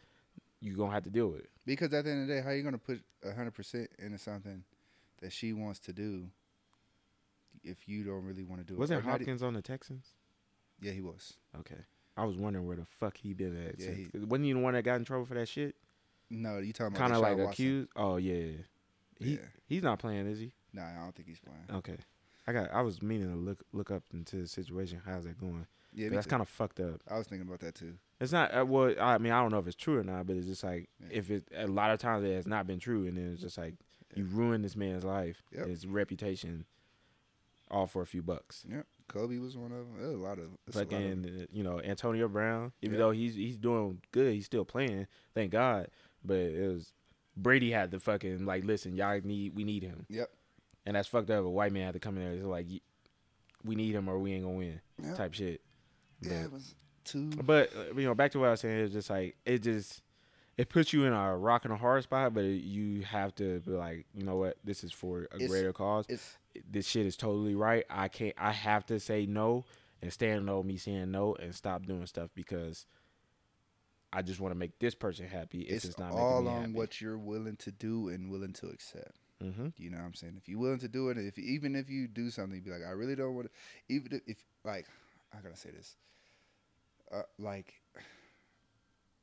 You're 0.59 0.75
gonna 0.75 0.91
have 0.93 1.03
to 1.03 1.09
deal 1.09 1.29
with 1.29 1.39
it. 1.41 1.49
Because 1.65 1.93
at 1.93 2.03
the 2.05 2.11
end 2.11 2.21
of 2.23 2.27
the 2.27 2.33
day, 2.35 2.41
how 2.41 2.51
you 2.51 2.61
gonna 2.63 2.77
put 2.77 3.01
hundred 3.23 3.51
percent 3.55 3.89
into 3.99 4.17
something 4.17 4.63
that 5.21 5.31
she 5.33 5.53
wants 5.53 5.79
to 5.81 5.93
do 5.93 6.27
if 7.63 7.87
you 7.87 8.03
don't 8.03 8.23
really 8.23 8.43
want 8.43 8.61
to 8.61 8.65
do 8.67 8.73
it? 8.75 8.79
Wasn't 8.79 9.03
Hopkins 9.03 9.43
on 9.43 9.53
the 9.53 9.61
Texans? 9.61 10.13
yeah, 10.79 10.91
he 10.91 11.01
was. 11.01 11.33
Okay. 11.59 11.79
I 12.15 12.23
was 12.25 12.35
wondering 12.37 12.65
where 12.65 12.77
the 12.77 12.85
fuck 12.85 13.17
he 13.17 13.33
been 13.33 13.55
at. 13.67 13.79
Yeah, 13.79 13.91
he- 13.91 14.07
wasn't 14.13 14.45
he 14.45 14.53
the 14.53 14.59
one 14.59 14.73
that 14.73 14.83
got 14.83 14.95
in 14.95 15.05
trouble 15.05 15.25
for 15.25 15.33
that 15.35 15.47
shit? 15.47 15.75
No, 16.29 16.57
you 16.57 16.73
talking 16.73 16.95
about 16.95 16.99
Kind 16.99 17.13
of 17.13 17.21
like 17.21 17.37
Watson. 17.37 17.51
accused. 17.51 17.89
Oh 17.95 18.17
yeah. 18.17 18.51
He 19.19 19.33
Yeah. 19.35 19.39
he's 19.65 19.83
not 19.83 19.99
playing, 19.99 20.27
is 20.27 20.39
he? 20.39 20.51
Nah, 20.73 20.87
I 20.87 20.95
don't 21.03 21.15
think 21.15 21.27
he's 21.27 21.39
playing. 21.39 21.65
Okay. 21.79 21.97
I 22.47 22.53
got. 22.53 22.71
I 22.73 22.81
was 22.81 23.01
meaning 23.01 23.29
to 23.29 23.35
look 23.35 23.63
look 23.71 23.91
up 23.91 24.03
into 24.13 24.37
the 24.41 24.47
situation. 24.47 25.01
How's 25.05 25.23
that 25.25 25.39
going? 25.39 25.65
Yeah, 25.93 26.09
That's 26.09 26.27
kind 26.27 26.41
of 26.41 26.49
fucked 26.49 26.79
up. 26.79 27.01
I 27.09 27.17
was 27.17 27.27
thinking 27.27 27.47
about 27.47 27.59
that 27.61 27.75
too. 27.75 27.95
It's 28.19 28.31
not. 28.31 28.53
Uh, 28.55 28.65
well, 28.65 28.93
I 28.99 29.17
mean, 29.17 29.31
I 29.33 29.41
don't 29.41 29.51
know 29.51 29.59
if 29.59 29.67
it's 29.67 29.75
true 29.75 29.97
or 29.99 30.03
not, 30.03 30.27
but 30.27 30.35
it's 30.35 30.45
just 30.47 30.63
like 30.63 30.89
Yeah. 31.01 31.07
if 31.11 31.31
it 31.31 31.47
a 31.55 31.67
lot 31.67 31.91
of 31.91 31.99
times 31.99 32.23
it 32.25 32.33
has 32.35 32.45
not 32.47 32.67
been 32.67 32.79
true, 32.79 33.05
and 33.07 33.17
then 33.17 33.31
it's 33.33 33.41
just 33.41 33.57
like 33.57 33.75
you 34.17 34.25
ruined 34.25 34.63
this 34.65 34.75
man's 34.75 35.03
life, 35.03 35.43
Yep. 35.55 35.67
his 35.67 35.85
reputation, 35.87 36.65
all 37.69 37.87
for 37.87 38.01
a 38.01 38.05
few 38.05 38.21
bucks. 38.21 38.65
Yep, 38.69 38.85
Kobe 39.07 39.37
was 39.37 39.55
one 39.57 39.71
of 39.71 39.79
them. 39.79 39.95
There's 39.99 40.13
a 40.13 40.17
lot 40.17 40.39
of. 40.39 40.49
Fucking, 40.71 41.25
uh, 41.41 41.45
you 41.51 41.63
know, 41.63 41.79
Antonio 41.81 42.27
Brown. 42.27 42.71
Even 42.81 42.95
Yeah. 42.95 43.05
though 43.05 43.11
he's 43.11 43.35
he's 43.35 43.57
doing 43.57 44.01
good, 44.11 44.33
he's 44.33 44.45
still 44.45 44.65
playing. 44.65 45.07
Thank 45.33 45.51
God. 45.51 45.89
But 46.23 46.37
it 46.39 46.67
was 46.73 46.93
Brady 47.35 47.71
had 47.71 47.91
to 47.91 47.99
fucking 47.99 48.45
like, 48.45 48.63
listen, 48.63 48.95
y'all 48.95 49.19
need 49.23 49.55
we 49.55 49.63
need 49.63 49.83
him, 49.83 50.05
Yep. 50.09 50.29
and 50.85 50.95
that's 50.95 51.07
fucked 51.07 51.29
up. 51.29 51.45
A 51.45 51.49
white 51.49 51.71
man 51.71 51.85
had 51.85 51.93
to 51.93 51.99
come 51.99 52.17
in 52.17 52.23
there. 52.23 52.33
It's 52.33 52.43
like, 52.45 52.67
we 53.63 53.75
need 53.75 53.93
him 53.93 54.07
or 54.07 54.17
we 54.19 54.33
ain't 54.33 54.43
gonna 54.43 54.55
win, 54.57 54.81
Yep. 55.03 55.15
type 55.17 55.33
shit. 55.33 55.61
Yeah, 56.21 56.45
it 56.45 56.51
was 56.51 56.73
two. 57.03 57.29
But 57.29 57.75
uh, 57.75 57.93
you 57.95 58.05
know, 58.05 58.15
back 58.15 58.31
to 58.31 58.39
what 58.39 58.47
I 58.47 58.51
was 58.51 58.61
saying, 58.61 58.79
it's 58.85 58.93
just 58.93 59.09
like 59.09 59.35
it 59.45 59.59
just 59.59 60.01
it 60.57 60.69
puts 60.69 60.91
you 60.91 61.05
in 61.05 61.13
a 61.13 61.37
rock 61.37 61.65
and 61.65 61.73
a 61.73 61.77
hard 61.77 62.03
spot, 62.03 62.33
but 62.33 62.41
you 62.45 63.03
have 63.03 63.35
to 63.35 63.59
be 63.59 63.71
like, 63.71 64.05
you 64.15 64.23
know 64.23 64.37
what, 64.37 64.57
this 64.63 64.83
is 64.83 64.91
for 64.91 65.27
a 65.31 65.35
It's- 65.35 65.49
greater 65.49 65.71
cause. 65.73 66.05
This 66.69 66.87
shit 66.87 67.05
is 67.05 67.15
totally 67.15 67.53
right. 67.53 67.85
I 67.89 68.07
can't. 68.07 68.33
I 68.37 68.51
have 68.51 68.85
to 68.87 68.99
say 68.99 69.27
no 69.27 69.65
and 70.01 70.11
stand 70.11 70.49
on 70.49 70.65
me 70.65 70.77
saying 70.77 71.11
no 71.11 71.35
and 71.35 71.53
stop 71.53 71.85
doing 71.85 72.05
stuff 72.07 72.31
because 72.33 72.87
I 74.11 74.23
just 74.23 74.39
want 74.39 74.53
to 74.53 74.57
make 74.57 74.79
this 74.79 74.95
person 74.95 75.27
happy. 75.27 75.61
It's, 75.61 75.85
it's 75.85 75.99
not 75.99 76.13
all 76.13 76.41
making 76.41 76.45
me 76.45 76.51
on 76.55 76.61
happy. 76.61 76.73
what 76.73 77.01
you're 77.01 77.17
willing 77.17 77.57
to 77.57 77.71
do 77.71 78.09
and 78.09 78.31
willing 78.31 78.53
to 78.53 78.67
accept. 78.67 79.17
Mm-hmm. 79.43 79.67
You 79.77 79.91
know 79.91 79.97
what 79.97 80.05
I'm 80.05 80.13
saying? 80.15 80.33
If 80.37 80.49
you're 80.49 80.57
willing 80.59 80.79
to 80.79 80.87
do 80.87 81.09
it, 81.09 81.17
if 81.19 81.37
even 81.37 81.75
if 81.75 81.91
you 81.91 82.07
do 82.07 82.31
something, 82.31 82.59
be 82.61 82.71
like, 82.71 82.83
I 82.87 82.91
really 82.91 83.15
don't 83.15 83.35
want 83.35 83.47
to. 83.47 83.93
Even 83.93 84.13
if, 84.13 84.21
if 84.25 84.37
like, 84.63 84.87
I 85.31 85.41
gotta 85.41 85.55
say 85.57 85.69
this, 85.69 85.95
uh, 87.11 87.21
like, 87.37 87.73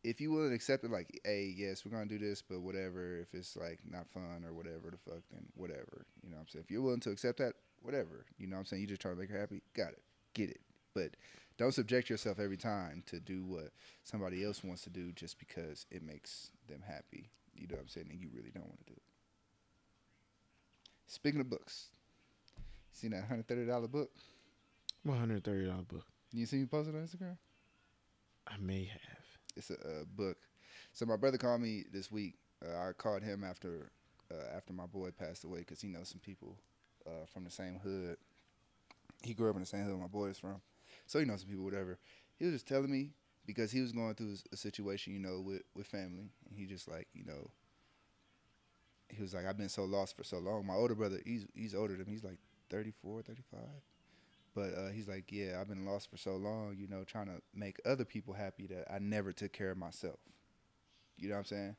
if 0.05 0.21
you 0.21 0.31
willing 0.31 0.51
to 0.51 0.55
accept 0.55 0.85
it, 0.85 0.91
like, 0.91 1.21
hey, 1.25 1.53
yes, 1.57 1.85
we're 1.85 1.91
gonna 1.91 2.07
do 2.07 2.19
this, 2.19 2.43
but 2.43 2.61
whatever. 2.61 3.19
If 3.19 3.35
it's 3.35 3.57
like 3.57 3.81
not 3.91 4.07
fun 4.11 4.45
or 4.47 4.53
whatever 4.53 4.91
the 4.91 4.99
fuck, 4.99 5.23
then 5.33 5.47
whatever. 5.55 6.07
You 6.23 6.31
know 6.31 6.37
what 6.37 6.43
I'm 6.43 6.49
saying? 6.49 6.65
If 6.65 6.71
you're 6.71 6.83
willing 6.83 7.01
to 7.01 7.11
accept 7.11 7.39
that, 7.39 7.55
whatever. 7.83 8.27
You 8.39 8.47
know 8.47 8.57
what 8.57 8.61
I'm 8.61 8.67
saying? 8.67 8.83
You 8.83 8.89
just 8.89 9.01
trying 9.01 9.15
to 9.15 9.21
make 9.21 9.31
her 9.31 9.41
happy. 9.41 9.63
Got 9.75 9.93
it. 9.93 10.03
Get 10.35 10.51
it. 10.51 10.61
But 10.95 11.17
don't 11.57 11.73
subject 11.73 12.11
yourself 12.11 12.39
every 12.39 12.57
time 12.57 13.03
to 13.07 13.19
do 13.19 13.45
what 13.45 13.71
somebody 14.03 14.45
else 14.45 14.63
wants 14.63 14.83
to 14.83 14.91
do 14.91 15.11
just 15.13 15.39
because 15.39 15.87
it 15.91 16.03
makes 16.03 16.51
them 16.69 16.83
happy. 16.87 17.31
You 17.55 17.67
know 17.67 17.77
what 17.77 17.83
I'm 17.83 17.89
saying? 17.89 18.09
And 18.11 18.21
you 18.21 18.29
really 18.35 18.51
don't 18.51 18.67
want 18.67 18.79
to 18.87 18.93
do 18.93 18.97
it. 18.97 19.03
Speaking 21.07 21.41
of 21.41 21.49
books, 21.49 21.89
seen 22.93 23.11
that 23.13 23.25
hundred 23.25 23.49
thirty 23.49 23.67
dollar 23.67 23.89
book? 23.89 24.11
One 25.03 25.19
hundred 25.19 25.45
thirty 25.45 25.67
dollar 25.67 25.83
book. 25.83 26.07
You 26.33 26.47
see 26.47 26.59
me 26.59 26.67
post 26.67 26.89
it 26.89 26.95
on 26.95 27.03
Instagram? 27.03 27.37
I 28.49 28.57
may 28.59 28.85
have. 28.85 29.14
It's 29.57 29.71
a, 29.71 29.75
uh 29.75 30.05
book. 30.17 30.39
So 30.93 31.07
my 31.07 31.17
brother 31.17 31.39
called 31.39 31.61
me 31.61 31.85
this 31.93 32.11
week. 32.11 32.35
Uh, 32.65 32.89
I 32.89 32.93
called 32.93 33.23
him 33.23 33.45
after 33.45 33.91
uh, 34.31 34.57
after 34.57 34.73
my 34.73 34.87
boy 34.87 35.11
passed 35.11 35.45
away 35.45 35.61
because 35.61 35.81
he 35.81 35.89
knows 35.89 36.09
some 36.09 36.21
people 36.21 36.57
uh, 37.07 37.27
from 37.27 37.45
the 37.45 37.51
same 37.51 37.79
hood. 37.83 38.17
He 39.23 39.35
grew 39.35 39.49
up 39.51 39.57
in 39.57 39.63
the 39.63 39.67
same 39.67 39.85
hood 39.85 39.99
my 39.99 40.07
boy 40.07 40.27
is 40.27 40.39
from, 40.39 40.61
so 41.07 41.19
he 41.19 41.25
knows 41.25 41.41
some 41.41 41.49
people. 41.51 41.65
Whatever. 41.65 41.99
He 42.37 42.45
was 42.45 42.55
just 42.55 42.69
telling 42.69 42.91
me 42.91 43.13
because 43.47 43.71
he 43.71 43.81
was 43.81 43.93
going 43.93 44.15
through 44.15 44.37
a 44.53 44.57
situation, 44.57 45.13
you 45.13 45.21
know, 45.21 45.41
with 45.41 45.63
with 45.75 45.87
family, 45.87 46.31
and 46.49 46.59
he 46.59 46.67
just 46.67 46.89
like 46.89 47.09
you 47.15 47.25
know. 47.25 47.51
He 49.09 49.23
was 49.23 49.35
like, 49.35 49.47
I've 49.47 49.57
been 49.57 49.69
so 49.69 49.85
lost 49.85 50.17
for 50.17 50.25
so 50.25 50.39
long. 50.39 50.67
My 50.67 50.75
older 50.75 50.95
brother, 50.95 51.21
he's 51.25 51.47
he's 51.55 51.75
older 51.75 51.97
than 51.97 52.07
me. 52.07 52.13
He's 52.13 52.25
like 52.25 52.39
34, 52.71 53.23
35. 53.23 53.61
But 54.55 54.75
uh, 54.77 54.89
he's 54.91 55.09
like, 55.09 55.33
yeah, 55.33 55.59
I've 55.61 55.69
been 55.69 55.85
lost 55.85 56.11
for 56.11 56.17
so 56.17 56.37
long, 56.37 56.77
you 56.79 56.87
know, 56.89 57.05
trying 57.05 57.27
to 57.27 57.43
make 57.55 57.77
other 57.85 58.05
people 58.05 58.35
happy 58.35 58.67
that 58.69 58.93
I 58.93 58.99
never 59.01 59.33
took 59.33 59.53
care 59.53 59.71
of 59.71 59.79
myself. 59.79 60.19
You 61.17 61.29
know 61.29 61.35
what 61.35 61.41
I'm 61.41 61.45
saying? 61.47 61.77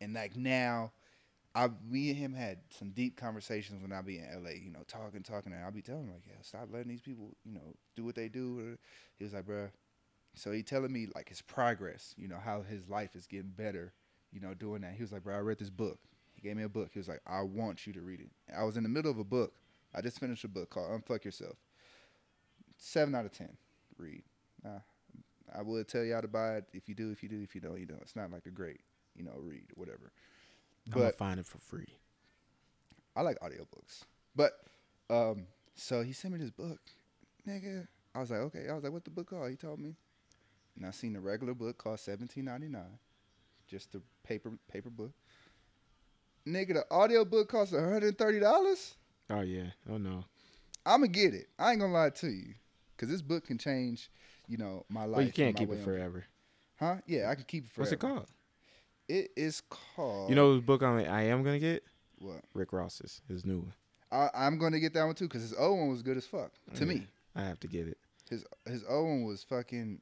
And 0.00 0.14
like 0.14 0.36
now, 0.36 0.92
I 1.54 1.70
me 1.88 2.10
and 2.10 2.18
him 2.18 2.34
had 2.34 2.58
some 2.70 2.90
deep 2.90 3.16
conversations 3.16 3.82
when 3.82 3.92
I 3.92 4.02
be 4.02 4.18
in 4.18 4.44
LA, 4.44 4.50
you 4.50 4.70
know, 4.70 4.84
talking, 4.86 5.22
talking, 5.22 5.52
and 5.52 5.64
I'll 5.64 5.72
be 5.72 5.82
telling 5.82 6.04
him 6.04 6.12
like, 6.12 6.24
yeah, 6.26 6.34
stop 6.42 6.68
letting 6.72 6.88
these 6.88 7.00
people, 7.00 7.34
you 7.44 7.54
know, 7.54 7.74
do 7.96 8.04
what 8.04 8.14
they 8.14 8.28
do. 8.28 8.76
He 9.16 9.24
was 9.24 9.32
like, 9.32 9.46
bruh. 9.46 9.70
So 10.34 10.52
he 10.52 10.62
telling 10.62 10.92
me 10.92 11.08
like 11.14 11.28
his 11.28 11.40
progress, 11.42 12.14
you 12.18 12.28
know, 12.28 12.38
how 12.42 12.62
his 12.62 12.88
life 12.88 13.16
is 13.16 13.26
getting 13.26 13.52
better, 13.56 13.94
you 14.32 14.40
know, 14.40 14.54
doing 14.54 14.82
that. 14.82 14.94
He 14.94 15.02
was 15.02 15.12
like, 15.12 15.24
bro, 15.24 15.34
I 15.34 15.38
read 15.38 15.58
this 15.58 15.70
book. 15.70 15.98
He 16.34 16.42
gave 16.42 16.56
me 16.56 16.62
a 16.64 16.68
book. 16.68 16.90
He 16.92 16.98
was 16.98 17.08
like, 17.08 17.22
I 17.26 17.40
want 17.42 17.86
you 17.86 17.94
to 17.94 18.02
read 18.02 18.20
it. 18.20 18.30
I 18.54 18.64
was 18.64 18.76
in 18.76 18.82
the 18.82 18.90
middle 18.90 19.10
of 19.10 19.18
a 19.18 19.24
book. 19.24 19.54
I 19.94 20.02
just 20.02 20.20
finished 20.20 20.44
a 20.44 20.48
book 20.48 20.68
called 20.68 20.90
Unfuck 20.90 21.24
Yourself. 21.24 21.56
Seven 22.76 23.14
out 23.14 23.24
of 23.24 23.32
ten. 23.32 23.56
Read. 23.98 24.22
Uh, 24.64 24.80
I 25.56 25.62
would 25.62 25.88
tell 25.88 26.04
y'all 26.04 26.22
to 26.22 26.28
buy 26.28 26.56
it. 26.56 26.64
If 26.72 26.88
you 26.88 26.94
do, 26.94 27.10
if 27.10 27.22
you 27.22 27.28
do, 27.28 27.40
if 27.42 27.54
you 27.54 27.60
don't, 27.60 27.78
you 27.78 27.86
don't. 27.86 28.00
It's 28.02 28.16
not 28.16 28.30
like 28.30 28.46
a 28.46 28.50
great, 28.50 28.80
you 29.14 29.24
know, 29.24 29.32
read 29.38 29.64
or 29.76 29.80
whatever. 29.80 30.12
I'm 30.86 30.92
gonna 30.92 31.12
find 31.12 31.40
it 31.40 31.46
for 31.46 31.58
free. 31.58 31.88
I 33.14 33.22
like 33.22 33.38
audiobooks. 33.40 34.02
But 34.34 34.52
um, 35.08 35.46
so 35.74 36.02
he 36.02 36.12
sent 36.12 36.34
me 36.34 36.40
this 36.40 36.50
book, 36.50 36.80
nigga. 37.48 37.88
I 38.14 38.20
was 38.20 38.30
like, 38.30 38.40
okay. 38.40 38.68
I 38.70 38.74
was 38.74 38.84
like, 38.84 38.92
what 38.92 39.04
the 39.04 39.10
book 39.10 39.30
called? 39.30 39.50
He 39.50 39.56
told 39.56 39.78
me, 39.78 39.94
and 40.76 40.86
I 40.86 40.90
seen 40.90 41.12
the 41.12 41.20
regular 41.20 41.54
book 41.54 41.78
called 41.78 42.00
seventeen 42.00 42.44
ninety 42.44 42.68
nine, 42.68 42.98
just 43.66 43.92
the 43.92 44.02
paper 44.22 44.52
paper 44.70 44.90
book. 44.90 45.12
Nigga, 46.46 46.74
the 46.74 46.92
audiobook 46.92 47.48
costs 47.48 47.72
one 47.72 47.82
hundred 47.82 48.18
thirty 48.18 48.38
dollars. 48.38 48.94
Oh 49.30 49.40
yeah. 49.40 49.70
Oh 49.90 49.96
no. 49.96 50.24
I'ma 50.84 51.06
get 51.06 51.34
it. 51.34 51.48
I 51.58 51.72
ain't 51.72 51.80
gonna 51.80 51.92
lie 51.92 52.10
to 52.10 52.28
you, 52.28 52.54
cause 52.96 53.08
this 53.08 53.22
book 53.22 53.46
can 53.46 53.58
change, 53.58 54.10
you 54.48 54.56
know, 54.58 54.84
my 54.88 55.04
life. 55.04 55.16
Well, 55.16 55.26
you 55.26 55.32
can't 55.32 55.56
keep 55.56 55.70
it 55.70 55.80
forever. 55.80 56.24
Huh? 56.78 56.96
Yeah, 57.06 57.30
I 57.30 57.34
can 57.34 57.44
keep 57.44 57.64
it 57.64 57.70
forever. 57.70 57.82
What's 57.90 57.92
it 57.92 58.00
called? 58.00 58.26
It 59.08 59.30
is 59.36 59.62
called. 59.70 60.28
You 60.30 60.36
know 60.36 60.52
whose 60.52 60.62
book 60.62 60.82
I'm, 60.82 60.98
I 60.98 61.22
am 61.22 61.42
gonna 61.42 61.58
get? 61.58 61.84
what? 62.18 62.40
Rick 62.54 62.72
Ross's, 62.72 63.20
his 63.28 63.44
new 63.44 63.58
one. 63.58 63.72
I, 64.10 64.30
I'm 64.34 64.58
gonna 64.58 64.80
get 64.80 64.94
that 64.94 65.04
one 65.04 65.14
too, 65.14 65.28
cause 65.28 65.42
his 65.42 65.54
old 65.54 65.78
one 65.78 65.88
was 65.88 66.02
good 66.02 66.16
as 66.16 66.26
fuck 66.26 66.52
to 66.74 66.84
Yeah. 66.84 66.88
me. 66.92 67.06
I 67.34 67.42
have 67.42 67.60
to 67.60 67.68
get 67.68 67.86
it. 67.86 67.98
His 68.30 68.44
his 68.66 68.84
old 68.88 69.06
one 69.06 69.24
was 69.24 69.42
fucking 69.44 70.00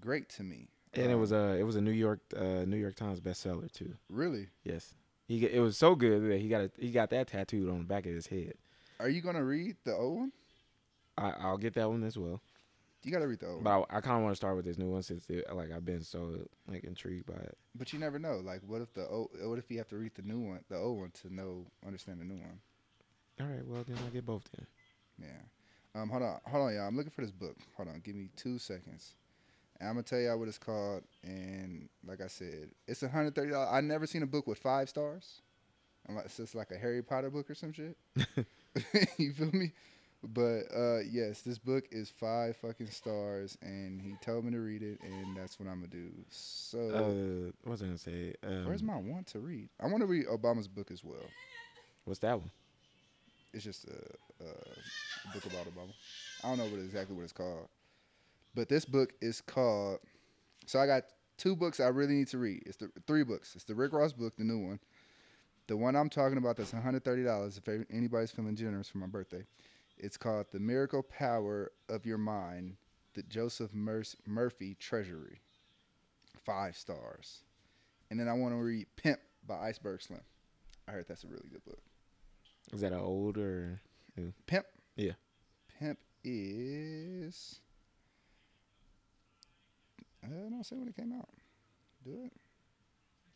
great 0.00 0.28
to 0.30 0.42
me. 0.42 0.68
And 0.92 1.10
it 1.10 1.14
Um, 1.14 1.20
was 1.20 1.32
a 1.32 1.56
it 1.58 1.64
was 1.64 1.76
a 1.76 1.80
New 1.80 1.90
York 1.90 2.20
uh, 2.36 2.64
New 2.66 2.76
York 2.76 2.94
Times 2.96 3.20
bestseller 3.20 3.70
too. 3.72 3.94
really. 4.08 4.48
Yes. 4.64 4.94
He 5.26 5.44
it 5.46 5.60
was 5.60 5.76
so 5.78 5.94
good 5.94 6.30
that 6.30 6.40
he 6.40 6.48
got 6.48 6.60
a, 6.62 6.70
he 6.78 6.90
got 6.92 7.10
that 7.10 7.28
tattooed 7.28 7.68
on 7.70 7.78
the 7.78 7.84
back 7.84 8.06
of 8.06 8.12
his 8.12 8.26
head. 8.28 8.54
Are 9.00 9.08
you 9.08 9.20
gonna 9.22 9.42
read 9.44 9.76
the 9.84 9.94
old 9.94 10.18
one? 10.18 10.32
I, 11.16 11.32
I'll 11.40 11.58
get 11.58 11.74
that 11.74 11.88
one 11.88 12.02
as 12.04 12.18
well. 12.18 12.40
You 13.02 13.12
gotta 13.12 13.28
read 13.28 13.40
the 13.40 13.46
old 13.48 13.56
one. 13.56 13.64
But 13.64 13.94
I, 13.94 13.98
I 13.98 14.00
kind 14.00 14.16
of 14.16 14.22
want 14.22 14.32
to 14.32 14.36
start 14.36 14.56
with 14.56 14.64
this 14.64 14.78
new 14.78 14.88
one 14.88 15.02
since 15.02 15.28
it, 15.28 15.44
like 15.54 15.70
I've 15.70 15.84
been 15.84 16.02
so 16.02 16.38
like 16.66 16.84
intrigued 16.84 17.26
by 17.26 17.34
it. 17.34 17.56
But 17.74 17.92
you 17.92 17.98
never 17.98 18.18
know. 18.18 18.40
Like, 18.42 18.60
what 18.66 18.80
if 18.80 18.92
the 18.94 19.06
old? 19.06 19.28
What 19.42 19.58
if 19.58 19.70
you 19.70 19.76
have 19.78 19.88
to 19.88 19.96
read 19.96 20.14
the 20.14 20.22
new 20.22 20.40
one, 20.40 20.60
the 20.70 20.78
old 20.78 20.98
one, 20.98 21.10
to 21.22 21.32
know 21.32 21.66
understand 21.86 22.20
the 22.20 22.24
new 22.24 22.40
one? 22.40 22.60
All 23.40 23.46
right, 23.46 23.66
well 23.66 23.84
then 23.86 23.98
I'll 24.02 24.10
get 24.10 24.24
both 24.24 24.48
then. 24.56 24.66
Yeah. 25.20 26.00
Um. 26.00 26.08
Hold 26.08 26.22
on. 26.22 26.40
Hold 26.46 26.68
on, 26.68 26.74
y'all. 26.74 26.88
I'm 26.88 26.96
looking 26.96 27.12
for 27.12 27.20
this 27.20 27.30
book. 27.30 27.56
Hold 27.76 27.90
on. 27.90 28.00
Give 28.02 28.14
me 28.14 28.30
two 28.36 28.58
seconds. 28.58 29.14
And 29.78 29.88
I'm 29.88 29.96
gonna 29.96 30.04
tell 30.04 30.20
y'all 30.20 30.38
what 30.38 30.48
it's 30.48 30.58
called. 30.58 31.02
And 31.22 31.88
like 32.06 32.22
I 32.22 32.28
said, 32.28 32.70
it's 32.88 33.02
a 33.02 33.08
hundred 33.08 33.34
thirty 33.34 33.50
dollars. 33.50 33.68
I 33.70 33.82
never 33.82 34.06
seen 34.06 34.22
a 34.22 34.26
book 34.26 34.46
with 34.46 34.58
five 34.58 34.88
stars. 34.88 35.42
Unless 36.08 36.38
it's 36.38 36.54
like 36.54 36.70
a 36.70 36.76
Harry 36.76 37.02
Potter 37.02 37.30
book 37.30 37.50
or 37.50 37.54
some 37.54 37.72
shit. 37.72 37.96
you 39.18 39.32
feel 39.32 39.52
me? 39.52 39.72
But 40.32 40.62
uh, 40.74 41.00
yes, 41.10 41.42
this 41.42 41.58
book 41.58 41.84
is 41.90 42.10
five 42.10 42.56
fucking 42.56 42.90
stars, 42.90 43.58
and 43.62 44.00
he 44.00 44.14
told 44.22 44.44
me 44.44 44.52
to 44.52 44.58
read 44.58 44.82
it, 44.82 45.00
and 45.02 45.36
that's 45.36 45.58
what 45.60 45.68
I'm 45.68 45.76
gonna 45.76 45.88
do. 45.88 46.10
So, 46.30 46.78
Uh, 46.78 47.52
what 47.62 47.72
was 47.72 47.82
I 47.82 47.86
gonna 47.86 47.98
say? 47.98 48.34
Um, 48.42 48.64
where's 48.66 48.82
my 48.82 48.96
want 48.96 49.26
to 49.28 49.40
read? 49.40 49.68
I 49.80 49.86
want 49.86 50.00
to 50.00 50.06
read 50.06 50.26
Obama's 50.26 50.68
book 50.68 50.90
as 50.90 51.04
well. 51.04 51.26
What's 52.04 52.20
that 52.20 52.38
one? 52.38 52.50
It's 53.52 53.64
just 53.64 53.84
a, 53.86 54.44
a 54.44 55.32
book 55.32 55.46
about 55.46 55.66
Obama. 55.66 55.92
I 56.42 56.48
don't 56.48 56.58
know 56.58 56.64
what 56.64 56.80
exactly 56.80 57.14
what 57.14 57.22
it's 57.22 57.32
called, 57.32 57.68
but 58.54 58.68
this 58.68 58.84
book 58.84 59.12
is 59.20 59.40
called. 59.40 59.98
So 60.66 60.78
I 60.78 60.86
got 60.86 61.04
two 61.36 61.54
books 61.54 61.80
I 61.80 61.88
really 61.88 62.14
need 62.14 62.28
to 62.28 62.38
read. 62.38 62.62
It's 62.66 62.76
the 62.76 62.90
three 63.06 63.24
books. 63.24 63.54
It's 63.54 63.64
the 63.64 63.74
Rick 63.74 63.92
Ross 63.92 64.12
book, 64.12 64.36
the 64.36 64.44
new 64.44 64.58
one. 64.58 64.80
The 65.66 65.76
one 65.76 65.96
I'm 65.96 66.10
talking 66.10 66.36
about 66.36 66.56
that's 66.56 66.72
$130 66.72 67.58
if 67.58 67.86
anybody's 67.90 68.30
feeling 68.30 68.54
generous 68.54 68.88
for 68.88 68.98
my 68.98 69.06
birthday. 69.06 69.44
It's 69.96 70.16
called 70.16 70.46
The 70.52 70.60
Miracle 70.60 71.02
Power 71.02 71.72
of 71.88 72.04
Your 72.04 72.18
Mind, 72.18 72.76
the 73.14 73.22
Joseph 73.22 73.72
Mur- 73.72 74.02
Murphy 74.26 74.74
Treasury. 74.78 75.40
Five 76.44 76.76
stars. 76.76 77.44
And 78.10 78.20
then 78.20 78.28
I 78.28 78.34
want 78.34 78.52
to 78.54 78.58
read 78.58 78.86
Pimp 78.96 79.20
by 79.46 79.68
Iceberg 79.68 80.02
Slim. 80.02 80.20
I 80.86 80.92
heard 80.92 81.06
that's 81.08 81.24
a 81.24 81.28
really 81.28 81.48
good 81.50 81.64
book. 81.64 81.80
Is 82.72 82.80
that 82.80 82.92
an 82.92 83.00
old 83.00 83.38
or? 83.38 83.80
Pimp. 84.46 84.66
Yeah. 84.96 85.12
Pimp 85.78 85.98
is. 86.22 87.60
Uh, 90.22 90.28
don't 90.28 90.64
say 90.64 90.76
when 90.76 90.88
it 90.88 90.96
came 90.96 91.12
out. 91.12 91.28
Do 92.04 92.18
it. 92.24 92.32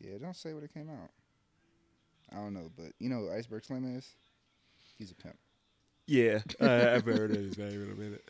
Yeah, 0.00 0.18
don't 0.18 0.36
say 0.36 0.52
when 0.52 0.64
it 0.64 0.72
came 0.72 0.88
out. 0.88 1.11
I 2.30 2.36
don't 2.36 2.54
know, 2.54 2.70
but 2.76 2.92
you 2.98 3.09
know 3.09 3.20
who 3.20 3.32
Iceberg 3.32 3.64
Slim 3.64 3.96
is? 3.96 4.09
He's 4.98 5.11
a 5.11 5.14
pimp. 5.14 5.38
Yeah, 6.09 6.40
I've 6.59 7.04
heard 7.04 7.32
of 7.32 7.36
his 7.36 7.59
name 7.59 7.82
in 7.82 7.92
a 7.92 7.94
minute. 7.94 8.26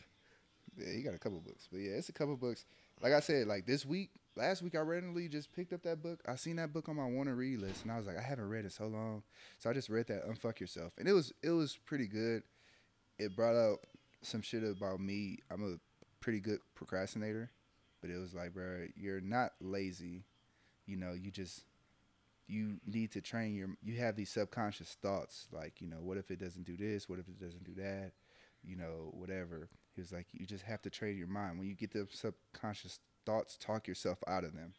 Yeah, 0.76 0.92
he 0.92 1.02
got 1.02 1.14
a 1.14 1.18
couple 1.18 1.38
books, 1.38 1.68
but 1.70 1.78
yeah, 1.78 1.92
it's 1.92 2.08
a 2.08 2.12
couple 2.12 2.36
books. 2.36 2.64
Like 3.00 3.12
I 3.12 3.20
said, 3.20 3.46
like 3.46 3.66
this 3.66 3.86
week, 3.86 4.10
last 4.34 4.62
week 4.62 4.74
I 4.74 4.80
randomly 4.80 5.28
just 5.28 5.52
picked 5.54 5.72
up 5.72 5.84
that 5.84 6.02
book. 6.02 6.20
I 6.26 6.34
seen 6.34 6.56
that 6.56 6.72
book 6.72 6.88
on 6.88 6.96
my 6.96 7.06
want 7.06 7.28
to 7.28 7.36
read 7.36 7.60
list, 7.60 7.84
and 7.84 7.92
I 7.92 7.96
was 7.96 8.06
like, 8.06 8.18
I 8.18 8.20
haven't 8.20 8.48
read 8.48 8.64
it 8.64 8.72
so 8.72 8.88
long, 8.88 9.22
so 9.60 9.70
I 9.70 9.74
just 9.74 9.88
read 9.88 10.08
that 10.08 10.28
Unfuck 10.28 10.58
Yourself, 10.58 10.92
and 10.98 11.06
it 11.06 11.12
was 11.12 11.32
it 11.40 11.50
was 11.50 11.78
pretty 11.86 12.08
good. 12.08 12.42
It 13.16 13.36
brought 13.36 13.54
up 13.54 13.78
some 14.22 14.42
shit 14.42 14.64
about 14.64 14.98
me. 14.98 15.38
I'm 15.48 15.62
a 15.62 15.76
pretty 16.20 16.40
good 16.40 16.58
procrastinator, 16.74 17.52
but 18.00 18.10
it 18.10 18.18
was 18.18 18.34
like, 18.34 18.54
bro, 18.54 18.88
you're 18.96 19.20
not 19.20 19.52
lazy. 19.60 20.24
You 20.86 20.96
know, 20.96 21.12
you 21.12 21.30
just 21.30 21.62
you 22.48 22.80
need 22.86 23.12
to 23.12 23.20
train 23.20 23.54
your. 23.54 23.68
You 23.82 24.00
have 24.00 24.16
these 24.16 24.30
subconscious 24.30 24.96
thoughts, 25.00 25.46
like 25.52 25.80
you 25.80 25.86
know, 25.86 25.98
what 26.00 26.16
if 26.16 26.30
it 26.30 26.40
doesn't 26.40 26.64
do 26.64 26.76
this? 26.76 27.08
What 27.08 27.18
if 27.18 27.28
it 27.28 27.38
doesn't 27.38 27.64
do 27.64 27.74
that? 27.80 28.12
You 28.64 28.76
know, 28.76 29.12
whatever. 29.12 29.68
He 29.94 30.00
was 30.00 30.12
like, 30.12 30.26
you 30.32 30.46
just 30.46 30.64
have 30.64 30.82
to 30.82 30.90
train 30.90 31.18
your 31.18 31.28
mind. 31.28 31.58
When 31.58 31.68
you 31.68 31.74
get 31.74 31.92
the 31.92 32.06
subconscious 32.10 33.00
thoughts, 33.26 33.56
talk 33.56 33.86
yourself 33.86 34.18
out 34.26 34.44
of 34.44 34.54
them. 34.54 34.72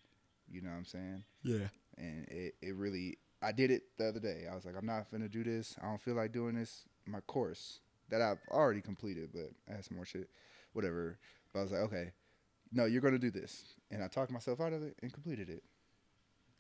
You 0.50 0.62
know 0.62 0.70
what 0.70 0.78
I'm 0.78 0.86
saying? 0.86 1.24
Yeah. 1.44 1.68
And 1.98 2.28
it, 2.30 2.56
it 2.62 2.76
really, 2.76 3.18
I 3.42 3.52
did 3.52 3.70
it 3.70 3.84
the 3.98 4.08
other 4.08 4.20
day. 4.20 4.46
I 4.52 4.56
was 4.56 4.66
like, 4.66 4.76
I'm 4.78 4.86
not 4.86 5.12
gonna 5.12 5.30
do 5.30 5.44
this. 5.44 5.76
I 5.82 5.86
don't 5.86 6.02
feel 6.02 6.16
like 6.16 6.32
doing 6.32 6.56
this. 6.56 6.84
My 7.06 7.20
course 7.22 7.80
that 8.10 8.22
I've 8.22 8.40
already 8.50 8.82
completed, 8.82 9.30
but 9.34 9.52
I 9.70 9.76
had 9.76 9.86
some 9.86 9.98
more 9.98 10.06
shit, 10.06 10.30
whatever. 10.74 11.18
But 11.54 11.60
I 11.60 11.64
was 11.64 11.72
like, 11.72 11.82
okay, 11.82 12.12
no, 12.72 12.86
you're 12.86 13.02
gonna 13.02 13.20
do 13.20 13.32
this. 13.32 13.76
And 13.92 14.04
I 14.04 14.08
talked 14.08 14.32
myself 14.32 14.60
out 14.60 14.74
of 14.74 14.84
it 14.84 14.96
and 15.02 15.14
completed 15.14 15.50
it. 15.50 15.64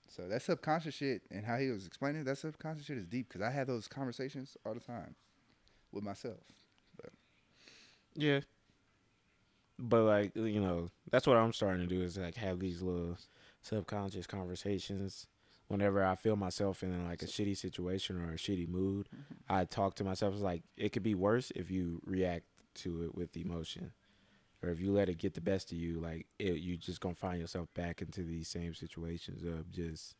So 0.10 0.28
that 0.28 0.41
subconscious 0.41 0.95
shit 0.95 1.22
and 1.32 1.45
how 1.45 1.57
he 1.57 1.70
was 1.70 1.86
explaining 1.86 2.22
it, 2.22 2.26
that 2.26 2.38
subconscious 2.38 2.86
shit 2.86 2.97
is 2.97 3.05
deep 3.05 3.30
because 3.30 3.41
I 3.41 3.51
have 3.51 3.68
those 3.68 3.88
conversations 3.88 4.57
all 4.66 4.74
the 4.74 4.80
time 4.80 5.16
with 5.91 6.03
myself. 6.03 6.38
Yeah. 8.16 8.41
But 9.78 10.03
like 10.03 10.36
you 10.36 10.60
know, 10.60 10.89
that's 11.10 11.26
what 11.26 11.38
I'm 11.38 11.53
starting 11.53 11.88
to 11.88 11.95
do 11.95 12.01
is 12.01 12.18
like 12.18 12.36
have 12.36 12.60
these 12.60 12.82
little 12.82 13.18
subconscious 13.62 14.28
conversations. 14.28 15.28
Whenever 15.70 16.03
I 16.03 16.16
feel 16.16 16.36
myself 16.36 16.82
in 16.82 17.07
like 17.07 17.22
a 17.22 17.28
shitty 17.28 17.55
situation 17.55 18.20
or 18.20 18.34
a 18.34 18.38
shitty 18.38 18.68
mood, 18.68 19.07
mm-hmm. 19.16 19.53
I 19.53 19.66
talk 19.66 19.95
to 19.95 20.03
myself. 20.03 20.34
It's 20.34 20.43
like 20.43 20.64
it 20.76 20.91
could 20.91 21.03
be 21.03 21.16
worse 21.16 21.51
if 21.55 21.70
you 21.70 22.01
react 22.05 22.45
to 22.76 23.03
it 23.03 23.16
with 23.16 23.38
emotion, 23.38 23.91
or 24.64 24.70
if 24.70 24.80
you 24.80 24.91
let 24.91 25.10
it 25.10 25.18
get 25.18 25.34
the 25.34 25.41
best 25.41 25.72
of 25.72 25.78
you. 25.78 25.99
Like 25.99 26.28
it, 26.38 26.57
you 26.57 26.78
just 26.78 26.99
gonna 27.01 27.16
find 27.16 27.39
yourself 27.39 27.68
back 27.74 28.01
into 28.01 28.24
these 28.24 28.47
same 28.47 28.74
situations 28.74 29.43
of 29.43 29.72
just, 29.72 30.16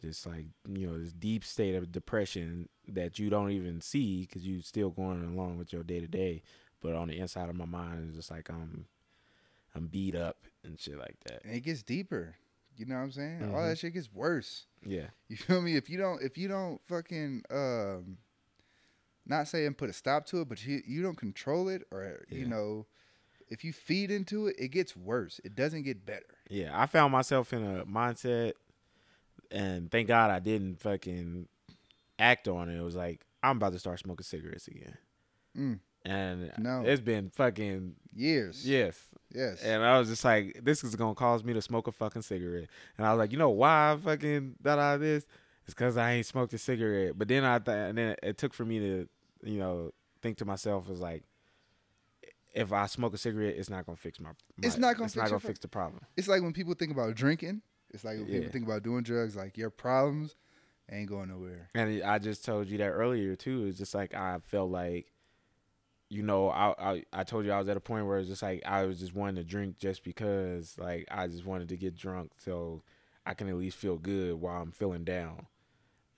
just 0.00 0.26
like 0.26 0.46
you 0.68 0.86
know 0.86 0.98
this 0.98 1.12
deep 1.12 1.44
state 1.44 1.74
of 1.74 1.92
depression 1.92 2.68
that 2.88 3.18
you 3.18 3.30
don't 3.30 3.50
even 3.52 3.80
see 3.80 4.22
because 4.22 4.46
you're 4.46 4.60
still 4.62 4.90
going 4.90 5.24
along 5.24 5.58
with 5.58 5.72
your 5.72 5.84
day 5.84 6.00
to 6.00 6.08
day 6.08 6.42
but 6.80 6.94
on 6.96 7.06
the 7.06 7.18
inside 7.18 7.48
of 7.48 7.54
my 7.54 7.64
mind 7.64 8.06
it's 8.08 8.16
just 8.16 8.30
like 8.30 8.50
I'm 8.50 8.86
I'm 9.74 9.86
beat 9.86 10.16
up 10.16 10.38
and 10.64 10.78
shit 10.78 10.98
like 10.98 11.16
that. 11.26 11.44
And 11.44 11.54
it 11.54 11.60
gets 11.60 11.82
deeper. 11.82 12.34
You 12.76 12.86
know 12.86 12.96
what 12.96 13.02
I'm 13.02 13.12
saying? 13.12 13.42
All 13.44 13.60
Mhm. 13.60 13.68
that 13.70 13.78
shit 13.78 13.94
gets 13.94 14.12
worse. 14.12 14.66
Yeah. 14.84 15.06
You 15.28 15.36
feel 15.36 15.62
me? 15.62 15.76
If 15.76 15.88
you 15.88 15.96
don't, 15.98 16.20
if 16.22 16.36
you 16.36 16.48
don't 16.48 16.80
fucking, 16.88 17.42
um, 17.50 18.18
not 19.24 19.46
saying 19.48 19.74
put 19.74 19.88
a 19.90 19.92
stop 19.92 20.26
to 20.26 20.40
it, 20.40 20.48
but 20.48 20.64
you 20.66 20.82
you 20.86 21.02
don't 21.02 21.16
control 21.16 21.68
it, 21.68 21.86
or 21.92 22.24
you 22.28 22.44
know, 22.46 22.86
if 23.52 23.64
you 23.64 23.72
feed 23.72 24.10
into 24.10 24.46
it, 24.48 24.56
it 24.58 24.68
gets 24.68 24.96
worse. 24.96 25.40
It 25.44 25.54
doesn't 25.54 25.82
get 25.82 26.04
better. 26.06 26.24
Yeah. 26.48 26.70
I 26.72 26.86
found 26.86 27.12
myself 27.12 27.52
in 27.52 27.62
a 27.64 27.84
mindset 27.84 28.52
and 29.50 29.90
thank 29.90 30.08
God 30.08 30.30
I 30.30 30.38
didn't 30.38 30.80
fucking 30.80 31.48
act 32.18 32.48
on 32.48 32.68
it. 32.68 32.78
It 32.78 32.82
was 32.82 32.96
like 32.96 33.20
I'm 33.42 33.56
about 33.56 33.72
to 33.72 33.78
start 33.78 33.98
smoking 33.98 34.24
cigarettes 34.24 34.68
again. 34.68 34.96
Mm. 35.56 35.78
And 36.04 36.52
No. 36.58 36.82
it's 36.84 37.00
been 37.00 37.30
fucking 37.30 37.94
Years. 38.14 38.66
yes. 38.68 39.00
Yes. 39.34 39.62
And 39.62 39.82
I 39.82 39.98
was 39.98 40.08
just 40.08 40.24
like, 40.24 40.60
this 40.62 40.84
is 40.84 40.94
gonna 40.96 41.14
cause 41.14 41.42
me 41.44 41.52
to 41.54 41.62
smoke 41.62 41.86
a 41.88 41.92
fucking 41.92 42.22
cigarette. 42.22 42.68
And 42.98 43.06
I 43.06 43.12
was 43.12 43.18
like, 43.18 43.32
you 43.32 43.38
know 43.38 43.50
why 43.50 43.92
I 43.92 43.96
fucking 43.96 44.56
done 44.62 44.78
all 44.78 44.98
this? 44.98 45.26
It's 45.64 45.74
because 45.74 45.96
I 45.96 46.12
ain't 46.12 46.26
smoked 46.26 46.52
a 46.54 46.58
cigarette. 46.58 47.16
But 47.16 47.28
then 47.28 47.44
I 47.44 47.58
th- 47.58 47.74
and 47.90 47.96
then 47.98 48.16
it 48.22 48.36
took 48.36 48.52
for 48.52 48.64
me 48.64 48.78
to, 48.80 49.08
you 49.44 49.58
know, 49.58 49.92
think 50.20 50.38
to 50.38 50.44
myself 50.44 50.88
was 50.88 51.00
like, 51.00 51.22
if 52.52 52.72
I 52.72 52.86
smoke 52.86 53.14
a 53.14 53.18
cigarette, 53.18 53.54
it's 53.56 53.70
not 53.70 53.86
gonna 53.86 53.96
fix 53.96 54.20
my. 54.20 54.30
my 54.30 54.34
It's 54.66 54.76
not 54.78 54.96
gonna 54.96 55.06
It's 55.06 55.14
fix 55.14 55.22
not 55.22 55.28
gonna 55.30 55.40
fix 55.40 55.58
the 55.58 55.68
problem. 55.68 56.00
it's 56.16 56.28
like 56.28 56.42
when 56.42 56.52
people 56.52 56.74
think 56.74 56.92
about 56.92 57.14
drinking. 57.14 57.62
It's 57.90 58.04
like 58.04 58.16
when 58.18 58.26
Yeah. 58.26 58.38
people 58.40 58.52
think 58.52 58.64
about 58.66 58.82
doing 58.82 59.02
drugs. 59.02 59.36
Like 59.36 59.56
your 59.58 59.70
problems 59.70 60.36
Ain't 60.90 61.08
going 61.08 61.28
nowhere. 61.30 61.70
And 61.74 62.02
I 62.02 62.18
just 62.18 62.44
told 62.44 62.68
you 62.68 62.76
that 62.78 62.90
earlier 62.90 63.34
too. 63.36 63.66
It's 63.66 63.78
just 63.78 63.94
like 63.94 64.14
I 64.14 64.38
felt 64.44 64.70
like, 64.70 65.10
you 66.10 66.22
know, 66.22 66.50
I, 66.50 66.74
I 66.78 67.04
I 67.12 67.24
told 67.24 67.46
you 67.46 67.52
I 67.52 67.58
was 67.58 67.68
at 67.68 67.76
a 67.76 67.80
point 67.80 68.06
where 68.06 68.18
it's 68.18 68.28
just 68.28 68.42
like 68.42 68.62
I 68.66 68.84
was 68.84 68.98
just 68.98 69.14
wanting 69.14 69.36
to 69.36 69.44
drink 69.44 69.78
just 69.78 70.04
because 70.04 70.76
like 70.78 71.06
I 71.10 71.28
just 71.28 71.46
wanted 71.46 71.68
to 71.70 71.76
get 71.76 71.96
drunk 71.96 72.32
so 72.36 72.82
I 73.24 73.34
can 73.34 73.48
at 73.48 73.54
least 73.56 73.78
feel 73.78 73.96
good 73.96 74.34
while 74.34 74.60
I'm 74.60 74.72
feeling 74.72 75.04
down. 75.04 75.46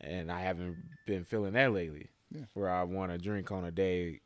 And 0.01 0.33
I 0.33 0.41
haven't 0.41 0.77
been 1.07 1.25
feeling 1.25 1.53
that 1.53 1.73
lately. 1.73 2.09
Yeah. 2.31 2.47
Where 2.55 2.71
I 2.71 2.83
want 2.83 3.13
to 3.13 3.19
drink 3.19 3.53
on 3.53 3.65
a 3.65 3.71
day. 3.71 4.21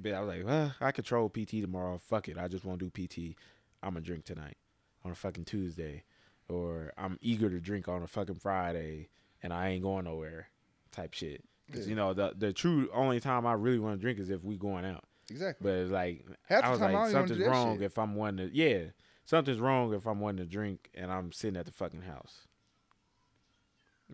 But 0.00 0.12
I 0.12 0.20
was 0.20 0.28
like, 0.28 0.46
well, 0.46 0.74
I 0.80 0.92
control 0.92 1.28
PT 1.30 1.62
tomorrow. 1.62 1.98
Fuck 2.08 2.28
it. 2.28 2.36
I 2.38 2.48
just 2.48 2.64
want 2.64 2.80
to 2.80 2.90
do 2.90 3.06
PT. 3.06 3.36
I'm 3.82 3.92
going 3.94 4.02
to 4.04 4.06
drink 4.06 4.24
tonight 4.24 4.56
on 5.04 5.12
a 5.12 5.14
fucking 5.14 5.44
Tuesday. 5.46 6.04
Or 6.48 6.92
I'm 6.98 7.18
eager 7.20 7.48
to 7.50 7.60
drink 7.60 7.88
on 7.88 8.02
a 8.02 8.06
fucking 8.06 8.36
Friday 8.36 9.08
and 9.42 9.52
I 9.52 9.68
ain't 9.68 9.82
going 9.82 10.04
nowhere 10.04 10.48
type 10.90 11.14
shit. 11.14 11.44
Because, 11.66 11.86
Yeah. 11.86 11.90
you 11.90 11.96
know, 11.96 12.14
the 12.14 12.32
the 12.36 12.52
true 12.52 12.88
only 12.94 13.20
time 13.20 13.46
I 13.46 13.52
really 13.52 13.78
want 13.78 13.98
to 13.98 14.00
drink 14.00 14.18
is 14.18 14.30
if 14.30 14.42
we 14.42 14.56
going 14.56 14.84
out. 14.86 15.04
Exactly. 15.30 15.62
But 15.70 15.78
it's 15.78 15.90
like, 15.90 16.24
Half 16.48 16.64
I 16.64 16.70
was 16.70 16.78
time, 16.78 16.96
I 16.96 17.04
like, 17.04 17.12
don't 17.12 17.12
even 17.12 17.14
wanna 17.20 17.26
do 17.28 17.34
something's 17.34 17.48
wrong 17.56 17.82
if 17.82 17.98
I'm 17.98 18.14
wanting 18.14 18.48
to, 18.48 18.56
yeah, 18.56 18.84
something's 19.26 19.60
wrong 19.60 19.92
if 19.92 20.06
I'm 20.06 20.20
wanting 20.20 20.46
to 20.46 20.50
drink 20.50 20.90
and 20.94 21.12
I'm 21.12 21.32
sitting 21.32 21.58
at 21.58 21.66
the 21.66 21.72
fucking 21.72 22.02
house. 22.02 22.46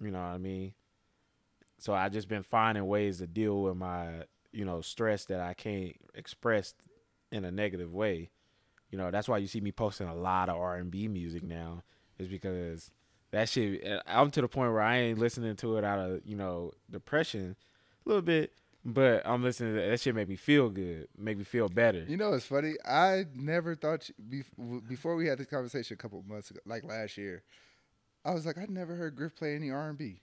You 0.03 0.11
know 0.11 0.19
what 0.19 0.25
I 0.27 0.39
mean? 0.39 0.75
So 1.79 1.93
I 1.95 2.09
just 2.09 2.29
been 2.29 2.43
finding 2.43 2.87
ways 2.87 3.19
to 3.19 3.29
deal 3.29 3.63
with 3.63 3.77
my, 3.77 4.25
you 4.55 4.65
know, 4.65 4.81
stress 4.81 5.25
that 5.27 5.41
I 5.41 5.55
can't 5.55 5.97
express 6.15 6.75
in 7.31 7.45
a 7.45 7.51
negative 7.51 7.93
way. 7.93 8.31
You 8.91 8.99
know, 8.99 9.11
that's 9.11 9.29
why 9.29 9.39
you 9.39 9.47
see 9.47 9.61
me 9.61 9.73
posting 9.73 10.07
a 10.07 10.15
lot 10.15 10.49
of 10.49 10.57
R 10.57 10.77
and 10.77 10.91
B 10.91 11.09
music 11.09 11.43
now, 11.43 11.83
is 12.19 12.29
because 12.29 12.91
that 13.33 13.49
shit. 13.49 13.85
uh, 13.87 14.01
I'm 14.07 14.31
to 14.31 14.41
the 14.41 14.49
point 14.49 14.73
where 14.73 14.81
I 14.81 14.99
ain't 14.99 15.19
listening 15.19 15.57
to 15.57 15.77
it 15.77 15.85
out 15.85 15.99
of 15.99 16.21
you 16.25 16.37
know 16.37 16.73
depression, 16.91 17.57
a 18.05 18.09
little 18.09 18.23
bit, 18.23 18.53
but 18.85 19.23
I'm 19.25 19.43
listening 19.43 19.75
to 19.75 19.81
that 19.81 20.01
shit. 20.01 20.15
Make 20.15 20.29
me 20.29 20.37
feel 20.37 20.71
good, 20.71 21.09
make 21.19 21.37
me 21.37 21.45
feel 21.45 21.69
better. 21.69 22.05
You 22.07 22.17
know, 22.17 22.33
it's 22.35 22.47
funny. 22.47 22.75
I 22.87 23.25
never 23.35 23.75
thought 23.75 24.09
you, 24.31 24.45
before 24.89 25.17
we 25.17 25.27
had 25.27 25.39
this 25.39 25.49
conversation 25.49 25.95
a 25.95 25.99
couple 25.99 26.21
of 26.21 26.29
months 26.29 26.51
ago, 26.51 26.61
like 26.65 26.85
last 26.85 27.19
year. 27.19 27.43
I 28.27 28.33
was 28.33 28.47
like, 28.47 28.57
I 28.57 28.65
never 28.71 28.95
heard 28.95 29.17
Griff 29.17 29.37
play 29.37 29.55
any 29.55 29.71
R 29.71 29.91
and 29.91 29.99
B. 29.99 30.23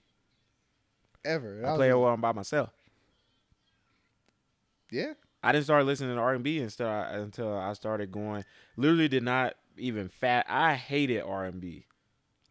Ever. 1.24 1.58
And 1.58 1.66
I 1.66 1.70
was 1.70 1.78
play 1.78 1.90
it 1.90 1.94
like, 1.94 2.02
while 2.02 2.14
I'm 2.14 2.20
by 2.20 2.32
myself. 2.32 2.70
Yeah. 4.92 5.14
I 5.42 5.50
didn't 5.50 5.64
start 5.64 5.86
listening 5.86 6.14
to 6.14 6.20
R 6.20 6.34
and 6.34 6.44
B 6.44 6.60
until 6.60 6.86
I, 6.86 7.16
until 7.16 7.52
I 7.56 7.72
started 7.72 8.12
going. 8.12 8.44
Literally, 8.76 9.08
did 9.08 9.24
not 9.24 9.54
even 9.76 10.08
fat. 10.08 10.46
I 10.48 10.74
hated 10.74 11.22
R 11.22 11.44
and 11.46 11.60
B, 11.60 11.86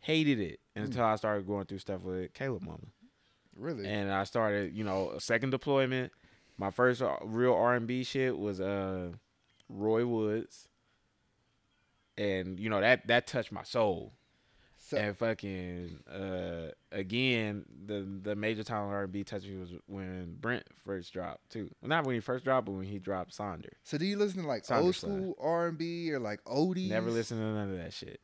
hated 0.02 0.40
it 0.40 0.60
until 0.76 1.06
I 1.06 1.16
started 1.16 1.48
going 1.48 1.68
through 1.68 1.78
stuff 1.78 2.02
with 2.02 2.34
Caleb 2.34 2.64
Mama, 2.64 2.80
Really. 3.56 3.88
and 3.88 4.12
I 4.12 4.24
started, 4.26 4.74
you 4.76 4.84
know, 4.84 5.12
a 5.12 5.22
second 5.22 5.52
deployment. 5.52 6.12
My 6.58 6.70
first 6.72 7.02
uh, 7.02 7.16
real 7.24 7.54
R 7.54 7.76
and 7.76 7.88
B 7.88 8.04
shit 8.04 8.38
was 8.38 8.60
uh 8.60 9.12
Roy 9.70 10.06
Woods, 10.06 10.68
and 12.18 12.60
you 12.60 12.70
know 12.70 12.82
that 12.82 13.08
that 13.08 13.28
touched 13.28 13.52
my 13.52 13.64
soul. 13.64 14.14
So, 14.92 14.98
and 14.98 15.18
fucking 15.18 16.00
uh 16.12 16.72
again 16.92 17.66
the 17.86 18.06
the 18.24 18.36
major 18.36 18.64
time 18.64 18.88
R 18.90 19.04
and 19.04 19.12
B 19.12 19.24
touched 19.24 19.48
me 19.48 19.58
was 19.58 19.72
when 19.88 20.36
Brent 20.40 20.64
first 20.84 21.14
dropped 21.14 21.50
too. 21.50 21.70
Well, 21.82 21.90
Not 21.90 22.06
when 22.06 22.16
he 22.16 22.20
first 22.20 22.44
dropped, 22.44 22.66
but 22.66 22.74
when 22.74 22.86
he 22.86 23.00
dropped 23.00 23.38
Sonder. 23.38 23.70
so 23.84 23.98
do 23.98 24.06
you 24.06 24.18
listen 24.18 24.42
to 24.42 24.48
like 24.48 24.64
old 24.72 24.96
school 24.96 25.36
R 25.40 25.68
and 25.70 25.78
B 25.78 26.12
or 26.12 26.20
like 26.20 26.44
oldies? 26.46 26.90
Never 26.90 27.10
listen 27.10 27.38
to 27.38 27.44
none 27.44 27.72
of 27.72 27.78
that 27.78 27.94
shit. 27.94 28.20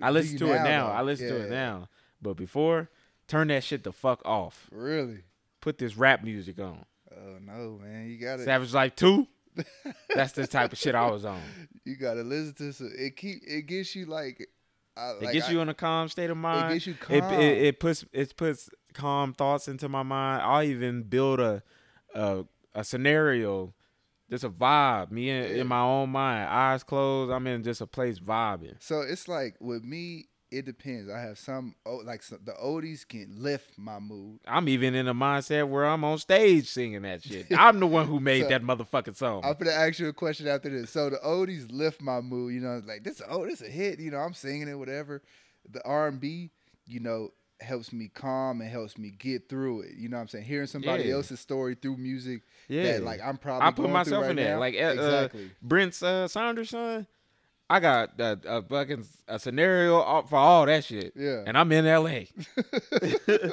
I 0.00 0.10
listen 0.10 0.38
to 0.38 0.46
it 0.52 0.62
now. 0.62 0.86
though? 0.88 0.92
I 0.94 1.02
listen 1.02 1.28
to 1.28 1.44
it 1.44 1.50
now. 1.50 1.88
But 2.22 2.34
before, 2.34 2.88
turn 3.26 3.48
that 3.48 3.62
shit 3.64 3.84
the 3.84 3.92
fuck 3.92 4.22
off. 4.24 4.68
Really? 4.72 5.20
Put 5.60 5.78
this 5.78 5.96
rap 5.96 6.24
music 6.24 6.58
on. 6.58 6.84
Oh 7.12 7.38
no, 7.40 7.78
man! 7.82 8.06
You 8.08 8.16
gotta 8.18 8.44
Savage 8.44 8.72
Life 8.72 8.94
2. 8.96 9.26
That's 10.14 10.32
the 10.32 10.46
type 10.46 10.72
of 10.72 10.78
shit 10.78 10.94
I 10.94 11.10
was 11.10 11.24
on. 11.24 11.40
you 11.84 11.96
gotta 11.96 12.22
listen 12.22 12.54
to 12.54 12.72
some. 12.72 12.92
It 12.96 13.16
keep 13.16 13.42
it 13.46 13.62
gets 13.66 13.94
you 13.96 14.06
like. 14.06 14.48
I, 14.98 15.10
It 15.12 15.22
like 15.22 15.32
gets 15.34 15.48
I- 15.48 15.52
you 15.52 15.60
in 15.60 15.68
a 15.68 15.74
calm 15.74 16.08
state 16.08 16.30
of 16.30 16.36
mind. 16.36 16.72
gets 16.74 16.86
you 16.86 16.96
It, 17.10 17.24
it 17.24 17.62
it 17.66 17.80
puts 17.80 18.04
it 18.12 18.36
puts 18.36 18.68
calm 18.94 19.32
thoughts 19.32 19.68
into 19.68 19.88
my 19.88 20.02
mind. 20.02 20.42
I'll 20.42 20.62
even 20.62 21.02
build 21.04 21.40
a 21.40 21.62
a, 22.14 22.44
a 22.74 22.84
scenario, 22.84 23.74
just 24.30 24.44
a 24.44 24.50
vibe. 24.50 25.10
Me 25.10 25.30
in, 25.30 25.42
Yeah. 25.56 25.60
in 25.62 25.66
my 25.66 25.80
own 25.80 26.10
mind, 26.10 26.48
eyes 26.48 26.82
closed. 26.82 27.30
I'm 27.32 27.46
in 27.46 27.62
just 27.62 27.80
a 27.80 27.86
place 27.86 28.18
vibing. 28.18 28.76
So 28.80 29.00
it's 29.02 29.28
like 29.28 29.56
with 29.60 29.84
me, 29.84 30.27
it 30.50 30.64
depends. 30.64 31.10
I 31.10 31.20
have 31.20 31.38
some 31.38 31.74
oh, 31.84 31.96
like 32.04 32.22
some, 32.22 32.38
the 32.44 32.52
oldies 32.52 33.06
can 33.06 33.34
lift 33.38 33.78
my 33.78 33.98
mood. 33.98 34.40
I'm 34.46 34.68
even 34.68 34.94
in 34.94 35.06
a 35.08 35.14
mindset 35.14 35.68
where 35.68 35.84
I'm 35.86 36.04
on 36.04 36.18
stage 36.18 36.68
singing 36.68 37.02
that 37.02 37.22
shit. 37.22 37.46
I'm 37.56 37.80
the 37.80 37.86
one 37.86 38.06
who 38.06 38.18
made 38.20 38.44
So, 38.44 38.48
that 38.48 38.62
motherfucking 38.62 39.16
song. 39.16 39.42
I'm 39.44 39.54
gonna 39.54 39.72
ask 39.72 39.98
you 39.98 40.08
a 40.08 40.12
question 40.12 40.48
after 40.48 40.68
this. 40.70 40.90
So 40.90 41.10
the 41.10 41.18
oldies 41.18 41.70
lift 41.70 42.00
my 42.00 42.20
mood. 42.20 42.54
You 42.54 42.60
know, 42.60 42.82
like 42.86 43.04
this. 43.04 43.20
Oh, 43.28 43.44
this 43.44 43.60
is 43.60 43.68
a 43.68 43.70
hit. 43.70 44.00
You 44.00 44.10
know, 44.10 44.18
I'm 44.18 44.34
singing 44.34 44.68
it. 44.68 44.74
Whatever. 44.78 45.22
The 45.70 45.84
R 45.84 46.08
and 46.08 46.18
B, 46.20 46.50
you 46.86 47.00
know, 47.00 47.32
helps 47.60 47.92
me 47.92 48.08
calm 48.08 48.60
and 48.60 48.70
helps 48.70 48.96
me 48.96 49.10
get 49.10 49.48
through 49.48 49.82
it. 49.82 49.90
You 49.96 50.08
know 50.08 50.16
what 50.16 50.22
I'm 50.22 50.28
saying? 50.28 50.44
Hearing 50.44 50.66
somebody 50.66 51.04
Yeah. 51.04 51.14
else's 51.14 51.40
story 51.40 51.74
through 51.74 51.96
music 51.96 52.42
yeah, 52.68 52.84
that 52.84 53.02
like 53.02 53.20
I'm 53.22 53.36
probably 53.36 53.66
I 53.66 53.70
put 53.72 53.90
myself 53.90 54.24
through 54.24 54.30
in 54.32 54.36
right 54.38 54.44
that. 54.44 54.58
Like 54.60 54.74
uh, 54.76 54.78
uh, 54.78 54.92
exactly. 54.92 55.50
Brent's 55.60 56.02
uh, 56.02 56.26
Sonder 56.28 56.66
Son. 56.66 57.06
I 57.70 57.80
got 57.80 58.18
a, 58.18 58.38
a 58.46 58.62
fucking 58.62 59.04
a 59.26 59.38
scenario 59.38 60.22
for 60.22 60.36
all 60.36 60.64
that 60.66 60.84
shit. 60.84 61.12
Yeah. 61.14 61.44
And 61.46 61.56
I'm 61.58 61.70
in 61.72 61.84
LA. 61.84 62.20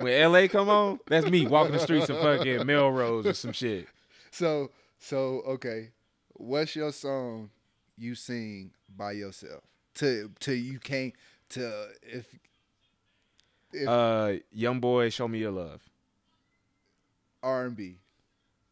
when 0.00 0.32
LA 0.32 0.48
come 0.48 0.68
on, 0.68 1.00
that's 1.06 1.26
me 1.30 1.46
walking 1.46 1.72
the 1.72 1.78
streets 1.78 2.08
of 2.10 2.18
fucking 2.20 2.66
Melrose 2.66 3.26
or 3.26 3.32
some 3.32 3.52
shit. 3.52 3.86
so 4.30 4.70
so 4.98 5.42
okay, 5.46 5.90
what's 6.34 6.76
your 6.76 6.92
song 6.92 7.50
you 7.96 8.14
sing 8.14 8.70
by 8.96 9.12
yourself? 9.12 9.62
To 9.96 10.30
to 10.40 10.52
you 10.52 10.78
can't 10.78 11.14
to 11.50 11.88
if 12.02 12.26
if 13.72 13.88
Uh, 13.88 14.34
young 14.52 14.80
boy, 14.80 15.08
show 15.08 15.26
me 15.28 15.38
your 15.38 15.52
love. 15.52 15.80
R 17.42 17.66
and 17.66 17.76
B. 17.76 17.96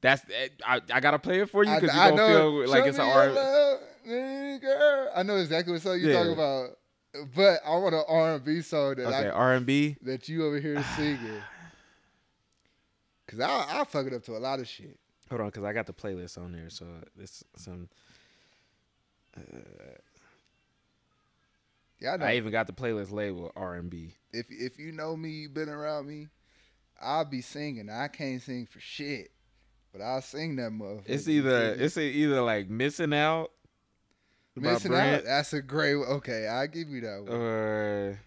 That's 0.01 0.23
eh, 0.31 0.49
I, 0.67 0.81
I 0.93 1.01
gotta 1.01 1.19
play 1.19 1.41
it 1.41 1.51
for 1.51 1.65
you 1.65 1.75
because 1.75 1.97
I 1.97 2.11
you 2.11 2.17
gonna 2.17 2.29
know. 2.33 2.51
feel 2.63 2.69
like 2.71 2.83
Show 2.85 2.89
it's 2.89 2.99
an 2.99 3.05
R. 3.09 3.79
your 4.05 4.53
love, 4.53 4.61
girl. 4.61 5.11
I 5.15 5.23
know 5.23 5.37
exactly 5.37 5.73
what 5.73 5.83
song 5.83 5.99
you're 6.01 6.11
Yeah. 6.11 6.19
talking 6.19 6.33
about, 6.33 6.79
but 7.35 7.61
I 7.65 7.77
want 7.77 7.95
an 7.95 8.05
R 8.09 8.35
and 8.37 8.45
B 8.45 8.61
song 8.63 8.95
that 8.97 9.07
Okay, 9.07 9.29
I 9.29 9.31
R 9.31 9.55
and 9.55 9.67
B. 9.67 9.97
that 10.03 10.29
you 10.29 10.45
over 10.47 10.59
here 10.59 10.83
singing. 10.83 11.43
Cause 13.29 13.41
I 13.41 13.81
I 13.81 13.85
fuck 13.85 14.07
it 14.07 14.13
up 14.13 14.23
to 14.25 14.37
a 14.37 14.39
lot 14.39 14.61
of 14.61 14.69
shit. 14.69 14.99
Hold 15.31 15.41
on, 15.41 15.47
because 15.49 15.65
I 15.65 15.73
got 15.73 15.87
the 15.87 15.93
playlist 15.95 16.37
on 16.37 16.53
there. 16.53 16.69
So 16.69 16.87
this 17.17 17.43
some. 17.57 17.89
Uh, 19.37 19.41
yeah, 21.99 22.15
I 22.15 22.17
know. 22.19 22.25
I 22.27 22.35
even 22.37 22.53
got 22.53 22.67
the 22.67 22.73
playlist 22.73 23.13
labeled 23.13 23.53
R 23.57 23.75
and 23.77 23.89
B. 23.89 24.15
if 24.33 24.47
if 24.51 24.79
you 24.79 24.93
know 24.93 25.17
me, 25.17 25.31
you've 25.31 25.55
been 25.55 25.69
around 25.71 26.07
me, 26.07 26.29
I'll 27.01 27.25
be 27.25 27.41
singing. 27.41 27.89
I 27.89 28.09
can't 28.09 28.43
sing 28.43 28.67
for 28.67 28.81
shit, 28.81 29.31
but 29.93 30.03
I'll 30.03 30.21
sing 30.21 30.57
that 30.57 30.73
motherfucker. 30.73 31.03
It's 31.07 31.29
either 31.29 31.75
it's 31.79 31.97
either 31.97 32.43
like 32.43 32.69
missing 32.69 33.15
out, 33.15 33.53
by 33.62 33.62
missing 34.57 34.95
out. 34.95 35.25
That's 35.25 35.53
a 35.53 35.63
great. 35.63 35.95
Okay, 35.95 36.49
I 36.49 36.67
give 36.67 36.89
you 36.89 37.01
that 37.03 37.25
one. 37.25 37.33
or 37.33 38.21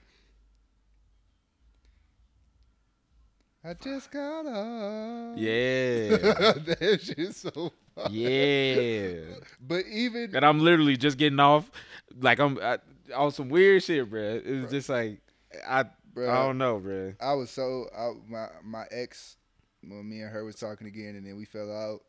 I 3.63 3.73
just 3.73 4.11
got 4.11 4.45
up. 4.45 5.37
yeah, 5.37 6.09
that 6.17 6.99
shit's 7.01 7.37
so. 7.37 7.71
fire. 7.95 8.07
yeah. 8.11 9.21
But 9.59 9.85
even 9.91 10.35
And 10.35 10.45
I'm 10.45 10.59
literally 10.59 10.97
just 10.97 11.17
getting 11.17 11.39
off, 11.39 11.71
like 12.19 12.39
I'm 12.39 12.59
I, 12.61 12.77
on 13.15 13.31
some 13.31 13.49
weird 13.49 13.81
shit, 13.83 14.07
bro. 14.09 14.41
It's 14.43 14.71
just 14.71 14.89
like 14.89 15.19
I 15.67 15.85
Bruh, 16.15 16.29
I 16.29 16.45
don't 16.45 16.57
know, 16.57 16.79
bro. 16.79 17.13
I 17.19 17.33
was 17.33 17.49
so 17.49 17.87
I, 17.95 18.13
my 18.29 18.47
my 18.63 18.85
ex 18.91 19.35
when 19.81 20.07
me 20.07 20.21
and 20.21 20.31
her 20.31 20.45
was 20.45 20.55
talking 20.55 20.87
again 20.87 21.15
and 21.15 21.25
then 21.25 21.35
we 21.35 21.45
fell 21.45 21.71
out 21.71 22.01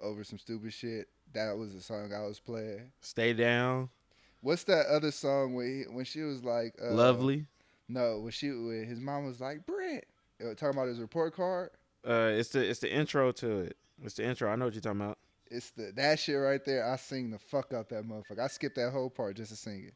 over 0.00 0.22
some 0.22 0.38
stupid 0.38 0.72
shit. 0.72 1.08
That 1.34 1.56
was 1.56 1.74
the 1.74 1.80
song 1.80 2.12
I 2.12 2.26
was 2.26 2.40
playing. 2.40 2.90
Stay 3.00 3.32
down, 3.32 3.90
What's 4.40 4.64
that 4.64 4.86
other 4.86 5.10
song 5.10 5.54
when 5.54 5.66
he, 5.66 5.94
when 5.94 6.04
she 6.04 6.20
was 6.20 6.44
like 6.44 6.74
uh, 6.82 6.92
lovely. 6.92 7.46
No, 7.88 8.20
when 8.20 8.30
she 8.30 8.50
when 8.50 8.84
his 8.86 9.00
mom 9.00 9.26
was 9.26 9.40
like 9.40 9.66
Brent 9.66 10.04
uh, 10.40 10.54
talking 10.54 10.78
about 10.78 10.88
his 10.88 11.00
report 11.00 11.34
card. 11.34 11.70
Uh, 12.06 12.30
it's 12.32 12.50
the 12.50 12.68
it's 12.68 12.80
the 12.80 12.92
intro 12.92 13.32
to 13.32 13.60
it. 13.60 13.76
It's 14.02 14.14
the 14.14 14.24
intro. 14.24 14.50
I 14.50 14.56
know 14.56 14.66
what 14.66 14.74
you're 14.74 14.80
talking 14.80 15.00
about. 15.00 15.18
It's 15.50 15.70
the 15.70 15.92
that 15.96 16.18
shit 16.18 16.38
right 16.38 16.64
there. 16.64 16.88
I 16.88 16.96
sing 16.96 17.30
the 17.30 17.38
fuck 17.38 17.72
out 17.72 17.88
that 17.88 18.04
motherfucker. 18.04 18.38
I 18.38 18.46
skipped 18.46 18.76
that 18.76 18.92
whole 18.92 19.10
part 19.10 19.36
just 19.36 19.50
to 19.50 19.56
sing 19.56 19.84
it. 19.88 19.94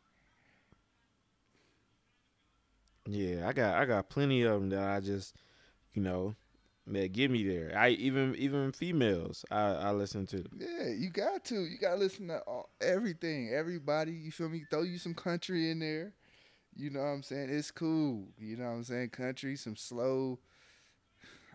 Yeah, 3.07 3.47
I 3.49 3.53
got 3.53 3.77
I 3.77 3.85
got 3.85 4.09
plenty 4.09 4.43
of 4.43 4.61
them 4.61 4.71
that 4.71 4.89
I 4.89 5.01
just, 5.01 5.37
you 5.95 6.03
know, 6.03 6.35
that 6.87 7.13
get 7.13 7.31
me 7.31 7.45
there. 7.45 7.73
I 7.77 7.91
even 7.91 8.35
even 8.37 8.73
females 8.73 9.45
I 9.51 9.61
I 9.61 9.91
listen 9.93 10.27
to. 10.27 10.45
Yeah, 10.59 10.89
you 10.89 11.11
got 11.11 11.45
to. 11.47 11.65
You 11.65 11.79
got 11.79 11.93
to 11.93 11.99
listen 11.99 12.29
to 12.29 12.41
all, 12.41 12.71
everything, 12.81 13.51
everybody. 13.53 14.13
You 14.13 14.33
feel 14.33 14.49
me? 14.49 14.65
Throw 14.71 14.83
you 14.83 14.99
some 14.99 15.15
country 15.15 15.71
in 15.71 15.79
there. 15.79 16.13
You 16.75 16.91
know 16.91 17.01
what 17.01 17.07
I'm 17.07 17.23
saying? 17.23 17.51
It's 17.51 17.71
cool. 17.71 18.29
You 18.39 18.57
know 18.57 18.65
what 18.65 18.71
I'm 18.71 18.85
saying? 18.85 19.11
Country, 19.11 19.57
some 19.57 19.77
slow. 19.77 20.39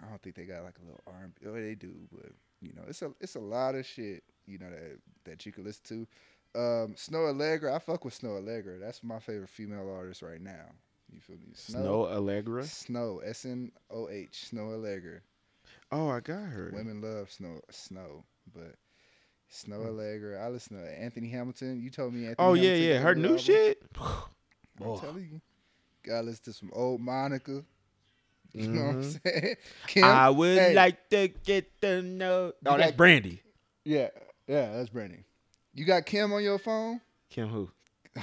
I 0.02 0.08
don't 0.10 0.22
think 0.22 0.36
they 0.36 0.46
got 0.46 0.64
like 0.64 0.76
a 0.80 0.86
little 0.86 1.02
R&B. 1.08 1.48
Oh, 1.48 1.54
they 1.54 1.74
do, 1.74 1.94
but 2.12 2.32
you 2.62 2.72
know, 2.74 2.84
it's 2.88 3.02
a 3.02 3.12
it's 3.20 3.36
a 3.36 3.40
lot 3.40 3.76
of 3.76 3.86
shit. 3.86 4.24
You 4.46 4.60
know 4.60 4.70
that 4.70 5.00
that 5.26 5.46
you 5.46 5.52
can 5.52 5.64
listen 5.64 5.84
to. 5.86 6.08
Um, 6.56 6.96
Snoh 6.96 7.34
Aalegra, 7.34 7.76
I 7.76 7.80
fuck 7.80 8.06
with 8.06 8.20
Snoh 8.20 8.42
Aalegra. 8.42 8.80
That's 8.80 9.04
my 9.04 9.20
favorite 9.20 9.50
female 9.50 9.92
artist 9.96 10.22
right 10.22 10.42
now. 10.42 10.72
You 11.12 11.20
feel 11.22 11.38
me? 11.38 11.54
Snoh 11.54 12.08
Aalegra. 12.12 12.66
Snow 12.66 13.22
S 13.26 13.46
N 13.46 13.72
O 13.90 14.10
H 14.10 14.50
Snoh 14.52 14.70
Aalegra. 14.78 15.20
Oh, 15.92 16.10
I 16.10 16.20
got 16.20 16.44
her. 16.44 16.72
Women 16.74 17.02
love 17.02 17.32
Snow 17.32 17.62
Snow, 17.72 18.26
but 18.54 18.76
Snow 19.50 19.80
Hmm. 19.82 19.88
Allegra. 19.88 20.44
I 20.46 20.50
listen 20.50 20.78
to 20.78 21.00
Anthony 21.02 21.30
Hamilton. 21.30 21.80
You 21.82 21.90
told 21.90 22.14
me 22.14 22.28
Anthony. 22.28 22.36
Oh 22.40 22.54
yeah, 22.54 22.64
Hamilton 22.72 22.84
yeah. 22.88 22.94
got 22.98 23.04
Her 23.04 23.16
new 23.16 23.22
new 23.22 23.28
album. 23.30 23.40
shit. 23.44 23.84
I'm 24.00 24.88
Oh. 24.88 24.98
telling 25.00 25.30
you. 25.32 25.42
Gotta 26.04 26.24
listen 26.28 26.44
to 26.46 26.54
some 26.54 26.72
old 26.74 27.02
Monica. 27.02 27.64
You 28.54 28.68
know 28.70 28.86
what 28.88 28.96
I'm 28.96 29.02
Mhm. 29.04 29.20
saying? 29.24 29.56
Kem, 29.88 30.04
I 30.06 30.30
would 30.30 30.58
hey, 30.58 30.74
like 30.74 31.10
to 31.10 31.28
get 31.28 31.80
to 31.82 32.02
know. 32.02 32.54
Oh, 32.66 32.72
You 32.74 32.78
that's 32.78 32.92
got- 32.92 32.98
Brandy. 32.98 33.42
Yeah, 33.84 34.10
yeah, 34.48 34.74
that's 34.74 34.90
Brandy. 34.90 35.24
You 35.74 35.86
got 35.86 36.06
Kem 36.06 36.32
on 36.34 36.44
your 36.44 36.58
phone? 36.60 37.02
Kim 37.30 37.48
who? 37.50 37.70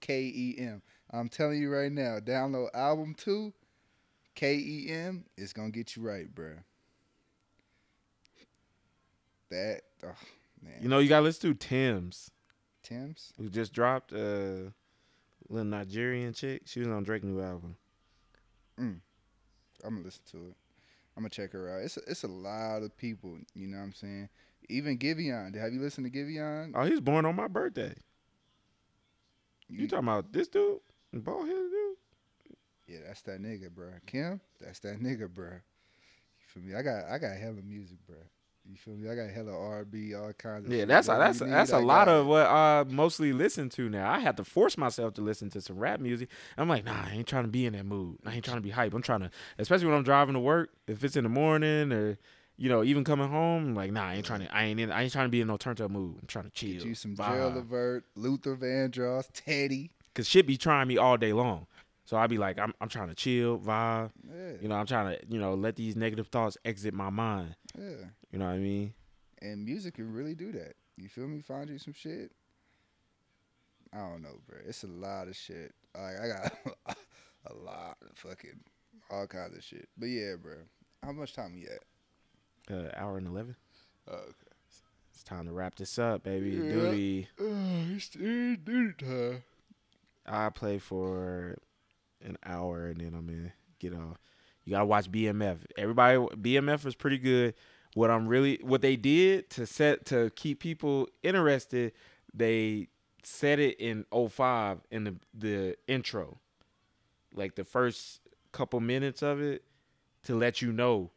K 0.00 0.20
E 0.22 0.56
M. 0.58 0.82
I'm 1.10 1.28
telling 1.28 1.60
you 1.60 1.70
right 1.72 1.92
now, 1.92 2.18
download 2.18 2.68
album 2.74 3.14
two. 3.16 3.52
K 4.34 4.54
E 4.54 4.90
M 4.90 5.24
is 5.36 5.52
gonna 5.52 5.70
get 5.70 5.96
you 5.96 6.02
right, 6.02 6.32
bruh. 6.32 6.58
That 9.50 9.80
oh 10.04 10.14
man. 10.62 10.74
You 10.80 10.88
know, 10.88 10.98
you 10.98 11.08
gotta 11.08 11.24
listen 11.24 11.50
to 11.50 11.56
Tems, 11.56 12.30
Tems? 12.82 13.32
who 13.36 13.48
just 13.48 13.72
dropped 13.72 14.12
a 14.12 14.72
little 15.48 15.64
Nigerian 15.64 16.34
chick. 16.34 16.62
She 16.66 16.80
was 16.80 16.88
on 16.88 17.02
Drake 17.02 17.24
new 17.24 17.40
album. 17.40 17.76
Mm. 18.78 19.00
I'm 19.84 19.94
gonna 19.94 20.04
listen 20.04 20.22
to 20.32 20.36
it. 20.36 20.56
I'm 21.16 21.22
gonna 21.22 21.30
check 21.30 21.52
her 21.52 21.74
out. 21.74 21.82
It's 21.82 21.96
a, 21.96 22.00
it's 22.06 22.22
a 22.22 22.28
lot 22.28 22.82
of 22.82 22.96
people. 22.96 23.38
You 23.54 23.66
know 23.66 23.78
what 23.78 23.84
I'm 23.84 23.92
saying? 23.94 24.28
Even 24.68 24.98
Giveon. 24.98 25.56
Have 25.56 25.72
you 25.72 25.80
listened 25.80 26.12
to 26.12 26.16
Giveon? 26.16 26.72
Oh, 26.74 26.84
he 26.84 26.90
was 26.90 27.00
born 27.00 27.24
on 27.24 27.34
my 27.34 27.48
birthday. 27.48 27.94
You, 29.68 29.88
talking 29.88 30.04
about 30.04 30.32
this 30.32 30.48
dude? 30.48 30.78
Bald 31.12 31.46
headed 31.46 31.70
dude? 31.70 31.96
Yeah, 32.86 32.98
that's 33.06 33.22
that 33.22 33.42
nigga, 33.42 33.70
bruh. 33.70 33.98
Kem, 34.06 34.40
that's 34.60 34.78
that 34.80 35.00
nigga, 35.00 35.28
bruh. 35.28 35.60
You 35.60 36.46
feel 36.46 36.62
me? 36.62 36.74
I 36.74 36.82
got 36.82 37.04
I 37.10 37.18
got 37.18 37.36
hella 37.36 37.62
music, 37.64 37.98
bruh. 38.10 38.24
You 38.68 38.76
feel 38.76 38.94
me? 38.94 39.08
I 39.08 39.14
got 39.14 39.30
hella 39.30 39.56
R&B, 39.58 40.14
all 40.14 40.30
kinds 40.34 40.66
of 40.66 40.72
Yeah, 40.72 40.80
shit. 40.80 40.88
that's 40.88 41.08
a, 41.08 41.12
that's 41.12 41.40
a, 41.40 41.44
that's 41.46 41.72
a 41.72 41.76
I 41.76 41.80
lot 41.80 42.04
got 42.04 42.08
of 42.14 42.26
what 42.26 42.46
I 42.46 42.84
mostly 42.86 43.32
listen 43.32 43.70
to 43.70 43.88
now. 43.88 44.10
I 44.10 44.18
have 44.18 44.36
to 44.36 44.44
force 44.44 44.76
myself 44.76 45.14
to 45.14 45.22
listen 45.22 45.48
to 45.50 45.62
some 45.62 45.78
rap 45.78 46.00
music. 46.00 46.28
I'm 46.58 46.68
like, 46.68 46.84
nah, 46.84 47.04
I 47.06 47.12
ain't 47.12 47.26
trying 47.26 47.44
to 47.44 47.48
be 47.50 47.64
in 47.64 47.72
that 47.72 47.86
mood. 47.86 48.18
I 48.26 48.34
ain't 48.34 48.44
trying 48.44 48.58
to 48.58 48.62
be 48.62 48.70
hype. 48.70 48.92
I'm 48.92 49.00
trying 49.00 49.20
to, 49.20 49.30
especially 49.58 49.86
when 49.86 49.96
I'm 49.96 50.02
driving 50.02 50.34
to 50.34 50.40
work. 50.40 50.70
If 50.86 51.02
it's 51.02 51.16
in 51.16 51.24
the 51.24 51.30
morning 51.30 51.92
or 51.92 52.18
you 52.58 52.68
know 52.68 52.84
even 52.84 53.04
coming 53.04 53.30
home, 53.30 53.68
I'm 53.68 53.74
like, 53.74 53.90
nah, 53.92 54.04
I 54.08 54.14
ain't 54.16 54.26
trying 54.26 54.40
to. 54.40 54.54
I 54.54 54.64
ain't 54.64 54.78
in. 54.80 54.92
I 54.92 55.04
ain't 55.04 55.12
trying 55.12 55.26
to 55.26 55.30
be 55.30 55.40
in 55.40 55.46
no 55.48 55.56
turned 55.56 55.80
up 55.80 55.90
mood. 55.90 56.18
I'm 56.20 56.26
trying 56.26 56.44
to 56.44 56.50
chill. 56.50 56.74
Get 56.74 56.84
you 56.84 56.94
some 56.94 57.16
vibe. 57.16 57.36
Gerald 57.36 57.54
Levert, 57.54 58.04
Luther 58.16 58.54
Vandross, 58.54 59.28
Teddy. 59.32 59.92
Cause 60.14 60.26
shit 60.28 60.46
be 60.46 60.56
trying 60.56 60.88
me 60.88 60.96
all 60.98 61.16
day 61.16 61.32
long. 61.32 61.66
So 62.04 62.16
I 62.16 62.26
be 62.26 62.38
like, 62.38 62.58
I'm 62.58 62.72
I'm 62.80 62.88
trying 62.88 63.08
to 63.08 63.14
chill, 63.14 63.58
vibe. 63.58 64.10
Yeah, 64.28 64.52
You 64.62 64.68
know, 64.68 64.76
I'm 64.76 64.86
trying 64.86 65.16
to 65.16 65.24
you 65.28 65.38
know 65.38 65.54
let 65.54 65.76
these 65.76 65.94
negative 65.96 66.28
thoughts 66.28 66.56
exit 66.64 66.94
my 66.94 67.10
mind. 67.10 67.54
yeah. 67.78 68.06
You 68.32 68.38
know 68.38 68.46
what 68.46 68.52
I 68.54 68.58
mean? 68.58 68.94
And 69.40 69.64
music 69.64 69.94
can 69.94 70.12
really 70.12 70.34
do 70.34 70.50
that. 70.52 70.74
You 70.96 71.08
feel 71.08 71.28
me? 71.28 71.40
Find 71.40 71.68
you 71.70 71.78
some 71.78 71.92
shit. 71.94 72.32
I 73.92 73.98
don't 73.98 74.22
know, 74.22 74.40
bro. 74.46 74.58
It's 74.66 74.82
a 74.84 74.88
lot 74.88 75.28
of 75.28 75.36
shit. 75.36 75.72
Like 75.94 76.16
I 76.20 76.28
got 76.28 76.52
a 77.46 77.54
lot 77.54 77.96
of 78.02 78.16
fucking 78.16 78.60
all 79.10 79.26
kinds 79.26 79.56
of 79.56 79.62
shit. 79.64 79.88
But 79.96 80.06
yeah, 80.06 80.34
bro. 80.40 80.54
How 81.04 81.12
much 81.12 81.32
time 81.34 81.54
we 81.54 81.66
at? 81.66 82.74
Uh, 82.74 82.90
hour 82.96 83.16
and 83.18 83.26
eleven. 83.26 83.54
Oh, 84.10 84.14
okay. 84.14 84.32
It's 85.14 85.22
time 85.22 85.46
to 85.46 85.52
wrap 85.52 85.74
this 85.76 85.98
up, 85.98 86.22
baby. 86.24 86.50
Yeah. 86.50 86.72
Duty. 86.72 87.28
Oh, 87.40 87.84
it's 87.94 88.08
duty 88.08 88.92
time. 88.98 89.42
I 90.28 90.50
play 90.50 90.78
for 90.78 91.56
an 92.24 92.36
hour 92.44 92.86
and 92.86 93.00
then 93.00 93.14
I'm 93.14 93.28
in. 93.28 93.52
Get 93.78 93.94
off. 93.94 94.18
You 94.64 94.72
gotta 94.72 94.86
watch 94.86 95.10
BMF. 95.10 95.58
Everybody, 95.76 96.18
BMF 96.18 96.84
was 96.84 96.94
pretty 96.94 97.18
good. 97.18 97.54
What 97.94 98.10
I'm 98.10 98.28
really, 98.28 98.60
what 98.62 98.82
they 98.82 98.96
did 98.96 99.48
to 99.50 99.66
set 99.66 100.04
to 100.06 100.30
keep 100.36 100.60
people 100.60 101.08
interested, 101.22 101.92
they 102.34 102.88
set 103.22 103.58
it 103.58 103.80
in 103.80 104.04
05 104.12 104.80
in 104.90 105.04
the 105.04 105.16
the 105.32 105.76
intro, 105.86 106.38
like 107.34 107.54
the 107.54 107.64
first 107.64 108.20
couple 108.52 108.80
minutes 108.80 109.22
of 109.22 109.40
it, 109.40 109.64
to 110.24 110.34
let 110.34 110.60
you 110.60 110.72
know 110.72 111.12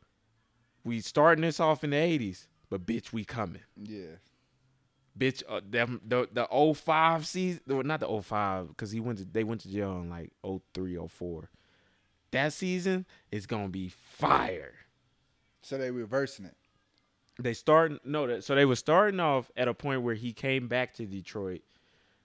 we 0.83 0.99
starting 1.01 1.41
this 1.41 1.59
off 1.59 1.83
in 1.83 1.91
the 1.91 1.97
80s, 1.97 2.47
but 2.69 2.85
bitch, 2.85 3.13
we 3.13 3.23
coming 3.25 3.61
Yeah. 3.75 4.15
Bitch 5.17 5.43
uh, 5.49 5.61
them, 5.67 6.01
the 6.05 6.27
the 6.31 6.73
05 6.75 7.25
season 7.25 7.61
well, 7.67 7.83
not 7.83 7.99
the 7.99 8.21
05 8.21 8.69
because 8.69 8.91
he 8.91 8.99
went 8.99 9.19
to 9.19 9.25
they 9.25 9.43
went 9.43 9.61
to 9.61 9.69
jail 9.69 9.99
in 10.01 10.09
like 10.09 10.31
03 10.73 10.97
04 11.07 11.49
that 12.31 12.53
season 12.53 13.05
is 13.31 13.45
gonna 13.45 13.67
be 13.67 13.89
fire. 13.89 14.73
So 15.63 15.77
they 15.77 15.91
reversing 15.91 16.45
it. 16.45 16.55
they 17.39 17.53
starting 17.53 17.99
no 18.03 18.25
that 18.27 18.43
so 18.43 18.55
they 18.55 18.65
were 18.65 18.75
starting 18.75 19.19
off 19.19 19.51
at 19.55 19.67
a 19.67 19.73
point 19.73 20.01
where 20.01 20.15
he 20.15 20.33
came 20.33 20.67
back 20.67 20.93
to 20.95 21.05
detroit 21.05 21.61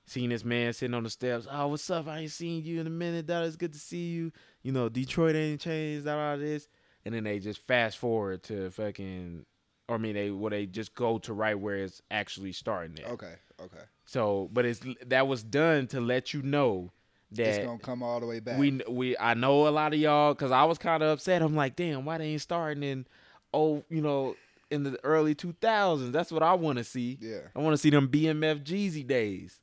seeing 0.06 0.28
this 0.30 0.44
man 0.44 0.72
sitting 0.72 0.94
on 0.94 1.02
the 1.02 1.10
steps 1.10 1.46
oh 1.50 1.68
what's 1.68 1.90
up? 1.90 2.06
I 2.06 2.20
ain't 2.20 2.30
seen 2.30 2.64
you 2.64 2.80
in 2.80 2.86
a 2.86 2.90
minute 2.90 3.26
that 3.26 3.42
is 3.44 3.56
good 3.56 3.72
to 3.72 3.78
see 3.78 4.08
you. 4.10 4.32
You 4.62 4.72
know 4.72 4.88
detroit 4.88 5.34
ain't 5.34 5.60
changed 5.60 6.06
all 6.06 6.38
this. 6.38 6.68
And 7.04 7.14
then 7.14 7.22
they 7.22 7.38
just 7.38 7.64
fast 7.66 7.98
forward 7.98 8.42
to 8.44 8.70
fucking 8.70 9.46
or 9.88 9.96
i 9.96 9.98
mean 9.98 10.14
they 10.14 10.30
well 10.30 10.50
they 10.50 10.66
just 10.66 10.94
go 10.94 11.18
to 11.18 11.32
right 11.32 11.58
where 11.58 11.76
it's 11.76 12.02
actually 12.10 12.52
starting 12.52 12.98
at. 13.04 13.10
Okay. 13.12 13.34
Okay. 13.62 13.82
So, 14.04 14.48
but 14.52 14.64
it's 14.66 14.80
that 15.06 15.26
was 15.26 15.42
done 15.42 15.86
to 15.88 16.00
let 16.00 16.34
you 16.34 16.42
know 16.42 16.92
it's 17.30 17.58
that 17.58 17.64
gonna 17.66 17.78
come 17.78 18.02
all 18.02 18.20
the 18.20 18.26
way 18.26 18.40
back. 18.40 18.58
we 18.58 18.80
we 18.88 19.16
I 19.18 19.34
know 19.34 19.66
a 19.66 19.70
lot 19.70 19.94
of 19.94 19.98
y'all 19.98 20.34
because 20.34 20.52
I 20.52 20.64
was 20.64 20.78
kind 20.78 21.02
of 21.02 21.08
upset. 21.10 21.42
I'm 21.42 21.56
like, 21.56 21.74
damn, 21.74 22.04
why 22.04 22.18
they 22.18 22.26
ain't 22.26 22.42
starting 22.42 22.82
in 22.82 23.06
oh 23.54 23.82
you 23.88 24.00
know 24.02 24.36
in 24.70 24.82
the 24.82 24.98
early 25.04 25.34
2000s? 25.34 26.12
That's 26.12 26.30
what 26.30 26.42
I 26.42 26.54
want 26.54 26.78
to 26.78 26.84
see. 26.84 27.18
yeah. 27.20 27.38
I 27.54 27.60
want 27.60 27.72
to 27.74 27.78
see 27.78 27.90
them 27.90 28.08
BMF 28.08 28.62
Jeezy 28.64 29.06
days, 29.06 29.60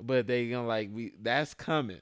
but 0.00 0.26
they 0.26 0.48
gonna 0.50 0.66
like 0.68 0.90
we 0.92 1.12
that's 1.20 1.54
coming. 1.54 2.00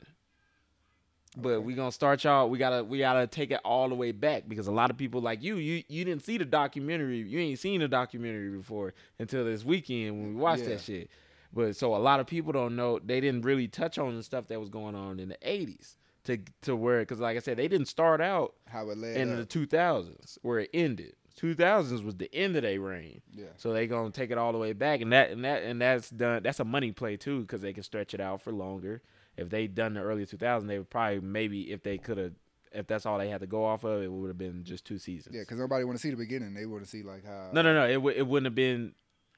But 1.40 1.50
Okay. 1.50 1.64
we 1.66 1.74
gonna 1.74 1.92
start 1.92 2.24
y'all. 2.24 2.50
We 2.50 2.58
gotta 2.58 2.82
we 2.82 2.98
gotta 2.98 3.26
take 3.26 3.50
it 3.52 3.60
all 3.64 3.88
the 3.88 3.94
way 3.94 4.10
back 4.12 4.48
because 4.48 4.66
a 4.66 4.72
lot 4.72 4.90
of 4.90 4.96
people 4.96 5.20
like 5.20 5.42
you, 5.42 5.56
you 5.56 5.84
you 5.88 6.04
didn't 6.04 6.24
see 6.24 6.36
the 6.36 6.44
documentary. 6.44 7.18
You 7.18 7.38
ain't 7.38 7.58
seen 7.60 7.80
the 7.80 7.88
documentary 7.88 8.50
before 8.50 8.92
until 9.18 9.44
this 9.44 9.64
weekend 9.64 10.18
when 10.18 10.28
we 10.28 10.34
watched 10.34 10.62
Yeah. 10.64 10.70
that 10.70 10.80
shit. 10.80 11.10
But 11.52 11.76
so 11.76 11.94
a 11.94 11.98
lot 11.98 12.20
of 12.20 12.26
people 12.26 12.52
don't 12.52 12.74
know. 12.76 12.98
They 12.98 13.20
didn't 13.20 13.42
really 13.42 13.68
touch 13.68 13.98
on 13.98 14.16
the 14.16 14.22
stuff 14.22 14.48
that 14.48 14.58
was 14.60 14.68
going 14.68 14.94
on 14.96 15.20
in 15.20 15.28
the 15.28 15.38
'80s 15.42 15.96
to 16.24 16.38
to 16.62 16.74
where 16.74 17.00
because 17.00 17.20
like 17.20 17.36
I 17.36 17.40
said, 17.40 17.56
they 17.56 17.68
didn't 17.68 17.86
start 17.86 18.20
out 18.20 18.54
How 18.66 18.90
it 18.90 18.98
led 18.98 19.16
in 19.16 19.36
the 19.36 19.46
2000s 19.46 20.38
where 20.42 20.58
it 20.58 20.70
ended. 20.74 21.14
2000s 21.40 22.02
was 22.02 22.16
the 22.16 22.28
end 22.34 22.56
of 22.56 22.62
their 22.62 22.80
reign. 22.80 23.22
yeah. 23.32 23.46
So 23.58 23.72
they 23.72 23.86
gonna 23.86 24.10
take 24.10 24.32
it 24.32 24.38
all 24.38 24.50
the 24.50 24.58
way 24.58 24.72
back, 24.72 25.00
and 25.00 25.12
that 25.12 25.30
and 25.30 25.44
that 25.44 25.62
and 25.62 25.80
that's 25.80 26.10
done. 26.10 26.42
That's 26.42 26.58
a 26.58 26.64
money 26.64 26.90
play 26.90 27.16
too, 27.16 27.42
because 27.42 27.60
they 27.62 27.72
can 27.72 27.84
stretch 27.84 28.12
it 28.12 28.20
out 28.20 28.42
for 28.42 28.52
longer. 28.52 29.02
If 29.38 29.50
they'd 29.50 29.74
done 29.74 29.94
the 29.94 30.00
early 30.00 30.26
2000s, 30.26 30.66
they 30.66 30.78
would 30.78 30.90
probably 30.90 31.20
maybe 31.20 31.70
if 31.72 31.82
they 31.82 31.98
could 31.98 32.18
have, 32.18 32.32
if 32.72 32.86
that's 32.86 33.06
all 33.06 33.18
they 33.18 33.28
had 33.28 33.40
to 33.40 33.46
go 33.46 33.64
off 33.64 33.84
of, 33.84 34.02
it 34.02 34.10
would 34.12 34.28
have 34.28 34.38
been 34.38 34.64
just 34.64 34.84
two 34.84 34.98
seasons. 34.98 35.34
Yeah, 35.34 35.42
because 35.42 35.58
nobody 35.58 35.84
want 35.84 35.96
to 35.98 36.02
see 36.02 36.10
the 36.10 36.16
beginning. 36.16 36.54
They 36.54 36.66
want 36.66 36.82
to 36.84 36.88
see 36.88 37.02
like 37.02 37.24
how. 37.24 37.50
no, 37.52 37.62
no, 37.62 37.72
no. 37.74 37.88
It 37.88 38.00
would 38.02 38.16
it 38.16 38.26
wouldn't 38.26 38.46
have 38.46 38.54
been. 38.54 38.94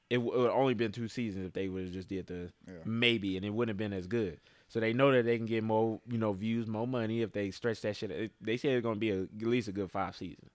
It 0.09 0.17
would 0.21 0.49
only 0.51 0.73
been 0.73 0.91
two 0.91 1.07
seasons 1.07 1.45
if 1.45 1.53
they 1.53 1.69
would 1.69 1.83
have 1.85 1.93
just 1.93 2.09
did 2.09 2.27
the 2.27 2.51
Yeah. 2.67 2.73
maybe, 2.83 3.37
and 3.37 3.45
it 3.45 3.49
wouldn't 3.51 3.69
have 3.69 3.77
been 3.77 3.97
as 3.97 4.07
good. 4.07 4.41
So 4.67 4.79
they 4.81 4.91
know 4.91 5.11
that 5.13 5.23
they 5.23 5.37
can 5.37 5.45
get 5.45 5.63
more, 5.63 6.01
you 6.09 6.17
know, 6.17 6.33
views, 6.33 6.67
more 6.67 6.85
money 6.87 7.21
if 7.21 7.31
they 7.31 7.49
stretch 7.51 7.79
that 7.81 7.95
shit. 7.95 8.11
It- 8.11 8.31
They 8.41 8.57
say 8.57 8.69
it's 8.73 8.83
gonna 8.83 8.99
be 8.99 9.11
a, 9.11 9.21
at 9.23 9.29
least 9.41 9.69
a 9.69 9.71
good 9.71 9.89
five 9.89 10.15
seasons 10.17 10.49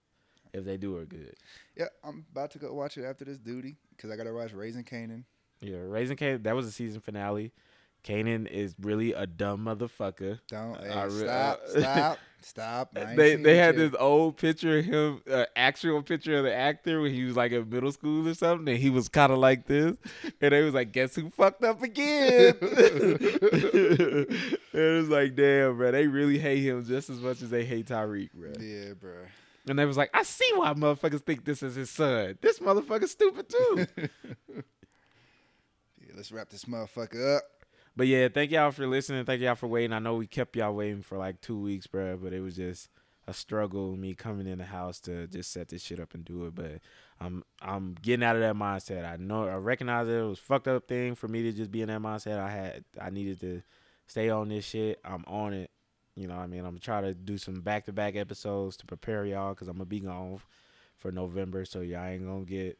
if 0.53 0.63
they 0.63 0.77
do 0.77 0.97
it 0.99 1.09
good. 1.09 1.33
Yeah, 1.75 1.85
I'm 2.03 2.25
about 2.31 2.51
to 2.51 2.59
go 2.59 2.71
watch 2.73 2.97
it 2.99 3.03
after 3.05 3.25
this 3.25 3.37
duty 3.39 3.77
because 3.95 4.11
I 4.11 4.15
gotta 4.15 4.33
watch 4.33 4.53
Raising 4.53 4.83
Kanan. 4.83 5.23
Yeah, 5.61 5.77
Raising 5.77 6.17
Kanan, 6.17 6.43
that 6.43 6.55
was 6.55 6.67
the 6.67 6.71
season 6.71 7.01
finale. 7.01 7.51
Kanan 8.03 8.47
is 8.47 8.75
really 8.79 9.13
a 9.13 9.27
dumb 9.27 9.65
motherfucker. 9.65 10.39
Don't 10.47 10.79
hey, 10.81 11.03
re- 11.05 11.09
stop, 11.09 11.61
uh, 11.63 11.79
stop, 11.79 12.19
stop. 12.41 12.93
They 12.93 13.35
they 13.35 13.57
had 13.57 13.75
this 13.75 13.93
old 13.99 14.37
picture 14.37 14.79
of 14.79 14.85
him, 14.85 15.21
uh, 15.29 15.45
actual 15.55 16.01
picture 16.01 16.37
of 16.37 16.45
the 16.45 16.55
actor 16.55 17.01
when 17.01 17.13
he 17.13 17.25
was 17.25 17.35
like 17.35 17.51
in 17.51 17.69
middle 17.69 17.91
school 17.91 18.27
or 18.27 18.33
something, 18.33 18.69
and 18.69 18.77
he 18.77 18.89
was 18.89 19.09
kind 19.09 19.31
of 19.31 19.39
like 19.39 19.65
this, 19.65 19.97
and 20.41 20.53
they 20.53 20.63
was 20.63 20.73
like, 20.73 20.91
"Guess 20.93 21.15
who 21.15 21.29
fucked 21.29 21.63
up 21.63 21.83
again?" 21.83 22.55
it 22.61 24.29
was 24.73 25.09
like, 25.09 25.35
"Damn, 25.35 25.77
bro, 25.77 25.91
they 25.91 26.07
really 26.07 26.37
hate 26.37 26.63
him 26.63 26.85
just 26.85 27.09
as 27.09 27.19
much 27.19 27.41
as 27.41 27.49
they 27.49 27.65
hate 27.65 27.87
Tariq, 27.87 28.31
bro." 28.33 28.53
Yeah, 28.59 28.93
bro. 28.93 29.25
And 29.67 29.77
they 29.77 29.85
was 29.85 29.97
like, 29.97 30.11
"I 30.13 30.23
see 30.23 30.49
why 30.55 30.73
motherfuckers 30.73 31.25
think 31.25 31.43
this 31.43 31.61
is 31.61 31.75
his 31.75 31.89
son. 31.89 32.37
This 32.41 32.59
motherfucker's 32.59 33.11
stupid 33.11 33.49
too." 33.49 33.85
Yeah, 35.99 36.13
let's 36.15 36.31
wrap 36.31 36.49
this 36.49 36.63
motherfucker 36.65 37.35
up. 37.37 37.43
But 37.97 38.05
yeah, 38.05 38.27
thank 38.29 38.51
y'all 38.51 38.71
for 38.71 38.85
listening. 38.85 39.25
Thank 39.25 39.41
y'all 39.41 39.55
for 39.55 39.67
waiting. 39.67 39.91
I 39.91 39.97
know 39.97 40.15
we 40.15 40.27
kept 40.27 40.55
y'all 40.55 40.75
waiting 40.75 41.01
for 41.01 41.17
like 41.17 41.41
two 41.41 41.59
weeks, 41.59 41.87
bro, 41.87 42.15
but 42.15 42.31
it 42.31 42.41
was 42.41 42.55
just 42.55 42.89
a 43.27 43.33
struggle 43.33 43.97
me 43.97 44.13
coming 44.13 44.47
in 44.47 44.59
the 44.59 44.65
house 44.65 44.99
to 45.01 45.25
just 45.27 45.51
set 45.51 45.69
this 45.69 45.81
shit 45.81 45.99
up 45.99 46.13
and 46.13 46.23
do 46.23 46.45
it. 46.45 46.53
But 46.53 46.79
I'm 47.19 47.43
I'm 47.59 47.95
getting 47.99 48.23
out 48.23 48.35
of 48.35 48.43
that 48.43 48.55
mindset. 48.55 49.03
I 49.03 49.17
know 49.17 49.47
I 49.47 49.55
recognize 49.55 50.07
it 50.07 50.21
was 50.21 50.37
fucked 50.37 50.67
up 50.67 50.87
thing 50.87 51.15
for 51.15 51.27
me 51.27 51.41
to 51.41 51.51
just 51.51 51.71
be 51.71 51.81
in 51.81 51.87
that 51.87 51.99
mindset. 51.99 52.37
I 52.37 52.51
had 52.51 52.85
I 53.01 53.09
needed 53.09 53.39
to 53.41 53.63
stay 54.05 54.29
on 54.29 54.49
this 54.49 54.63
shit. 54.63 54.99
I'm 55.03 55.25
on 55.25 55.53
it. 55.53 55.71
You 56.15 56.27
know, 56.27 56.35
I 56.35 56.45
mean, 56.45 56.59
I'm 56.59 56.71
gonna 56.71 56.79
try 56.79 57.01
to 57.01 57.15
do 57.15 57.39
some 57.39 57.61
back 57.61 57.85
to 57.85 57.93
back 57.93 58.15
episodes 58.15 58.77
to 58.77 58.85
prepare 58.85 59.25
y'all 59.25 59.55
because 59.55 59.67
I'm 59.67 59.75
gonna 59.77 59.85
be 59.85 60.01
gone 60.01 60.39
for 60.97 61.11
November, 61.11 61.65
so 61.65 61.81
y'all 61.81 62.05
ain't 62.05 62.25
gonna 62.25 62.45
get 62.45 62.77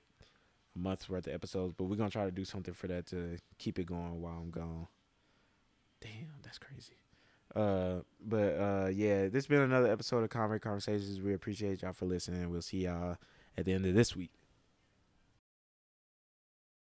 a 0.76 0.80
month's 0.80 1.10
worth 1.10 1.26
of 1.26 1.34
episodes. 1.34 1.73
But 1.76 1.85
we're 1.85 1.98
gonna 1.98 2.11
try 2.11 2.26
to 2.26 2.31
do 2.31 2.45
something 2.45 2.76
for 2.76 2.88
that 2.88 3.07
to 3.07 3.39
keep 3.57 3.80
it 3.80 3.88
going 3.88 4.22
while 4.22 4.38
I'm 4.41 4.52
gone. 4.52 4.88
Damn, 6.01 6.33
that's 6.43 6.59
crazy. 6.59 6.93
Uh, 7.55 8.01
but 8.25 8.53
uh, 8.59 8.89
yeah, 8.93 9.23
this 9.23 9.33
has 9.33 9.47
been 9.47 9.61
another 9.61 9.91
episode 9.91 10.23
of 10.23 10.29
Convert 10.29 10.61
Conversations. 10.61 11.19
We 11.19 11.33
appreciate 11.33 11.81
y'all 11.81 11.93
for 11.93 12.05
listening. 12.05 12.49
We'll 12.49 12.61
see 12.61 12.83
y'all 12.85 13.17
at 13.57 13.65
the 13.65 13.73
end 13.73 13.85
of 13.85 13.95
this 13.95 14.15
week. 14.15 14.31